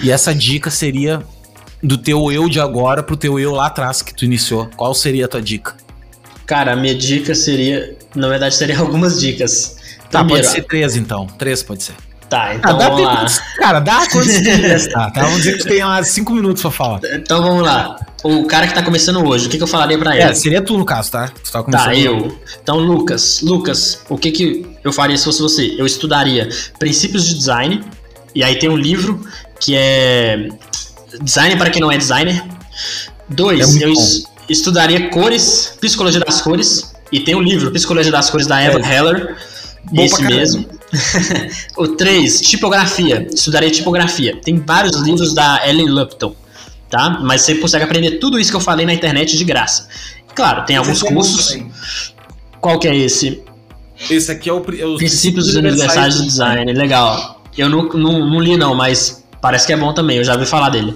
e 0.02 0.10
essa 0.10 0.34
dica 0.34 0.70
seria 0.70 1.22
do 1.82 1.96
teu 1.96 2.30
eu 2.30 2.48
de 2.48 2.60
agora 2.60 3.02
pro 3.02 3.16
teu 3.16 3.38
eu 3.38 3.52
lá 3.52 3.66
atrás 3.66 4.02
que 4.02 4.14
tu 4.14 4.24
iniciou. 4.24 4.68
Qual 4.76 4.94
seria 4.94 5.24
a 5.24 5.28
tua 5.28 5.42
dica? 5.42 5.74
Cara, 6.46 6.72
a 6.72 6.76
minha 6.76 6.94
dica 6.94 7.34
seria, 7.34 7.96
na 8.14 8.28
verdade, 8.28 8.54
seria 8.54 8.78
algumas 8.80 9.20
dicas. 9.20 9.76
Tá, 10.10 10.20
Primeiro, 10.20 10.42
pode 10.42 10.54
ser 10.54 10.62
três 10.64 10.96
então. 10.96 11.26
Três 11.26 11.62
pode 11.62 11.82
ser. 11.82 11.94
Tá, 12.28 12.54
então 12.54 12.76
ah, 12.76 12.78
dá 12.78 12.88
vamos 12.90 13.04
lá. 13.04 13.26
Cara, 13.58 13.80
dá 13.80 14.06
quantos 14.10 14.40
dias, 14.40 14.86
tá, 14.86 15.10
tá? 15.10 15.22
Vamos 15.22 15.38
dizer 15.38 15.52
que 15.54 15.64
tu 15.64 15.68
tem 15.68 15.84
lá 15.84 16.00
cinco 16.04 16.32
minutos 16.32 16.62
pra 16.62 16.70
falar. 16.70 17.00
Então 17.12 17.42
vamos 17.42 17.62
lá. 17.62 17.96
O 18.22 18.44
cara 18.46 18.68
que 18.68 18.74
tá 18.74 18.82
começando 18.82 19.24
hoje, 19.26 19.46
o 19.46 19.50
que, 19.50 19.56
que 19.56 19.62
eu 19.62 19.66
falaria 19.66 19.98
pra 19.98 20.14
ele? 20.14 20.22
É, 20.22 20.34
seria 20.34 20.62
tu 20.62 20.78
no 20.78 20.84
caso, 20.84 21.10
tá? 21.10 21.28
Tu 21.28 21.50
tá, 21.50 21.62
tá 21.62 21.94
eu. 21.94 22.38
Então, 22.62 22.78
Lucas, 22.78 23.40
Lucas, 23.42 24.02
o 24.08 24.16
que 24.16 24.30
que 24.30 24.66
eu 24.84 24.92
faria 24.92 25.16
se 25.16 25.24
fosse 25.24 25.42
você? 25.42 25.74
Eu 25.76 25.86
estudaria 25.86 26.48
princípios 26.78 27.26
de 27.26 27.34
design, 27.34 27.82
e 28.32 28.44
aí 28.44 28.56
tem 28.56 28.68
um 28.68 28.76
livro 28.76 29.26
que 29.60 29.76
é 29.76 30.48
Design 31.22 31.56
para 31.56 31.70
quem 31.70 31.80
não 31.80 31.90
é 31.90 31.98
designer. 31.98 32.42
Dois, 33.28 33.76
é 33.76 33.84
eu 33.84 33.92
es 33.92 34.24
estudaria 34.48 35.10
cores, 35.10 35.76
psicologia 35.80 36.20
das 36.20 36.40
cores, 36.40 36.92
e 37.12 37.20
tem 37.20 37.34
um 37.34 37.40
livro, 37.40 37.70
Psicologia 37.70 38.10
das 38.10 38.30
Cores, 38.30 38.46
da 38.46 38.60
Eva 38.60 38.80
é. 38.80 38.96
Heller. 38.96 39.36
Bom 39.92 40.02
esse 40.02 40.22
mesmo. 40.22 40.66
o 41.76 41.88
3, 41.88 42.40
tipografia. 42.42 43.26
Estudarei 43.32 43.70
tipografia. 43.70 44.40
Tem 44.42 44.58
vários 44.58 45.00
livros 45.00 45.32
da 45.32 45.66
Ellen 45.66 45.88
Lupton, 45.88 46.34
tá? 46.88 47.18
Mas 47.22 47.42
você 47.42 47.54
consegue 47.54 47.84
aprender 47.84 48.18
tudo 48.18 48.38
isso 48.38 48.50
que 48.50 48.56
eu 48.56 48.60
falei 48.60 48.84
na 48.84 48.92
internet 48.92 49.36
de 49.36 49.44
graça. 49.44 49.88
Claro, 50.34 50.64
tem 50.66 50.76
alguns 50.76 51.02
cursos. 51.02 51.58
Qual 52.60 52.78
que 52.78 52.86
é 52.86 52.96
esse? 52.96 53.42
Esse 54.08 54.32
aqui 54.32 54.48
é 54.48 54.52
o, 54.52 54.64
é 54.78 54.84
os 54.84 54.98
Princípios 54.98 55.54
Universais 55.54 56.16
do 56.16 56.24
Design. 56.24 56.72
Legal. 56.72 57.42
Eu 57.56 57.68
não, 57.68 57.88
não, 57.88 58.30
não 58.30 58.40
li 58.40 58.56
não, 58.56 58.74
mas 58.74 59.19
parece 59.40 59.66
que 59.66 59.72
é 59.72 59.76
bom 59.76 59.92
também. 59.92 60.18
Eu 60.18 60.24
já 60.24 60.34
ouvi 60.34 60.46
falar 60.46 60.70
dele. 60.70 60.94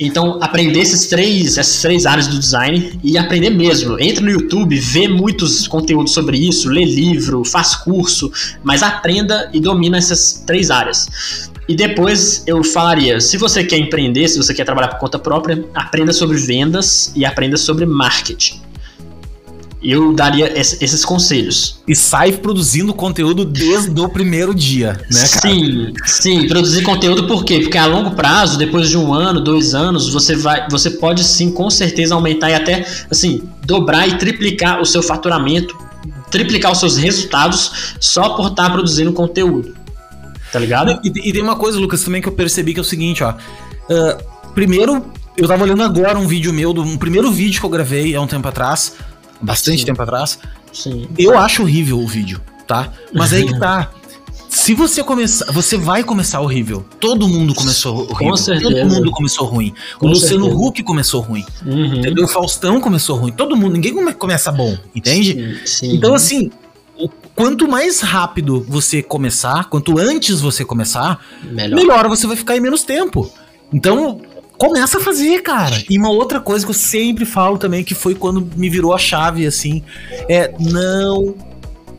Então, 0.00 0.38
aprender 0.42 0.80
esses 0.80 1.06
três, 1.06 1.56
essas 1.58 1.80
três 1.80 2.06
áreas 2.06 2.26
do 2.26 2.38
design 2.38 2.98
e 3.04 3.16
aprender 3.16 3.50
mesmo. 3.50 4.00
Entra 4.00 4.24
no 4.24 4.30
YouTube, 4.30 4.76
vê 4.78 5.06
muitos 5.06 5.68
conteúdos 5.68 6.12
sobre 6.12 6.36
isso, 6.36 6.68
lê 6.68 6.84
livro, 6.84 7.44
faz 7.44 7.76
curso, 7.76 8.32
mas 8.64 8.82
aprenda 8.82 9.48
e 9.52 9.60
domina 9.60 9.98
essas 9.98 10.42
três 10.44 10.70
áreas. 10.70 11.50
E 11.68 11.76
depois 11.76 12.42
eu 12.46 12.64
falaria, 12.64 13.20
se 13.20 13.36
você 13.36 13.62
quer 13.62 13.78
empreender, 13.78 14.26
se 14.26 14.36
você 14.36 14.52
quer 14.52 14.64
trabalhar 14.64 14.88
por 14.88 14.98
conta 14.98 15.18
própria, 15.18 15.64
aprenda 15.74 16.12
sobre 16.12 16.36
vendas 16.36 17.12
e 17.14 17.24
aprenda 17.24 17.56
sobre 17.56 17.86
marketing 17.86 18.71
eu 19.82 20.12
daria 20.12 20.52
esses 20.56 21.04
conselhos. 21.04 21.80
E 21.88 21.94
sai 21.94 22.32
produzindo 22.32 22.94
conteúdo 22.94 23.44
desde 23.44 24.00
o 24.00 24.08
primeiro 24.08 24.54
dia, 24.54 25.00
né, 25.10 25.28
cara? 25.28 25.54
Sim, 25.54 25.92
sim, 26.04 26.48
produzir 26.48 26.82
conteúdo 26.82 27.26
por 27.26 27.44
quê? 27.44 27.60
Porque 27.60 27.76
a 27.76 27.86
longo 27.86 28.12
prazo, 28.12 28.56
depois 28.56 28.88
de 28.88 28.96
um 28.96 29.12
ano, 29.12 29.40
dois 29.40 29.74
anos, 29.74 30.08
você 30.08 30.36
vai, 30.36 30.68
você 30.70 30.90
pode 30.90 31.24
sim, 31.24 31.50
com 31.50 31.68
certeza, 31.68 32.14
aumentar 32.14 32.50
e 32.50 32.54
até, 32.54 32.86
assim, 33.10 33.42
dobrar 33.64 34.06
e 34.06 34.16
triplicar 34.18 34.80
o 34.80 34.86
seu 34.86 35.02
faturamento, 35.02 35.76
triplicar 36.30 36.70
os 36.70 36.78
seus 36.78 36.96
resultados 36.96 37.94
só 37.98 38.30
por 38.30 38.52
estar 38.52 38.70
produzindo 38.70 39.12
conteúdo. 39.12 39.74
Tá 40.52 40.58
ligado? 40.58 41.00
E, 41.02 41.08
e, 41.08 41.32
tem 41.32 41.42
uma 41.42 41.56
coisa, 41.56 41.78
Lucas, 41.78 42.04
também 42.04 42.20
que 42.20 42.28
eu 42.28 42.32
percebi 42.32 42.72
que 42.74 42.78
é 42.78 42.82
o 42.82 42.84
seguinte, 42.84 43.24
ó. 43.24 43.32
Uh, 43.32 44.52
primeiro, 44.54 45.04
eu 45.36 45.48
tava 45.48 45.64
olhando 45.64 45.82
agora 45.82 46.18
um 46.18 46.26
vídeo 46.26 46.52
meu, 46.52 46.70
um 46.72 46.98
primeiro 46.98 47.32
vídeo 47.32 47.58
que 47.58 47.66
eu 47.66 47.70
gravei 47.70 48.14
há 48.14 48.20
um 48.20 48.26
tempo 48.26 48.46
atrás 48.46 48.92
bastante 49.42 49.80
Sim. 49.80 49.86
tempo 49.86 50.02
atrás. 50.02 50.38
Sim. 50.72 51.08
Eu 51.18 51.36
acho 51.38 51.62
horrível 51.62 51.98
o 51.98 52.06
vídeo, 52.06 52.40
tá? 52.66 52.92
Mas 53.12 53.32
aí 53.32 53.46
que 53.46 53.58
tá. 53.60 53.90
Se 54.48 54.74
você 54.74 55.02
começar, 55.02 55.50
você 55.50 55.78
vai 55.78 56.04
começar 56.04 56.40
horrível. 56.40 56.84
Todo 57.00 57.26
mundo 57.26 57.54
começou 57.54 58.00
horrível. 58.00 58.16
Com 58.16 58.36
certeza. 58.36 58.70
Todo 58.70 58.94
mundo 58.94 59.10
começou 59.10 59.46
ruim. 59.46 59.74
Com 59.98 60.06
o 60.06 60.10
Luciano 60.10 60.44
certeza. 60.44 60.62
Huck 60.68 60.82
começou 60.82 61.20
ruim. 61.22 61.44
Uhum. 61.64 61.94
Entendeu? 61.96 62.24
O 62.24 62.28
Faustão 62.28 62.78
começou 62.78 63.16
ruim. 63.16 63.32
Todo 63.32 63.56
mundo, 63.56 63.72
ninguém 63.72 63.94
começa 64.14 64.52
bom, 64.52 64.76
entende? 64.94 65.32
Sim, 65.64 65.66
sim. 65.66 65.96
Então 65.96 66.14
assim, 66.14 66.50
quanto 67.34 67.66
mais 67.66 68.00
rápido 68.00 68.64
você 68.68 69.02
começar, 69.02 69.68
quanto 69.70 69.98
antes 69.98 70.40
você 70.40 70.64
começar, 70.64 71.18
melhor, 71.42 71.76
melhor 71.76 72.08
você 72.08 72.26
vai 72.26 72.36
ficar 72.36 72.56
em 72.56 72.60
menos 72.60 72.82
tempo. 72.82 73.32
Então, 73.72 74.20
começa 74.62 74.98
a 74.98 75.00
fazer, 75.00 75.42
cara. 75.42 75.82
E 75.90 75.98
uma 75.98 76.08
outra 76.08 76.38
coisa 76.38 76.64
que 76.64 76.70
eu 76.70 76.74
sempre 76.74 77.24
falo 77.24 77.58
também, 77.58 77.82
que 77.82 77.96
foi 77.96 78.14
quando 78.14 78.48
me 78.56 78.70
virou 78.70 78.94
a 78.94 78.98
chave, 78.98 79.44
assim, 79.44 79.82
é 80.28 80.54
não 80.60 81.34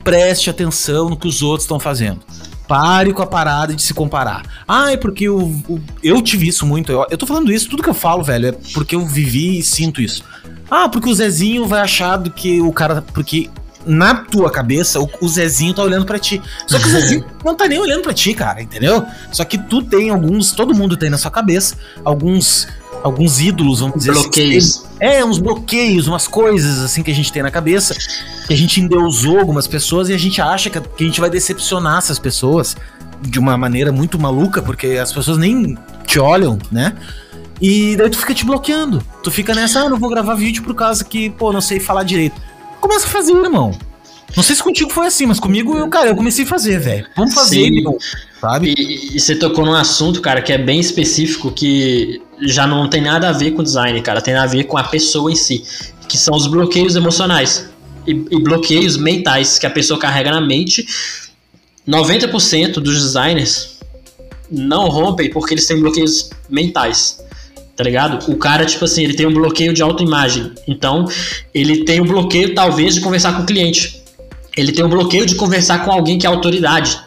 preste 0.01 0.49
atenção 0.49 1.09
no 1.09 1.17
que 1.17 1.27
os 1.27 1.41
outros 1.41 1.65
estão 1.65 1.77
fazendo. 1.77 2.21
Pare 2.65 3.11
com 3.11 3.21
a 3.21 3.27
parada 3.27 3.75
de 3.75 3.81
se 3.81 3.93
comparar. 3.93 4.63
Ah, 4.65 4.93
é 4.93 4.95
porque 4.95 5.27
o, 5.27 5.61
eu 6.01 6.21
tive 6.21 6.47
isso 6.47 6.65
muito. 6.65 6.89
Eu, 6.89 7.05
eu 7.11 7.17
tô 7.17 7.27
falando 7.27 7.51
isso, 7.51 7.69
tudo 7.69 7.83
que 7.83 7.89
eu 7.89 7.93
falo, 7.93 8.23
velho, 8.23 8.47
é 8.47 8.51
porque 8.73 8.95
eu 8.95 9.05
vivi 9.05 9.59
e 9.59 9.63
sinto 9.63 10.01
isso. 10.01 10.23
Ah, 10.71 10.87
porque 10.87 11.09
o 11.09 11.13
Zezinho 11.13 11.67
vai 11.67 11.81
achar 11.81 12.15
do 12.15 12.31
que 12.31 12.61
o 12.61 12.71
cara. 12.71 13.01
Porque 13.13 13.49
na 13.85 14.15
tua 14.15 14.49
cabeça, 14.51 14.99
o, 14.99 15.09
o 15.21 15.27
Zezinho 15.27 15.73
tá 15.73 15.83
olhando 15.83 16.05
para 16.05 16.19
ti. 16.19 16.41
Só 16.67 16.79
que 16.79 16.87
o 16.87 16.91
Zezinho 16.91 17.25
não 17.43 17.55
tá 17.55 17.67
nem 17.67 17.79
olhando 17.79 18.01
para 18.01 18.13
ti, 18.13 18.33
cara, 18.33 18.61
entendeu? 18.61 19.05
Só 19.31 19.43
que 19.43 19.57
tu 19.57 19.81
tem 19.81 20.09
alguns, 20.09 20.51
todo 20.51 20.73
mundo 20.73 20.97
tem 20.97 21.09
na 21.09 21.17
sua 21.17 21.31
cabeça, 21.31 21.75
alguns 22.03 22.67
alguns 23.03 23.41
ídolos, 23.41 23.81
vamos 23.81 23.97
dizer 23.97 24.11
assim. 24.11 24.21
bloqueios. 24.21 24.65
assim. 24.65 24.87
É, 24.99 25.25
uns 25.25 25.37
bloqueios, 25.37 26.07
umas 26.07 26.25
coisas 26.25 26.79
assim 26.79 27.03
que 27.03 27.11
a 27.11 27.13
gente 27.13 27.33
tem 27.33 27.43
na 27.43 27.51
cabeça, 27.51 27.93
que 28.47 28.53
a 28.53 28.57
gente 28.57 28.79
endeusou 28.79 29.39
algumas 29.39 29.67
pessoas 29.67 30.07
e 30.07 30.13
a 30.13 30.17
gente 30.17 30.41
acha 30.41 30.69
que 30.69 30.77
a, 30.77 30.81
que 30.81 31.03
a 31.03 31.07
gente 31.07 31.19
vai 31.19 31.29
decepcionar 31.29 31.97
essas 31.97 32.17
pessoas 32.17 32.77
de 33.21 33.37
uma 33.39 33.57
maneira 33.57 33.91
muito 33.91 34.17
maluca, 34.17 34.61
porque 34.61 34.97
as 35.01 35.11
pessoas 35.11 35.37
nem 35.37 35.77
te 36.05 36.17
olham, 36.17 36.57
né? 36.71 36.95
E 37.61 37.95
daí 37.95 38.09
tu 38.09 38.17
fica 38.17 38.33
te 38.33 38.45
bloqueando. 38.45 39.03
Tu 39.23 39.31
fica 39.31 39.53
nessa, 39.53 39.81
ah, 39.81 39.89
não 39.89 39.97
vou 39.97 40.09
gravar 40.09 40.35
vídeo 40.35 40.63
por 40.63 40.75
causa 40.75 41.03
que, 41.03 41.29
pô, 41.29 41.51
não 41.53 41.61
sei 41.61 41.79
falar 41.79 42.03
direito. 42.03 42.35
Começa 42.83 43.07
a 43.07 43.09
fazer, 43.09 43.31
irmão. 43.31 43.71
Não 44.35 44.43
sei 44.43 44.57
se 44.57 44.61
contigo 44.61 44.91
foi 44.91 45.07
assim, 45.07 45.25
mas 45.25 45.39
comigo, 45.39 45.73
eu, 45.73 45.87
cara, 45.87 46.09
eu 46.09 46.17
comecei 46.17 46.43
a 46.43 46.47
fazer, 46.47 46.81
velho. 46.81 47.07
Vamos 47.15 47.33
fazer, 47.33 47.71
meu, 47.71 47.97
sabe? 48.41 48.73
E, 48.77 49.15
e, 49.15 49.19
você 49.21 49.37
tocou 49.37 49.65
num 49.65 49.73
assunto, 49.73 50.19
cara, 50.19 50.41
que 50.41 50.51
é 50.51 50.57
bem 50.57 50.81
específico, 50.81 51.49
que 51.49 52.21
já 52.41 52.67
não 52.67 52.89
tem 52.89 53.01
nada 53.01 53.29
a 53.29 53.31
ver 53.31 53.51
com 53.51 53.63
design, 53.63 54.01
cara, 54.01 54.19
tem 54.19 54.33
a 54.33 54.45
ver 54.45 54.65
com 54.65 54.77
a 54.77 54.83
pessoa 54.83 55.31
em 55.31 55.35
si, 55.35 55.63
que 56.09 56.17
são 56.17 56.35
os 56.35 56.45
bloqueios 56.45 56.97
emocionais 56.97 57.69
e, 58.05 58.11
e 58.11 58.43
bloqueios 58.43 58.97
mentais 58.97 59.57
que 59.57 59.65
a 59.65 59.69
pessoa 59.69 59.97
carrega 59.97 60.29
na 60.29 60.41
mente. 60.41 60.85
90% 61.87 62.81
dos 62.81 63.01
designers 63.01 63.79
não 64.51 64.89
rompem 64.89 65.29
porque 65.29 65.53
eles 65.53 65.65
têm 65.65 65.79
bloqueios 65.79 66.29
mentais 66.49 67.22
tá 67.75 67.83
ligado? 67.83 68.31
O 68.31 68.37
cara, 68.37 68.65
tipo 68.65 68.85
assim, 68.85 69.03
ele 69.03 69.13
tem 69.13 69.25
um 69.25 69.33
bloqueio 69.33 69.73
de 69.73 69.81
autoimagem. 69.81 70.51
Então, 70.67 71.07
ele 71.53 71.83
tem 71.83 72.01
um 72.01 72.05
bloqueio, 72.05 72.53
talvez, 72.53 72.95
de 72.95 73.01
conversar 73.01 73.33
com 73.35 73.43
o 73.43 73.45
cliente. 73.45 74.01
Ele 74.55 74.71
tem 74.71 74.85
um 74.85 74.89
bloqueio 74.89 75.25
de 75.25 75.35
conversar 75.35 75.83
com 75.83 75.91
alguém 75.91 76.19
que 76.19 76.27
é 76.27 76.29
autoridade, 76.29 76.99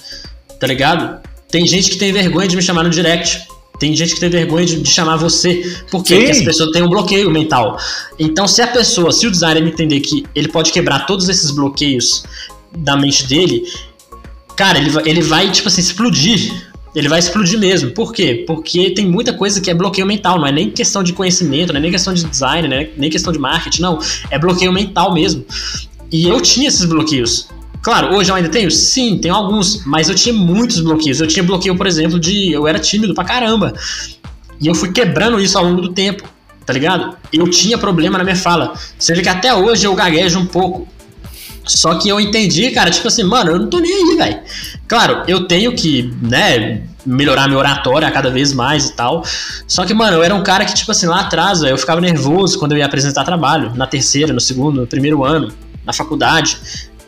tá 0.59 0.67
ligado? 0.67 1.21
Tem 1.49 1.67
gente 1.67 1.91
que 1.91 1.97
tem 1.97 2.13
vergonha 2.13 2.49
de 2.49 2.57
me 2.57 2.63
chamar 2.63 2.83
no 2.83 2.91
direct. 2.91 3.47
Tem 3.79 3.95
gente 3.95 4.15
que 4.15 4.21
tem 4.21 4.31
vergonha 4.31 4.67
de, 4.67 4.81
de 4.81 4.91
chamar 4.91 5.17
você. 5.17 5.63
Por 5.91 6.03
quê? 6.03 6.17
Porque 6.17 6.31
as 6.31 6.43
pessoas 6.43 6.71
têm 6.71 6.83
um 6.83 6.89
bloqueio 6.89 7.31
mental. 7.31 7.79
Então, 8.19 8.49
se 8.49 8.63
a 8.63 8.67
pessoa, 8.67 9.13
se 9.13 9.27
o 9.27 9.31
designer 9.31 9.63
entender 9.63 10.01
que 10.01 10.25
ele 10.35 10.49
pode 10.49 10.73
quebrar 10.73 11.07
todos 11.07 11.29
esses 11.29 11.51
bloqueios 11.51 12.25
da 12.77 12.97
mente 12.97 13.27
dele, 13.27 13.65
cara, 14.57 14.79
ele 14.79 14.91
vai, 14.91 15.09
ele 15.09 15.23
vai 15.23 15.51
tipo 15.53 15.69
assim, 15.69 15.83
explodir 15.83 16.66
ele 16.97 17.11
vai 17.11 17.19
explodir 17.19 17.59
mesmo. 17.59 17.91
Por 17.91 18.11
quê? 18.11 18.43
Porque 18.47 18.91
tem 18.91 19.07
muita 19.07 19.35
coisa 19.35 19.61
que 19.61 19.71
é 19.71 19.75
bloqueio 19.75 20.07
mental, 20.07 20.39
não 20.39 20.47
é 20.47 20.53
nem 20.53 20.71
questão 20.71 21.03
de 21.03 21.13
conhecimento, 21.13 21.71
não 21.71 21.79
é 21.79 21.83
nem 21.83 21.91
questão 21.91 22.15
de 22.15 22.25
design, 22.25 22.67
né? 22.67 22.89
nem 22.97 23.11
questão 23.11 23.31
de 23.31 23.39
marketing, 23.39 23.83
não. 23.83 23.99
É 24.31 24.39
bloqueio 24.39 24.73
mental 24.73 25.13
mesmo. 25.13 25.45
E 26.11 26.27
eu 26.27 26.41
tinha 26.41 26.69
esses 26.69 26.87
bloqueios. 26.87 27.49
Claro, 27.83 28.17
hoje 28.17 28.31
eu 28.31 28.35
ainda 28.35 28.49
tenho? 28.49 28.71
Sim, 28.71 29.19
tenho 29.19 29.35
alguns, 29.35 29.85
mas 29.85 30.09
eu 30.09 30.15
tinha 30.15 30.35
muitos 30.35 30.81
bloqueios. 30.81 31.21
Eu 31.21 31.27
tinha 31.27 31.43
bloqueio, 31.43 31.77
por 31.77 31.87
exemplo, 31.87 32.19
de 32.19 32.51
eu 32.51 32.67
era 32.67 32.79
tímido 32.79 33.15
pra 33.15 33.25
caramba. 33.25 33.75
E 34.59 34.67
eu 34.67 34.75
fui 34.75 34.91
quebrando 34.91 35.39
isso 35.39 35.59
ao 35.59 35.65
longo 35.65 35.83
do 35.83 35.93
tempo, 35.93 36.25
tá 36.65 36.73
ligado? 36.73 37.15
Eu 37.31 37.47
tinha 37.51 37.77
problema 37.77 38.17
na 38.17 38.25
minha 38.25 38.37
fala. 38.37 38.73
Vê 39.07 39.21
que 39.21 39.29
até 39.29 39.55
hoje 39.55 39.87
eu 39.87 39.95
gaguejo 39.95 40.39
um 40.39 40.47
pouco. 40.47 40.89
Só 41.67 41.97
que 41.97 42.09
eu 42.09 42.21
entendi, 42.21 42.71
cara, 42.71 42.91
tipo 42.91 43.09
assim, 43.09 43.25
mano, 43.25 43.51
eu 43.51 43.59
não 43.59 43.69
tô 43.69 43.79
nem 43.79 43.93
aí, 43.93 44.17
velho. 44.17 44.41
Claro, 44.87 45.25
eu 45.27 45.47
tenho 45.49 45.75
que, 45.75 46.15
né, 46.23 46.83
melhorar 47.05 47.49
minha 47.49 47.59
oratória 47.59 48.11
cada 48.11 48.31
vez 48.31 48.53
mais 48.53 48.87
e 48.87 48.93
tal. 48.93 49.25
Só 49.67 49.85
que, 49.85 49.93
mano, 49.93 50.17
eu 50.17 50.23
era 50.23 50.35
um 50.35 50.43
cara 50.43 50.65
que, 50.65 50.75
tipo 50.75 50.91
assim, 50.93 51.07
lá 51.07 51.21
atrás, 51.21 51.63
eu 51.63 51.77
ficava 51.77 52.01
nervoso 52.01 52.59
quando 52.59 52.73
eu 52.73 52.79
ia 52.79 52.87
apresentar 52.87 53.25
trabalho, 53.25 53.73
na 53.75 53.87
terceira, 53.87 54.33
no 54.33 54.41
segundo, 54.41 54.81
no 54.81 54.87
primeiro 54.87 55.25
ano, 55.25 55.53
na 55.85 55.93
faculdade. 55.93 56.57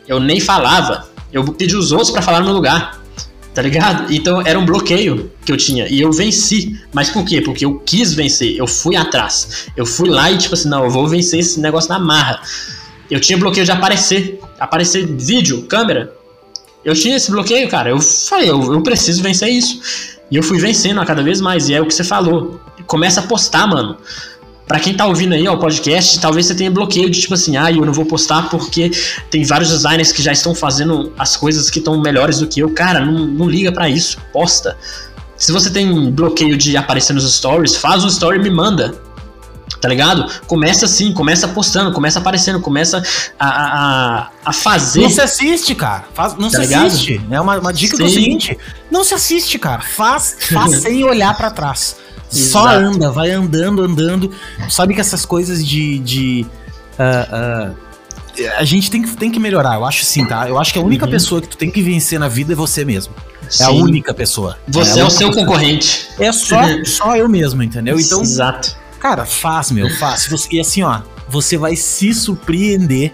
Eu 0.07 0.19
nem 0.19 0.39
falava. 0.39 1.07
Eu 1.31 1.43
pedi 1.53 1.75
os 1.75 1.91
outros 1.91 2.11
para 2.11 2.21
falar 2.21 2.39
no 2.39 2.45
meu 2.45 2.55
lugar. 2.55 2.99
Tá 3.53 3.63
ligado? 3.63 4.13
Então 4.13 4.41
era 4.45 4.57
um 4.57 4.65
bloqueio 4.65 5.31
que 5.43 5.51
eu 5.51 5.57
tinha. 5.57 5.87
E 5.87 5.99
eu 5.99 6.11
venci. 6.11 6.79
Mas 6.93 7.09
por 7.09 7.25
quê? 7.25 7.41
Porque 7.41 7.65
eu 7.65 7.79
quis 7.79 8.13
vencer. 8.13 8.55
Eu 8.57 8.67
fui 8.67 8.95
atrás. 8.95 9.67
Eu 9.75 9.85
fui 9.85 10.09
lá 10.09 10.31
e, 10.31 10.37
tipo 10.37 10.53
assim, 10.53 10.69
não, 10.69 10.83
eu 10.83 10.89
vou 10.89 11.07
vencer 11.07 11.39
esse 11.39 11.59
negócio 11.59 11.89
na 11.89 11.99
marra. 11.99 12.41
Eu 13.09 13.19
tinha 13.19 13.37
bloqueio 13.37 13.65
de 13.65 13.71
aparecer. 13.71 14.39
Aparecer 14.59 15.05
vídeo, 15.05 15.63
câmera. 15.63 16.13
Eu 16.83 16.93
tinha 16.93 17.15
esse 17.15 17.31
bloqueio, 17.31 17.67
cara. 17.69 17.89
Eu 17.89 17.99
falei, 17.99 18.49
eu, 18.49 18.73
eu 18.73 18.81
preciso 18.81 19.21
vencer 19.21 19.49
isso. 19.49 19.81
E 20.31 20.35
eu 20.35 20.43
fui 20.43 20.59
vencendo 20.59 21.01
a 21.01 21.05
cada 21.05 21.23
vez 21.23 21.41
mais. 21.41 21.69
E 21.69 21.73
é 21.73 21.81
o 21.81 21.85
que 21.85 21.93
você 21.93 22.03
falou. 22.03 22.59
Começa 22.85 23.19
a 23.19 23.23
postar, 23.23 23.67
mano. 23.67 23.97
Pra 24.67 24.79
quem 24.79 24.93
tá 24.93 25.07
ouvindo 25.07 25.33
aí, 25.33 25.47
ó, 25.47 25.55
o 25.55 25.57
podcast, 25.57 26.19
talvez 26.19 26.45
você 26.45 26.53
tenha 26.53 26.69
bloqueio 26.69 27.09
de 27.09 27.19
tipo 27.19 27.33
assim, 27.33 27.57
ah, 27.57 27.71
eu 27.71 27.83
não 27.83 27.91
vou 27.91 28.05
postar 28.05 28.51
porque 28.51 28.91
tem 29.31 29.43
vários 29.43 29.71
designers 29.71 30.11
que 30.11 30.21
já 30.21 30.31
estão 30.31 30.53
fazendo 30.53 31.11
as 31.17 31.35
coisas 31.35 31.71
que 31.71 31.79
estão 31.79 31.99
melhores 31.99 32.37
do 32.37 32.45
que 32.45 32.59
eu. 32.59 32.69
Cara, 32.69 33.03
não, 33.03 33.25
não 33.25 33.49
liga 33.49 33.71
para 33.71 33.89
isso. 33.89 34.19
Posta. 34.31 34.77
Se 35.35 35.51
você 35.51 35.71
tem 35.71 36.11
bloqueio 36.11 36.55
de 36.55 36.77
aparecer 36.77 37.13
nos 37.13 37.33
stories, 37.33 37.75
faz 37.77 38.03
um 38.03 38.07
story 38.07 38.37
e 38.37 38.43
me 38.43 38.51
manda 38.51 38.93
tá 39.79 39.87
ligado? 39.87 40.25
Começa 40.45 40.85
assim, 40.85 41.13
começa 41.13 41.47
postando, 41.47 41.91
começa 41.91 42.19
aparecendo, 42.19 42.59
começa 42.59 43.01
a, 43.39 43.47
a, 43.47 44.29
a 44.45 44.53
fazer. 44.53 45.01
Não 45.01 45.09
se 45.09 45.21
assiste, 45.21 45.73
cara. 45.75 46.05
Faz, 46.13 46.35
não 46.35 46.49
tá 46.49 46.59
se 46.59 46.67
ligado? 46.67 46.87
assiste. 46.87 47.21
É 47.29 47.41
uma, 47.41 47.57
uma 47.57 47.73
dica 47.73 47.95
Sim. 47.95 47.97
que 47.97 48.03
é 48.03 48.05
o 48.05 48.13
seguinte: 48.13 48.57
não 48.91 49.03
se 49.03 49.13
assiste, 49.13 49.57
cara. 49.57 49.81
Faz, 49.81 50.37
faz 50.51 50.75
sem 50.81 51.03
olhar 51.03 51.35
para 51.35 51.49
trás. 51.49 51.95
Exato. 52.31 52.51
Só 52.51 52.67
anda, 52.67 53.11
vai 53.11 53.31
andando, 53.31 53.81
andando. 53.81 54.31
Sabe 54.69 54.93
que 54.93 55.01
essas 55.01 55.25
coisas 55.25 55.65
de. 55.65 55.99
de 55.99 56.45
uh, 56.99 57.71
uh, 57.71 57.89
a 58.57 58.63
gente 58.63 58.89
tem 58.89 59.01
que, 59.01 59.17
tem 59.17 59.29
que 59.31 59.39
melhorar, 59.39 59.75
eu 59.75 59.83
acho 59.83 60.05
sim, 60.05 60.25
tá? 60.25 60.47
Eu 60.47 60.57
acho 60.57 60.71
que 60.71 60.79
a 60.79 60.81
única 60.81 61.05
uhum. 61.05 61.11
pessoa 61.11 61.41
que 61.41 61.47
tu 61.49 61.57
tem 61.57 61.69
que 61.69 61.81
vencer 61.81 62.17
na 62.17 62.29
vida 62.29 62.53
é 62.53 62.55
você 62.55 62.85
mesmo. 62.85 63.13
Sim. 63.49 63.63
É 63.63 63.65
a 63.65 63.71
única 63.71 64.13
pessoa. 64.13 64.57
Você 64.67 64.99
é, 64.99 65.01
é 65.01 65.05
o 65.05 65.09
seu 65.09 65.27
pessoa. 65.27 65.45
concorrente. 65.45 66.07
É 66.17 66.31
só, 66.31 66.61
só 66.85 67.15
eu 67.17 67.27
mesmo, 67.27 67.61
entendeu? 67.63 67.99
Então, 67.99 68.21
Exato. 68.21 68.77
Cara, 68.99 69.25
faz, 69.25 69.71
meu, 69.71 69.89
faz. 69.97 70.29
E 70.51 70.59
assim, 70.59 70.83
ó, 70.83 71.01
você 71.27 71.57
vai 71.57 71.75
se 71.75 72.13
surpreender 72.13 73.13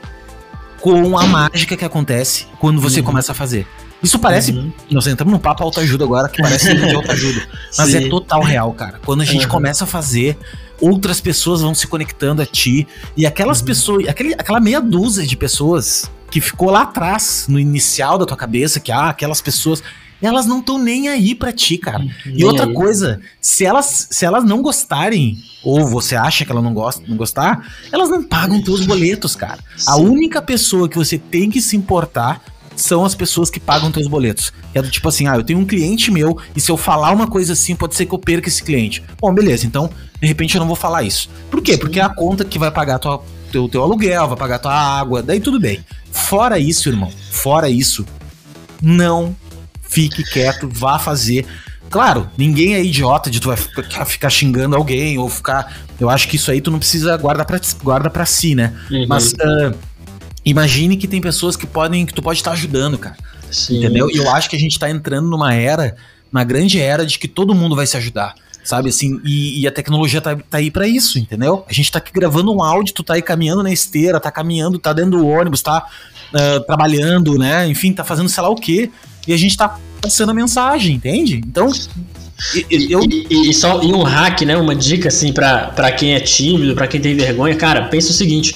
com 0.79 1.17
a 1.17 1.25
mágica 1.25 1.75
que 1.75 1.85
acontece 1.85 2.47
quando 2.59 2.79
você 2.79 2.99
uhum. 2.99 3.05
começa 3.05 3.31
a 3.31 3.35
fazer. 3.35 3.67
Isso 4.01 4.19
parece. 4.19 4.51
Uhum. 4.51 4.71
Nós 4.91 5.07
entramos 5.07 5.33
no 5.33 5.39
papo 5.39 5.63
autoajuda 5.63 6.03
agora, 6.03 6.29
que 6.29 6.41
parece 6.41 6.73
de 6.75 6.95
autoajuda. 6.95 7.47
Mas 7.77 7.93
é 7.93 7.99
Sim. 7.99 8.05
é 8.05 8.09
total 8.09 8.43
real, 8.43 8.71
cara. 8.73 8.99
Quando 9.03 9.21
a 9.21 9.25
gente 9.25 9.45
uhum. 9.45 9.51
começa 9.51 9.83
a 9.83 9.87
fazer, 9.87 10.37
outras 10.79 11.19
pessoas 11.19 11.61
vão 11.61 11.73
se 11.73 11.87
conectando 11.87 12.41
a 12.41 12.45
ti. 12.45 12.87
E 13.17 13.25
aquelas 13.25 13.59
uhum. 13.59 13.65
pessoas, 13.65 14.07
aquele, 14.07 14.33
aquela 14.33 14.59
meia 14.59 14.79
dúzia 14.79 15.25
de 15.25 15.35
pessoas 15.35 16.11
que 16.29 16.41
ficou 16.41 16.69
lá 16.69 16.81
atrás, 16.81 17.45
no 17.47 17.59
inicial 17.59 18.17
da 18.17 18.25
tua 18.25 18.37
cabeça, 18.37 18.79
que 18.79 18.91
ah, 18.91 19.09
aquelas 19.09 19.41
pessoas 19.41 19.81
elas 20.21 20.45
não 20.45 20.59
estão 20.59 20.77
nem 20.77 21.09
aí 21.09 21.35
para 21.35 21.51
ti, 21.51 21.77
cara. 21.77 21.99
Nem 22.25 22.39
e 22.39 22.45
outra 22.45 22.65
aí. 22.65 22.73
coisa, 22.73 23.19
se 23.39 23.65
elas, 23.65 24.07
se 24.09 24.25
elas 24.25 24.43
não 24.43 24.61
gostarem, 24.61 25.37
ou 25.63 25.87
você 25.87 26.15
acha 26.15 26.45
que 26.45 26.51
ela 26.51 26.61
não 26.61 26.73
gosta, 26.73 27.03
não 27.07 27.17
gostar, 27.17 27.67
elas 27.91 28.09
não 28.09 28.23
pagam 28.23 28.61
teus 28.61 28.85
boletos, 28.85 29.35
cara. 29.35 29.59
Sim. 29.77 29.85
A 29.87 29.97
única 29.97 30.41
pessoa 30.41 30.87
que 30.87 30.97
você 30.97 31.17
tem 31.17 31.49
que 31.49 31.61
se 31.61 31.75
importar 31.75 32.41
são 32.75 33.05
as 33.05 33.15
pessoas 33.15 33.49
que 33.49 33.59
pagam 33.59 33.91
teus 33.91 34.07
boletos. 34.07 34.51
É 34.73 34.81
do 34.81 34.89
tipo 34.89 35.07
assim, 35.07 35.27
ah, 35.27 35.35
eu 35.35 35.43
tenho 35.43 35.59
um 35.59 35.65
cliente 35.65 36.11
meu 36.11 36.37
e 36.55 36.59
se 36.59 36.69
eu 36.69 36.77
falar 36.77 37.11
uma 37.11 37.27
coisa 37.27 37.53
assim, 37.53 37.75
pode 37.75 37.95
ser 37.95 38.05
que 38.05 38.13
eu 38.13 38.19
perca 38.19 38.49
esse 38.49 38.63
cliente. 38.63 39.03
Bom, 39.19 39.33
beleza, 39.33 39.65
então, 39.65 39.89
de 40.19 40.27
repente 40.27 40.55
eu 40.55 40.59
não 40.59 40.67
vou 40.67 40.75
falar 40.75 41.03
isso. 41.03 41.29
Por 41.49 41.61
quê? 41.61 41.73
Sim. 41.73 41.79
Porque 41.79 41.99
é 41.99 42.03
a 42.03 42.09
conta 42.09 42.43
que 42.43 42.59
vai 42.59 42.71
pagar 42.71 42.99
tua, 42.99 43.23
teu, 43.51 43.69
teu 43.69 43.81
aluguel, 43.81 44.27
vai 44.27 44.37
pagar 44.37 44.59
tua 44.59 44.73
água, 44.73 45.23
daí 45.23 45.39
tudo 45.39 45.59
bem. 45.59 45.85
Fora 46.11 46.59
isso, 46.59 46.89
irmão, 46.89 47.11
fora 47.31 47.69
isso, 47.69 48.05
não 48.81 49.35
fique 49.87 50.23
quieto, 50.23 50.69
vá 50.71 50.99
fazer. 50.99 51.45
Claro, 51.89 52.29
ninguém 52.37 52.73
é 52.73 52.83
idiota 52.83 53.29
de 53.29 53.39
tu 53.39 53.47
vai 53.47 54.05
ficar 54.05 54.29
xingando 54.29 54.75
alguém 54.75 55.17
ou 55.17 55.29
ficar. 55.29 55.77
Eu 55.99 56.09
acho 56.09 56.27
que 56.27 56.35
isso 56.35 56.51
aí 56.51 56.59
tu 56.59 56.71
não 56.71 56.79
precisa 56.79 57.15
guardar 57.17 57.45
pra, 57.45 57.59
guarda 57.81 58.09
pra 58.09 58.25
si, 58.25 58.55
né? 58.55 58.73
Uhum. 58.89 59.05
Mas 59.07 59.33
uh, 59.33 59.75
imagine 60.43 60.97
que 60.97 61.07
tem 61.07 61.21
pessoas 61.21 61.55
que 61.55 61.65
podem. 61.65 62.05
que 62.05 62.13
tu 62.13 62.21
pode 62.21 62.39
estar 62.39 62.51
ajudando, 62.51 62.97
cara. 62.97 63.15
Sim. 63.51 63.77
Entendeu? 63.77 64.09
E 64.09 64.17
eu 64.17 64.29
acho 64.29 64.49
que 64.49 64.55
a 64.55 64.59
gente 64.59 64.77
tá 64.77 64.89
entrando 64.89 65.29
numa 65.29 65.53
era, 65.53 65.95
uma 66.31 66.43
grande 66.43 66.79
era 66.79 67.05
de 67.05 67.17
que 67.17 67.27
todo 67.27 67.55
mundo 67.55 67.75
vai 67.75 67.85
se 67.85 67.95
ajudar 67.95 68.35
sabe 68.65 68.89
assim, 68.89 69.21
e, 69.23 69.61
e, 69.61 69.67
a 69.67 69.71
tecnologia 69.71 70.19
tá, 70.19 70.35
tá 70.35 70.57
aí 70.57 70.71
para 70.71 70.87
isso, 70.87 71.19
entendeu? 71.19 71.63
A 71.69 71.73
gente 71.73 71.91
tá 71.91 71.99
aqui 71.99 72.11
gravando 72.11 72.51
um 72.51 72.63
áudio, 72.63 72.93
tu 72.93 73.03
tá 73.03 73.13
aí 73.13 73.21
caminhando 73.21 73.61
na 73.61 73.71
esteira, 73.71 74.19
tá 74.19 74.31
caminhando, 74.31 74.79
tá 74.79 74.91
dentro 74.91 75.11
do 75.11 75.27
ônibus, 75.27 75.61
tá 75.61 75.87
uh, 76.33 76.59
trabalhando, 76.65 77.37
né? 77.37 77.67
Enfim, 77.67 77.93
tá 77.93 78.03
fazendo 78.03 78.27
sei 78.27 78.41
lá 78.41 78.49
o 78.49 78.55
quê 78.55 78.89
e 79.27 79.33
a 79.33 79.37
gente 79.37 79.55
tá 79.55 79.79
passando 80.01 80.31
a 80.31 80.33
mensagem, 80.33 80.95
entende? 80.95 81.41
Então. 81.45 81.71
Eu... 82.69 83.01
E, 83.03 83.49
e, 83.49 83.53
só 83.53 83.81
e 83.81 83.93
um 83.93 84.03
hack, 84.03 84.41
né? 84.41 84.57
Uma 84.57 84.75
dica 84.75 85.07
assim 85.07 85.31
para 85.31 85.91
quem 85.91 86.15
é 86.15 86.19
tímido, 86.19 86.75
para 86.75 86.87
quem 86.87 86.99
tem 86.99 87.15
vergonha, 87.15 87.55
cara, 87.55 87.83
pensa 87.83 88.11
o 88.11 88.13
seguinte: 88.13 88.53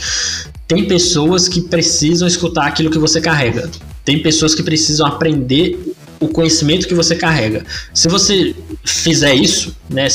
tem 0.68 0.86
pessoas 0.86 1.48
que 1.48 1.62
precisam 1.62 2.28
escutar 2.28 2.68
aquilo 2.68 2.90
que 2.90 3.00
você 3.00 3.22
carrega. 3.22 3.70
Tem 4.04 4.22
pessoas 4.22 4.54
que 4.54 4.64
precisam 4.64 5.08
aprender 5.08 5.96
o 6.20 6.28
conhecimento 6.28 6.88
que 6.88 6.94
você 6.94 7.16
carrega. 7.16 7.66
Se 7.94 8.08
você 8.08 8.56
fizer 8.84 9.34
isso, 9.34 9.76
né, 9.90 10.08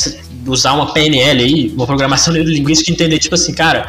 usar 0.47 0.73
uma 0.75 0.93
PNL 0.93 1.43
aí, 1.43 1.73
uma 1.75 1.87
programação 1.87 2.33
neurolinguística, 2.33 2.91
entender 2.91 3.19
tipo 3.19 3.35
assim, 3.35 3.55
cara, 3.55 3.89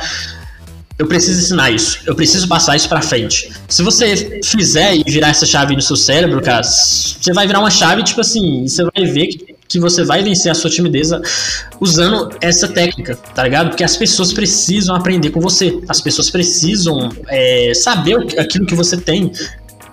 eu 0.97 1.07
preciso 1.07 1.41
ensinar 1.41 1.71
isso, 1.71 1.99
eu 2.05 2.15
preciso 2.15 2.47
passar 2.47 2.75
isso 2.75 2.87
para 2.87 3.01
frente. 3.01 3.51
Se 3.67 3.83
você 3.83 4.39
fizer 4.43 4.95
e 4.95 5.03
virar 5.05 5.29
essa 5.29 5.45
chave 5.45 5.75
no 5.75 5.81
seu 5.81 5.97
cérebro, 5.97 6.41
cara, 6.41 6.63
você 6.63 7.33
vai 7.33 7.45
virar 7.45 7.59
uma 7.59 7.69
chave, 7.69 8.01
tipo 8.03 8.21
assim, 8.21 8.65
você 8.65 8.83
vai 8.83 9.05
ver 9.05 9.27
que, 9.27 9.55
que 9.67 9.79
você 9.79 10.05
vai 10.05 10.23
vencer 10.23 10.49
a 10.49 10.55
sua 10.55 10.69
timideza 10.69 11.21
usando 11.81 12.29
essa 12.39 12.69
técnica, 12.69 13.15
tá 13.15 13.43
ligado? 13.43 13.69
Porque 13.69 13.83
as 13.83 13.97
pessoas 13.97 14.31
precisam 14.31 14.95
aprender 14.95 15.31
com 15.31 15.41
você, 15.41 15.77
as 15.89 15.99
pessoas 15.99 16.29
precisam 16.29 17.11
é, 17.27 17.73
saber 17.73 18.15
aquilo 18.39 18.65
que 18.65 18.75
você 18.75 18.95
tem, 18.95 19.33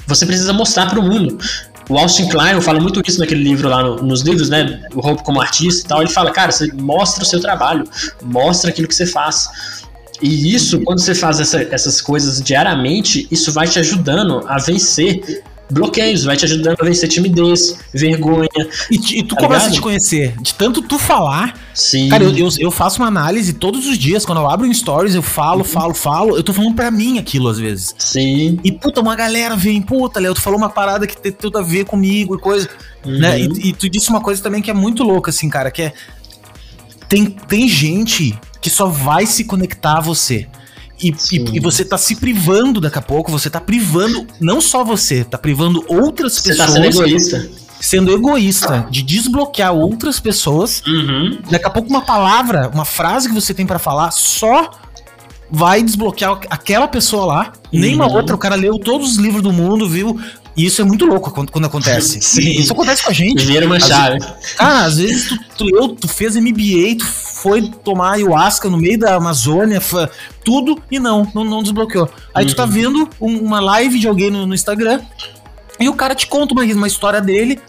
você 0.07 0.25
precisa 0.25 0.53
mostrar 0.53 0.87
para 0.87 1.01
o 1.01 1.03
mundo. 1.03 1.37
O 1.89 1.99
Austin 1.99 2.29
Klein 2.29 2.61
fala 2.61 2.81
muito 2.81 3.03
isso 3.07 3.19
naquele 3.19 3.43
livro 3.43 3.69
lá 3.69 3.83
no, 3.83 3.97
nos 4.03 4.23
livros, 4.23 4.49
né? 4.49 4.83
O 4.95 5.07
Hope 5.07 5.23
como 5.25 5.41
artista 5.41 5.85
e 5.85 5.89
tal. 5.89 6.01
Ele 6.01 6.11
fala, 6.11 6.31
cara, 6.31 6.53
você 6.53 6.73
mostra 6.73 7.25
o 7.25 7.27
seu 7.27 7.41
trabalho, 7.41 7.85
mostra 8.23 8.71
aquilo 8.71 8.89
que 8.89 8.95
você 8.95 9.07
faz. 9.07 9.49
E 10.21 10.55
isso, 10.55 10.81
quando 10.83 11.01
você 11.01 11.15
faz 11.15 11.41
essa, 11.41 11.61
essas 11.63 12.01
coisas 12.01 12.41
diariamente, 12.41 13.27
isso 13.31 13.53
vai 13.53 13.67
te 13.67 13.79
ajudando 13.81 14.45
a 14.47 14.57
vencer 14.59 15.43
bloqueios, 15.73 16.25
vai 16.25 16.37
te 16.37 16.45
ajudando 16.45 16.77
a 16.81 16.85
vencer 16.85 17.09
timidez, 17.09 17.79
vergonha. 17.93 18.49
E, 18.91 18.97
e 19.19 19.23
tu 19.23 19.35
tá 19.35 19.41
começa 19.41 19.67
ligado? 19.67 19.73
a 19.73 19.75
te 19.75 19.81
conhecer. 19.81 20.35
De 20.41 20.55
tanto 20.55 20.83
tu 20.83 20.99
falar. 20.99 21.59
Sim. 21.75 22.09
Cara, 22.09 22.25
eu, 22.25 22.37
eu, 22.37 22.49
eu, 22.59 22.71
faço 22.71 23.01
uma 23.01 23.09
análise 23.09 23.55
todos 23.55 23.87
os 23.87 23.97
dias. 23.99 24.25
Quando 24.25 24.39
eu 24.39 24.49
abro 24.49 24.67
um 24.67 24.73
stories, 24.73 25.15
eu 25.15 25.23
falo, 25.23 25.61
uhum. 25.61 25.65
falo, 25.65 25.95
falo. 25.95 26.37
Eu 26.37 26.43
tô 26.43 26.53
falando 26.53 26.75
pra 26.75 26.91
mim 26.91 27.19
aquilo 27.19 27.49
às 27.49 27.59
vezes. 27.59 27.95
Sim. 27.99 28.59
E 28.63 28.71
puta, 28.71 29.01
uma 29.01 29.17
galera 29.17 29.57
vem, 29.57 29.81
puta, 29.81 30.21
Léo, 30.21 30.35
tu 30.35 30.41
falou 30.41 30.59
uma 30.59 30.71
parada 30.71 31.07
que 31.07 31.17
tem 31.17 31.33
tudo 31.33 31.59
a 31.59 31.63
ver 31.63 31.85
comigo 31.85 32.35
e 32.35 32.39
coisa. 32.39 32.69
Uhum. 33.05 33.19
Né? 33.19 33.41
E, 33.41 33.69
e 33.69 33.73
tu 33.73 33.89
disse 33.89 34.11
uma 34.11 34.21
coisa 34.21 34.43
também 34.43 34.61
que 34.61 34.71
é 34.71 34.75
muito 34.75 35.03
louca, 35.03 35.31
assim, 35.31 35.49
cara, 35.49 35.71
que 35.71 35.83
é. 35.83 35.93
Tem, 37.09 37.27
tem 37.27 37.69
gente 37.69 38.39
que 38.61 38.71
só 38.71 38.87
vai 38.87 39.27
se 39.27 39.45
conectar 39.45 39.99
a 39.99 40.01
você. 40.01 40.47
E, 41.03 41.09
e, 41.33 41.57
e, 41.57 41.61
você 41.61 41.85
tá 41.85 41.99
se 41.99 42.17
privando 42.17 42.81
daqui 42.81 42.99
a 42.99 43.03
pouco, 43.03 43.31
você 43.31 43.51
tá 43.51 43.61
privando, 43.61 44.27
não 44.41 44.61
só 44.61 44.85
você, 44.85 45.25
tá 45.25 45.37
privando 45.37 45.85
outras 45.89 46.35
você 46.35 46.51
pessoas. 46.51 46.71
Você 46.71 46.81
tá 46.81 46.83
sendo 46.83 46.87
egoísta. 46.87 47.51
Sendo 47.81 48.13
egoísta, 48.13 48.87
de 48.91 49.03
desbloquear 49.03 49.73
outras 49.73 50.21
pessoas. 50.21 50.83
Uhum. 50.87 51.41
Daqui 51.51 51.67
a 51.67 51.71
pouco, 51.71 51.91
uma 51.91 52.03
palavra, 52.03 52.71
uma 52.73 52.85
frase 52.85 53.29
que 53.29 53.35
você 53.35 53.53
tem 53.53 53.67
para 53.67 53.81
falar 53.81 54.13
só 54.13 54.71
vai 55.51 55.83
desbloquear 55.83 56.41
aquela 56.49 56.87
pessoa 56.87 57.27
lá. 57.27 57.53
Uhum. 57.73 57.81
Nenhuma 57.81 58.07
outra. 58.07 58.37
O 58.37 58.39
cara 58.39 58.55
leu 58.55 58.79
todos 58.79 59.13
os 59.13 59.17
livros 59.17 59.43
do 59.43 59.53
mundo, 59.53 59.89
viu 59.89 60.21
e 60.57 60.67
isso 60.67 60.83
é 60.83 60.85
muito 60.85 61.07
louco 61.07 61.31
quando, 61.31 61.51
quando 61.51 61.65
acontece. 61.65 62.21
Sim. 62.21 62.51
Isso 62.61 62.73
acontece 62.73 63.03
com 63.03 63.11
a 63.11 63.13
gente. 63.13 63.45
Vira 63.45 63.67
uma 63.67 63.81
chave. 63.81 64.19
Cara, 64.57 64.85
às 64.85 64.99
vezes 64.99 65.29
tu, 65.29 65.39
tu, 65.59 65.65
leu, 65.65 65.89
tu 65.89 66.07
fez 66.07 66.37
MBA, 66.37 66.99
tu 66.99 67.07
foi 67.43 67.69
tomar 67.69 68.13
ayahuasca 68.13 68.71
no 68.71 68.79
meio 68.79 68.97
da 68.97 69.17
Amazônia, 69.17 69.81
tudo, 70.45 70.81
e 70.89 71.01
não, 71.01 71.29
não, 71.35 71.43
não 71.43 71.61
desbloqueou. 71.61 72.09
Aí 72.33 72.45
uhum. 72.45 72.51
tu 72.51 72.57
tá 72.57 72.63
uhum. 72.63 72.71
vendo 72.71 73.11
uma 73.21 73.59
live 73.59 73.99
de 73.99 74.07
alguém 74.07 74.31
no, 74.31 74.47
no, 74.47 74.55
Instagram 74.55 75.01
e 75.81 75.89
o 75.89 75.95
cara 75.95 76.15
te 76.15 76.29
conta 76.29 76.55
uma, 76.55 76.63
uma 76.63 76.87
história 76.87 77.21
dele, 77.21 77.61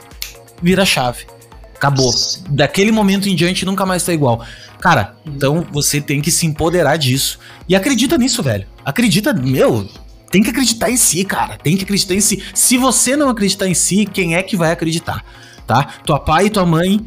vira 0.62 0.86
chave. 0.86 1.26
Acabou. 1.74 2.14
Daquele 2.50 2.92
momento 2.92 3.28
em 3.28 3.36
diante 3.36 3.66
nunca 3.66 3.84
mais 3.84 4.04
tá 4.04 4.14
igual. 4.14 4.46
Cara, 4.80 5.16
então 5.26 5.66
você 5.72 6.00
tem 6.00 6.22
que 6.22 6.30
se 6.30 6.46
empoderar 6.46 6.96
disso. 6.98 7.40
E 7.68 7.76
acredita 7.76 8.16
nisso, 8.16 8.44
velho. 8.44 8.68
Acredita, 8.86 9.34
meu, 9.34 9.90
tem 10.30 10.44
que 10.44 10.52
acreditar 10.52 10.92
em 10.92 10.98
si, 10.98 11.26
cara. 11.26 11.58
Tem 11.58 11.76
que 11.76 11.84
acreditar 11.84 12.14
em 12.14 12.22
si. 12.22 12.44
Se 12.54 12.78
você 12.78 13.16
não 13.16 13.28
acreditar 13.28 13.68
em 13.68 13.74
si, 13.74 14.06
quem 14.06 14.36
é 14.36 14.44
que 14.44 14.56
vai 14.56 14.72
acreditar? 14.72 15.26
Tá? 15.66 15.84
Tua 16.06 16.20
pai 16.20 16.46
e 16.46 16.50
tua 16.52 16.66
mãe 16.66 17.04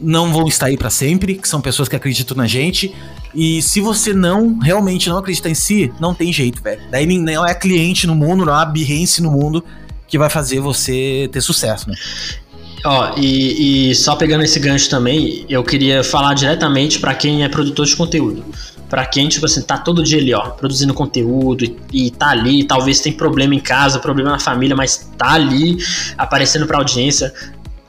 não 0.00 0.32
vão 0.32 0.46
estar 0.46 0.66
aí 0.66 0.76
para 0.76 0.90
sempre, 0.90 1.34
que 1.34 1.48
são 1.48 1.60
pessoas 1.60 1.88
que 1.88 1.96
acreditam 1.96 2.36
na 2.36 2.46
gente. 2.46 2.94
E 3.34 3.60
se 3.62 3.80
você 3.80 4.14
não 4.14 4.58
realmente 4.58 5.08
não 5.08 5.18
acreditar 5.18 5.50
em 5.50 5.54
si, 5.54 5.92
não 6.00 6.14
tem 6.14 6.32
jeito, 6.32 6.62
velho. 6.62 6.80
Daí 6.90 7.06
não 7.18 7.46
é 7.46 7.54
cliente 7.54 8.06
no 8.06 8.14
mundo, 8.14 8.44
não 8.44 8.58
é 8.58 8.66
birrense 8.70 9.22
no 9.22 9.30
mundo 9.30 9.64
que 10.06 10.16
vai 10.16 10.30
fazer 10.30 10.60
você 10.60 11.28
ter 11.30 11.40
sucesso, 11.40 11.90
né? 11.90 11.96
Ó, 12.84 13.12
e, 13.16 13.90
e 13.90 13.94
só 13.94 14.14
pegando 14.14 14.44
esse 14.44 14.58
gancho 14.58 14.88
também, 14.88 15.44
eu 15.48 15.62
queria 15.64 16.02
falar 16.04 16.32
diretamente 16.34 16.98
para 17.00 17.12
quem 17.14 17.42
é 17.42 17.48
produtor 17.48 17.84
de 17.84 17.96
conteúdo 17.96 18.44
para 18.88 19.04
quem, 19.04 19.28
tipo 19.28 19.44
assim, 19.44 19.60
tá 19.62 19.76
todo 19.76 20.02
dia 20.02 20.18
ali, 20.18 20.32
ó, 20.32 20.50
produzindo 20.50 20.94
conteúdo 20.94 21.64
e, 21.64 21.76
e 21.92 22.10
tá 22.10 22.30
ali, 22.30 22.64
talvez 22.64 23.00
tem 23.00 23.12
problema 23.12 23.54
em 23.54 23.60
casa, 23.60 23.98
problema 23.98 24.30
na 24.30 24.38
família, 24.38 24.74
mas 24.74 25.10
tá 25.16 25.32
ali 25.32 25.76
aparecendo 26.16 26.66
pra 26.66 26.78
audiência. 26.78 27.32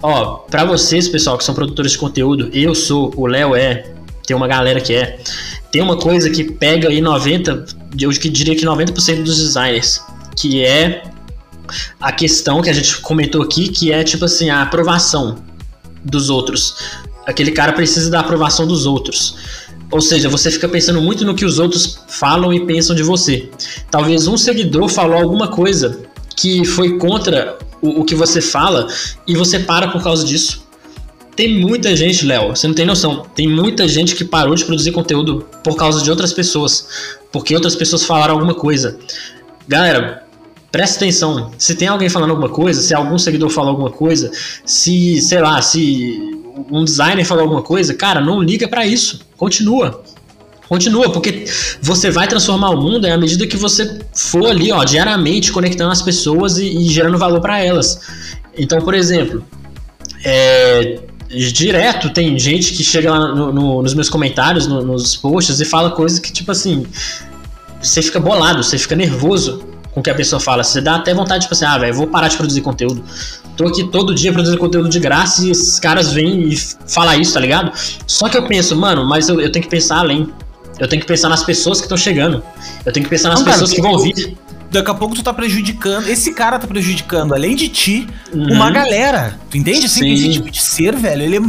Ó, 0.01 0.35
pra 0.49 0.63
vocês, 0.63 1.07
pessoal, 1.09 1.37
que 1.37 1.43
são 1.43 1.53
produtores 1.53 1.91
de 1.91 1.97
conteúdo, 1.97 2.49
eu 2.53 2.73
sou, 2.73 3.13
o 3.17 3.25
Léo 3.25 3.55
é, 3.55 3.91
tem 4.25 4.35
uma 4.35 4.47
galera 4.47 4.79
que 4.79 4.93
é. 4.93 5.19
Tem 5.71 5.81
uma 5.81 5.97
coisa 5.97 6.29
que 6.29 6.43
pega 6.43 6.87
aí 6.89 7.01
90, 7.01 7.65
eu 7.99 8.09
diria 8.11 8.55
que 8.55 8.65
90% 8.65 9.23
dos 9.23 9.37
designers, 9.37 10.01
que 10.35 10.63
é 10.63 11.03
a 11.99 12.11
questão 12.11 12.61
que 12.61 12.69
a 12.69 12.73
gente 12.73 12.97
comentou 13.01 13.41
aqui, 13.41 13.67
que 13.67 13.91
é 13.91 14.03
tipo 14.03 14.25
assim, 14.25 14.49
a 14.49 14.61
aprovação 14.61 15.43
dos 16.03 16.29
outros. 16.29 16.75
Aquele 17.25 17.51
cara 17.51 17.73
precisa 17.73 18.09
da 18.09 18.21
aprovação 18.21 18.65
dos 18.65 18.85
outros. 18.85 19.35
Ou 19.91 20.01
seja, 20.01 20.29
você 20.29 20.49
fica 20.49 20.67
pensando 20.67 21.01
muito 21.01 21.25
no 21.25 21.35
que 21.35 21.45
os 21.45 21.59
outros 21.59 21.99
falam 22.07 22.53
e 22.53 22.65
pensam 22.65 22.95
de 22.95 23.03
você. 23.03 23.49
Talvez 23.91 24.27
um 24.27 24.37
seguidor 24.37 24.87
falou 24.87 25.17
alguma 25.17 25.47
coisa 25.47 26.01
que 26.35 26.63
foi 26.63 26.97
contra 26.97 27.57
o, 27.81 28.01
o 28.01 28.05
que 28.05 28.15
você 28.15 28.41
fala 28.41 28.87
e 29.27 29.35
você 29.35 29.59
para 29.59 29.87
por 29.89 30.03
causa 30.03 30.25
disso. 30.25 30.67
Tem 31.35 31.59
muita 31.59 31.95
gente, 31.95 32.25
Léo, 32.25 32.49
você 32.49 32.67
não 32.67 32.75
tem 32.75 32.85
noção. 32.85 33.25
Tem 33.33 33.47
muita 33.47 33.87
gente 33.87 34.13
que 34.13 34.25
parou 34.25 34.55
de 34.55 34.65
produzir 34.65 34.91
conteúdo 34.91 35.45
por 35.63 35.75
causa 35.75 36.03
de 36.03 36.09
outras 36.09 36.33
pessoas. 36.33 37.15
Porque 37.31 37.55
outras 37.55 37.75
pessoas 37.75 38.03
falaram 38.03 38.33
alguma 38.33 38.53
coisa. 38.53 38.99
Galera, 39.67 40.23
presta 40.71 40.97
atenção. 40.97 41.51
Se 41.57 41.75
tem 41.75 41.87
alguém 41.87 42.09
falando 42.09 42.31
alguma 42.31 42.49
coisa, 42.49 42.81
se 42.81 42.93
algum 42.93 43.17
seguidor 43.17 43.49
falou 43.49 43.71
alguma 43.71 43.91
coisa, 43.91 44.31
se, 44.65 45.21
sei 45.21 45.39
lá, 45.39 45.61
se 45.61 46.19
um 46.69 46.83
designer 46.83 47.23
falou 47.23 47.43
alguma 47.43 47.61
coisa, 47.61 47.93
cara, 47.93 48.19
não 48.19 48.41
liga 48.41 48.67
para 48.67 48.85
isso. 48.85 49.21
Continua. 49.37 50.03
Continua, 50.69 51.11
porque 51.11 51.45
você 51.81 52.11
vai 52.11 52.27
transformar 52.27 52.69
o 52.69 52.79
mundo 52.79 53.03
à 53.07 53.17
medida 53.17 53.47
que 53.47 53.57
você 53.57 53.99
for 54.13 54.45
ali, 54.45 54.71
ó, 54.71 54.83
diariamente 54.83 55.51
conectando 55.51 55.91
as 55.91 56.03
pessoas 56.03 56.59
e, 56.59 56.65
e 56.65 56.87
gerando 56.89 57.17
valor 57.17 57.41
para 57.41 57.59
elas. 57.59 57.99
Então, 58.55 58.79
por 58.79 58.93
exemplo, 58.93 59.43
é, 60.23 60.99
direto 61.27 62.11
tem 62.11 62.37
gente 62.37 62.73
que 62.73 62.83
chega 62.83 63.09
lá 63.09 63.33
no, 63.33 63.51
no, 63.51 63.81
nos 63.81 63.95
meus 63.95 64.09
comentários, 64.09 64.67
no, 64.67 64.83
nos 64.83 65.15
posts 65.15 65.59
e 65.59 65.65
fala 65.65 65.89
coisas 65.89 66.19
que, 66.19 66.31
tipo 66.31 66.51
assim, 66.51 66.85
você 67.81 68.03
fica 68.03 68.19
bolado, 68.19 68.63
você 68.63 68.77
fica 68.77 68.95
nervoso 68.95 69.63
com 69.91 70.01
o 70.01 70.03
que 70.03 70.09
a 70.11 70.15
pessoa 70.15 70.39
fala. 70.39 70.63
Você 70.63 70.81
dá 70.81 70.97
até 70.97 71.15
vontade, 71.15 71.45
tipo 71.45 71.55
assim, 71.55 71.65
ah, 71.65 71.79
velho, 71.79 71.95
vou 71.95 72.05
parar 72.05 72.27
de 72.27 72.37
produzir 72.37 72.61
conteúdo. 72.61 73.03
Tô 73.57 73.65
aqui 73.65 73.85
todo 73.85 74.13
dia 74.13 74.31
produzindo 74.31 74.59
conteúdo 74.59 74.87
de 74.87 74.99
graça 74.99 75.43
e 75.45 75.49
esses 75.49 75.79
caras 75.79 76.13
vêm 76.13 76.49
e 76.49 76.55
falam 76.87 77.19
isso, 77.19 77.33
tá 77.33 77.39
ligado? 77.39 77.71
Só 78.05 78.29
que 78.29 78.37
eu 78.37 78.45
penso, 78.47 78.75
mano, 78.75 79.03
mas 79.03 79.29
eu, 79.29 79.41
eu 79.41 79.51
tenho 79.51 79.63
que 79.63 79.71
pensar 79.71 79.97
além. 79.97 80.31
Eu 80.79 80.87
tenho 80.87 81.01
que 81.01 81.07
pensar 81.07 81.29
nas 81.29 81.43
pessoas 81.43 81.79
que 81.79 81.85
estão 81.85 81.97
chegando. 81.97 82.43
Eu 82.85 82.93
tenho 82.93 83.03
que 83.03 83.09
pensar 83.09 83.29
nas 83.29 83.39
Não, 83.39 83.45
pessoas 83.45 83.71
cara, 83.71 83.81
que 83.81 83.87
vão 83.87 83.99
vir. 83.99 84.37
Daqui 84.71 84.91
a 84.91 84.93
pouco 84.93 85.15
tu 85.15 85.23
tá 85.23 85.33
prejudicando. 85.33 86.07
Esse 86.07 86.33
cara 86.33 86.59
tá 86.59 86.67
prejudicando, 86.67 87.33
além 87.33 87.55
de 87.55 87.69
ti, 87.69 88.07
uhum. 88.31 88.53
uma 88.53 88.69
galera. 88.69 89.39
Tu 89.49 89.57
entende? 89.57 89.85
Assim, 89.85 90.13
esse 90.13 90.29
tipo 90.29 90.49
de 90.49 90.61
ser, 90.61 90.95
velho, 90.95 91.23
ele 91.23 91.37
é 91.37 91.41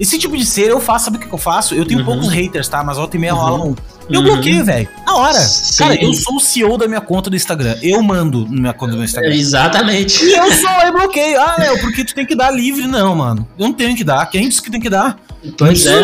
esse 0.00 0.16
tipo 0.16 0.34
de 0.34 0.46
ser 0.46 0.70
eu 0.70 0.80
faço, 0.80 1.04
sabe 1.04 1.18
o 1.18 1.20
que, 1.20 1.30
eu 1.30 1.38
faço? 1.38 1.74
Eu 1.74 1.84
tenho 1.84 2.00
uhum. 2.00 2.06
poucos 2.06 2.28
haters, 2.30 2.68
tá? 2.68 2.82
Mas 2.82 2.96
volta 2.96 3.18
e 3.18 3.20
meia 3.20 3.34
uhum. 3.34 3.40
rola 3.40 3.64
um. 3.66 3.76
Eu 4.08 4.20
uhum. 4.20 4.26
bloqueio, 4.26 4.64
velho. 4.64 4.88
Na 5.06 5.14
hora. 5.14 5.38
Sim. 5.38 5.78
Cara, 5.78 6.02
eu 6.02 6.14
sou 6.14 6.36
o 6.36 6.40
CEO 6.40 6.78
da 6.78 6.88
minha 6.88 7.02
conta 7.02 7.28
do 7.28 7.36
Instagram. 7.36 7.76
Eu 7.82 8.02
mando 8.02 8.46
na 8.46 8.60
minha 8.60 8.72
conta 8.72 8.96
do 8.96 9.04
Instagram. 9.04 9.34
Exatamente. 9.34 10.24
E 10.24 10.32
eu 10.32 10.50
só 10.52 10.68
aí 10.80 10.90
bloqueio. 10.90 11.38
Ah, 11.38 11.56
Léo, 11.58 11.78
porque 11.80 12.02
tu 12.02 12.14
tem 12.14 12.24
que 12.24 12.34
dar 12.34 12.50
livre. 12.50 12.86
Não, 12.86 13.14
mano. 13.14 13.46
Eu 13.58 13.66
não 13.66 13.74
tenho 13.74 13.94
que 13.94 14.02
dar. 14.02 14.24
Quem 14.30 14.48
disse 14.48 14.62
que 14.62 14.70
tem 14.70 14.80
que 14.80 14.88
dar? 14.88 15.18
Pois 15.58 15.86
é. 15.86 16.00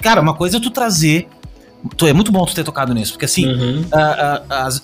Cara, 0.00 0.20
uma 0.20 0.34
coisa 0.34 0.58
é 0.58 0.60
tu 0.60 0.70
trazer 0.70 1.28
é 2.06 2.12
muito 2.12 2.32
bom 2.32 2.44
tu 2.44 2.54
ter 2.54 2.64
tocado 2.64 2.94
nisso, 2.94 3.12
porque 3.12 3.24
assim, 3.24 3.46
uhum. 3.46 3.84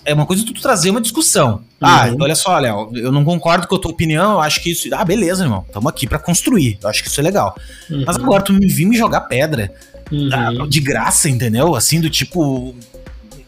é 0.04 0.14
uma 0.14 0.26
coisa 0.26 0.44
tu 0.44 0.52
trazer 0.54 0.90
uma 0.90 1.00
discussão. 1.00 1.62
Ah, 1.80 2.06
uhum. 2.06 2.16
Ah, 2.20 2.24
olha 2.24 2.34
só, 2.34 2.58
Léo, 2.58 2.90
eu 2.94 3.10
não 3.10 3.24
concordo 3.24 3.66
com 3.66 3.76
a 3.76 3.78
tua 3.78 3.90
opinião, 3.90 4.32
eu 4.32 4.40
acho 4.40 4.62
que 4.62 4.70
isso. 4.70 4.88
Ah, 4.92 5.04
beleza, 5.04 5.44
irmão, 5.44 5.64
estamos 5.66 5.88
aqui 5.88 6.06
para 6.06 6.18
construir, 6.18 6.78
eu 6.82 6.88
acho 6.88 7.02
que 7.02 7.08
isso 7.08 7.20
é 7.20 7.22
legal. 7.22 7.56
Uhum. 7.90 8.04
Mas 8.06 8.16
agora 8.16 8.42
tu 8.42 8.52
me 8.52 8.66
vir 8.66 8.86
me 8.86 8.96
jogar 8.96 9.22
pedra 9.22 9.72
uhum. 10.10 10.68
de 10.68 10.80
graça, 10.80 11.28
entendeu? 11.28 11.74
Assim, 11.74 12.00
do 12.00 12.10
tipo. 12.10 12.74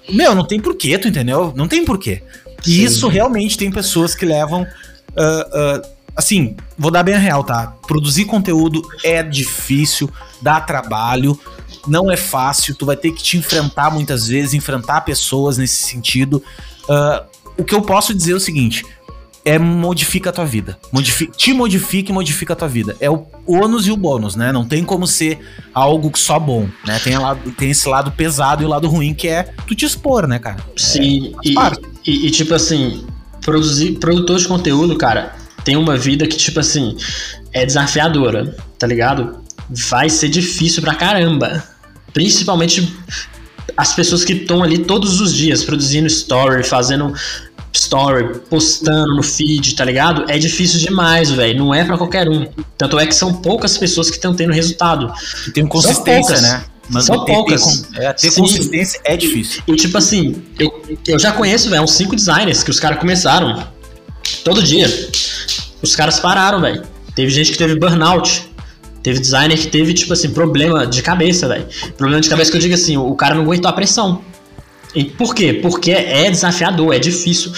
Meu, 0.08 0.34
não 0.34 0.44
tem 0.44 0.60
porquê, 0.60 0.98
tu 0.98 1.08
entendeu? 1.08 1.52
Não 1.56 1.66
tem 1.68 1.84
porquê. 1.84 2.22
E 2.66 2.70
Sim. 2.70 2.84
isso 2.84 3.08
realmente 3.08 3.56
tem 3.56 3.70
pessoas 3.70 4.14
que 4.14 4.24
levam. 4.24 4.62
Uh, 4.62 5.78
uh, 5.78 5.94
assim, 6.16 6.56
vou 6.76 6.90
dar 6.90 7.02
bem 7.02 7.14
a 7.14 7.18
real, 7.18 7.44
tá? 7.44 7.74
Produzir 7.86 8.24
conteúdo 8.24 8.82
é 9.02 9.22
difícil, 9.22 10.10
dá 10.40 10.60
trabalho 10.60 11.38
não 11.86 12.10
é 12.10 12.16
fácil, 12.16 12.74
tu 12.74 12.86
vai 12.86 12.96
ter 12.96 13.12
que 13.12 13.22
te 13.22 13.36
enfrentar 13.36 13.90
muitas 13.90 14.26
vezes, 14.28 14.54
enfrentar 14.54 15.02
pessoas 15.02 15.58
nesse 15.58 15.84
sentido. 15.84 16.42
Uh, 16.88 17.24
o 17.56 17.64
que 17.64 17.74
eu 17.74 17.82
posso 17.82 18.14
dizer 18.14 18.32
é 18.32 18.36
o 18.36 18.40
seguinte: 18.40 18.84
é 19.44 19.58
modifica 19.58 20.30
a 20.30 20.32
tua 20.32 20.46
vida. 20.46 20.78
Modifica, 20.90 21.32
te 21.36 21.52
modifica 21.52 22.10
e 22.10 22.14
modifica 22.14 22.54
a 22.54 22.56
tua 22.56 22.68
vida. 22.68 22.96
É 22.98 23.10
o 23.10 23.26
ônus 23.46 23.86
e 23.86 23.90
o 23.90 23.96
bônus, 23.96 24.34
né? 24.34 24.50
Não 24.50 24.64
tem 24.64 24.82
como 24.82 25.06
ser 25.06 25.38
algo 25.72 26.10
só 26.16 26.38
bom, 26.38 26.68
né? 26.86 26.98
Tem, 26.98 27.18
lado, 27.18 27.52
tem 27.52 27.70
esse 27.70 27.86
lado 27.88 28.10
pesado 28.12 28.62
e 28.62 28.66
o 28.66 28.68
lado 28.68 28.88
ruim 28.88 29.12
que 29.12 29.28
é 29.28 29.42
tu 29.66 29.74
te 29.74 29.84
expor, 29.84 30.26
né, 30.26 30.38
cara? 30.38 30.64
Sim, 30.76 31.34
é, 31.44 31.48
e, 32.06 32.10
e, 32.10 32.26
e, 32.26 32.30
tipo 32.30 32.54
assim, 32.54 33.04
produzir, 33.42 33.98
produtor 33.98 34.38
de 34.38 34.48
conteúdo, 34.48 34.96
cara, 34.96 35.34
tem 35.62 35.76
uma 35.76 35.96
vida 35.96 36.26
que, 36.26 36.36
tipo 36.36 36.60
assim, 36.60 36.96
é 37.52 37.66
desafiadora, 37.66 38.56
tá 38.78 38.86
ligado? 38.86 39.42
Vai 39.68 40.08
ser 40.08 40.28
difícil 40.28 40.82
pra 40.82 40.94
caramba. 40.94 41.62
Principalmente 42.14 42.96
as 43.76 43.92
pessoas 43.92 44.24
que 44.24 44.32
estão 44.32 44.62
ali 44.62 44.78
todos 44.78 45.20
os 45.20 45.34
dias 45.34 45.62
produzindo 45.62 46.06
story, 46.06 46.62
fazendo 46.64 47.12
story, 47.72 48.38
postando 48.48 49.16
no 49.16 49.22
feed, 49.22 49.74
tá 49.74 49.84
ligado? 49.84 50.24
É 50.28 50.38
difícil 50.38 50.78
demais, 50.78 51.30
velho. 51.30 51.58
Não 51.58 51.74
é 51.74 51.84
para 51.84 51.98
qualquer 51.98 52.28
um. 52.28 52.46
Tanto 52.78 52.98
é 52.98 53.06
que 53.06 53.14
são 53.14 53.34
poucas 53.34 53.76
pessoas 53.76 54.08
que 54.08 54.16
estão 54.16 54.34
tendo 54.34 54.52
resultado. 54.52 55.12
E 55.46 55.50
tem 55.50 55.66
consistência, 55.66 56.40
né? 56.40 56.64
Mas 56.88 57.06
São 57.06 57.24
ter, 57.24 57.32
poucas. 57.32 57.80
Ter, 57.92 58.02
é, 58.02 58.12
ter 58.12 58.30
Sim. 58.30 58.42
consistência 58.42 59.00
é 59.04 59.16
difícil. 59.16 59.62
E 59.66 59.74
tipo 59.74 59.96
assim, 59.96 60.42
eu, 60.58 60.82
eu 61.06 61.18
já 61.18 61.32
conheço, 61.32 61.70
velho, 61.70 61.82
uns 61.82 61.92
cinco 61.92 62.14
designers 62.14 62.62
que 62.62 62.70
os 62.70 62.78
caras 62.78 62.98
começaram 62.98 63.66
todo 64.44 64.62
dia. 64.62 64.86
Os 65.82 65.96
caras 65.96 66.20
pararam, 66.20 66.60
velho. 66.60 66.82
Teve 67.14 67.30
gente 67.30 67.52
que 67.52 67.58
teve 67.58 67.76
burnout. 67.76 68.50
Teve 69.04 69.20
designer 69.20 69.58
que 69.58 69.66
teve, 69.66 69.92
tipo 69.92 70.14
assim, 70.14 70.30
problema 70.30 70.86
de 70.86 71.02
cabeça, 71.02 71.46
velho. 71.46 71.66
Problema 71.94 72.22
de 72.22 72.28
cabeça 72.30 72.50
que 72.50 72.56
eu 72.56 72.60
digo 72.60 72.72
assim, 72.72 72.96
o 72.96 73.14
cara 73.14 73.34
não 73.34 73.42
aguentou 73.42 73.68
a 73.68 73.72
pressão. 73.74 74.22
E 74.94 75.04
por 75.04 75.34
quê? 75.34 75.52
Porque 75.60 75.90
é 75.90 76.30
desafiador, 76.30 76.94
é 76.94 76.98
difícil. 76.98 77.52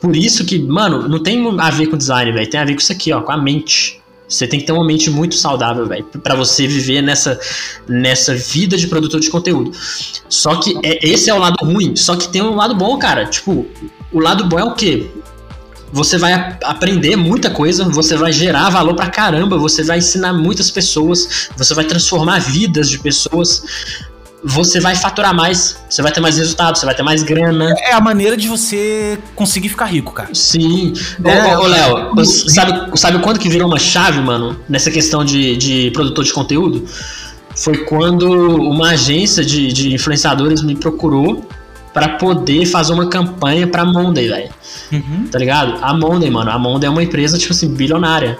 Por 0.00 0.16
isso 0.16 0.42
que, 0.46 0.58
mano, 0.58 1.06
não 1.06 1.22
tem 1.22 1.46
a 1.60 1.70
ver 1.70 1.88
com 1.88 1.98
design, 1.98 2.32
velho. 2.32 2.48
Tem 2.48 2.58
a 2.58 2.64
ver 2.64 2.72
com 2.72 2.80
isso 2.80 2.92
aqui, 2.92 3.12
ó, 3.12 3.20
com 3.20 3.30
a 3.30 3.36
mente. 3.36 4.00
Você 4.26 4.46
tem 4.46 4.58
que 4.58 4.64
ter 4.64 4.72
uma 4.72 4.84
mente 4.84 5.10
muito 5.10 5.34
saudável, 5.34 5.86
velho, 5.86 6.04
para 6.22 6.34
você 6.34 6.66
viver 6.66 7.02
nessa, 7.02 7.38
nessa 7.86 8.34
vida 8.34 8.78
de 8.78 8.86
produtor 8.88 9.20
de 9.20 9.30
conteúdo. 9.30 9.72
Só 10.30 10.56
que 10.56 10.74
é, 10.82 11.06
esse 11.06 11.28
é 11.28 11.34
o 11.34 11.38
lado 11.38 11.56
ruim, 11.62 11.94
só 11.94 12.16
que 12.16 12.28
tem 12.28 12.40
um 12.40 12.56
lado 12.56 12.74
bom, 12.74 12.98
cara. 12.98 13.26
Tipo, 13.26 13.66
o 14.10 14.18
lado 14.18 14.44
bom 14.46 14.58
é 14.58 14.64
o 14.64 14.74
quê? 14.74 15.06
Você 15.92 16.18
vai 16.18 16.32
ap- 16.32 16.62
aprender 16.64 17.16
muita 17.16 17.48
coisa, 17.50 17.84
você 17.88 18.16
vai 18.16 18.32
gerar 18.32 18.68
valor 18.70 18.94
pra 18.94 19.06
caramba, 19.08 19.56
você 19.56 19.82
vai 19.82 19.98
ensinar 19.98 20.32
muitas 20.32 20.70
pessoas, 20.70 21.48
você 21.56 21.74
vai 21.74 21.84
transformar 21.84 22.40
vidas 22.40 22.90
de 22.90 22.98
pessoas, 22.98 23.62
você 24.44 24.78
vai 24.80 24.94
faturar 24.94 25.34
mais, 25.34 25.78
você 25.88 26.02
vai 26.02 26.12
ter 26.12 26.20
mais 26.20 26.36
resultados, 26.36 26.80
você 26.80 26.86
vai 26.86 26.94
ter 26.94 27.02
mais 27.02 27.22
grana. 27.22 27.72
É 27.80 27.92
a 27.92 28.00
maneira 28.00 28.36
de 28.36 28.46
você 28.48 29.18
conseguir 29.34 29.68
ficar 29.70 29.86
rico, 29.86 30.12
cara. 30.12 30.28
Sim. 30.34 30.92
É, 31.24 31.56
ô, 31.56 31.62
ô, 31.62 31.66
Léo, 31.66 32.24
sabe, 32.24 32.98
sabe 32.98 33.18
quando 33.20 33.38
que 33.38 33.48
virou 33.48 33.66
uma 33.68 33.78
chave, 33.78 34.20
mano, 34.20 34.58
nessa 34.68 34.90
questão 34.90 35.24
de, 35.24 35.56
de 35.56 35.90
produtor 35.92 36.24
de 36.24 36.32
conteúdo? 36.32 36.84
Foi 37.54 37.78
quando 37.84 38.28
uma 38.28 38.90
agência 38.90 39.44
de, 39.44 39.72
de 39.72 39.94
influenciadores 39.94 40.62
me 40.62 40.76
procurou 40.76 41.48
pra 41.96 42.10
poder 42.10 42.66
fazer 42.66 42.92
uma 42.92 43.08
campanha 43.08 43.66
pra 43.66 43.82
Monday, 43.82 44.28
velho. 44.28 44.50
Uhum. 44.92 45.28
Tá 45.32 45.38
ligado? 45.38 45.78
A 45.80 45.94
Monday, 45.94 46.28
mano. 46.28 46.50
A 46.50 46.58
Monday 46.58 46.86
é 46.86 46.90
uma 46.90 47.02
empresa, 47.02 47.38
tipo 47.38 47.54
assim, 47.54 47.74
bilionária. 47.74 48.38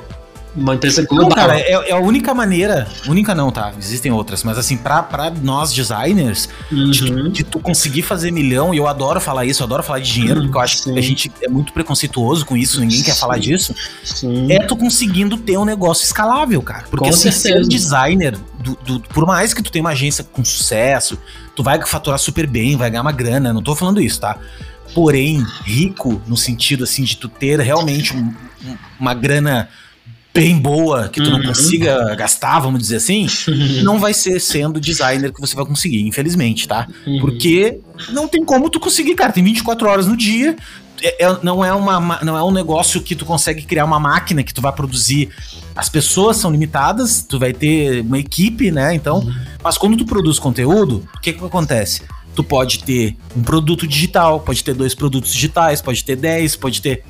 Uma 0.57 0.75
empresa 0.75 1.05
global. 1.05 1.29
Não, 1.29 1.37
cara, 1.37 1.59
é, 1.61 1.91
é 1.91 1.93
a 1.93 1.99
única 1.99 2.33
maneira. 2.35 2.89
Única 3.07 3.35
não, 3.35 3.51
tá? 3.53 3.73
Existem 3.79 4.11
outras, 4.11 4.43
mas 4.43 4.57
assim, 4.57 4.77
pra, 4.77 5.03
pra 5.03 5.31
nós 5.31 5.73
designers, 5.73 6.49
de, 6.71 7.05
tu, 7.07 7.13
Uhum. 7.13 7.29
de 7.31 7.45
tu 7.45 7.59
conseguir 7.61 8.03
fazer 8.03 8.31
milhão, 8.31 8.73
e 8.73 8.79
eu 8.79 8.89
adoro 8.89 9.21
falar 9.21 9.45
isso, 9.45 9.63
eu 9.63 9.67
adoro 9.67 9.83
falar 9.83 9.99
de 9.99 10.11
dinheiro, 10.13 10.41
porque 10.43 10.57
eu 10.57 10.61
acho 10.61 10.79
Sim. 10.79 10.93
que 10.95 10.99
a 10.99 11.03
gente 11.03 11.33
é 11.43 11.49
muito 11.49 11.73
preconceituoso 11.73 12.47
com 12.47 12.57
isso, 12.57 12.81
ninguém 12.81 13.03
quer 13.03 13.15
falar 13.17 13.39
disso. 13.39 13.75
Sim. 14.03 14.51
É 14.51 14.61
tu 14.61 14.75
conseguindo 14.77 15.37
ter 15.37 15.59
um 15.59 15.65
negócio 15.65 16.05
escalável, 16.05 16.63
cara. 16.63 16.85
Porque 16.91 17.05
Com 17.05 17.11
assim, 17.11 17.31
certeza. 17.31 17.63
ser 17.65 17.69
designer, 17.69 18.39
do, 18.59 18.77
do- 18.85 19.01
por 19.01 19.27
mais 19.27 19.53
que 19.53 19.63
tu 19.63 19.71
tenha 19.71 19.83
uma 19.85 19.91
agência 19.91 20.25
com 20.25 20.45
sucesso, 20.45 21.19
tu 21.55 21.63
vai 21.63 21.81
faturar 21.85 22.19
super 22.19 22.47
bem, 22.47 22.77
vai 22.77 22.89
ganhar 22.91 23.03
uma 23.03 23.13
grana, 23.13 23.53
não 23.53 23.63
tô 23.63 23.77
falando 23.77 24.01
isso, 24.01 24.21
tá? 24.21 24.39
Porém, 24.95 25.45
rico 25.65 26.21
no 26.27 26.37
sentido 26.37 26.85
assim 26.85 27.05
de 27.05 27.17
tu 27.17 27.29
ter 27.29 27.61
realmente 27.61 28.17
um- 28.17 28.33
um- 28.65 28.77
uma 28.99 29.13
grana 29.13 29.69
bem 30.41 30.59
boa 30.59 31.09
que 31.09 31.21
tu 31.23 31.31
não 31.31 31.39
Uhum. 31.39 31.47
consiga 31.47 32.15
gastar, 32.15 32.61
vamos 32.61 32.81
dizer 32.81 32.97
assim, 32.97 33.27
não 33.83 33.99
vai 33.99 34.15
ser 34.15 34.41
sendo 34.41 34.81
designer 34.81 35.33
que 35.33 35.41
você 35.41 35.55
vai 35.57 35.65
conseguir, 35.65 36.03
infelizmente, 36.07 36.67
tá? 36.69 36.87
Uhum. 37.07 37.19
Porque 37.21 37.79
não 38.11 38.29
tem 38.29 38.45
como 38.45 38.69
tu 38.71 38.79
conseguir, 38.81 39.15
cara. 39.15 39.33
Tem 39.33 39.43
24 39.43 39.89
horas 39.89 40.07
no 40.07 40.17
dia. 40.17 40.57
É- 41.03 41.25
é- 41.27 41.39
não, 41.43 41.63
é 41.65 41.73
uma, 41.73 42.01
ma- 42.01 42.21
não 42.23 42.37
é 42.39 42.43
um 42.43 42.51
negócio 42.51 43.03
que 43.03 43.15
tu 43.15 43.25
consegue 43.27 43.63
criar 43.63 43.85
uma 43.85 44.01
máquina 44.01 44.43
que 44.43 44.55
tu 44.55 44.63
vai 44.63 44.73
produzir. 44.73 45.29
As 45.75 45.89
pessoas 45.91 46.39
são 46.39 46.51
limitadas, 46.51 47.23
tu 47.29 47.39
vai 47.39 47.53
ter 47.53 48.01
uma 48.01 48.19
equipe, 48.19 48.71
né? 48.71 48.95
Então, 48.95 49.23
mas 49.63 49.77
quando 49.77 49.97
tu 49.97 50.07
produz 50.07 50.39
conteúdo, 50.39 51.07
o 51.15 51.21
que 51.21 51.35
que 51.35 51.45
acontece? 51.45 52.01
Tu 52.35 52.43
pode 52.43 52.83
ter 52.85 53.15
um 53.37 53.43
produto 53.43 53.87
digital, 53.87 54.41
pode 54.41 54.63
ter 54.65 54.75
dois 54.75 54.95
produtos 54.95 55.33
digitais, 55.33 55.81
pode 55.83 56.03
ter 56.05 56.17
10, 56.17 56.57
pode 56.57 56.81
ter 56.81 57.03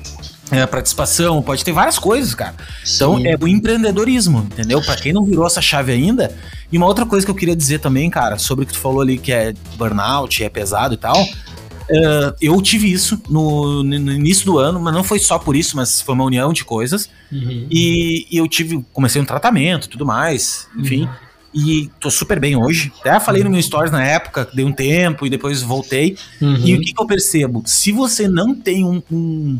é, 0.51 0.65
participação, 0.65 1.41
pode 1.41 1.63
ter 1.63 1.71
várias 1.71 1.97
coisas, 1.99 2.33
cara. 2.35 2.55
Então 2.95 3.17
Sim. 3.17 3.27
é 3.27 3.35
o 3.39 3.47
empreendedorismo, 3.47 4.39
entendeu? 4.51 4.81
Pra 4.81 4.95
quem 4.95 5.11
não 5.13 5.23
virou 5.25 5.45
essa 5.45 5.61
chave 5.61 5.91
ainda. 5.91 6.35
E 6.71 6.77
uma 6.77 6.85
outra 6.85 7.05
coisa 7.05 7.25
que 7.25 7.31
eu 7.31 7.35
queria 7.35 7.55
dizer 7.55 7.79
também, 7.79 8.09
cara, 8.09 8.37
sobre 8.37 8.63
o 8.63 8.67
que 8.67 8.73
tu 8.73 8.79
falou 8.79 9.01
ali 9.01 9.17
que 9.17 9.31
é 9.31 9.53
burnout, 9.77 10.43
é 10.43 10.49
pesado 10.49 10.93
e 10.93 10.97
tal. 10.97 11.17
é, 11.89 12.33
eu 12.41 12.61
tive 12.61 12.91
isso 12.91 13.21
no, 13.29 13.81
no 13.83 14.11
início 14.11 14.45
do 14.45 14.57
ano, 14.57 14.79
mas 14.79 14.93
não 14.93 15.03
foi 15.03 15.19
só 15.19 15.39
por 15.39 15.55
isso, 15.55 15.75
mas 15.75 16.01
foi 16.01 16.13
uma 16.15 16.25
união 16.25 16.51
de 16.51 16.65
coisas. 16.65 17.09
Uhum. 17.31 17.67
E, 17.71 18.27
e 18.31 18.37
eu 18.37 18.47
tive, 18.47 18.83
comecei 18.91 19.21
um 19.21 19.25
tratamento 19.25 19.85
e 19.85 19.89
tudo 19.89 20.05
mais, 20.05 20.67
enfim. 20.77 21.03
Uhum. 21.03 21.09
E 21.55 21.89
tô 21.99 22.11
super 22.11 22.39
bem 22.39 22.55
hoje. 22.55 22.91
Até 22.99 23.19
falei 23.19 23.43
no 23.43 23.49
meu 23.49 23.61
stories 23.61 23.91
na 23.91 24.03
época, 24.03 24.47
dei 24.53 24.63
um 24.65 24.71
tempo 24.71 25.25
e 25.25 25.29
depois 25.29 25.61
voltei. 25.63 26.15
Uhum. 26.41 26.55
E 26.57 26.75
o 26.75 26.81
que, 26.81 26.93
que 26.93 27.01
eu 27.01 27.07
percebo? 27.07 27.63
Se 27.65 27.91
você 27.91 28.27
não 28.27 28.53
tem 28.53 28.83
um, 28.85 29.01
um- 29.11 29.59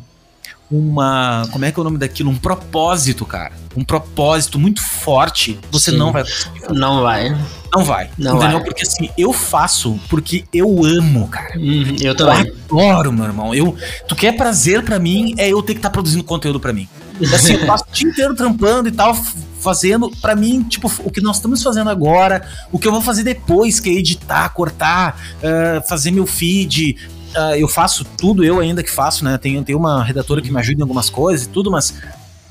uma. 0.70 1.48
Como 1.52 1.64
é 1.66 1.72
que 1.72 1.80
é 1.80 1.82
o 1.82 1.84
nome 1.84 1.98
daquilo? 1.98 2.30
Um 2.30 2.36
propósito, 2.38 3.26
cara. 3.26 3.54
Um 3.76 3.84
propósito 3.84 4.60
muito 4.60 4.82
forte, 4.82 5.60
você 5.72 5.92
Sim. 5.92 5.98
não 5.98 6.12
vai 6.12 6.24
conseguir. 6.24 6.60
fazer. 6.62 6.80
Não 6.80 7.02
vai. 7.02 7.38
Não 7.74 7.84
vai. 7.84 8.10
Não 8.18 8.38
entendeu? 8.38 8.58
vai. 8.60 8.64
Porque 8.66 8.84
assim, 8.84 9.10
eu 9.18 9.32
faço 9.32 10.00
porque 10.10 10.46
eu 10.54 10.84
amo, 10.84 11.28
cara. 11.28 11.58
Uhum. 11.58 11.96
Eu 12.02 12.08
Eu 12.08 12.16
também. 12.16 12.54
adoro, 12.70 13.12
meu 13.14 13.26
irmão. 13.26 13.54
Eu, 13.56 13.76
tu 14.08 14.16
quer 14.16 14.36
prazer 14.36 14.84
pra 14.84 15.00
mim, 15.00 15.34
é 15.38 15.50
eu 15.50 15.62
ter 15.62 15.74
que 15.74 15.80
estar 15.80 15.90
produzindo 15.90 16.24
conteúdo 16.24 16.60
pra 16.60 16.74
mim. 16.74 16.88
Assim, 17.34 17.54
eu 17.54 17.66
passo 17.66 17.84
o 17.90 17.94
dia 17.94 18.10
inteiro 18.10 18.36
trampando 18.36 18.90
e 18.90 18.92
tal, 18.92 19.16
fazendo. 19.60 20.10
Pra 20.22 20.36
mim, 20.36 20.64
tipo, 20.64 20.92
o 21.04 21.10
que 21.10 21.22
nós 21.22 21.38
estamos 21.38 21.64
fazendo 21.64 21.90
agora, 21.90 22.48
o 22.72 22.78
que 22.78 22.88
eu 22.88 22.92
vou 22.92 23.02
fazer 23.02 23.24
depois, 23.24 23.80
que 23.80 23.90
é 23.90 23.94
editar, 23.94 24.50
cortar, 24.50 25.20
ah, 25.44 25.82
fazer 25.88 26.12
meu 26.12 26.28
feed. 26.28 26.98
Ah, 27.38 27.58
eu 27.58 27.68
faço 27.68 28.04
tudo, 28.18 28.44
eu 28.44 28.60
ainda 28.60 28.82
que 28.84 28.90
faço, 28.92 29.24
né? 29.24 29.38
Tenho, 29.38 29.64
tenho 29.64 29.78
uma 29.78 30.04
redatora 30.04 30.42
que 30.42 30.52
me 30.52 30.60
ajuda 30.60 30.80
em 30.80 30.82
algumas 30.82 31.10
coisas 31.10 31.46
e 31.46 31.50
tudo, 31.50 31.70
mas. 31.72 31.94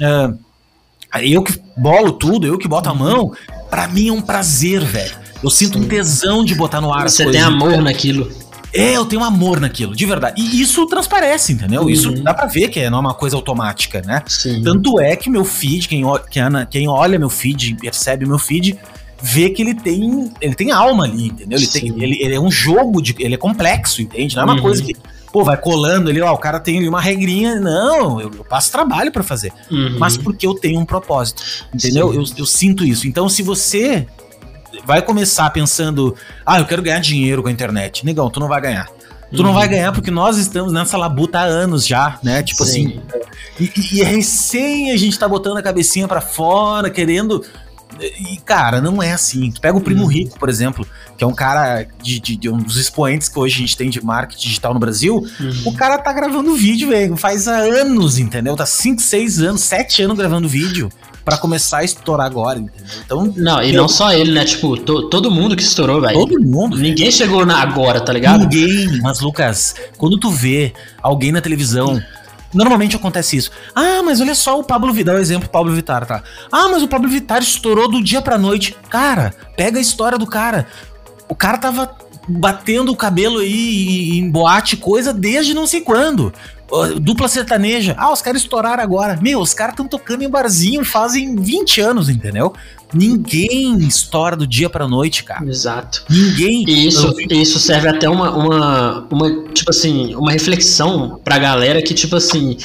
ah, 0.00 0.32
eu 1.22 1.42
que 1.42 1.58
bolo 1.76 2.12
tudo, 2.12 2.46
eu 2.46 2.58
que 2.58 2.68
boto 2.68 2.88
a 2.88 2.94
mão, 2.94 3.32
pra 3.70 3.88
mim 3.88 4.08
é 4.08 4.12
um 4.12 4.20
prazer, 4.20 4.84
velho. 4.84 5.16
Eu 5.42 5.50
sinto 5.50 5.78
um 5.78 5.86
tesão 5.86 6.44
de 6.44 6.54
botar 6.54 6.80
no 6.80 6.92
ar 6.92 7.06
as 7.06 7.14
Você 7.14 7.24
coisas. 7.24 7.42
tem 7.42 7.52
amor 7.52 7.82
naquilo. 7.82 8.30
É, 8.72 8.92
eu 8.96 9.06
tenho 9.06 9.24
amor 9.24 9.58
naquilo, 9.58 9.94
de 9.94 10.04
verdade. 10.04 10.40
E 10.40 10.60
isso 10.60 10.86
transparece, 10.86 11.52
entendeu? 11.52 11.82
Uhum. 11.82 11.90
Isso 11.90 12.10
dá 12.22 12.34
pra 12.34 12.46
ver 12.46 12.68
que 12.68 12.80
é, 12.80 12.90
não 12.90 12.98
é 12.98 13.00
uma 13.00 13.14
coisa 13.14 13.34
automática, 13.36 14.02
né? 14.04 14.22
Sim. 14.26 14.62
Tanto 14.62 15.00
é 15.00 15.16
que 15.16 15.30
meu 15.30 15.44
feed, 15.44 15.88
quem, 15.88 16.02
quem, 16.30 16.42
quem 16.70 16.88
olha 16.88 17.18
meu 17.18 17.30
feed, 17.30 17.76
percebe 17.76 18.26
meu 18.26 18.38
feed, 18.38 18.78
vê 19.22 19.50
que 19.50 19.62
ele 19.62 19.74
tem, 19.74 20.30
ele 20.40 20.54
tem 20.54 20.70
alma 20.70 21.04
ali, 21.04 21.28
entendeu? 21.28 21.58
Ele, 21.58 21.66
tem, 21.66 21.88
ele, 22.02 22.18
ele 22.22 22.34
é 22.34 22.40
um 22.40 22.50
jogo, 22.50 23.00
de, 23.02 23.14
ele 23.18 23.34
é 23.34 23.38
complexo, 23.38 24.02
entende? 24.02 24.36
Não 24.36 24.42
é 24.42 24.46
uma 24.46 24.54
Uhum. 24.56 24.60
coisa 24.62 24.82
que, 24.82 24.94
pô, 25.32 25.42
vai 25.42 25.56
colando 25.56 26.10
ali, 26.10 26.20
ó, 26.20 26.32
o 26.32 26.38
cara 26.38 26.60
tem 26.60 26.78
ali 26.78 26.88
uma 26.88 27.00
regrinha. 27.00 27.56
Não, 27.58 28.20
eu, 28.20 28.30
eu 28.30 28.44
passo 28.44 28.70
trabalho 28.70 29.10
pra 29.10 29.22
fazer. 29.22 29.52
Uhum. 29.70 29.96
Mas 29.98 30.16
porque 30.16 30.46
eu 30.46 30.54
tenho 30.54 30.78
um 30.80 30.84
propósito, 30.84 31.42
entendeu? 31.74 32.12
Eu, 32.14 32.24
eu 32.36 32.46
sinto 32.46 32.84
isso. 32.84 33.08
Então, 33.08 33.28
se 33.28 33.42
você 33.42 34.06
vai 34.84 35.00
começar 35.02 35.48
pensando, 35.50 36.14
ah, 36.44 36.58
eu 36.58 36.64
quero 36.66 36.82
ganhar 36.82 37.00
dinheiro 37.00 37.42
com 37.42 37.48
a 37.48 37.52
internet, 37.52 38.04
negão, 38.04 38.28
tu 38.30 38.38
não 38.38 38.48
vai 38.48 38.60
ganhar. 38.60 38.88
Tu 39.34 39.42
não 39.42 39.50
Uhum. 39.50 39.56
vai 39.56 39.66
ganhar 39.66 39.92
porque 39.92 40.10
nós 40.10 40.38
estamos 40.38 40.72
nessa 40.72 40.96
labuta 40.96 41.40
há 41.40 41.42
anos 41.42 41.84
já, 41.84 42.16
né? 42.22 42.42
Tipo 42.44 42.64
Sim. 42.64 43.00
assim. 43.00 43.00
E, 43.58 43.96
e- 43.96 44.00
é 44.02 44.04
recém 44.04 44.92
a 44.92 44.96
gente 44.96 45.18
tá 45.18 45.26
botando 45.26 45.56
a 45.56 45.62
cabecinha 45.62 46.06
pra 46.06 46.20
fora, 46.20 46.88
querendo. 46.90 47.42
E, 48.00 48.36
cara, 48.44 48.80
não 48.80 49.02
é 49.02 49.12
assim. 49.12 49.50
Tu 49.50 49.60
pega 49.60 49.76
o 49.76 49.80
Primo 49.80 50.02
Uhum. 50.02 50.08
Rico, 50.08 50.38
por 50.38 50.48
exemplo, 50.48 50.86
que 51.16 51.24
é 51.24 51.26
um 51.26 51.34
cara 51.34 51.86
de, 52.02 52.20
de- 52.20 52.36
de 52.36 52.48
um 52.50 52.58
dos 52.58 52.76
expoentes 52.76 53.28
que 53.28 53.38
hoje 53.38 53.54
a 53.56 53.58
gente 53.58 53.76
tem 53.76 53.88
de 53.90 54.04
marketing 54.04 54.48
digital 54.48 54.74
no 54.74 54.80
Brasil. 54.80 55.16
Uhum. 55.40 55.62
O 55.66 55.72
cara 55.74 55.98
tá 55.98 56.12
gravando 56.12 56.54
vídeo, 56.54 56.88
velho. 56.88 57.16
Faz 57.16 57.48
há 57.48 57.56
anos, 57.56 58.18
entendeu? 58.18 58.54
Tá 58.56 58.66
5, 58.66 59.00
6 59.00 59.40
anos, 59.40 59.62
7 59.62 60.02
anos 60.02 60.16
gravando 60.16 60.48
vídeo 60.48 60.90
pra 61.24 61.36
começar 61.38 61.78
a 61.78 61.84
estourar 61.84 62.26
agora, 62.26 62.58
entendeu? 62.58 62.84
Então, 63.04 63.34
Não, 63.36 63.62
e 63.62 63.70
Eu- 63.74 63.82
não 63.82 63.88
só 63.88 64.12
ele, 64.12 64.30
né? 64.32 64.44
Tipo, 64.44 64.76
to- 64.76 65.08
todo 65.08 65.30
mundo 65.30 65.56
que 65.56 65.62
estourou, 65.62 66.00
velho. 66.00 66.14
todo 66.14 66.40
mundo. 66.40 66.76
Ninguém 66.76 67.10
chegou 67.10 67.44
na 67.44 67.60
agora, 67.60 68.00
tá 68.00 68.12
ligado? 68.12 68.42
Ninguém. 68.42 69.00
Mas, 69.00 69.20
Lucas, 69.20 69.74
quando 69.96 70.18
tu 70.20 70.30
vê 70.30 70.72
alguém 71.02 71.32
na 71.32 71.40
televisão. 71.40 72.00
Normalmente 72.56 72.96
acontece 72.96 73.36
isso. 73.36 73.50
Ah, 73.74 74.02
mas 74.02 74.20
olha 74.20 74.34
só 74.34 74.58
o 74.58 74.64
Pablo 74.64 74.92
o 74.92 75.18
exemplo 75.18 75.48
Pablo 75.48 75.74
Vittar, 75.74 76.06
tá? 76.06 76.22
Ah, 76.50 76.68
mas 76.68 76.82
o 76.82 76.88
Pablo 76.88 77.08
Vittar 77.08 77.42
estourou 77.42 77.88
do 77.88 78.02
dia 78.02 78.22
pra 78.22 78.38
noite. 78.38 78.74
Cara, 78.88 79.34
pega 79.56 79.78
a 79.78 79.82
história 79.82 80.16
do 80.16 80.26
cara. 80.26 80.66
O 81.28 81.34
cara 81.34 81.58
tava 81.58 81.94
batendo 82.26 82.90
o 82.90 82.96
cabelo 82.96 83.38
aí 83.38 84.18
em 84.18 84.30
boate, 84.30 84.76
coisa 84.76 85.12
desde 85.12 85.54
não 85.54 85.66
sei 85.66 85.82
quando. 85.82 86.32
Dupla 87.00 87.28
sertaneja. 87.28 87.94
Ah, 87.96 88.12
os 88.12 88.20
caras 88.20 88.42
estouraram 88.42 88.82
agora. 88.82 89.18
Meu, 89.20 89.40
os 89.40 89.54
caras 89.54 89.74
estão 89.74 89.86
tocando 89.86 90.24
em 90.24 90.28
barzinho 90.28 90.84
fazem 90.84 91.36
20 91.36 91.80
anos, 91.80 92.08
entendeu? 92.08 92.52
Ninguém 92.94 93.78
estoura 93.78 94.36
do 94.36 94.46
dia 94.46 94.70
pra 94.70 94.86
noite, 94.86 95.24
cara. 95.24 95.44
Exato. 95.48 96.04
Ninguém. 96.08 96.64
E 96.68 96.86
isso, 96.86 97.14
isso 97.30 97.58
serve 97.58 97.88
até 97.88 98.08
uma, 98.08 98.30
uma, 98.30 99.06
uma, 99.10 99.44
tipo 99.52 99.70
assim, 99.70 100.14
uma 100.14 100.30
reflexão 100.30 101.20
pra 101.24 101.38
galera 101.38 101.82
que, 101.82 101.92
tipo 101.92 102.14
assim, 102.14 102.56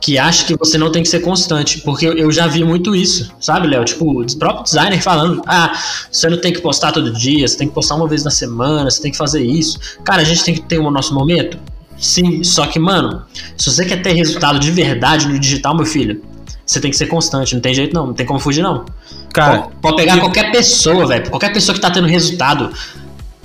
que 0.00 0.18
acha 0.18 0.44
que 0.44 0.56
você 0.56 0.76
não 0.76 0.90
tem 0.90 1.02
que 1.02 1.08
ser 1.08 1.20
constante. 1.20 1.80
Porque 1.82 2.06
eu 2.06 2.30
já 2.32 2.46
vi 2.46 2.64
muito 2.64 2.94
isso, 2.94 3.32
sabe, 3.40 3.68
Léo? 3.68 3.84
Tipo, 3.84 4.22
o 4.22 4.38
próprio 4.38 4.64
designer 4.64 5.00
falando: 5.00 5.42
ah, 5.46 5.72
você 6.10 6.28
não 6.28 6.40
tem 6.40 6.52
que 6.52 6.60
postar 6.60 6.92
todo 6.92 7.12
dia, 7.12 7.46
você 7.46 7.56
tem 7.56 7.68
que 7.68 7.74
postar 7.74 7.94
uma 7.94 8.08
vez 8.08 8.24
na 8.24 8.30
semana, 8.30 8.90
você 8.90 9.00
tem 9.00 9.12
que 9.12 9.18
fazer 9.18 9.42
isso. 9.42 9.78
Cara, 10.04 10.22
a 10.22 10.24
gente 10.24 10.42
tem 10.42 10.54
que 10.54 10.62
ter 10.62 10.78
o 10.78 10.90
nosso 10.90 11.14
momento. 11.14 11.58
Sim, 11.96 12.44
só 12.44 12.66
que, 12.66 12.78
mano, 12.78 13.24
se 13.56 13.70
você 13.70 13.84
quer 13.84 14.00
ter 14.02 14.12
resultado 14.12 14.58
de 14.58 14.70
verdade 14.70 15.26
no 15.26 15.38
digital, 15.38 15.74
meu 15.74 15.84
filho, 15.84 16.22
você 16.68 16.80
tem 16.80 16.90
que 16.90 16.96
ser 16.96 17.06
constante, 17.06 17.54
não 17.54 17.62
tem 17.62 17.72
jeito 17.72 17.94
não, 17.94 18.08
não 18.08 18.14
tem 18.14 18.26
como 18.26 18.38
fugir 18.38 18.62
não. 18.62 18.84
Cara, 19.32 19.62
pode, 19.62 19.76
pode 19.80 19.96
pegar 19.96 20.20
qualquer 20.20 20.52
pessoa, 20.52 21.06
velho, 21.06 21.30
qualquer 21.30 21.52
pessoa 21.52 21.74
que 21.74 21.80
tá 21.80 21.90
tendo 21.90 22.06
resultado, 22.06 22.70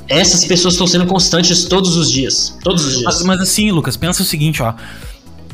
essas 0.10 0.44
pessoas 0.44 0.74
estão 0.74 0.86
sendo 0.86 1.06
constantes 1.06 1.64
todos 1.66 1.96
os 1.96 2.12
dias, 2.12 2.58
todos 2.62 2.86
os 2.86 2.92
dias. 2.98 3.06
Mas, 3.06 3.24
mas, 3.24 3.40
assim, 3.40 3.72
Lucas, 3.72 3.96
pensa 3.96 4.22
o 4.22 4.26
seguinte, 4.26 4.62
ó, 4.62 4.74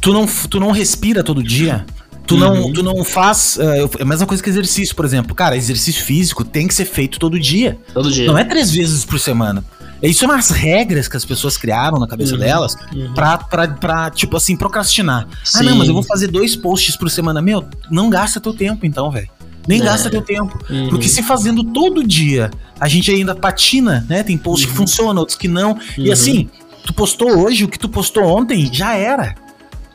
tu 0.02 0.12
não, 0.12 0.26
tu 0.26 0.60
não 0.60 0.72
respira 0.72 1.24
todo 1.24 1.44
dia, 1.44 1.86
Tu 2.26 2.38
não, 2.38 2.62
uhum. 2.62 2.74
tu 2.74 2.84
não 2.84 3.04
faz. 3.04 3.58
Uh, 3.58 3.90
é 3.98 4.04
a 4.04 4.06
mesma 4.06 4.28
coisa 4.28 4.44
que 4.44 4.48
exercício, 4.48 4.96
por 4.96 5.04
exemplo. 5.04 5.34
Cara, 5.34 5.58
exercício 5.58 6.04
físico 6.04 6.44
tem 6.44 6.68
que 6.68 6.76
ser 6.76 6.86
feito 6.86 7.18
todo 7.18 7.40
dia. 7.40 7.76
Todo 7.92 8.12
dia. 8.12 8.28
Não 8.28 8.38
é 8.38 8.44
três 8.44 8.70
vezes 8.70 9.04
por 9.04 9.20
semana. 9.20 9.66
Isso 10.02 10.24
é 10.24 10.28
umas 10.28 10.50
regras 10.50 11.08
que 11.08 11.18
as 11.18 11.26
pessoas 11.26 11.58
criaram 11.58 12.00
na 12.00 12.08
cabeça 12.08 12.34
uhum, 12.34 12.40
delas 12.40 12.76
uhum. 12.94 13.14
Pra, 13.14 13.38
pra, 13.38 13.68
pra, 13.68 14.10
tipo 14.10 14.38
assim, 14.38 14.56
procrastinar. 14.56 15.28
Sim. 15.44 15.60
Ah, 15.60 15.64
não, 15.64 15.76
mas 15.76 15.88
eu 15.88 15.94
vou 15.94 16.04
fazer 16.04 16.28
dois 16.28 16.56
posts 16.56 16.96
por 16.96 17.10
semana. 17.10 17.42
Meu, 17.42 17.66
não 17.92 18.10
gasta 18.10 18.40
teu 18.40 18.54
tempo 18.54 18.86
então, 18.86 19.12
velho. 19.12 19.30
Nem 19.68 19.82
é. 19.82 19.84
gasta 19.84 20.10
teu 20.10 20.22
tempo. 20.22 20.58
Uhum. 20.70 20.90
Porque 20.90 21.08
se 21.08 21.22
fazendo 21.22 21.64
todo 21.64 22.06
dia, 22.06 22.50
a 22.80 22.88
gente 22.88 23.12
ainda 23.12 23.36
patina, 23.36 24.06
né? 24.10 24.24
Tem 24.24 24.38
posts 24.38 24.66
que 24.66 24.72
uhum. 24.72 24.88
funcionam, 24.88 25.20
outros 25.20 25.38
que 25.38 25.48
não. 25.48 25.78
E 25.98 26.08
uhum. 26.08 26.14
assim, 26.14 26.50
tu 26.86 26.94
postou 26.94 27.44
hoje, 27.44 27.66
o 27.66 27.68
que 27.68 27.78
tu 27.78 27.90
postou 27.90 28.24
ontem, 28.24 28.74
já 28.74 28.96
era. 28.96 29.36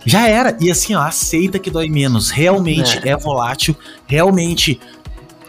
Já 0.05 0.28
era. 0.28 0.56
E 0.60 0.70
assim, 0.70 0.94
ó, 0.94 1.02
aceita 1.02 1.59
que 1.59 1.70
dói 1.70 1.89
menos. 1.89 2.31
Realmente 2.31 3.01
é, 3.02 3.10
é 3.10 3.16
volátil, 3.16 3.76
realmente 4.06 4.78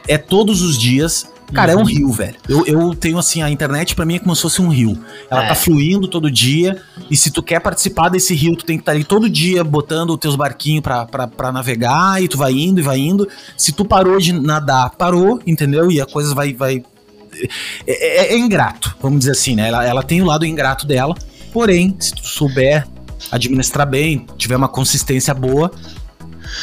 é 0.07 0.17
todos 0.17 0.61
os 0.61 0.77
dias. 0.77 1.27
Cara, 1.53 1.73
uhum. 1.73 1.79
é 1.79 1.81
um 1.81 1.85
uhum. 1.85 1.91
rio, 1.91 2.11
velho. 2.11 2.35
Eu, 2.49 2.65
eu 2.65 2.95
tenho 2.95 3.17
assim, 3.17 3.41
a 3.41 3.49
internet 3.49 3.95
para 3.95 4.05
mim 4.05 4.15
é 4.15 4.19
como 4.19 4.35
se 4.35 4.41
fosse 4.41 4.61
um 4.61 4.69
rio. 4.69 4.97
Ela 5.29 5.45
é. 5.45 5.47
tá 5.47 5.55
fluindo 5.55 6.07
todo 6.07 6.29
dia. 6.29 6.81
E 7.09 7.15
se 7.15 7.31
tu 7.31 7.43
quer 7.43 7.59
participar 7.59 8.09
desse 8.09 8.33
rio, 8.33 8.55
tu 8.55 8.65
tem 8.65 8.77
que 8.77 8.81
estar 8.81 8.91
tá 8.91 8.95
ali 8.95 9.03
todo 9.03 9.29
dia 9.29 9.63
botando 9.63 10.11
os 10.11 10.17
teus 10.17 10.35
barquinhos 10.35 10.81
pra, 10.81 11.05
pra, 11.05 11.27
pra 11.27 11.51
navegar. 11.51 12.21
E 12.21 12.27
tu 12.27 12.37
vai 12.37 12.53
indo 12.53 12.79
e 12.79 12.83
vai 12.83 12.97
indo. 12.97 13.27
Se 13.57 13.71
tu 13.71 13.85
parou 13.85 14.19
de 14.19 14.33
nadar, 14.33 14.89
parou, 14.91 15.39
entendeu? 15.45 15.91
E 15.91 16.01
a 16.01 16.05
coisa 16.05 16.33
vai. 16.33 16.53
vai... 16.53 16.83
É, 17.85 18.31
é, 18.31 18.33
é 18.33 18.37
ingrato, 18.37 18.95
vamos 19.01 19.19
dizer 19.19 19.31
assim, 19.31 19.55
né? 19.55 19.67
Ela, 19.67 19.85
ela 19.85 20.03
tem 20.03 20.21
o 20.21 20.25
lado 20.25 20.45
ingrato 20.45 20.87
dela. 20.87 21.15
Porém, 21.51 21.95
se 21.99 22.13
tu 22.13 22.25
souber 22.25 22.87
administrar 23.31 23.87
bem, 23.87 24.25
tiver 24.37 24.55
uma 24.55 24.67
consistência 24.67 25.33
boa, 25.33 25.71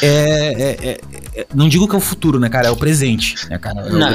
é, 0.01 0.07
é, 0.07 0.87
é, 0.87 0.91
é, 0.91 1.22
não 1.53 1.67
digo 1.67 1.87
que 1.87 1.95
é 1.95 1.97
o 1.97 2.01
futuro, 2.01 2.39
né, 2.39 2.49
cara? 2.49 2.67
É 2.67 2.71
o 2.71 2.75
presente, 2.75 3.35
né, 3.49 3.57
cara? 3.57 3.81
É 3.81 3.89
não, 3.89 4.11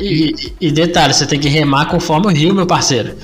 e, 0.00 0.52
e, 0.60 0.70
detalhe, 0.70 1.14
você 1.14 1.26
tem 1.26 1.38
que 1.38 1.48
remar 1.48 1.86
conforme 1.86 2.26
o 2.26 2.30
rio, 2.30 2.54
meu 2.54 2.66
parceiro. 2.66 3.16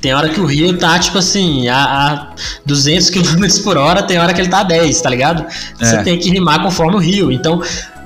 Tem 0.00 0.14
hora 0.14 0.28
que 0.30 0.40
o 0.40 0.46
rio 0.46 0.76
tá, 0.78 0.98
tipo 0.98 1.18
assim, 1.18 1.68
a, 1.68 1.76
a 1.76 2.34
200 2.64 3.10
km 3.10 3.46
por 3.62 3.76
hora, 3.76 4.02
tem 4.02 4.18
hora 4.18 4.32
que 4.32 4.40
ele 4.40 4.48
tá 4.48 4.60
a 4.60 4.64
10, 4.64 5.00
tá 5.00 5.10
ligado? 5.10 5.46
Você 5.78 5.96
é. 5.96 6.02
tem 6.02 6.18
que 6.18 6.30
rimar 6.30 6.62
conforme 6.62 6.96
o 6.96 6.98
rio. 6.98 7.30
Então, 7.30 7.62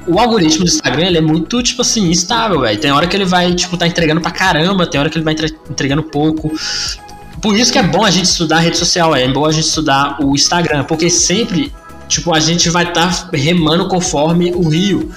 o 0.07 0.19
algoritmo 0.19 0.65
do 0.65 0.69
Instagram, 0.69 1.07
ele 1.07 1.19
é 1.19 1.21
muito, 1.21 1.63
tipo 1.63 1.83
assim, 1.83 2.11
instável, 2.11 2.61
velho. 2.61 2.79
Tem 2.79 2.91
hora 2.91 3.07
que 3.07 3.17
ele 3.17 3.25
vai, 3.25 3.55
tipo, 3.55 3.77
tá 3.77 3.87
entregando 3.87 4.21
pra 4.21 4.31
caramba, 4.31 4.87
tem 4.87 5.01
hora 5.01 5.09
que 5.09 5.17
ele 5.17 5.25
vai 5.25 5.35
entregando 5.71 6.03
pouco. 6.03 6.53
Por 7.41 7.57
isso 7.57 7.73
que 7.73 7.79
é 7.79 7.83
bom 7.83 8.05
a 8.05 8.11
gente 8.11 8.27
estudar 8.27 8.57
a 8.57 8.61
rede 8.61 8.77
social, 8.77 9.15
é 9.15 9.29
bom 9.29 9.47
a 9.47 9.53
gente 9.53 9.67
estudar 9.67 10.17
o 10.21 10.35
Instagram, 10.35 10.85
porque 10.85 11.09
sempre 11.09 11.73
tipo, 12.09 12.35
a 12.35 12.41
gente 12.41 12.71
vai 12.71 12.85
estar 12.85 13.27
tá 13.27 13.37
remando 13.37 13.89
conforme 13.89 14.53
o 14.53 14.69
rio. 14.69 15.11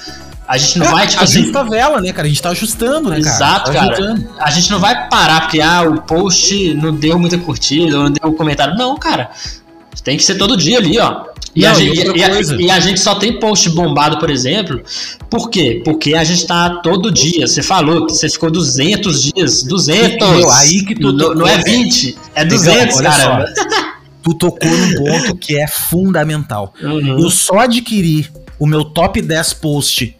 A 0.48 0.58
gente 0.58 0.80
não 0.80 0.86
é, 0.86 0.92
vai, 0.92 1.08
tipo 1.08 1.20
a 1.20 1.26
assim. 1.26 1.44
Justa 1.44 1.64
vela, 1.66 2.00
né, 2.00 2.14
cara? 2.14 2.26
A 2.26 2.30
gente 2.30 2.42
tá 2.42 2.50
ajustando, 2.52 3.10
né, 3.10 3.20
Exato, 3.20 3.72
cara? 3.72 3.94
Exato, 3.94 4.24
cara. 4.24 4.30
A 4.40 4.50
gente 4.50 4.72
não 4.72 4.80
vai 4.80 5.10
parar 5.10 5.42
porque, 5.42 5.60
ah, 5.60 5.82
o 5.82 6.02
post 6.02 6.74
não 6.76 6.96
deu 6.96 7.20
muita 7.20 7.38
curtida, 7.38 7.98
ou 7.98 8.04
não 8.06 8.12
deu 8.12 8.34
comentário. 8.34 8.78
Não, 8.78 8.96
cara. 8.98 9.30
Tem 10.04 10.16
que 10.16 10.24
ser 10.24 10.36
todo 10.36 10.56
dia 10.56 10.78
ali, 10.78 10.98
ó. 11.00 11.26
E, 11.54 11.64
não, 11.64 11.72
a, 11.72 11.74
gente, 11.74 12.18
e, 12.18 12.24
a, 12.24 12.42
e, 12.60 12.72
a, 12.72 12.80
gente 12.80 13.00
só 13.00 13.16
tem 13.16 13.40
post 13.40 13.70
bombado, 13.72 14.20
por 14.20 14.30
exemplo. 14.30 14.82
Por 15.30 15.50
quê? 15.50 15.82
Porque 15.84 16.14
a 16.14 16.24
gente 16.24 16.46
tá 16.46 16.82
todo 16.82 17.12
dia. 17.12 17.48
Você 17.48 17.62
falou 17.64 18.06
que 18.06 18.14
você 18.14 18.30
ficou 18.30 18.50
200 18.50 19.24
dias. 19.24 19.64
200! 19.64 20.30
Meu, 20.30 20.52
aí 20.52 20.86
que 20.86 20.96
tu. 20.96 21.12
Não, 21.12 21.34
não 21.34 21.48
é 21.48 21.58
20, 21.58 22.18
é 22.36 22.46
200, 22.46 23.02
cara 23.02 23.46
tu 24.28 24.34
tocou 24.34 24.70
num 24.70 24.96
ponto 25.04 25.36
que 25.36 25.58
é 25.58 25.68
fundamental. 25.68 26.74
Uhum. 26.82 27.20
Eu 27.20 27.30
só 27.30 27.60
adquiri 27.60 28.28
o 28.60 28.66
meu 28.66 28.84
top 28.84 29.22
10 29.22 29.54
post 29.54 30.16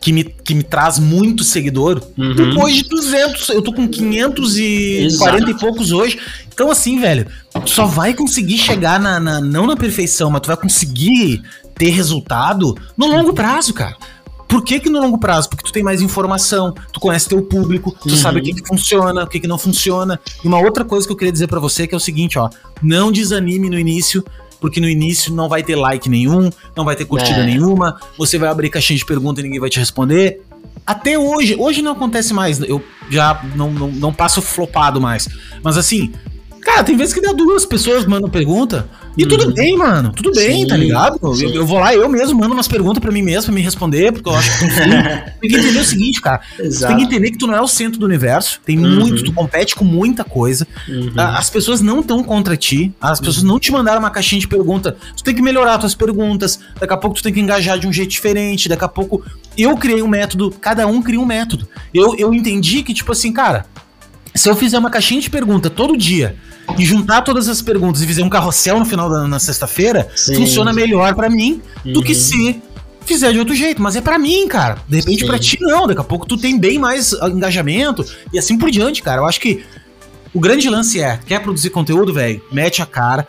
que 0.00 0.12
me, 0.12 0.24
que 0.24 0.54
me 0.54 0.62
traz 0.62 0.98
muito 0.98 1.42
seguidor 1.42 2.02
uhum. 2.16 2.34
depois 2.34 2.76
de 2.76 2.82
200. 2.84 3.48
Eu 3.48 3.62
tô 3.62 3.72
com 3.72 3.88
540 3.88 5.04
Exato. 5.04 5.50
e 5.50 5.58
poucos 5.58 5.92
hoje. 5.92 6.18
Então, 6.52 6.70
assim, 6.70 7.00
velho, 7.00 7.26
tu 7.52 7.70
só 7.70 7.86
vai 7.86 8.14
conseguir 8.14 8.58
chegar 8.58 9.00
na, 9.00 9.18
na, 9.18 9.40
não 9.40 9.66
na 9.66 9.76
perfeição, 9.76 10.30
mas 10.30 10.40
tu 10.42 10.46
vai 10.48 10.56
conseguir 10.56 11.42
ter 11.74 11.90
resultado 11.90 12.76
no 12.96 13.06
longo 13.06 13.32
prazo, 13.32 13.74
cara. 13.74 13.96
Por 14.48 14.62
que, 14.62 14.78
que 14.78 14.88
no 14.88 15.00
longo 15.00 15.18
prazo? 15.18 15.48
Porque 15.48 15.64
tu 15.64 15.72
tem 15.72 15.82
mais 15.82 16.00
informação, 16.00 16.72
tu 16.92 17.00
conhece 17.00 17.28
teu 17.28 17.42
público, 17.42 17.90
tu 18.00 18.10
uhum. 18.10 18.16
sabe 18.16 18.40
o 18.40 18.42
que, 18.42 18.54
que 18.54 18.66
funciona, 18.66 19.24
o 19.24 19.26
que, 19.26 19.40
que 19.40 19.46
não 19.46 19.58
funciona. 19.58 20.20
E 20.42 20.46
uma 20.46 20.58
outra 20.60 20.84
coisa 20.84 21.06
que 21.06 21.12
eu 21.12 21.16
queria 21.16 21.32
dizer 21.32 21.48
para 21.48 21.58
você 21.58 21.86
que 21.86 21.94
é 21.94 21.96
o 21.96 22.00
seguinte, 22.00 22.38
ó, 22.38 22.48
não 22.82 23.10
desanime 23.10 23.68
no 23.68 23.78
início, 23.78 24.24
porque 24.60 24.80
no 24.80 24.88
início 24.88 25.32
não 25.32 25.48
vai 25.48 25.62
ter 25.62 25.76
like 25.76 26.08
nenhum, 26.08 26.50
não 26.76 26.84
vai 26.84 26.96
ter 26.96 27.04
curtida 27.04 27.40
é. 27.40 27.46
nenhuma, 27.46 28.00
você 28.16 28.38
vai 28.38 28.48
abrir 28.48 28.70
caixinha 28.70 28.98
de 28.98 29.04
pergunta 29.04 29.40
e 29.40 29.42
ninguém 29.42 29.60
vai 29.60 29.70
te 29.70 29.78
responder. 29.78 30.42
Até 30.86 31.18
hoje, 31.18 31.56
hoje 31.58 31.82
não 31.82 31.92
acontece 31.92 32.32
mais, 32.32 32.60
eu 32.60 32.82
já 33.10 33.42
não, 33.56 33.70
não, 33.70 33.88
não 33.90 34.12
passo 34.12 34.40
flopado 34.40 35.00
mais. 35.00 35.28
Mas 35.62 35.76
assim, 35.76 36.12
cara, 36.60 36.84
tem 36.84 36.96
vezes 36.96 37.12
que 37.12 37.20
dá 37.20 37.32
duas 37.32 37.66
pessoas 37.66 38.06
mandam 38.06 38.30
pergunta, 38.30 38.88
e 39.16 39.22
uhum. 39.22 39.28
tudo 39.28 39.52
bem, 39.52 39.76
mano. 39.76 40.12
Tudo 40.12 40.30
bem, 40.32 40.62
sim, 40.62 40.66
tá 40.66 40.76
ligado? 40.76 41.18
Eu, 41.22 41.50
eu, 41.54 41.66
vou 41.66 41.78
lá, 41.78 41.94
eu 41.94 42.08
mesmo 42.08 42.38
mando 42.38 42.52
umas 42.52 42.68
perguntas 42.68 43.00
para 43.00 43.10
mim 43.10 43.22
mesmo 43.22 43.46
pra 43.46 43.54
me 43.54 43.62
responder, 43.62 44.12
porque 44.12 44.28
eu 44.28 44.34
acho 44.34 44.58
que 44.58 44.66
tem 45.40 45.50
que 45.50 45.56
entender 45.56 45.78
o 45.78 45.84
seguinte, 45.84 46.20
cara. 46.20 46.40
Exato. 46.58 46.94
tem 46.94 46.96
que 46.98 47.14
entender 47.14 47.30
que 47.30 47.38
tu 47.38 47.46
não 47.46 47.54
é 47.54 47.60
o 47.60 47.66
centro 47.66 47.98
do 47.98 48.06
universo. 48.06 48.60
Tem 48.64 48.78
uhum. 48.78 49.00
muito, 49.00 49.24
tu 49.24 49.32
compete 49.32 49.74
com 49.74 49.84
muita 49.84 50.22
coisa. 50.22 50.66
Uhum. 50.88 51.12
As 51.16 51.48
pessoas 51.48 51.80
não 51.80 52.00
estão 52.00 52.22
contra 52.22 52.56
ti. 52.56 52.92
As 53.00 53.18
pessoas 53.18 53.42
não 53.42 53.58
te 53.58 53.72
mandaram 53.72 54.00
uma 54.00 54.10
caixinha 54.10 54.40
de 54.40 54.48
pergunta. 54.48 54.96
Tu 55.16 55.24
tem 55.24 55.34
que 55.34 55.42
melhorar 55.42 55.78
tuas 55.78 55.94
perguntas. 55.94 56.60
Daqui 56.78 56.92
a 56.92 56.96
pouco 56.96 57.16
tu 57.16 57.22
tem 57.22 57.32
que 57.32 57.40
engajar 57.40 57.78
de 57.78 57.86
um 57.86 57.92
jeito 57.92 58.10
diferente. 58.10 58.68
Daqui 58.68 58.84
a 58.84 58.88
pouco 58.88 59.24
eu 59.56 59.76
criei 59.76 60.02
um 60.02 60.08
método, 60.08 60.50
cada 60.60 60.86
um 60.86 61.00
cria 61.00 61.20
um 61.20 61.26
método. 61.26 61.66
Eu, 61.94 62.14
eu 62.16 62.34
entendi 62.34 62.82
que, 62.82 62.92
tipo 62.92 63.12
assim, 63.12 63.32
cara, 63.32 63.64
se 64.36 64.48
eu 64.48 64.56
fizer 64.56 64.78
uma 64.78 64.90
caixinha 64.90 65.20
de 65.20 65.30
pergunta 65.30 65.70
todo 65.70 65.96
dia 65.96 66.36
e 66.78 66.84
juntar 66.84 67.22
todas 67.22 67.48
as 67.48 67.62
perguntas 67.62 68.02
e 68.02 68.06
fizer 68.06 68.22
um 68.22 68.28
carrossel 68.28 68.78
no 68.78 68.84
final 68.84 69.08
da 69.08 69.26
na 69.26 69.38
sexta-feira, 69.38 70.08
funciona 70.34 70.72
melhor 70.72 71.14
para 71.14 71.30
mim 71.30 71.62
uhum. 71.84 71.92
do 71.92 72.02
que 72.02 72.12
uhum. 72.12 72.18
se 72.18 72.62
fizer 73.04 73.32
de 73.32 73.38
outro 73.38 73.54
jeito. 73.54 73.80
Mas 73.80 73.96
é 73.96 74.00
para 74.00 74.18
mim, 74.18 74.46
cara. 74.48 74.78
De 74.88 74.96
repente 74.96 75.24
para 75.24 75.38
ti 75.38 75.58
não. 75.60 75.86
Daqui 75.86 76.00
a 76.00 76.04
pouco 76.04 76.26
tu 76.26 76.36
tem 76.36 76.58
bem 76.58 76.78
mais 76.78 77.12
engajamento 77.12 78.04
e 78.32 78.38
assim 78.38 78.58
por 78.58 78.70
diante, 78.70 79.02
cara. 79.02 79.22
Eu 79.22 79.26
acho 79.26 79.40
que 79.40 79.64
o 80.34 80.40
grande 80.40 80.68
lance 80.68 81.00
é, 81.00 81.18
quer 81.26 81.40
produzir 81.40 81.70
conteúdo, 81.70 82.12
velho? 82.12 82.42
Mete 82.52 82.82
a 82.82 82.86
cara. 82.86 83.26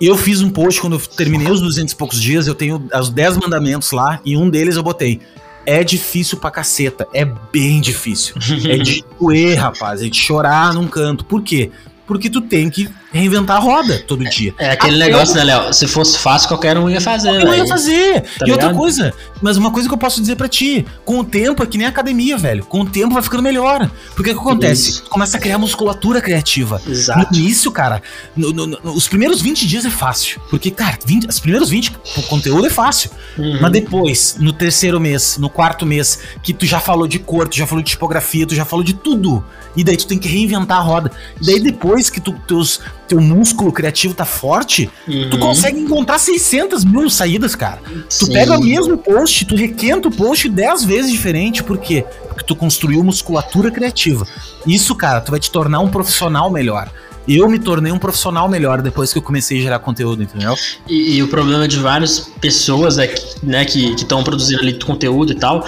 Eu 0.00 0.16
fiz 0.16 0.42
um 0.42 0.50
post 0.50 0.80
quando 0.80 0.96
eu 0.96 1.00
terminei 1.00 1.50
os 1.50 1.60
200 1.60 1.92
e 1.92 1.96
poucos 1.96 2.20
dias, 2.20 2.46
eu 2.46 2.54
tenho 2.54 2.86
os 2.94 3.08
10 3.08 3.38
mandamentos 3.38 3.90
lá 3.92 4.20
e 4.24 4.36
um 4.36 4.50
deles 4.50 4.76
eu 4.76 4.82
botei 4.82 5.22
é 5.66 5.84
difícil 5.84 6.38
pra 6.38 6.50
caceta. 6.50 7.06
É 7.12 7.24
bem 7.24 7.80
difícil. 7.80 8.34
é 8.70 8.78
de 8.78 9.04
doer, 9.20 9.58
rapaz. 9.58 10.00
É 10.00 10.08
de 10.08 10.18
chorar 10.18 10.72
num 10.72 10.86
canto. 10.86 11.24
Por 11.24 11.42
quê? 11.42 11.70
Porque 12.06 12.30
tu 12.30 12.40
tem 12.40 12.70
que 12.70 12.88
reinventar 13.12 13.56
a 13.56 13.60
roda 13.60 13.98
todo 14.06 14.26
é, 14.26 14.30
dia. 14.30 14.54
É 14.58 14.70
aquele 14.70 15.02
Até 15.02 15.10
negócio, 15.10 15.32
eu... 15.32 15.36
né, 15.36 15.44
Léo? 15.44 15.72
Se 15.72 15.86
fosse 15.86 16.18
fácil, 16.18 16.48
qualquer 16.48 16.78
um 16.78 16.88
ia 16.88 17.00
fazer. 17.00 17.30
Qualquer 17.30 17.48
um 17.48 17.54
ia 17.54 17.66
fazer. 17.66 18.20
Tá 18.20 18.28
e 18.42 18.44
ligado? 18.44 18.50
outra 18.50 18.74
coisa, 18.74 19.14
mas 19.40 19.56
uma 19.56 19.70
coisa 19.70 19.88
que 19.88 19.94
eu 19.94 19.98
posso 19.98 20.20
dizer 20.20 20.36
para 20.36 20.48
ti: 20.48 20.84
com 21.04 21.18
o 21.18 21.24
tempo 21.24 21.62
é 21.62 21.66
que 21.66 21.78
nem 21.78 21.86
academia, 21.86 22.36
velho. 22.36 22.64
Com 22.64 22.80
o 22.82 22.86
tempo 22.86 23.14
vai 23.14 23.22
ficando 23.22 23.42
melhor. 23.42 23.90
Porque 24.14 24.30
o 24.30 24.34
que 24.34 24.40
acontece? 24.40 24.90
Isso. 24.90 25.04
Começa 25.04 25.36
a 25.36 25.40
criar 25.40 25.58
musculatura 25.58 26.20
criativa. 26.20 26.80
Exato. 26.86 27.32
No 27.32 27.38
início, 27.38 27.70
cara, 27.70 28.02
no, 28.36 28.52
no, 28.52 28.66
no, 28.66 28.78
os 28.92 29.08
primeiros 29.08 29.40
20 29.40 29.66
dias 29.66 29.84
é 29.84 29.90
fácil. 29.90 30.40
Porque, 30.50 30.70
cara, 30.70 30.98
20, 31.04 31.28
os 31.28 31.40
primeiros 31.40 31.70
20, 31.70 31.92
o 32.16 32.22
conteúdo 32.22 32.66
é 32.66 32.70
fácil. 32.70 33.10
Uhum. 33.38 33.58
Mas 33.60 33.72
depois, 33.72 34.36
no 34.38 34.52
terceiro 34.52 35.00
mês, 35.00 35.38
no 35.38 35.48
quarto 35.48 35.84
mês, 35.86 36.20
que 36.42 36.52
tu 36.52 36.66
já 36.66 36.80
falou 36.80 37.06
de 37.08 37.18
cor, 37.18 37.48
tu 37.48 37.56
já 37.56 37.66
falou 37.66 37.82
de 37.82 37.90
tipografia, 37.90 38.46
tu 38.46 38.54
já 38.54 38.64
falou 38.64 38.84
de 38.84 38.94
tudo. 38.94 39.44
E 39.76 39.84
daí 39.84 39.96
tu 39.96 40.06
tem 40.06 40.18
que 40.18 40.28
reinventar 40.28 40.78
a 40.78 40.80
roda. 40.80 41.10
E 41.40 41.46
daí 41.46 41.60
depois 41.60 41.95
depois 41.96 42.10
que 42.10 42.20
tu, 42.20 42.32
teus, 42.46 42.80
teu 43.08 43.20
músculo 43.20 43.72
criativo 43.72 44.12
tá 44.12 44.26
forte, 44.26 44.90
uhum. 45.08 45.30
tu 45.30 45.38
consegue 45.38 45.80
encontrar 45.80 46.18
600 46.18 46.84
mil 46.84 47.08
saídas, 47.08 47.54
cara. 47.54 47.80
Sim. 48.08 48.26
Tu 48.26 48.32
pega 48.32 48.58
o 48.58 48.62
mesmo 48.62 48.98
post, 48.98 49.46
tu 49.46 49.56
requenta 49.56 50.08
o 50.08 50.10
post 50.10 50.48
10 50.48 50.84
vezes 50.84 51.10
diferente, 51.10 51.62
por 51.62 51.78
quê? 51.78 52.04
Porque 52.28 52.44
tu 52.44 52.54
construiu 52.54 53.02
musculatura 53.02 53.70
criativa. 53.70 54.26
Isso, 54.66 54.94
cara, 54.94 55.22
tu 55.22 55.30
vai 55.30 55.40
te 55.40 55.50
tornar 55.50 55.80
um 55.80 55.88
profissional 55.88 56.50
melhor 56.50 56.90
eu 57.28 57.48
me 57.48 57.58
tornei 57.58 57.90
um 57.90 57.98
profissional 57.98 58.48
melhor 58.48 58.80
depois 58.80 59.12
que 59.12 59.18
eu 59.18 59.22
comecei 59.22 59.58
a 59.58 59.62
gerar 59.62 59.78
conteúdo, 59.80 60.22
entendeu? 60.22 60.54
E, 60.88 61.16
e 61.16 61.22
o 61.24 61.26
problema 61.26 61.66
de 61.66 61.76
várias 61.76 62.20
pessoas 62.40 62.98
é 62.98 63.08
que, 63.08 63.44
né, 63.44 63.64
que 63.64 63.94
estão 63.94 64.22
produzindo 64.22 64.60
ali 64.60 64.78
conteúdo 64.78 65.32
e 65.32 65.34
tal, 65.34 65.66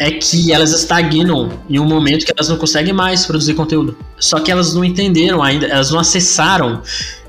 é 0.00 0.10
que 0.12 0.50
elas 0.50 0.72
estagnam 0.72 1.50
em 1.68 1.78
um 1.78 1.84
momento 1.84 2.24
que 2.24 2.32
elas 2.34 2.48
não 2.48 2.56
conseguem 2.56 2.90
mais 2.90 3.26
produzir 3.26 3.52
conteúdo. 3.52 3.98
Só 4.18 4.40
que 4.40 4.50
elas 4.50 4.72
não 4.72 4.82
entenderam 4.82 5.42
ainda, 5.42 5.66
elas 5.66 5.90
não 5.90 6.00
acessaram 6.00 6.80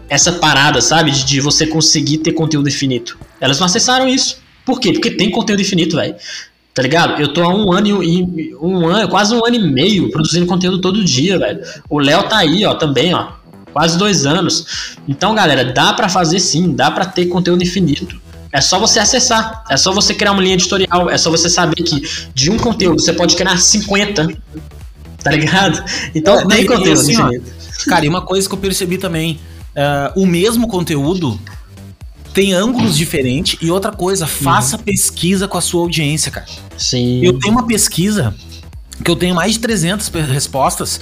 essa 0.07 0.31
parada, 0.31 0.79
sabe? 0.79 1.11
De, 1.11 1.25
de 1.25 1.41
você 1.41 1.67
conseguir 1.67 2.19
ter 2.19 2.31
conteúdo 2.31 2.69
infinito. 2.69 3.19
Elas 3.41 3.59
não 3.59 3.65
acessaram 3.65 4.07
isso. 4.07 4.37
Por 4.65 4.79
quê? 4.79 4.93
Porque 4.93 5.11
tem 5.11 5.29
conteúdo 5.29 5.61
infinito, 5.61 5.97
velho. 5.97 6.15
Tá 6.73 6.81
ligado? 6.81 7.21
Eu 7.21 7.33
tô 7.33 7.43
há 7.43 7.53
um 7.53 7.73
ano 7.73 8.01
e 8.01 8.55
um 8.55 8.87
ano, 8.87 9.09
quase 9.09 9.35
um 9.35 9.45
ano 9.45 9.57
e 9.57 9.59
meio 9.59 10.09
produzindo 10.09 10.45
conteúdo 10.45 10.79
todo 10.79 11.03
dia, 11.03 11.37
velho. 11.37 11.59
O 11.89 11.99
Léo 11.99 12.23
tá 12.29 12.37
aí, 12.37 12.65
ó, 12.65 12.73
também, 12.73 13.13
ó 13.13 13.33
quase 13.73 13.97
dois 13.97 14.25
anos. 14.25 14.95
Então, 15.07 15.35
galera, 15.35 15.65
dá 15.65 15.91
para 15.93 16.07
fazer 16.07 16.39
sim, 16.39 16.73
dá 16.73 16.89
para 16.89 17.05
ter 17.05 17.25
conteúdo 17.25 17.63
infinito. 17.63 18.19
É 18.51 18.59
só 18.59 18.79
você 18.79 18.99
acessar, 18.99 19.63
é 19.69 19.77
só 19.77 19.93
você 19.93 20.13
criar 20.13 20.33
uma 20.33 20.41
linha 20.41 20.55
editorial, 20.55 21.09
é 21.09 21.17
só 21.17 21.29
você 21.29 21.49
saber 21.49 21.83
que 21.83 22.01
de 22.33 22.51
um 22.51 22.57
conteúdo 22.57 23.01
você 23.01 23.13
pode 23.13 23.35
criar 23.35 23.57
50, 23.57 24.27
tá 25.23 25.31
ligado? 25.31 25.83
Então 26.13 26.39
é, 26.39 26.47
tem 26.47 26.65
conteúdo 26.65 26.99
assim. 26.99 27.15
Ó, 27.17 27.29
cara, 27.87 28.05
e 28.05 28.09
uma 28.09 28.21
coisa 28.21 28.47
que 28.47 28.53
eu 28.53 28.59
percebi 28.59 28.97
também, 28.97 29.39
uh, 29.75 30.21
o 30.21 30.25
mesmo 30.25 30.67
conteúdo 30.67 31.39
tem 32.33 32.53
ângulos 32.53 32.97
diferentes 32.97 33.57
e 33.61 33.71
outra 33.71 33.91
coisa, 33.91 34.25
faça 34.27 34.77
uhum. 34.77 34.83
pesquisa 34.83 35.47
com 35.47 35.57
a 35.57 35.61
sua 35.61 35.81
audiência, 35.81 36.31
cara. 36.31 36.47
Sim. 36.77 37.23
Eu 37.23 37.37
tenho 37.39 37.53
uma 37.53 37.65
pesquisa 37.65 38.33
que 39.03 39.09
eu 39.09 39.15
tenho 39.15 39.35
mais 39.35 39.53
de 39.53 39.59
300 39.59 40.09
respostas 40.29 40.99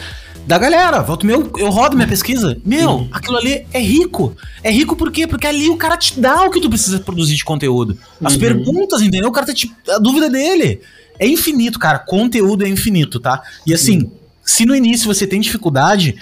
da 0.49 0.57
galera. 0.57 1.03
Volto 1.03 1.27
meu, 1.27 1.51
eu 1.57 1.69
rodo 1.69 1.95
minha 1.95 2.07
pesquisa. 2.07 2.57
Meu, 2.65 3.07
aquilo 3.11 3.37
ali 3.37 3.67
é 3.71 3.79
rico. 3.79 4.35
É 4.63 4.71
rico 4.71 4.95
por 4.95 5.11
quê? 5.11 5.27
Porque 5.27 5.45
ali 5.45 5.69
o 5.69 5.77
cara 5.77 5.95
te 5.95 6.19
dá 6.19 6.43
o 6.43 6.49
que 6.49 6.59
tu 6.59 6.67
precisa 6.67 6.99
produzir 6.99 7.35
de 7.35 7.45
conteúdo. 7.45 7.95
As 8.23 8.33
uhum. 8.33 8.39
perguntas, 8.39 9.03
entendeu? 9.03 9.29
O 9.29 9.31
cara 9.31 9.45
tá 9.45 9.53
te. 9.53 9.71
A 9.87 9.99
dúvida 9.99 10.27
dele. 10.27 10.81
É 11.19 11.27
infinito, 11.27 11.77
cara. 11.77 11.99
Conteúdo 11.99 12.65
é 12.65 12.67
infinito, 12.67 13.19
tá? 13.19 13.43
E 13.63 13.75
assim, 13.75 13.99
uhum. 13.99 14.11
se 14.43 14.65
no 14.65 14.75
início 14.75 15.05
você 15.05 15.27
tem 15.27 15.39
dificuldade, 15.39 16.15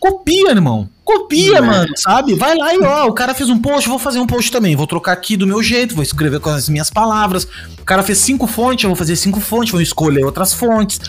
copia, 0.00 0.50
irmão. 0.50 0.88
Copia, 1.04 1.60
uhum. 1.60 1.66
mano, 1.66 1.92
sabe? 1.96 2.34
Vai 2.34 2.56
lá 2.56 2.74
e 2.74 2.80
ó, 2.80 3.06
o 3.06 3.12
cara 3.12 3.32
fez 3.32 3.48
um 3.48 3.60
post, 3.60 3.88
vou 3.88 3.98
fazer 4.00 4.18
um 4.18 4.26
post 4.26 4.50
também. 4.50 4.74
Vou 4.74 4.88
trocar 4.88 5.12
aqui 5.12 5.36
do 5.36 5.46
meu 5.46 5.62
jeito, 5.62 5.94
vou 5.94 6.02
escrever 6.02 6.40
com 6.40 6.50
as 6.50 6.68
minhas 6.68 6.90
palavras. 6.90 7.46
O 7.78 7.84
cara 7.84 8.02
fez 8.02 8.18
cinco 8.18 8.48
fontes, 8.48 8.82
eu 8.82 8.90
vou 8.90 8.96
fazer 8.96 9.14
cinco 9.14 9.38
fontes, 9.38 9.70
vou 9.70 9.80
escolher 9.80 10.24
outras 10.24 10.52
fontes. 10.52 11.00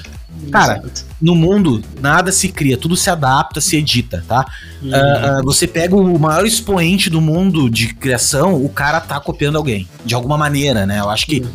Cara, 0.52 0.82
no 1.22 1.36
mundo 1.36 1.84
nada 2.00 2.32
se 2.32 2.50
cria, 2.50 2.78
tudo 2.78 2.96
se 2.96 3.10
adapta, 3.10 3.60
se 3.60 3.76
edita, 3.76 4.24
tá? 4.28 4.46
Uhum. 4.82 4.90
Uh, 4.90 5.40
uh, 5.40 5.44
você 5.44 5.68
pega 5.68 5.96
o 5.96 6.20
maior 6.20 6.46
expoente 6.46 7.10
do 7.10 7.20
mundo 7.20 7.70
de 7.70 7.94
criação, 7.94 8.64
o 8.64 8.70
cara 8.70 9.02
tá 9.02 9.20
copiando 9.20 9.58
alguém, 9.58 9.88
de 10.06 10.16
alguma 10.16 10.38
maneira, 10.38 10.86
né? 10.86 11.00
Eu 11.00 11.10
acho 11.10 11.26
que 11.26 11.42
uhum. 11.42 11.52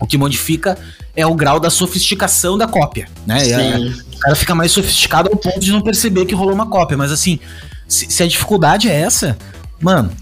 o 0.00 0.06
que 0.06 0.18
modifica 0.18 0.78
é 1.16 1.26
o 1.26 1.34
grau 1.34 1.58
da 1.58 1.70
sofisticação 1.70 2.58
da 2.58 2.68
cópia, 2.68 3.08
né? 3.26 3.48
É, 3.48 3.78
o 3.78 4.18
cara 4.18 4.36
fica 4.36 4.54
mais 4.54 4.72
sofisticado 4.72 5.30
ao 5.30 5.36
ponto 5.36 5.60
de 5.60 5.72
não 5.72 5.80
perceber 5.80 6.26
que 6.26 6.34
rolou 6.34 6.54
uma 6.54 6.68
cópia, 6.68 6.96
mas 6.96 7.10
assim, 7.10 7.40
se, 7.88 8.10
se 8.10 8.22
a 8.22 8.26
dificuldade 8.26 8.88
é 8.88 9.00
essa, 9.00 9.36
mano. 9.80 10.12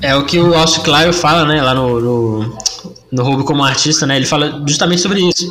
É 0.00 0.14
o 0.14 0.24
que 0.24 0.38
o 0.38 0.54
Austin 0.54 0.80
Clive 0.80 1.12
fala, 1.12 1.44
né, 1.44 1.60
lá 1.60 1.74
no, 1.74 2.00
no, 2.00 2.58
no 3.10 3.22
Roubo 3.22 3.44
como 3.44 3.62
artista, 3.62 4.06
né? 4.06 4.16
Ele 4.16 4.26
fala 4.26 4.62
justamente 4.66 5.00
sobre 5.00 5.20
isso. 5.20 5.48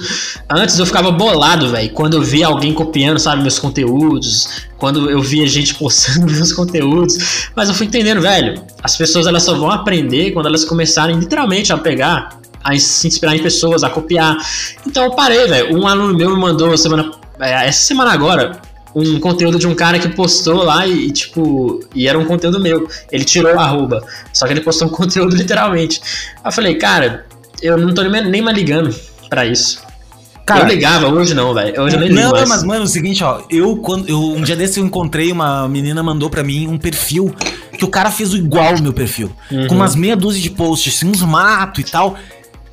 Antes 0.49 0.77
eu 0.77 0.85
ficava 0.85 1.11
bolado, 1.11 1.69
velho, 1.69 1.89
quando 1.91 2.15
eu 2.15 2.21
via 2.21 2.47
alguém 2.47 2.73
copiando, 2.73 3.19
sabe, 3.19 3.41
meus 3.41 3.57
conteúdos, 3.57 4.47
quando 4.77 5.09
eu 5.09 5.21
via 5.21 5.47
gente 5.47 5.73
postando 5.75 6.31
meus 6.31 6.53
conteúdos, 6.53 7.49
mas 7.55 7.69
eu 7.69 7.75
fui 7.75 7.88
entendendo, 7.88 8.21
velho, 8.21 8.61
as 8.84 8.95
pessoas 8.95 9.27
elas 9.27 9.43
só 9.43 9.55
vão 9.55 9.71
aprender 9.71 10.31
quando 10.31 10.45
elas 10.45 10.63
começarem 10.63 11.17
literalmente 11.17 11.73
a 11.73 11.77
pegar, 11.77 12.39
a 12.63 12.77
se 12.77 13.07
inspirar 13.07 13.35
em 13.35 13.41
pessoas, 13.41 13.84
a 13.84 13.89
copiar. 13.89 14.38
Então 14.85 15.03
eu 15.05 15.11
parei, 15.11 15.47
velho. 15.47 15.77
Um 15.77 15.88
aluno 15.88 16.15
meu 16.15 16.35
me 16.35 16.39
mandou 16.39 16.77
semana 16.77 17.11
é, 17.39 17.67
essa 17.67 17.85
semana 17.85 18.11
agora 18.11 18.59
um 18.95 19.19
conteúdo 19.19 19.59
de 19.59 19.67
um 19.67 19.75
cara 19.75 19.99
que 19.99 20.09
postou 20.09 20.63
lá 20.63 20.88
e, 20.88 21.07
e, 21.07 21.11
tipo, 21.11 21.81
e 21.93 22.07
era 22.07 22.17
um 22.17 22.25
conteúdo 22.25 22.59
meu. 22.59 22.88
Ele 23.11 23.23
tirou 23.23 23.53
o 23.53 23.59
arroba, 23.59 24.03
só 24.34 24.47
que 24.47 24.53
ele 24.53 24.61
postou 24.61 24.88
um 24.88 24.89
conteúdo 24.91 25.35
literalmente. 25.35 26.01
Aí 26.38 26.49
eu 26.49 26.51
falei, 26.51 26.75
cara, 26.75 27.25
eu 27.61 27.77
não 27.77 27.93
tô 27.93 28.03
nem 28.03 28.41
mais 28.41 28.57
ligando 28.57 28.95
pra 29.29 29.45
isso. 29.45 29.85
Cara, 30.45 30.61
eu 30.61 30.67
ligava, 30.67 31.07
hoje 31.09 31.34
não, 31.34 31.53
velho. 31.53 31.81
Hoje 31.81 31.97
eu 31.97 31.99
nem 31.99 32.09
Não, 32.09 32.31
mas, 32.31 32.63
mano, 32.63 32.81
é 32.81 32.85
o 32.85 32.88
seguinte, 32.88 33.21
ó. 33.21 33.41
Eu, 33.49 33.75
quando, 33.77 34.07
eu, 34.07 34.17
um 34.17 34.41
dia 34.41 34.55
desse 34.55 34.79
eu 34.79 34.85
encontrei 34.85 35.29
uma 35.29 35.67
menina 35.67 36.01
mandou 36.01 36.29
pra 36.29 36.41
mim 36.41 36.67
um 36.67 36.77
perfil 36.77 37.35
que 37.77 37.84
o 37.84 37.89
cara 37.89 38.09
fez 38.09 38.34
igual 38.34 38.75
o 38.75 38.81
meu 38.81 38.93
perfil. 38.93 39.29
Uhum. 39.51 39.67
Com 39.67 39.75
umas 39.75 39.93
meia 39.93 40.15
dúzia 40.15 40.41
de 40.41 40.49
posts, 40.49 40.95
assim, 40.95 41.09
uns 41.09 41.21
matos 41.21 41.84
e 41.84 41.91
tal. 41.91 42.15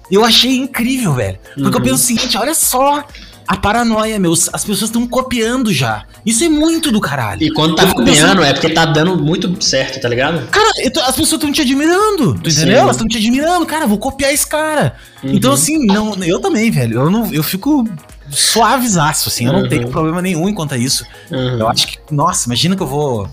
Eu 0.09 0.25
achei 0.25 0.57
incrível, 0.57 1.15
velho. 1.15 1.37
Porque 1.55 1.63
uhum. 1.63 1.73
eu 1.73 1.81
penso 1.83 1.95
o 1.95 1.99
seguinte, 1.99 2.37
olha 2.37 2.55
só, 2.55 3.05
a 3.47 3.57
paranoia, 3.57 4.19
meus. 4.19 4.49
As 4.53 4.65
pessoas 4.65 4.89
estão 4.89 5.07
copiando 5.07 5.73
já. 5.73 6.05
Isso 6.25 6.45
é 6.45 6.49
muito 6.49 6.91
do 6.91 7.01
caralho. 7.01 7.43
E 7.43 7.53
quando 7.53 7.75
tá 7.75 7.87
copiando 7.87 8.07
pensando... 8.07 8.43
é 8.43 8.53
porque 8.53 8.71
tá 8.71 8.87
dando 8.87 9.23
muito 9.23 9.63
certo, 9.63 10.01
tá 10.01 10.09
ligado? 10.09 10.47
Cara, 10.49 10.71
tô, 10.93 11.01
as 11.01 11.15
pessoas 11.15 11.33
estão 11.33 11.53
te 11.53 11.61
admirando, 11.61 12.35
tu 12.35 12.49
entendeu? 12.49 12.79
Elas 12.79 12.97
estão 12.97 13.07
te 13.07 13.19
admirando, 13.19 13.67
cara, 13.67 13.87
vou 13.87 13.99
copiar 13.99 14.33
esse 14.33 14.47
cara. 14.47 14.95
Uhum. 15.23 15.33
Então, 15.35 15.53
assim, 15.53 15.85
não, 15.85 16.15
eu 16.25 16.41
também, 16.41 16.71
velho. 16.71 17.01
Eu, 17.01 17.11
não, 17.11 17.33
eu 17.33 17.43
fico 17.43 17.85
suavezaço, 18.31 19.29
assim. 19.29 19.47
Eu 19.47 19.53
não 19.53 19.63
uhum. 19.63 19.69
tenho 19.69 19.89
problema 19.89 20.23
nenhum 20.23 20.49
enquanto 20.49 20.73
a 20.73 20.79
isso. 20.79 21.05
Uhum. 21.31 21.59
Eu 21.59 21.69
acho 21.69 21.87
que, 21.87 21.99
nossa, 22.11 22.47
imagina 22.47 22.75
que 22.75 22.83
eu 22.83 22.87
vou. 22.87 23.29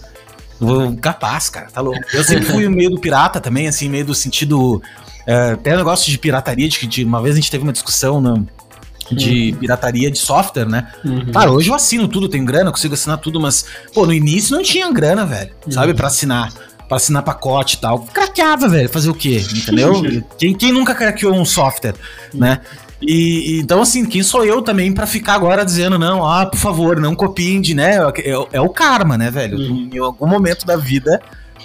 Vou 0.60 0.96
capaz, 0.98 1.50
cara, 1.50 1.68
tá 1.72 1.82
louco. 1.82 2.00
Eu 2.14 2.24
sempre 2.24 2.46
fui 2.46 2.68
meio 2.70 2.92
do 2.92 3.00
pirata 3.00 3.40
também, 3.40 3.68
assim, 3.68 3.90
meio 3.90 4.06
do 4.06 4.14
sentido. 4.14 4.82
É, 5.26 5.52
até 5.52 5.76
negócio 5.76 6.12
de 6.12 6.18
pirataria, 6.18 6.68
de 6.68 6.78
que 6.78 6.86
de, 6.86 7.04
uma 7.04 7.22
vez 7.22 7.34
a 7.34 7.40
gente 7.40 7.50
teve 7.50 7.64
uma 7.64 7.74
discussão 7.74 8.20
no, 8.20 8.48
de 9.12 9.52
uhum. 9.52 9.60
pirataria 9.60 10.12
de 10.12 10.18
software, 10.18 10.68
né? 10.68 10.88
Uhum. 11.04 11.32
Claro, 11.32 11.54
hoje 11.54 11.70
eu 11.70 11.76
assino 11.76 12.08
tudo, 12.08 12.30
tenho 12.30 12.46
grana, 12.46 12.72
consigo 12.72 12.94
assinar 12.94 13.18
tudo, 13.18 13.40
mas, 13.40 13.66
pô, 13.94 14.06
no 14.06 14.14
início 14.14 14.56
não 14.56 14.64
tinha 14.64 14.92
grana, 14.92 15.26
velho, 15.26 15.52
uhum. 15.66 15.72
sabe, 15.72 15.94
para 15.94 16.08
assinar. 16.08 16.52
Pra 16.88 16.98
assinar 16.98 17.24
pacote 17.24 17.78
e 17.78 17.80
tal. 17.80 18.00
Craqueava, 18.00 18.68
velho. 18.68 18.90
Fazer 18.90 19.10
o 19.10 19.14
quê? 19.14 19.42
Entendeu? 19.56 20.02
quem, 20.38 20.54
quem 20.54 20.74
nunca 20.74 20.94
craqueou 20.94 21.34
um 21.34 21.46
software, 21.46 21.96
né? 22.34 22.60
E, 23.02 23.60
então, 23.60 23.82
assim, 23.82 24.06
quem 24.06 24.22
sou 24.22 24.46
eu 24.46 24.62
também 24.62 24.94
para 24.94 25.08
ficar 25.08 25.36
agora 25.36 25.64
dizendo, 25.64 25.98
não, 25.98 26.26
ah, 26.26 26.46
por 26.46 26.58
favor, 26.58 27.00
não 27.00 27.16
copiem 27.16 27.62
de, 27.62 27.74
né? 27.74 27.96
É, 27.96 28.30
é, 28.30 28.46
é 28.54 28.62
o 28.62 28.70
karma, 28.70 29.18
né, 29.18 29.32
velho? 29.32 29.58
Uhum. 29.58 29.90
Em 29.92 29.98
algum 30.00 30.28
momento 30.28 30.66
da 30.66 30.76
vida 30.76 31.22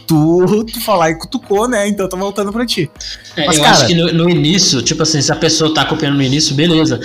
tu, 0.07 0.65
tu 0.65 0.81
falar 0.81 1.11
e 1.11 1.15
cutucou, 1.17 1.69
né? 1.69 1.89
Então 1.89 2.09
tô 2.09 2.17
voltando 2.17 2.53
pra 2.53 2.65
ti. 2.65 2.91
É, 3.37 3.47
Mas, 3.47 3.57
eu 3.57 3.63
cara, 3.63 3.77
acho 3.77 3.87
que 3.87 3.95
no, 3.95 4.13
no, 4.13 4.31
início, 4.31 4.81
tipo 4.83 5.03
assim, 5.03 5.21
se 5.21 5.33
a 5.33 5.37
pessoa 5.37 5.75
tá 5.75 5.85
copiando 5.85 6.17
no 6.17 6.23
início, 6.23 6.55
beleza. 6.55 7.01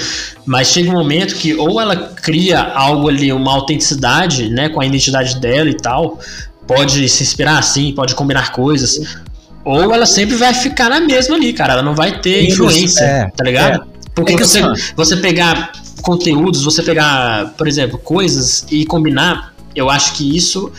Mas 0.46 0.68
chega 0.68 0.90
um 0.90 0.94
momento 0.94 1.36
que 1.36 1.54
ou 1.56 1.82
ela 1.82 1.96
cria 1.96 2.62
algo 2.62 3.10
ali, 3.10 3.32
uma 3.34 3.52
autenticidade, 3.52 4.50
né, 4.50 4.70
com 4.70 4.80
a 4.80 4.86
identidade 4.86 5.40
dela 5.40 5.70
e 5.70 5.76
tal, 5.76 6.20
pode 6.68 7.08
se 7.10 7.24
inspirar 7.24 7.58
assim, 7.58 7.92
pode 7.94 8.14
combinar 8.16 8.52
coisas. 8.52 9.18
Ou 9.64 9.94
ela 9.94 10.06
sempre 10.06 10.36
vai 10.36 10.54
ficar 10.54 10.90
na 10.90 11.00
mesma 11.00 11.36
ali, 11.36 11.54
cara. 11.54 11.74
Ela 11.74 11.84
não 11.84 11.96
vai 11.96 12.20
ter 12.20 12.48
influência, 12.48 13.04
é, 13.04 13.30
tá 13.30 13.44
ligado? 13.44 13.84
É. 13.84 13.92
Porque 14.14 14.34
é 14.34 14.38
você, 14.38 14.60
assim, 14.60 14.94
você 14.96 15.18
pegar 15.18 15.72
conteúdos, 16.02 16.64
você 16.64 16.82
pegar, 16.82 17.54
por 17.58 17.68
exemplo, 17.68 17.98
coisas 17.98 18.66
e 18.72 18.86
combinar, 18.86 19.54
eu 19.76 19.90
acho 19.90 20.14
que 20.14 20.36
isso 20.36 20.72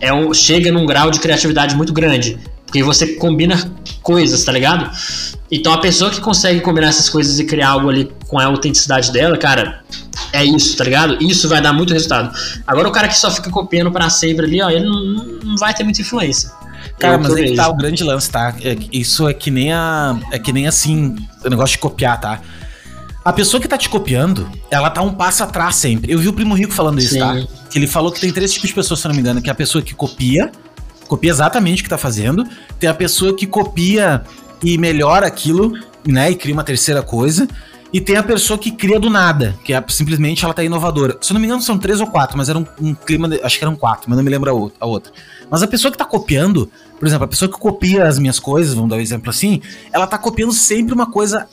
é 0.00 0.12
um, 0.12 0.32
chega 0.32 0.72
num 0.72 0.86
grau 0.86 1.10
de 1.10 1.20
criatividade 1.20 1.74
muito 1.76 1.92
grande. 1.92 2.38
Porque 2.64 2.82
você 2.82 3.14
combina 3.14 3.70
coisas, 4.02 4.44
tá 4.44 4.52
ligado? 4.52 4.90
Então 5.50 5.72
a 5.72 5.78
pessoa 5.78 6.10
que 6.10 6.20
consegue 6.20 6.60
combinar 6.60 6.88
essas 6.88 7.08
coisas 7.08 7.38
e 7.40 7.44
criar 7.44 7.70
algo 7.70 7.90
ali 7.90 8.10
com 8.28 8.38
a 8.38 8.44
autenticidade 8.44 9.12
dela, 9.12 9.36
cara, 9.36 9.82
é 10.32 10.44
isso, 10.44 10.76
tá 10.76 10.84
ligado? 10.84 11.18
Isso 11.20 11.48
vai 11.48 11.60
dar 11.60 11.72
muito 11.72 11.92
resultado. 11.92 12.32
Agora 12.66 12.88
o 12.88 12.92
cara 12.92 13.08
que 13.08 13.18
só 13.18 13.30
fica 13.30 13.50
copiando 13.50 13.90
para 13.90 14.08
sempre 14.08 14.46
ali, 14.46 14.62
ó, 14.62 14.70
ele 14.70 14.84
não, 14.84 15.14
não 15.44 15.56
vai 15.56 15.74
ter 15.74 15.82
muita 15.82 16.00
influência. 16.00 16.50
Cara, 16.98 17.18
mas 17.18 17.34
aí 17.34 17.50
que 17.50 17.56
tá 17.56 17.68
o 17.68 17.74
grande 17.74 18.04
lance, 18.04 18.30
tá? 18.30 18.54
É, 18.62 18.76
isso 18.92 19.28
é 19.28 19.34
que 19.34 19.50
nem 19.50 19.72
a. 19.72 20.18
É 20.30 20.38
que 20.38 20.52
nem 20.52 20.66
assim, 20.66 21.16
o 21.44 21.48
negócio 21.48 21.74
de 21.74 21.78
copiar, 21.78 22.20
tá? 22.20 22.40
A 23.24 23.32
pessoa 23.32 23.60
que 23.60 23.68
tá 23.68 23.76
te 23.76 23.88
copiando, 23.88 24.48
ela 24.70 24.88
tá 24.90 25.02
um 25.02 25.12
passo 25.12 25.42
atrás 25.42 25.76
sempre. 25.76 26.12
Eu 26.12 26.18
vi 26.18 26.28
o 26.28 26.32
Primo 26.32 26.54
Rico 26.54 26.72
falando 26.72 26.98
isso, 27.00 27.18
tá? 27.18 27.34
Sim. 27.34 27.46
tá? 27.46 27.59
Que 27.70 27.78
ele 27.78 27.86
falou 27.86 28.10
que 28.10 28.20
tem 28.20 28.32
três 28.32 28.52
tipos 28.52 28.68
de 28.68 28.74
pessoas, 28.74 29.00
se 29.00 29.08
não 29.08 29.14
me 29.14 29.20
engano, 29.20 29.40
que 29.40 29.48
é 29.48 29.52
a 29.52 29.54
pessoa 29.54 29.82
que 29.82 29.94
copia, 29.94 30.50
copia 31.06 31.30
exatamente 31.30 31.80
o 31.80 31.84
que 31.84 31.90
tá 31.90 31.98
fazendo, 31.98 32.44
tem 32.78 32.88
a 32.88 32.94
pessoa 32.94 33.34
que 33.34 33.46
copia 33.46 34.22
e 34.62 34.76
melhora 34.76 35.26
aquilo, 35.26 35.72
né, 36.06 36.30
e 36.30 36.34
cria 36.34 36.52
uma 36.52 36.64
terceira 36.64 37.02
coisa, 37.02 37.48
e 37.92 38.00
tem 38.00 38.16
a 38.16 38.22
pessoa 38.22 38.58
que 38.58 38.70
cria 38.70 39.00
do 39.00 39.10
nada, 39.10 39.56
que 39.64 39.72
é 39.72 39.84
simplesmente 39.88 40.44
ela 40.44 40.54
tá 40.54 40.62
inovadora. 40.62 41.18
Se 41.20 41.32
eu 41.32 41.34
não 41.34 41.40
me 41.40 41.46
engano, 41.46 41.60
são 41.60 41.76
três 41.76 42.00
ou 42.00 42.06
quatro, 42.06 42.38
mas 42.38 42.48
era 42.48 42.56
um, 42.56 42.64
um 42.80 42.94
clima. 42.94 43.28
De, 43.28 43.40
acho 43.42 43.58
que 43.58 43.64
eram 43.64 43.74
quatro, 43.74 44.08
mas 44.08 44.16
não 44.16 44.22
me 44.22 44.30
lembro 44.30 44.48
a 44.48 44.52
outra, 44.52 44.78
a 44.78 44.86
outra. 44.86 45.12
Mas 45.50 45.62
a 45.62 45.66
pessoa 45.66 45.90
que 45.90 45.98
tá 45.98 46.04
copiando, 46.04 46.70
por 46.98 47.08
exemplo, 47.08 47.24
a 47.24 47.28
pessoa 47.28 47.50
que 47.50 47.58
copia 47.58 48.06
as 48.06 48.18
minhas 48.18 48.38
coisas, 48.38 48.74
vamos 48.74 48.90
dar 48.90 48.96
um 48.96 49.00
exemplo 49.00 49.28
assim, 49.28 49.60
ela 49.92 50.06
tá 50.06 50.16
copiando 50.16 50.52
sempre 50.52 50.94
uma 50.94 51.10
coisa 51.10 51.48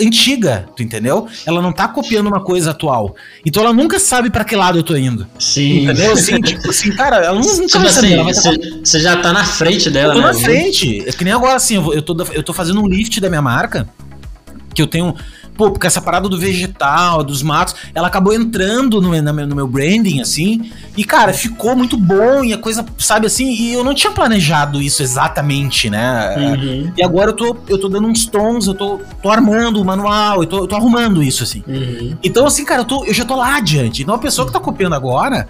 antiga, 0.00 0.66
tu 0.76 0.82
entendeu? 0.82 1.26
Ela 1.46 1.60
não 1.60 1.72
tá 1.72 1.88
copiando 1.88 2.26
uma 2.26 2.42
coisa 2.42 2.70
atual. 2.70 3.14
Então 3.44 3.62
ela 3.62 3.72
nunca 3.72 3.98
sabe 3.98 4.30
para 4.30 4.44
que 4.44 4.56
lado 4.56 4.78
eu 4.78 4.82
tô 4.82 4.96
indo. 4.96 5.26
Sim. 5.38 5.84
Entendeu? 5.84 6.12
Assim, 6.12 6.40
tipo 6.40 6.70
assim, 6.70 6.92
cara, 6.92 7.16
ela 7.16 7.38
nunca 7.38 7.66
tipo 7.66 7.78
vai 7.78 7.90
saber. 7.90 8.20
Assim, 8.20 8.80
você, 8.84 9.00
já 9.00 9.16
tá 9.16 9.32
na 9.32 9.44
frente 9.44 9.90
dela, 9.90 10.14
eu 10.14 10.20
tô 10.20 10.26
né? 10.26 10.32
na 10.32 10.38
frente. 10.38 11.02
É 11.06 11.12
que 11.12 11.24
nem 11.24 11.32
agora, 11.32 11.56
assim, 11.56 11.76
eu, 11.76 12.02
tô, 12.02 12.16
eu 12.32 12.42
tô 12.42 12.52
fazendo 12.52 12.80
um 12.80 12.88
lift 12.88 13.20
da 13.20 13.28
minha 13.28 13.42
marca, 13.42 13.88
que 14.74 14.82
eu 14.82 14.86
tenho 14.86 15.14
pô, 15.56 15.70
porque 15.70 15.86
essa 15.86 16.00
parada 16.00 16.28
do 16.28 16.38
vegetal, 16.38 17.22
dos 17.22 17.42
matos, 17.42 17.74
ela 17.94 18.08
acabou 18.08 18.34
entrando 18.34 19.00
no, 19.00 19.10
no 19.22 19.56
meu 19.56 19.66
branding, 19.66 20.20
assim, 20.20 20.70
e, 20.96 21.04
cara, 21.04 21.32
ficou 21.32 21.76
muito 21.76 21.96
bom, 21.96 22.44
e 22.44 22.52
a 22.52 22.58
coisa, 22.58 22.84
sabe 22.98 23.26
assim, 23.26 23.50
e 23.50 23.72
eu 23.72 23.84
não 23.84 23.94
tinha 23.94 24.12
planejado 24.12 24.80
isso 24.80 25.02
exatamente, 25.02 25.88
né? 25.88 26.34
Uhum. 26.36 26.92
E 26.96 27.02
agora 27.02 27.30
eu 27.30 27.36
tô, 27.36 27.56
eu 27.68 27.78
tô 27.78 27.88
dando 27.88 28.06
uns 28.08 28.26
tons, 28.26 28.66
eu 28.66 28.74
tô, 28.74 29.00
tô 29.22 29.30
armando 29.30 29.80
o 29.80 29.84
manual, 29.84 30.42
eu 30.42 30.46
tô, 30.46 30.58
eu 30.58 30.66
tô 30.66 30.76
arrumando 30.76 31.22
isso, 31.22 31.42
assim. 31.42 31.62
Uhum. 31.66 32.16
Então, 32.22 32.46
assim, 32.46 32.64
cara, 32.64 32.80
eu, 32.80 32.84
tô, 32.84 33.04
eu 33.04 33.14
já 33.14 33.24
tô 33.24 33.36
lá 33.36 33.56
adiante. 33.56 34.02
Então, 34.02 34.14
a 34.14 34.18
pessoa 34.18 34.46
que 34.46 34.52
tá 34.52 34.60
copiando 34.60 34.94
agora, 34.94 35.48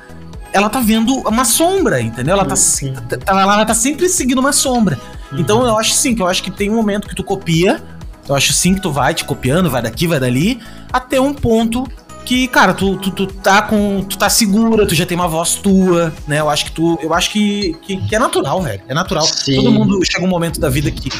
ela 0.52 0.68
tá 0.68 0.80
vendo 0.80 1.14
uma 1.26 1.44
sombra, 1.44 2.00
entendeu? 2.00 2.34
Ela 2.34 2.44
tá, 2.44 2.54
tá, 2.54 3.40
ela 3.40 3.64
tá 3.64 3.74
sempre 3.74 4.08
seguindo 4.08 4.38
uma 4.38 4.52
sombra. 4.52 4.98
Uhum. 5.32 5.40
Então, 5.40 5.66
eu 5.66 5.78
acho 5.78 5.92
sim, 5.92 6.14
que 6.14 6.22
eu 6.22 6.26
acho 6.26 6.42
que 6.42 6.50
tem 6.50 6.70
um 6.70 6.76
momento 6.76 7.08
que 7.08 7.14
tu 7.14 7.24
copia, 7.24 7.82
eu 8.28 8.34
acho 8.34 8.52
sim 8.52 8.74
que 8.74 8.80
tu 8.80 8.90
vai 8.90 9.14
te 9.14 9.24
copiando, 9.24 9.70
vai 9.70 9.82
daqui, 9.82 10.06
vai 10.06 10.18
dali, 10.18 10.60
até 10.92 11.20
um 11.20 11.34
ponto 11.34 11.86
que, 12.24 12.48
cara, 12.48 12.72
tu, 12.72 12.96
tu, 12.96 13.10
tu, 13.10 13.26
tá 13.26 13.62
com. 13.62 14.02
Tu 14.02 14.16
tá 14.16 14.30
segura, 14.30 14.86
tu 14.86 14.94
já 14.94 15.04
tem 15.04 15.16
uma 15.16 15.28
voz 15.28 15.56
tua, 15.56 16.12
né? 16.26 16.40
Eu 16.40 16.48
acho 16.48 16.64
que 16.66 16.72
tu. 16.72 16.98
Eu 17.02 17.12
acho 17.12 17.30
que, 17.30 17.76
que, 17.82 17.96
que 17.98 18.14
é 18.14 18.18
natural, 18.18 18.62
velho. 18.62 18.80
É 18.88 18.94
natural. 18.94 19.24
Sim. 19.24 19.56
Todo 19.56 19.70
mundo 19.70 20.00
chega 20.04 20.24
um 20.24 20.28
momento 20.28 20.58
da 20.58 20.70
vida 20.70 20.90
que 20.90 21.10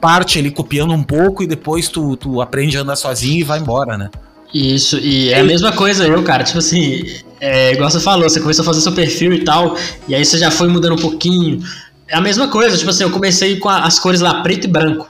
parte 0.00 0.38
ali 0.38 0.50
copiando 0.50 0.92
um 0.92 1.02
pouco 1.02 1.42
e 1.42 1.46
depois 1.46 1.88
tu, 1.88 2.16
tu 2.16 2.40
aprende 2.40 2.76
a 2.76 2.82
andar 2.82 2.96
sozinho 2.96 3.40
e 3.40 3.42
vai 3.42 3.58
embora, 3.58 3.96
né? 3.96 4.10
Isso, 4.52 4.98
e 4.98 5.28
é 5.28 5.40
a 5.40 5.44
mesma 5.44 5.72
coisa 5.72 6.06
eu, 6.06 6.22
cara, 6.24 6.42
tipo 6.42 6.58
assim, 6.58 7.04
é, 7.40 7.72
igual 7.72 7.88
você 7.88 8.00
falou, 8.00 8.28
você 8.28 8.40
começou 8.40 8.62
a 8.62 8.66
fazer 8.66 8.80
seu 8.80 8.92
perfil 8.92 9.32
e 9.32 9.44
tal, 9.44 9.76
e 10.08 10.14
aí 10.14 10.24
você 10.24 10.38
já 10.38 10.50
foi 10.50 10.66
mudando 10.68 10.94
um 10.94 11.00
pouquinho. 11.00 11.62
É 12.08 12.16
a 12.16 12.20
mesma 12.20 12.48
coisa, 12.48 12.76
tipo 12.76 12.90
assim, 12.90 13.04
eu 13.04 13.10
comecei 13.10 13.58
com 13.58 13.68
as 13.68 13.98
cores 13.98 14.20
lá 14.20 14.42
preto 14.42 14.64
e 14.64 14.68
branco 14.68 15.09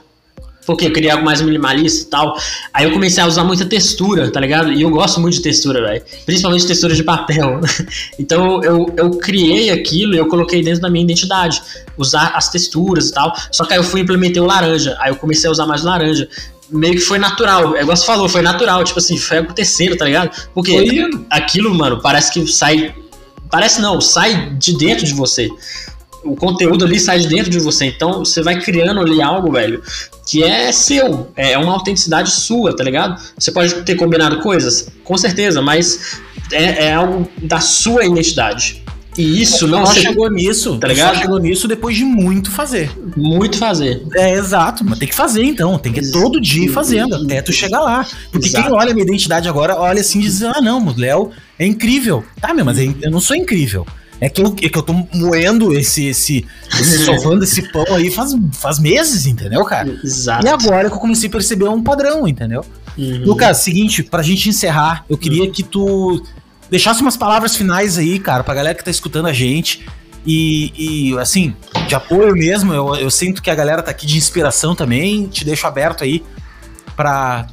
porque 0.65 0.85
eu 0.85 0.93
queria 0.93 1.13
algo 1.13 1.25
mais 1.25 1.41
minimalista 1.41 2.07
e 2.07 2.09
tal. 2.09 2.37
Aí 2.73 2.85
eu 2.85 2.91
comecei 2.91 3.23
a 3.23 3.27
usar 3.27 3.43
muita 3.43 3.65
textura, 3.65 4.29
tá 4.31 4.39
ligado? 4.39 4.71
E 4.71 4.81
eu 4.81 4.89
gosto 4.89 5.19
muito 5.19 5.35
de 5.35 5.41
textura, 5.41 5.81
velho. 5.81 6.03
Principalmente 6.25 6.67
textura 6.67 6.93
de 6.93 7.03
papel. 7.03 7.59
então 8.19 8.63
eu, 8.63 8.93
eu 8.97 9.11
criei 9.11 9.69
aquilo 9.71 10.13
e 10.13 10.17
eu 10.17 10.27
coloquei 10.27 10.63
dentro 10.63 10.81
da 10.81 10.89
minha 10.89 11.03
identidade. 11.03 11.61
Usar 11.97 12.33
as 12.35 12.49
texturas 12.49 13.09
e 13.09 13.13
tal. 13.13 13.33
Só 13.51 13.65
que 13.65 13.73
aí 13.73 13.79
eu 13.79 13.83
fui 13.83 14.01
e 14.01 14.03
implementei 14.03 14.41
o 14.41 14.45
laranja. 14.45 14.95
Aí 14.99 15.11
eu 15.11 15.15
comecei 15.15 15.47
a 15.47 15.51
usar 15.51 15.65
mais 15.65 15.83
laranja. 15.83 16.27
Meio 16.69 16.93
que 16.93 17.01
foi 17.01 17.19
natural. 17.19 17.75
É 17.75 17.81
igual 17.81 17.97
você 17.97 18.05
falou, 18.05 18.29
foi 18.29 18.41
natural. 18.41 18.83
Tipo 18.83 18.99
assim, 18.99 19.17
foi 19.17 19.39
acontecendo, 19.39 19.97
tá 19.97 20.05
ligado? 20.05 20.31
Porque 20.53 20.71
foi. 20.71 21.09
aquilo, 21.29 21.73
mano, 21.73 22.01
parece 22.01 22.31
que 22.31 22.45
sai. 22.47 22.93
Parece 23.49 23.81
não, 23.81 23.99
sai 23.99 24.51
de 24.57 24.77
dentro 24.77 25.05
de 25.05 25.13
você 25.13 25.49
o 26.23 26.35
conteúdo 26.35 26.85
ali 26.85 26.99
sai 26.99 27.19
de 27.19 27.27
dentro 27.27 27.49
de 27.49 27.59
você. 27.59 27.85
Então 27.85 28.19
você 28.19 28.41
vai 28.41 28.59
criando 28.59 28.99
ali 28.99 29.21
algo, 29.21 29.51
velho, 29.51 29.81
que 30.25 30.43
é 30.43 30.71
seu. 30.71 31.31
É 31.35 31.57
uma 31.57 31.73
autenticidade 31.73 32.31
sua, 32.31 32.75
tá 32.75 32.83
ligado? 32.83 33.21
Você 33.37 33.51
pode 33.51 33.73
ter 33.83 33.95
combinado 33.95 34.39
coisas, 34.39 34.87
com 35.03 35.17
certeza, 35.17 35.61
mas 35.61 36.21
é, 36.51 36.85
é 36.85 36.93
algo 36.93 37.27
da 37.41 37.59
sua 37.59 38.05
identidade. 38.05 38.83
E 39.17 39.41
isso 39.41 39.67
não 39.67 39.85
só 39.85 39.93
chegou 39.93 40.31
nisso, 40.31 40.77
tá 40.77 40.87
ligado? 40.87 41.15
Só 41.15 41.21
chegou 41.21 41.37
nisso 41.37 41.67
depois 41.67 41.97
de 41.97 42.05
muito 42.05 42.49
fazer. 42.49 42.89
Muito 43.17 43.57
fazer. 43.57 44.01
É, 44.15 44.35
exato, 44.35 44.85
mas 44.85 44.99
tem 44.99 45.07
que 45.07 45.15
fazer 45.15 45.43
então, 45.43 45.77
tem 45.77 45.91
que 45.91 46.11
todo 46.11 46.39
dia 46.39 46.65
ir 46.65 46.69
fazendo 46.69 47.15
até 47.15 47.41
tu 47.41 47.51
chegar 47.51 47.81
lá. 47.81 48.07
Porque 48.31 48.47
exato. 48.47 48.69
quem 48.69 48.73
olha 48.73 48.91
a 48.91 48.93
minha 48.93 49.03
identidade 49.03 49.49
agora, 49.49 49.75
olha 49.77 49.99
assim 49.99 50.19
e 50.19 50.21
diz: 50.23 50.41
"Ah, 50.43 50.61
não, 50.61 50.85
o 50.87 50.97
Léo 50.97 51.31
é 51.59 51.65
incrível". 51.65 52.23
Tá, 52.39 52.53
meu, 52.53 52.63
mas 52.63 52.77
eu 52.79 53.11
não 53.11 53.19
sou 53.19 53.35
incrível. 53.35 53.85
É 54.21 54.29
que 54.29 54.39
eu, 54.39 54.55
é 54.61 54.69
que 54.69 54.77
eu 54.77 54.83
tô 54.83 54.93
moendo 55.11 55.73
esse, 55.73 56.05
esse, 56.05 56.45
esse 56.79 56.99
sovando 57.03 57.43
esse 57.43 57.63
pão 57.71 57.83
aí 57.89 58.11
faz, 58.11 58.35
faz 58.53 58.77
meses, 58.77 59.25
entendeu, 59.25 59.65
cara? 59.65 59.99
Exato. 60.03 60.45
E 60.45 60.49
agora 60.49 60.89
que 60.89 60.95
eu 60.95 60.99
comecei 60.99 61.27
a 61.27 61.31
perceber 61.31 61.67
um 61.67 61.81
padrão, 61.81 62.27
entendeu? 62.27 62.63
Uhum. 62.95 63.23
Lucas, 63.25 63.57
seguinte, 63.57 64.03
pra 64.03 64.21
gente 64.21 64.47
encerrar, 64.47 65.03
eu 65.09 65.17
queria 65.17 65.45
uhum. 65.45 65.51
que 65.51 65.63
tu 65.63 66.23
deixasse 66.69 67.01
umas 67.01 67.17
palavras 67.17 67.55
finais 67.55 67.97
aí, 67.97 68.19
cara, 68.19 68.43
pra 68.43 68.53
galera 68.53 68.75
que 68.75 68.83
tá 68.85 68.91
escutando 68.91 69.25
a 69.25 69.33
gente. 69.33 69.83
E, 70.23 70.71
e 71.11 71.17
assim, 71.17 71.55
de 71.87 71.95
apoio 71.95 72.33
mesmo, 72.33 72.71
eu, 72.71 72.95
eu 72.95 73.09
sinto 73.09 73.41
que 73.41 73.49
a 73.49 73.55
galera 73.55 73.81
tá 73.81 73.89
aqui 73.89 74.05
de 74.05 74.17
inspiração 74.17 74.75
também. 74.75 75.27
Te 75.27 75.43
deixo 75.43 75.65
aberto 75.65 76.03
aí 76.03 76.23
pra, 76.95 77.47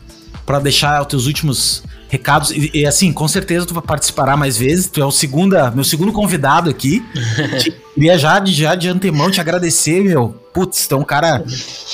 pra 0.45 0.59
deixar 0.59 1.01
os 1.01 1.07
teus 1.07 1.27
últimos 1.27 1.83
recados. 2.09 2.51
E, 2.51 2.71
e, 2.75 2.87
assim, 2.87 3.13
com 3.13 3.29
certeza 3.29 3.67
tu 3.67 3.75
vai 3.75 3.83
participar 3.83 4.37
mais 4.37 4.57
vezes. 4.57 4.89
Tu 4.89 5.01
é 5.01 5.05
o 5.05 5.11
segunda, 5.11 5.71
meu 5.71 5.85
segundo 5.85 6.13
convidado 6.13 6.71
aqui. 6.71 7.05
te, 7.61 7.71
queria 7.95 8.19
já, 8.19 8.43
já 8.45 8.75
de 8.75 8.89
antemão 8.89 9.31
te 9.31 9.41
agradecer, 9.41 10.03
meu. 10.03 10.31
Putz, 10.53 10.87
então, 10.87 11.05
cara, 11.05 11.45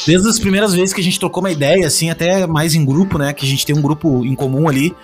desde 0.06 0.28
as 0.28 0.38
primeiras 0.38 0.74
vezes 0.74 0.94
que 0.94 1.00
a 1.00 1.04
gente 1.04 1.18
trocou 1.18 1.42
uma 1.42 1.50
ideia, 1.50 1.86
assim, 1.86 2.10
até 2.10 2.46
mais 2.46 2.74
em 2.74 2.84
grupo, 2.84 3.18
né? 3.18 3.32
Que 3.32 3.44
a 3.44 3.48
gente 3.48 3.66
tem 3.66 3.76
um 3.76 3.82
grupo 3.82 4.24
em 4.24 4.34
comum 4.34 4.68
ali. 4.68 4.94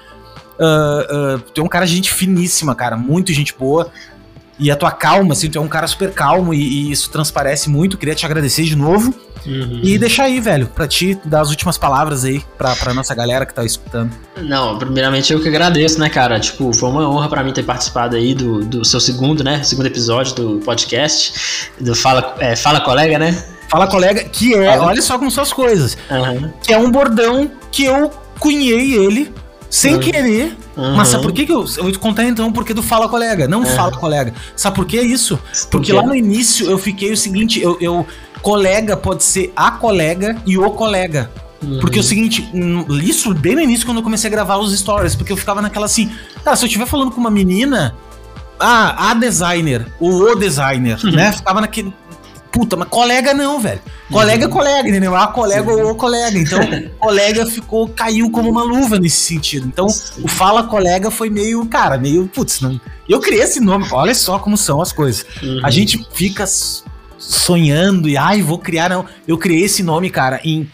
Uh, 0.58 1.36
uh, 1.36 1.38
tu 1.54 1.60
é 1.60 1.64
um 1.64 1.68
cara 1.68 1.86
gente 1.86 2.10
finíssima, 2.12 2.74
cara. 2.74 2.96
Muito 2.96 3.32
gente 3.32 3.54
boa. 3.58 3.90
E 4.60 4.70
a 4.70 4.76
tua 4.76 4.92
calma, 4.92 5.32
assim, 5.32 5.48
tu 5.48 5.58
é 5.58 5.60
um 5.60 5.68
cara 5.68 5.86
super 5.86 6.12
calmo 6.12 6.52
e, 6.52 6.60
e 6.60 6.92
isso 6.92 7.10
transparece 7.10 7.70
muito. 7.70 7.96
Queria 7.96 8.14
te 8.14 8.26
agradecer 8.26 8.62
de 8.64 8.76
novo. 8.76 9.14
Uhum. 9.46 9.80
E 9.82 9.98
deixar 9.98 10.24
aí, 10.24 10.38
velho, 10.38 10.66
pra 10.66 10.86
ti 10.86 11.18
dar 11.24 11.40
as 11.40 11.48
últimas 11.48 11.78
palavras 11.78 12.26
aí 12.26 12.44
pra, 12.58 12.76
pra 12.76 12.92
nossa 12.92 13.14
galera 13.14 13.46
que 13.46 13.54
tá 13.54 13.64
escutando. 13.64 14.12
Não, 14.36 14.78
primeiramente 14.78 15.32
eu 15.32 15.40
que 15.40 15.48
agradeço, 15.48 15.98
né, 15.98 16.10
cara? 16.10 16.38
Tipo, 16.38 16.74
foi 16.74 16.90
uma 16.90 17.08
honra 17.08 17.26
para 17.26 17.42
mim 17.42 17.52
ter 17.52 17.62
participado 17.62 18.16
aí 18.16 18.34
do, 18.34 18.60
do 18.60 18.84
seu 18.84 19.00
segundo, 19.00 19.42
né? 19.42 19.62
Segundo 19.62 19.86
episódio 19.86 20.34
do 20.34 20.58
podcast. 20.58 21.70
Do 21.80 21.94
Fala, 21.94 22.36
é, 22.38 22.54
Fala 22.54 22.82
Colega, 22.82 23.18
né? 23.18 23.42
Fala 23.68 23.86
Colega, 23.86 24.24
que 24.24 24.54
é, 24.54 24.76
Fala. 24.76 24.88
olha 24.88 25.00
só 25.00 25.18
como 25.18 25.30
são 25.30 25.42
as 25.42 25.52
coisas. 25.54 25.96
Uhum. 26.10 26.52
Que 26.62 26.74
é 26.74 26.78
um 26.78 26.90
bordão 26.90 27.50
que 27.72 27.84
eu 27.84 28.10
cunhei 28.38 28.94
ele 28.94 29.32
sem 29.70 29.94
uhum. 29.94 30.00
querer. 30.00 30.56
Uhum. 30.76 30.96
Mas 30.96 31.08
sabe 31.08 31.22
por 31.22 31.32
que, 31.32 31.46
que 31.46 31.52
eu, 31.52 31.64
eu 31.76 31.82
vou 31.84 31.92
te 31.92 31.98
contar 31.98 32.24
então 32.24 32.52
porque 32.52 32.74
do 32.74 32.82
Fala 32.82 33.08
Colega, 33.08 33.46
não 33.46 33.60
uhum. 33.60 33.66
Fala 33.66 33.92
Colega. 33.92 34.34
Sabe 34.56 34.76
por 34.76 34.84
que 34.84 35.00
isso? 35.00 35.38
Porque 35.70 35.92
lá 35.92 36.02
no 36.02 36.14
início 36.14 36.68
eu 36.68 36.76
fiquei 36.76 37.12
o 37.12 37.16
seguinte, 37.16 37.62
eu, 37.62 37.78
eu 37.80 38.06
colega 38.42 38.96
pode 38.96 39.22
ser 39.22 39.52
a 39.54 39.70
colega 39.70 40.36
e 40.44 40.58
o 40.58 40.70
colega. 40.72 41.30
Uhum. 41.62 41.78
Porque 41.80 41.98
é 41.98 42.00
o 42.00 42.04
seguinte, 42.04 42.50
isso 43.02 43.32
bem 43.34 43.54
no 43.54 43.60
início 43.60 43.86
quando 43.86 43.98
eu 43.98 44.02
comecei 44.02 44.28
a 44.28 44.30
gravar 44.30 44.56
os 44.56 44.76
stories, 44.76 45.14
porque 45.14 45.32
eu 45.32 45.36
ficava 45.36 45.62
naquela 45.62 45.86
assim, 45.86 46.10
cara, 46.42 46.56
se 46.56 46.64
eu 46.64 46.66
estiver 46.66 46.86
falando 46.86 47.10
com 47.10 47.20
uma 47.20 47.30
menina, 47.30 47.94
ah, 48.58 49.10
a 49.10 49.14
designer, 49.14 49.86
ou 50.00 50.32
o 50.32 50.34
designer, 50.34 50.98
né? 51.12 51.32
Ficava 51.32 51.60
naquele, 51.60 51.92
Puta, 52.50 52.76
mas 52.76 52.88
colega 52.88 53.32
não, 53.32 53.60
velho. 53.60 53.80
Colega 54.10 54.44
é 54.44 54.46
uhum. 54.46 54.52
colega, 54.52 54.88
entendeu? 54.88 55.14
Ah, 55.14 55.28
colega 55.28 55.70
ou 55.70 55.94
colega. 55.94 56.36
Então, 56.36 56.58
colega 56.98 57.46
ficou, 57.46 57.88
caiu 57.88 58.30
como 58.30 58.50
uma 58.50 58.64
luva 58.64 58.98
nesse 58.98 59.18
sentido. 59.18 59.66
Então, 59.66 59.86
o 59.86 60.28
fala 60.28 60.64
colega 60.64 61.10
foi 61.10 61.30
meio, 61.30 61.64
cara, 61.66 61.96
meio, 61.96 62.26
putz, 62.26 62.60
não. 62.60 62.80
Eu 63.08 63.20
criei 63.20 63.42
esse 63.42 63.60
nome, 63.60 63.86
olha 63.92 64.14
só 64.14 64.38
como 64.38 64.56
são 64.56 64.80
as 64.80 64.92
coisas. 64.92 65.24
Uhum. 65.42 65.60
A 65.64 65.70
gente 65.70 66.04
fica 66.12 66.44
sonhando 67.16 68.08
e, 68.08 68.16
ai, 68.16 68.42
vou 68.42 68.58
criar, 68.58 68.88
não. 68.88 69.04
Eu 69.28 69.38
criei 69.38 69.64
esse 69.64 69.82
nome, 69.82 70.10
cara, 70.10 70.40
em. 70.44 70.68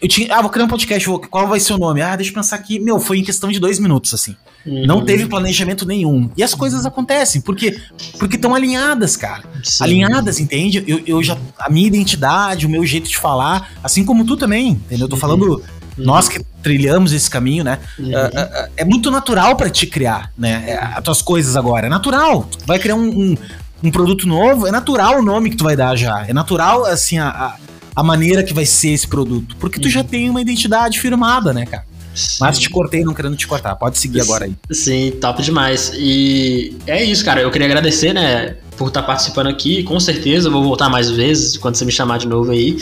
Eu 0.00 0.08
tinha, 0.08 0.34
ah, 0.34 0.40
vou 0.40 0.50
criar 0.50 0.64
um 0.64 0.68
podcast, 0.68 1.06
vou, 1.06 1.20
qual 1.20 1.46
vai 1.46 1.60
ser 1.60 1.74
o 1.74 1.78
nome? 1.78 2.00
Ah, 2.00 2.16
deixa 2.16 2.30
eu 2.30 2.34
pensar 2.34 2.56
aqui. 2.56 2.78
Meu, 2.78 2.98
foi 2.98 3.18
em 3.18 3.22
questão 3.22 3.50
de 3.50 3.60
dois 3.60 3.78
minutos, 3.78 4.14
assim. 4.14 4.34
Uhum. 4.64 4.86
Não 4.86 5.04
teve 5.04 5.26
planejamento 5.26 5.86
nenhum. 5.86 6.30
E 6.36 6.42
as 6.42 6.54
coisas 6.54 6.86
acontecem, 6.86 7.40
porque 7.40 7.78
porque 8.18 8.36
estão 8.36 8.54
alinhadas, 8.54 9.14
cara. 9.16 9.44
Sim. 9.62 9.84
Alinhadas, 9.84 10.40
entende? 10.40 10.82
Eu, 10.86 11.02
eu 11.06 11.22
já. 11.22 11.36
A 11.58 11.68
minha 11.68 11.86
identidade, 11.86 12.66
o 12.66 12.68
meu 12.68 12.84
jeito 12.86 13.08
de 13.08 13.18
falar, 13.18 13.72
assim 13.84 14.04
como 14.04 14.24
tu 14.24 14.36
também, 14.36 14.70
entendeu? 14.70 15.04
Eu 15.04 15.08
tô 15.08 15.16
uhum. 15.16 15.20
falando. 15.20 15.44
Uhum. 15.46 15.62
Nós 15.98 16.28
que 16.28 16.42
trilhamos 16.62 17.12
esse 17.12 17.28
caminho, 17.28 17.62
né? 17.62 17.78
Uhum. 17.98 18.08
Uh, 18.08 18.10
uh, 18.10 18.70
é 18.76 18.84
muito 18.84 19.10
natural 19.10 19.54
para 19.54 19.68
te 19.68 19.86
criar, 19.86 20.32
né? 20.36 20.64
É, 20.66 20.76
as 20.78 21.02
tuas 21.02 21.20
coisas 21.20 21.56
agora. 21.56 21.88
É 21.88 21.90
natural. 21.90 22.48
Tu 22.58 22.64
vai 22.66 22.78
criar 22.78 22.94
um, 22.94 23.08
um, 23.08 23.36
um 23.82 23.90
produto 23.90 24.26
novo, 24.26 24.66
é 24.66 24.70
natural 24.70 25.18
o 25.18 25.22
nome 25.22 25.50
que 25.50 25.56
tu 25.56 25.64
vai 25.64 25.76
dar 25.76 25.96
já. 25.96 26.26
É 26.26 26.32
natural, 26.32 26.84
assim, 26.84 27.18
a, 27.18 27.28
a, 27.28 27.56
a 27.94 28.02
maneira 28.02 28.42
que 28.42 28.54
vai 28.54 28.66
ser 28.66 28.90
esse 28.90 29.06
produto. 29.06 29.56
Porque 29.56 29.80
tu 29.80 29.88
já 29.88 30.00
uhum. 30.00 30.06
tem 30.06 30.30
uma 30.30 30.40
identidade 30.40 30.98
firmada, 31.00 31.52
né, 31.52 31.66
cara? 31.66 31.84
Sim. 32.14 32.38
Mas 32.40 32.58
te 32.58 32.68
cortei 32.68 33.04
não 33.04 33.14
querendo 33.14 33.36
te 33.36 33.46
cortar. 33.46 33.74
Pode 33.76 33.98
seguir 33.98 34.20
agora 34.20 34.44
aí. 34.44 34.54
Sim, 34.70 35.12
top 35.20 35.42
demais. 35.42 35.92
E 35.94 36.76
é 36.86 37.02
isso, 37.04 37.24
cara. 37.24 37.40
Eu 37.40 37.50
queria 37.50 37.66
agradecer, 37.66 38.12
né, 38.12 38.56
por 38.76 38.88
estar 38.88 39.02
participando 39.02 39.48
aqui. 39.48 39.82
Com 39.82 39.98
certeza 40.00 40.50
vou 40.50 40.62
voltar 40.62 40.88
mais 40.88 41.10
vezes 41.10 41.56
quando 41.56 41.76
você 41.76 41.84
me 41.84 41.92
chamar 41.92 42.18
de 42.18 42.26
novo 42.26 42.50
aí. 42.50 42.76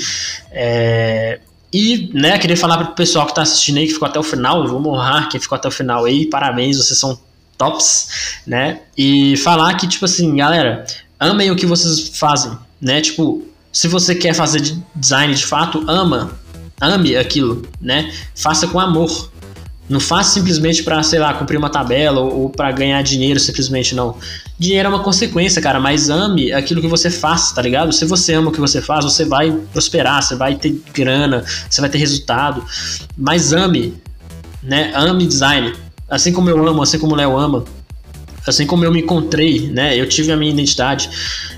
É... 0.51 1.41
E, 1.73 2.11
né, 2.15 2.39
queria 2.39 2.57
falar 2.57 2.79
pro 2.79 2.95
pessoal 2.95 3.27
que 3.27 3.35
tá 3.35 3.43
assistindo 3.43 3.77
aí, 3.77 3.87
que 3.87 3.93
ficou 3.93 4.09
até 4.09 4.19
o 4.19 4.23
final, 4.23 4.67
vou 4.67 4.87
honrar 4.89 5.29
quem 5.29 5.39
ficou 5.39 5.55
até 5.55 5.69
o 5.69 5.71
final 5.71 6.07
aí, 6.07 6.25
parabéns, 6.25 6.79
vocês 6.79 6.99
são 6.99 7.21
tops, 7.59 8.41
né? 8.47 8.81
E 8.97 9.37
falar 9.37 9.75
que, 9.75 9.87
tipo 9.87 10.07
assim, 10.07 10.35
galera, 10.37 10.87
amem 11.21 11.51
o 11.51 11.57
que 11.57 11.67
vocês 11.67 12.17
fazem, 12.17 12.57
né? 12.81 13.03
Tipo, 13.03 13.47
se 13.73 13.89
você 13.89 14.15
quer 14.15 14.35
fazer 14.35 14.61
design 14.95 15.35
de 15.35 15.45
fato, 15.45 15.85
ama, 15.89 16.33
ame 16.81 17.17
aquilo, 17.17 17.63
né? 17.81 18.13
Faça 18.35 18.67
com 18.67 18.81
amor. 18.81 19.31
Não 19.89 20.01
faça 20.01 20.35
simplesmente 20.35 20.83
para, 20.83 21.03
sei 21.03 21.19
lá, 21.19 21.33
cumprir 21.33 21.57
uma 21.57 21.71
tabela 21.71 22.21
ou, 22.21 22.43
ou 22.43 22.51
para 22.51 22.71
ganhar 22.73 23.01
dinheiro 23.03 23.41
simplesmente, 23.41 23.95
não. 23.95 24.17
Dinheiro 24.59 24.87
é 24.87 24.89
uma 24.91 25.03
consequência, 25.03 25.63
cara, 25.63 25.81
mas 25.81 26.11
ame 26.11 26.53
aquilo 26.53 26.81
que 26.83 26.87
você 26.87 27.11
faz, 27.11 27.53
tá 27.53 27.63
ligado? 27.63 27.91
Se 27.93 28.05
você 28.05 28.35
ama 28.35 28.51
o 28.51 28.53
que 28.53 28.61
você 28.61 28.83
faz, 28.83 29.05
você 29.05 29.25
vai 29.25 29.51
prosperar, 29.73 30.23
você 30.23 30.37
vai 30.37 30.57
ter 30.57 30.79
grana, 30.93 31.43
você 31.71 31.81
vai 31.81 31.89
ter 31.89 31.97
resultado. 31.97 32.63
Mas 33.17 33.53
ame, 33.55 33.95
né? 34.63 34.93
Ame 34.95 35.27
design. 35.27 35.75
Assim 36.09 36.33
como 36.33 36.51
eu 36.51 36.69
amo, 36.69 36.83
assim 36.83 36.99
como 36.99 37.15
o 37.15 37.17
Léo 37.17 37.39
ama, 37.39 37.65
assim 38.51 38.67
como 38.67 38.85
eu 38.85 38.93
me 38.93 39.01
encontrei, 39.01 39.69
né? 39.69 39.99
Eu 39.99 40.09
tive 40.09 40.33
a 40.33 40.37
minha 40.37 40.53
identidade 40.53 41.11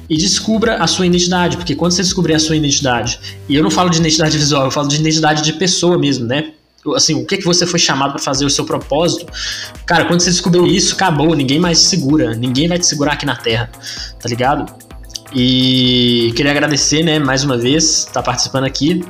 e 0.09 0.17
descubra 0.17 0.77
a 0.77 0.87
sua 0.87 1.07
identidade, 1.07 1.57
porque 1.57 1.75
quando 1.75 1.93
você 1.93 2.03
descobrir 2.03 2.35
a 2.35 2.39
sua 2.39 2.57
identidade, 2.57 3.21
e 3.49 3.55
eu 3.55 3.62
não 3.62 3.71
falo 3.71 3.91
de 3.91 3.99
identidade 3.99 4.37
visual, 4.37 4.65
eu 4.65 4.71
falo 4.71 4.89
de 4.89 4.97
identidade 4.97 5.43
de 5.43 5.53
pessoa 5.53 5.99
mesmo, 5.99 6.27
né? 6.27 6.53
assim, 6.97 7.15
o 7.15 7.27
que 7.27 7.37
que 7.37 7.45
você 7.45 7.67
foi 7.67 7.79
chamado 7.79 8.12
para 8.12 8.23
fazer 8.23 8.45
o 8.45 8.51
seu 8.51 8.65
propósito, 8.65 9.27
cara, 9.85 10.07
quando 10.07 10.21
você 10.21 10.31
descobrir 10.31 10.67
isso, 10.67 10.95
acabou, 10.95 11.35
ninguém 11.35 11.59
mais 11.59 11.79
te 11.83 11.89
segura, 11.89 12.35
ninguém 12.35 12.69
vai 12.69 12.79
te 12.79 12.87
segurar 12.87 13.12
aqui 13.12 13.27
na 13.27 13.37
Terra, 13.37 13.71
tá 14.19 14.29
ligado? 14.29 14.73
E 15.35 16.33
queria 16.35 16.51
agradecer, 16.51 17.03
né, 17.03 17.19
mais 17.19 17.45
uma 17.45 17.57
vez, 17.57 18.07
tá 18.07 18.23
participando 18.23 18.65
aqui. 18.65 19.05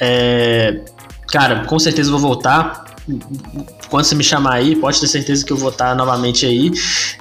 É, 0.00 0.80
cara, 1.28 1.64
com 1.64 1.78
certeza 1.78 2.10
vou 2.10 2.20
voltar. 2.20 2.96
Quando 3.90 4.04
você 4.04 4.14
me 4.14 4.24
chamar 4.24 4.54
aí, 4.54 4.76
pode 4.76 5.00
ter 5.00 5.08
certeza 5.08 5.44
que 5.44 5.52
eu 5.52 5.56
vou 5.56 5.70
estar 5.70 5.94
novamente 5.94 6.46
aí. 6.46 6.70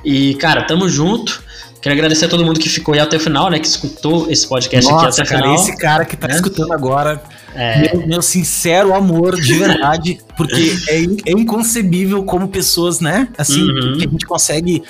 E, 0.06 0.36
cara, 0.36 0.62
tamo 0.64 0.88
junto. 0.88 1.44
Quero 1.82 1.94
agradecer 1.96 2.26
a 2.26 2.30
todo 2.30 2.46
mundo 2.46 2.60
que 2.60 2.70
ficou 2.70 2.94
aí 2.94 3.00
até 3.00 3.18
o 3.18 3.20
final, 3.20 3.50
né? 3.50 3.58
Que 3.58 3.68
escutou 3.68 4.30
esse 4.30 4.48
podcast 4.48 4.91
Nossa, 4.91 5.08
aqui 5.08 5.22
até 5.22 5.24
o 5.24 5.38
final. 5.38 5.56
Esse 5.56 5.78
cara 5.78 6.06
que 6.06 6.16
tá 6.16 6.28
né? 6.28 6.36
escutando 6.36 6.74
agora 6.74 7.22
é... 7.56 7.94
Meu, 7.94 8.08
meu, 8.08 8.22
sincero 8.22 8.94
amor, 8.94 9.40
de 9.40 9.54
verdade, 9.54 10.20
porque 10.38 10.76
é, 10.88 11.32
é, 11.32 11.32
inconcebível 11.32 12.24
como 12.24 12.48
pessoas, 12.48 13.00
né? 13.00 13.28
Assim, 13.38 13.62
uhum. 13.62 13.98
que 13.98 14.08
a 14.08 14.10
gente 14.10 14.26
consegue. 14.26 14.84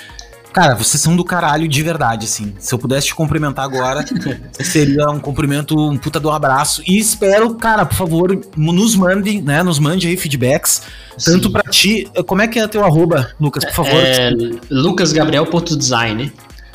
Cara, 0.52 0.74
vocês 0.74 1.00
são 1.00 1.14
do 1.14 1.24
caralho 1.24 1.68
de 1.68 1.82
verdade, 1.82 2.26
assim. 2.26 2.54
Se 2.58 2.74
eu 2.74 2.78
pudesse 2.78 3.08
te 3.08 3.14
cumprimentar 3.14 3.64
agora, 3.64 4.04
seria 4.60 5.08
um 5.08 5.20
cumprimento, 5.20 5.78
um 5.78 5.96
puta 5.96 6.18
de 6.18 6.26
um 6.26 6.32
abraço. 6.32 6.82
E 6.86 6.98
espero, 6.98 7.54
cara, 7.54 7.86
por 7.86 7.94
favor, 7.94 8.40
nos 8.56 8.96
mande, 8.96 9.40
né? 9.40 9.62
Nos 9.62 9.78
mande 9.78 10.08
aí 10.08 10.16
feedbacks. 10.16 10.82
Sim. 11.16 11.32
Tanto 11.32 11.52
para 11.52 11.70
ti. 11.70 12.10
Como 12.26 12.42
é 12.42 12.48
que 12.48 12.58
é 12.58 12.66
teu 12.66 12.84
arroba, 12.84 13.30
Lucas, 13.38 13.64
por 13.64 13.74
favor? 13.74 14.00
É, 14.00 14.30
lucasgabriel.design. 14.68 16.32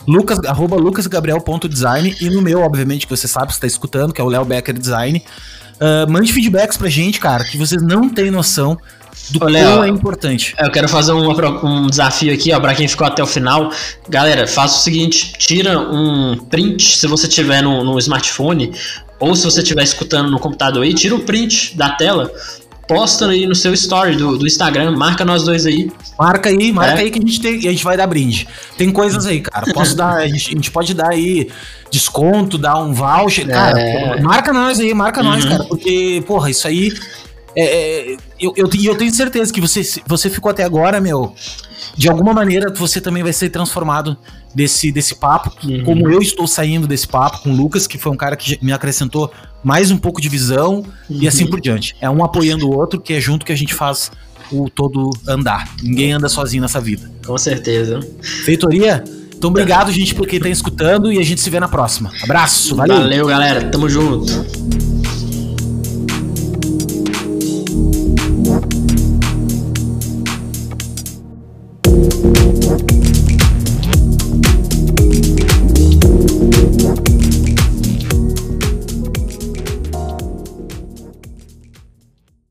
Lucas, 0.07 0.39
arroba 0.45 0.75
lucasgabriel.design 0.77 2.15
e 2.21 2.29
no 2.29 2.41
meu, 2.41 2.61
obviamente, 2.61 3.07
que 3.07 3.15
você 3.15 3.27
sabe, 3.27 3.53
você 3.53 3.59
tá 3.59 3.67
escutando, 3.67 4.13
que 4.13 4.21
é 4.21 4.23
o 4.23 4.27
Léo 4.27 4.45
Becker 4.45 4.77
Design. 4.77 5.21
Uh, 5.75 6.09
mande 6.09 6.31
feedbacks 6.31 6.77
pra 6.77 6.87
gente, 6.87 7.19
cara, 7.19 7.43
que 7.43 7.57
vocês 7.57 7.81
não 7.81 8.07
têm 8.07 8.31
noção 8.31 8.77
do 9.29 9.45
Ô, 9.45 9.83
é 9.83 9.87
importante. 9.87 10.55
Eu 10.59 10.71
quero 10.71 10.87
fazer 10.87 11.11
um, 11.11 11.29
um 11.63 11.87
desafio 11.87 12.33
aqui, 12.33 12.51
ó, 12.53 12.59
pra 12.59 12.75
quem 12.75 12.87
ficou 12.87 13.07
até 13.07 13.23
o 13.23 13.27
final. 13.27 13.71
Galera, 14.07 14.47
faça 14.47 14.79
o 14.79 14.81
seguinte: 14.81 15.33
tira 15.37 15.79
um 15.79 16.37
print 16.49 16.97
se 16.97 17.07
você 17.07 17.27
tiver 17.27 17.61
no, 17.61 17.83
no 17.83 17.97
smartphone, 17.99 18.71
ou 19.19 19.35
se 19.35 19.43
você 19.43 19.61
estiver 19.61 19.83
escutando 19.83 20.29
no 20.29 20.39
computador 20.39 20.83
aí, 20.83 20.93
tira 20.93 21.15
o 21.15 21.19
print 21.19 21.75
da 21.75 21.89
tela 21.89 22.31
posta 22.87 23.27
aí 23.27 23.45
no 23.45 23.55
seu 23.55 23.73
story 23.73 24.15
do, 24.15 24.37
do 24.37 24.45
Instagram, 24.45 24.95
marca 24.95 25.25
nós 25.25 25.43
dois 25.43 25.65
aí. 25.65 25.91
Marca 26.17 26.49
aí, 26.49 26.71
marca 26.71 26.99
é. 26.99 27.03
aí 27.03 27.11
que 27.11 27.19
a 27.19 27.21
gente, 27.21 27.41
tem, 27.41 27.57
a 27.57 27.71
gente 27.71 27.83
vai 27.83 27.97
dar 27.97 28.07
brinde. 28.07 28.47
Tem 28.77 28.91
coisas 28.91 29.25
aí, 29.25 29.41
cara. 29.41 29.71
Posso 29.73 29.95
dar, 29.95 30.17
a 30.17 30.27
gente, 30.27 30.49
a 30.49 30.51
gente 30.51 30.71
pode 30.71 30.93
dar 30.93 31.11
aí 31.11 31.49
desconto, 31.91 32.57
dar 32.57 32.77
um 32.77 32.93
voucher. 32.93 33.47
Cara, 33.47 33.79
é. 33.79 34.21
marca 34.21 34.53
nós 34.53 34.79
aí, 34.79 34.93
marca 34.93 35.21
uhum. 35.21 35.29
nós, 35.29 35.45
cara. 35.45 35.63
Porque, 35.65 36.23
porra, 36.27 36.49
isso 36.49 36.67
aí. 36.67 36.93
É, 37.55 37.63
é, 37.63 38.17
eu, 38.39 38.53
eu, 38.55 38.69
eu 38.83 38.95
tenho 38.95 39.13
certeza 39.13 39.51
que 39.51 39.61
você, 39.61 39.81
você 40.05 40.29
ficou 40.29 40.49
até 40.49 40.63
agora, 40.63 40.99
meu. 40.99 41.33
De 41.95 42.09
alguma 42.09 42.33
maneira 42.33 42.73
você 42.73 42.99
também 42.99 43.23
vai 43.23 43.31
ser 43.31 43.49
transformado 43.49 44.17
desse, 44.53 44.91
desse 44.91 45.15
papo, 45.15 45.51
uhum. 45.63 45.83
como 45.83 46.09
eu 46.11 46.19
estou 46.19 46.47
saindo 46.47 46.87
desse 46.87 47.07
papo 47.07 47.41
com 47.43 47.51
o 47.51 47.55
Lucas, 47.55 47.87
que 47.87 47.97
foi 47.97 48.11
um 48.11 48.17
cara 48.17 48.35
que 48.35 48.57
me 48.61 48.73
acrescentou 48.73 49.31
mais 49.63 49.91
um 49.91 49.97
pouco 49.97 50.21
de 50.21 50.29
visão 50.29 50.83
uhum. 51.09 51.21
e 51.21 51.27
assim 51.27 51.47
por 51.47 51.61
diante. 51.61 51.95
É 52.01 52.09
um 52.09 52.23
apoiando 52.23 52.69
o 52.69 52.75
outro, 52.75 52.99
que 52.99 53.13
é 53.13 53.19
junto 53.19 53.45
que 53.45 53.51
a 53.51 53.55
gente 53.55 53.73
faz 53.73 54.11
o 54.51 54.69
todo 54.69 55.09
andar. 55.27 55.69
Ninguém 55.81 56.13
anda 56.13 56.29
sozinho 56.29 56.61
nessa 56.61 56.79
vida. 56.79 57.09
Com 57.25 57.37
certeza. 57.37 57.99
Feitoria? 58.43 59.03
Então, 59.37 59.49
obrigado, 59.49 59.91
gente, 59.91 60.15
por 60.15 60.25
quem 60.27 60.39
tá 60.39 60.49
escutando 60.49 61.11
e 61.11 61.19
a 61.19 61.23
gente 61.23 61.41
se 61.41 61.49
vê 61.49 61.59
na 61.59 61.67
próxima. 61.67 62.11
Abraço, 62.23 62.75
valeu. 62.75 62.97
Valeu, 62.97 63.27
galera. 63.27 63.69
Tamo 63.69 63.89
junto. 63.89 64.64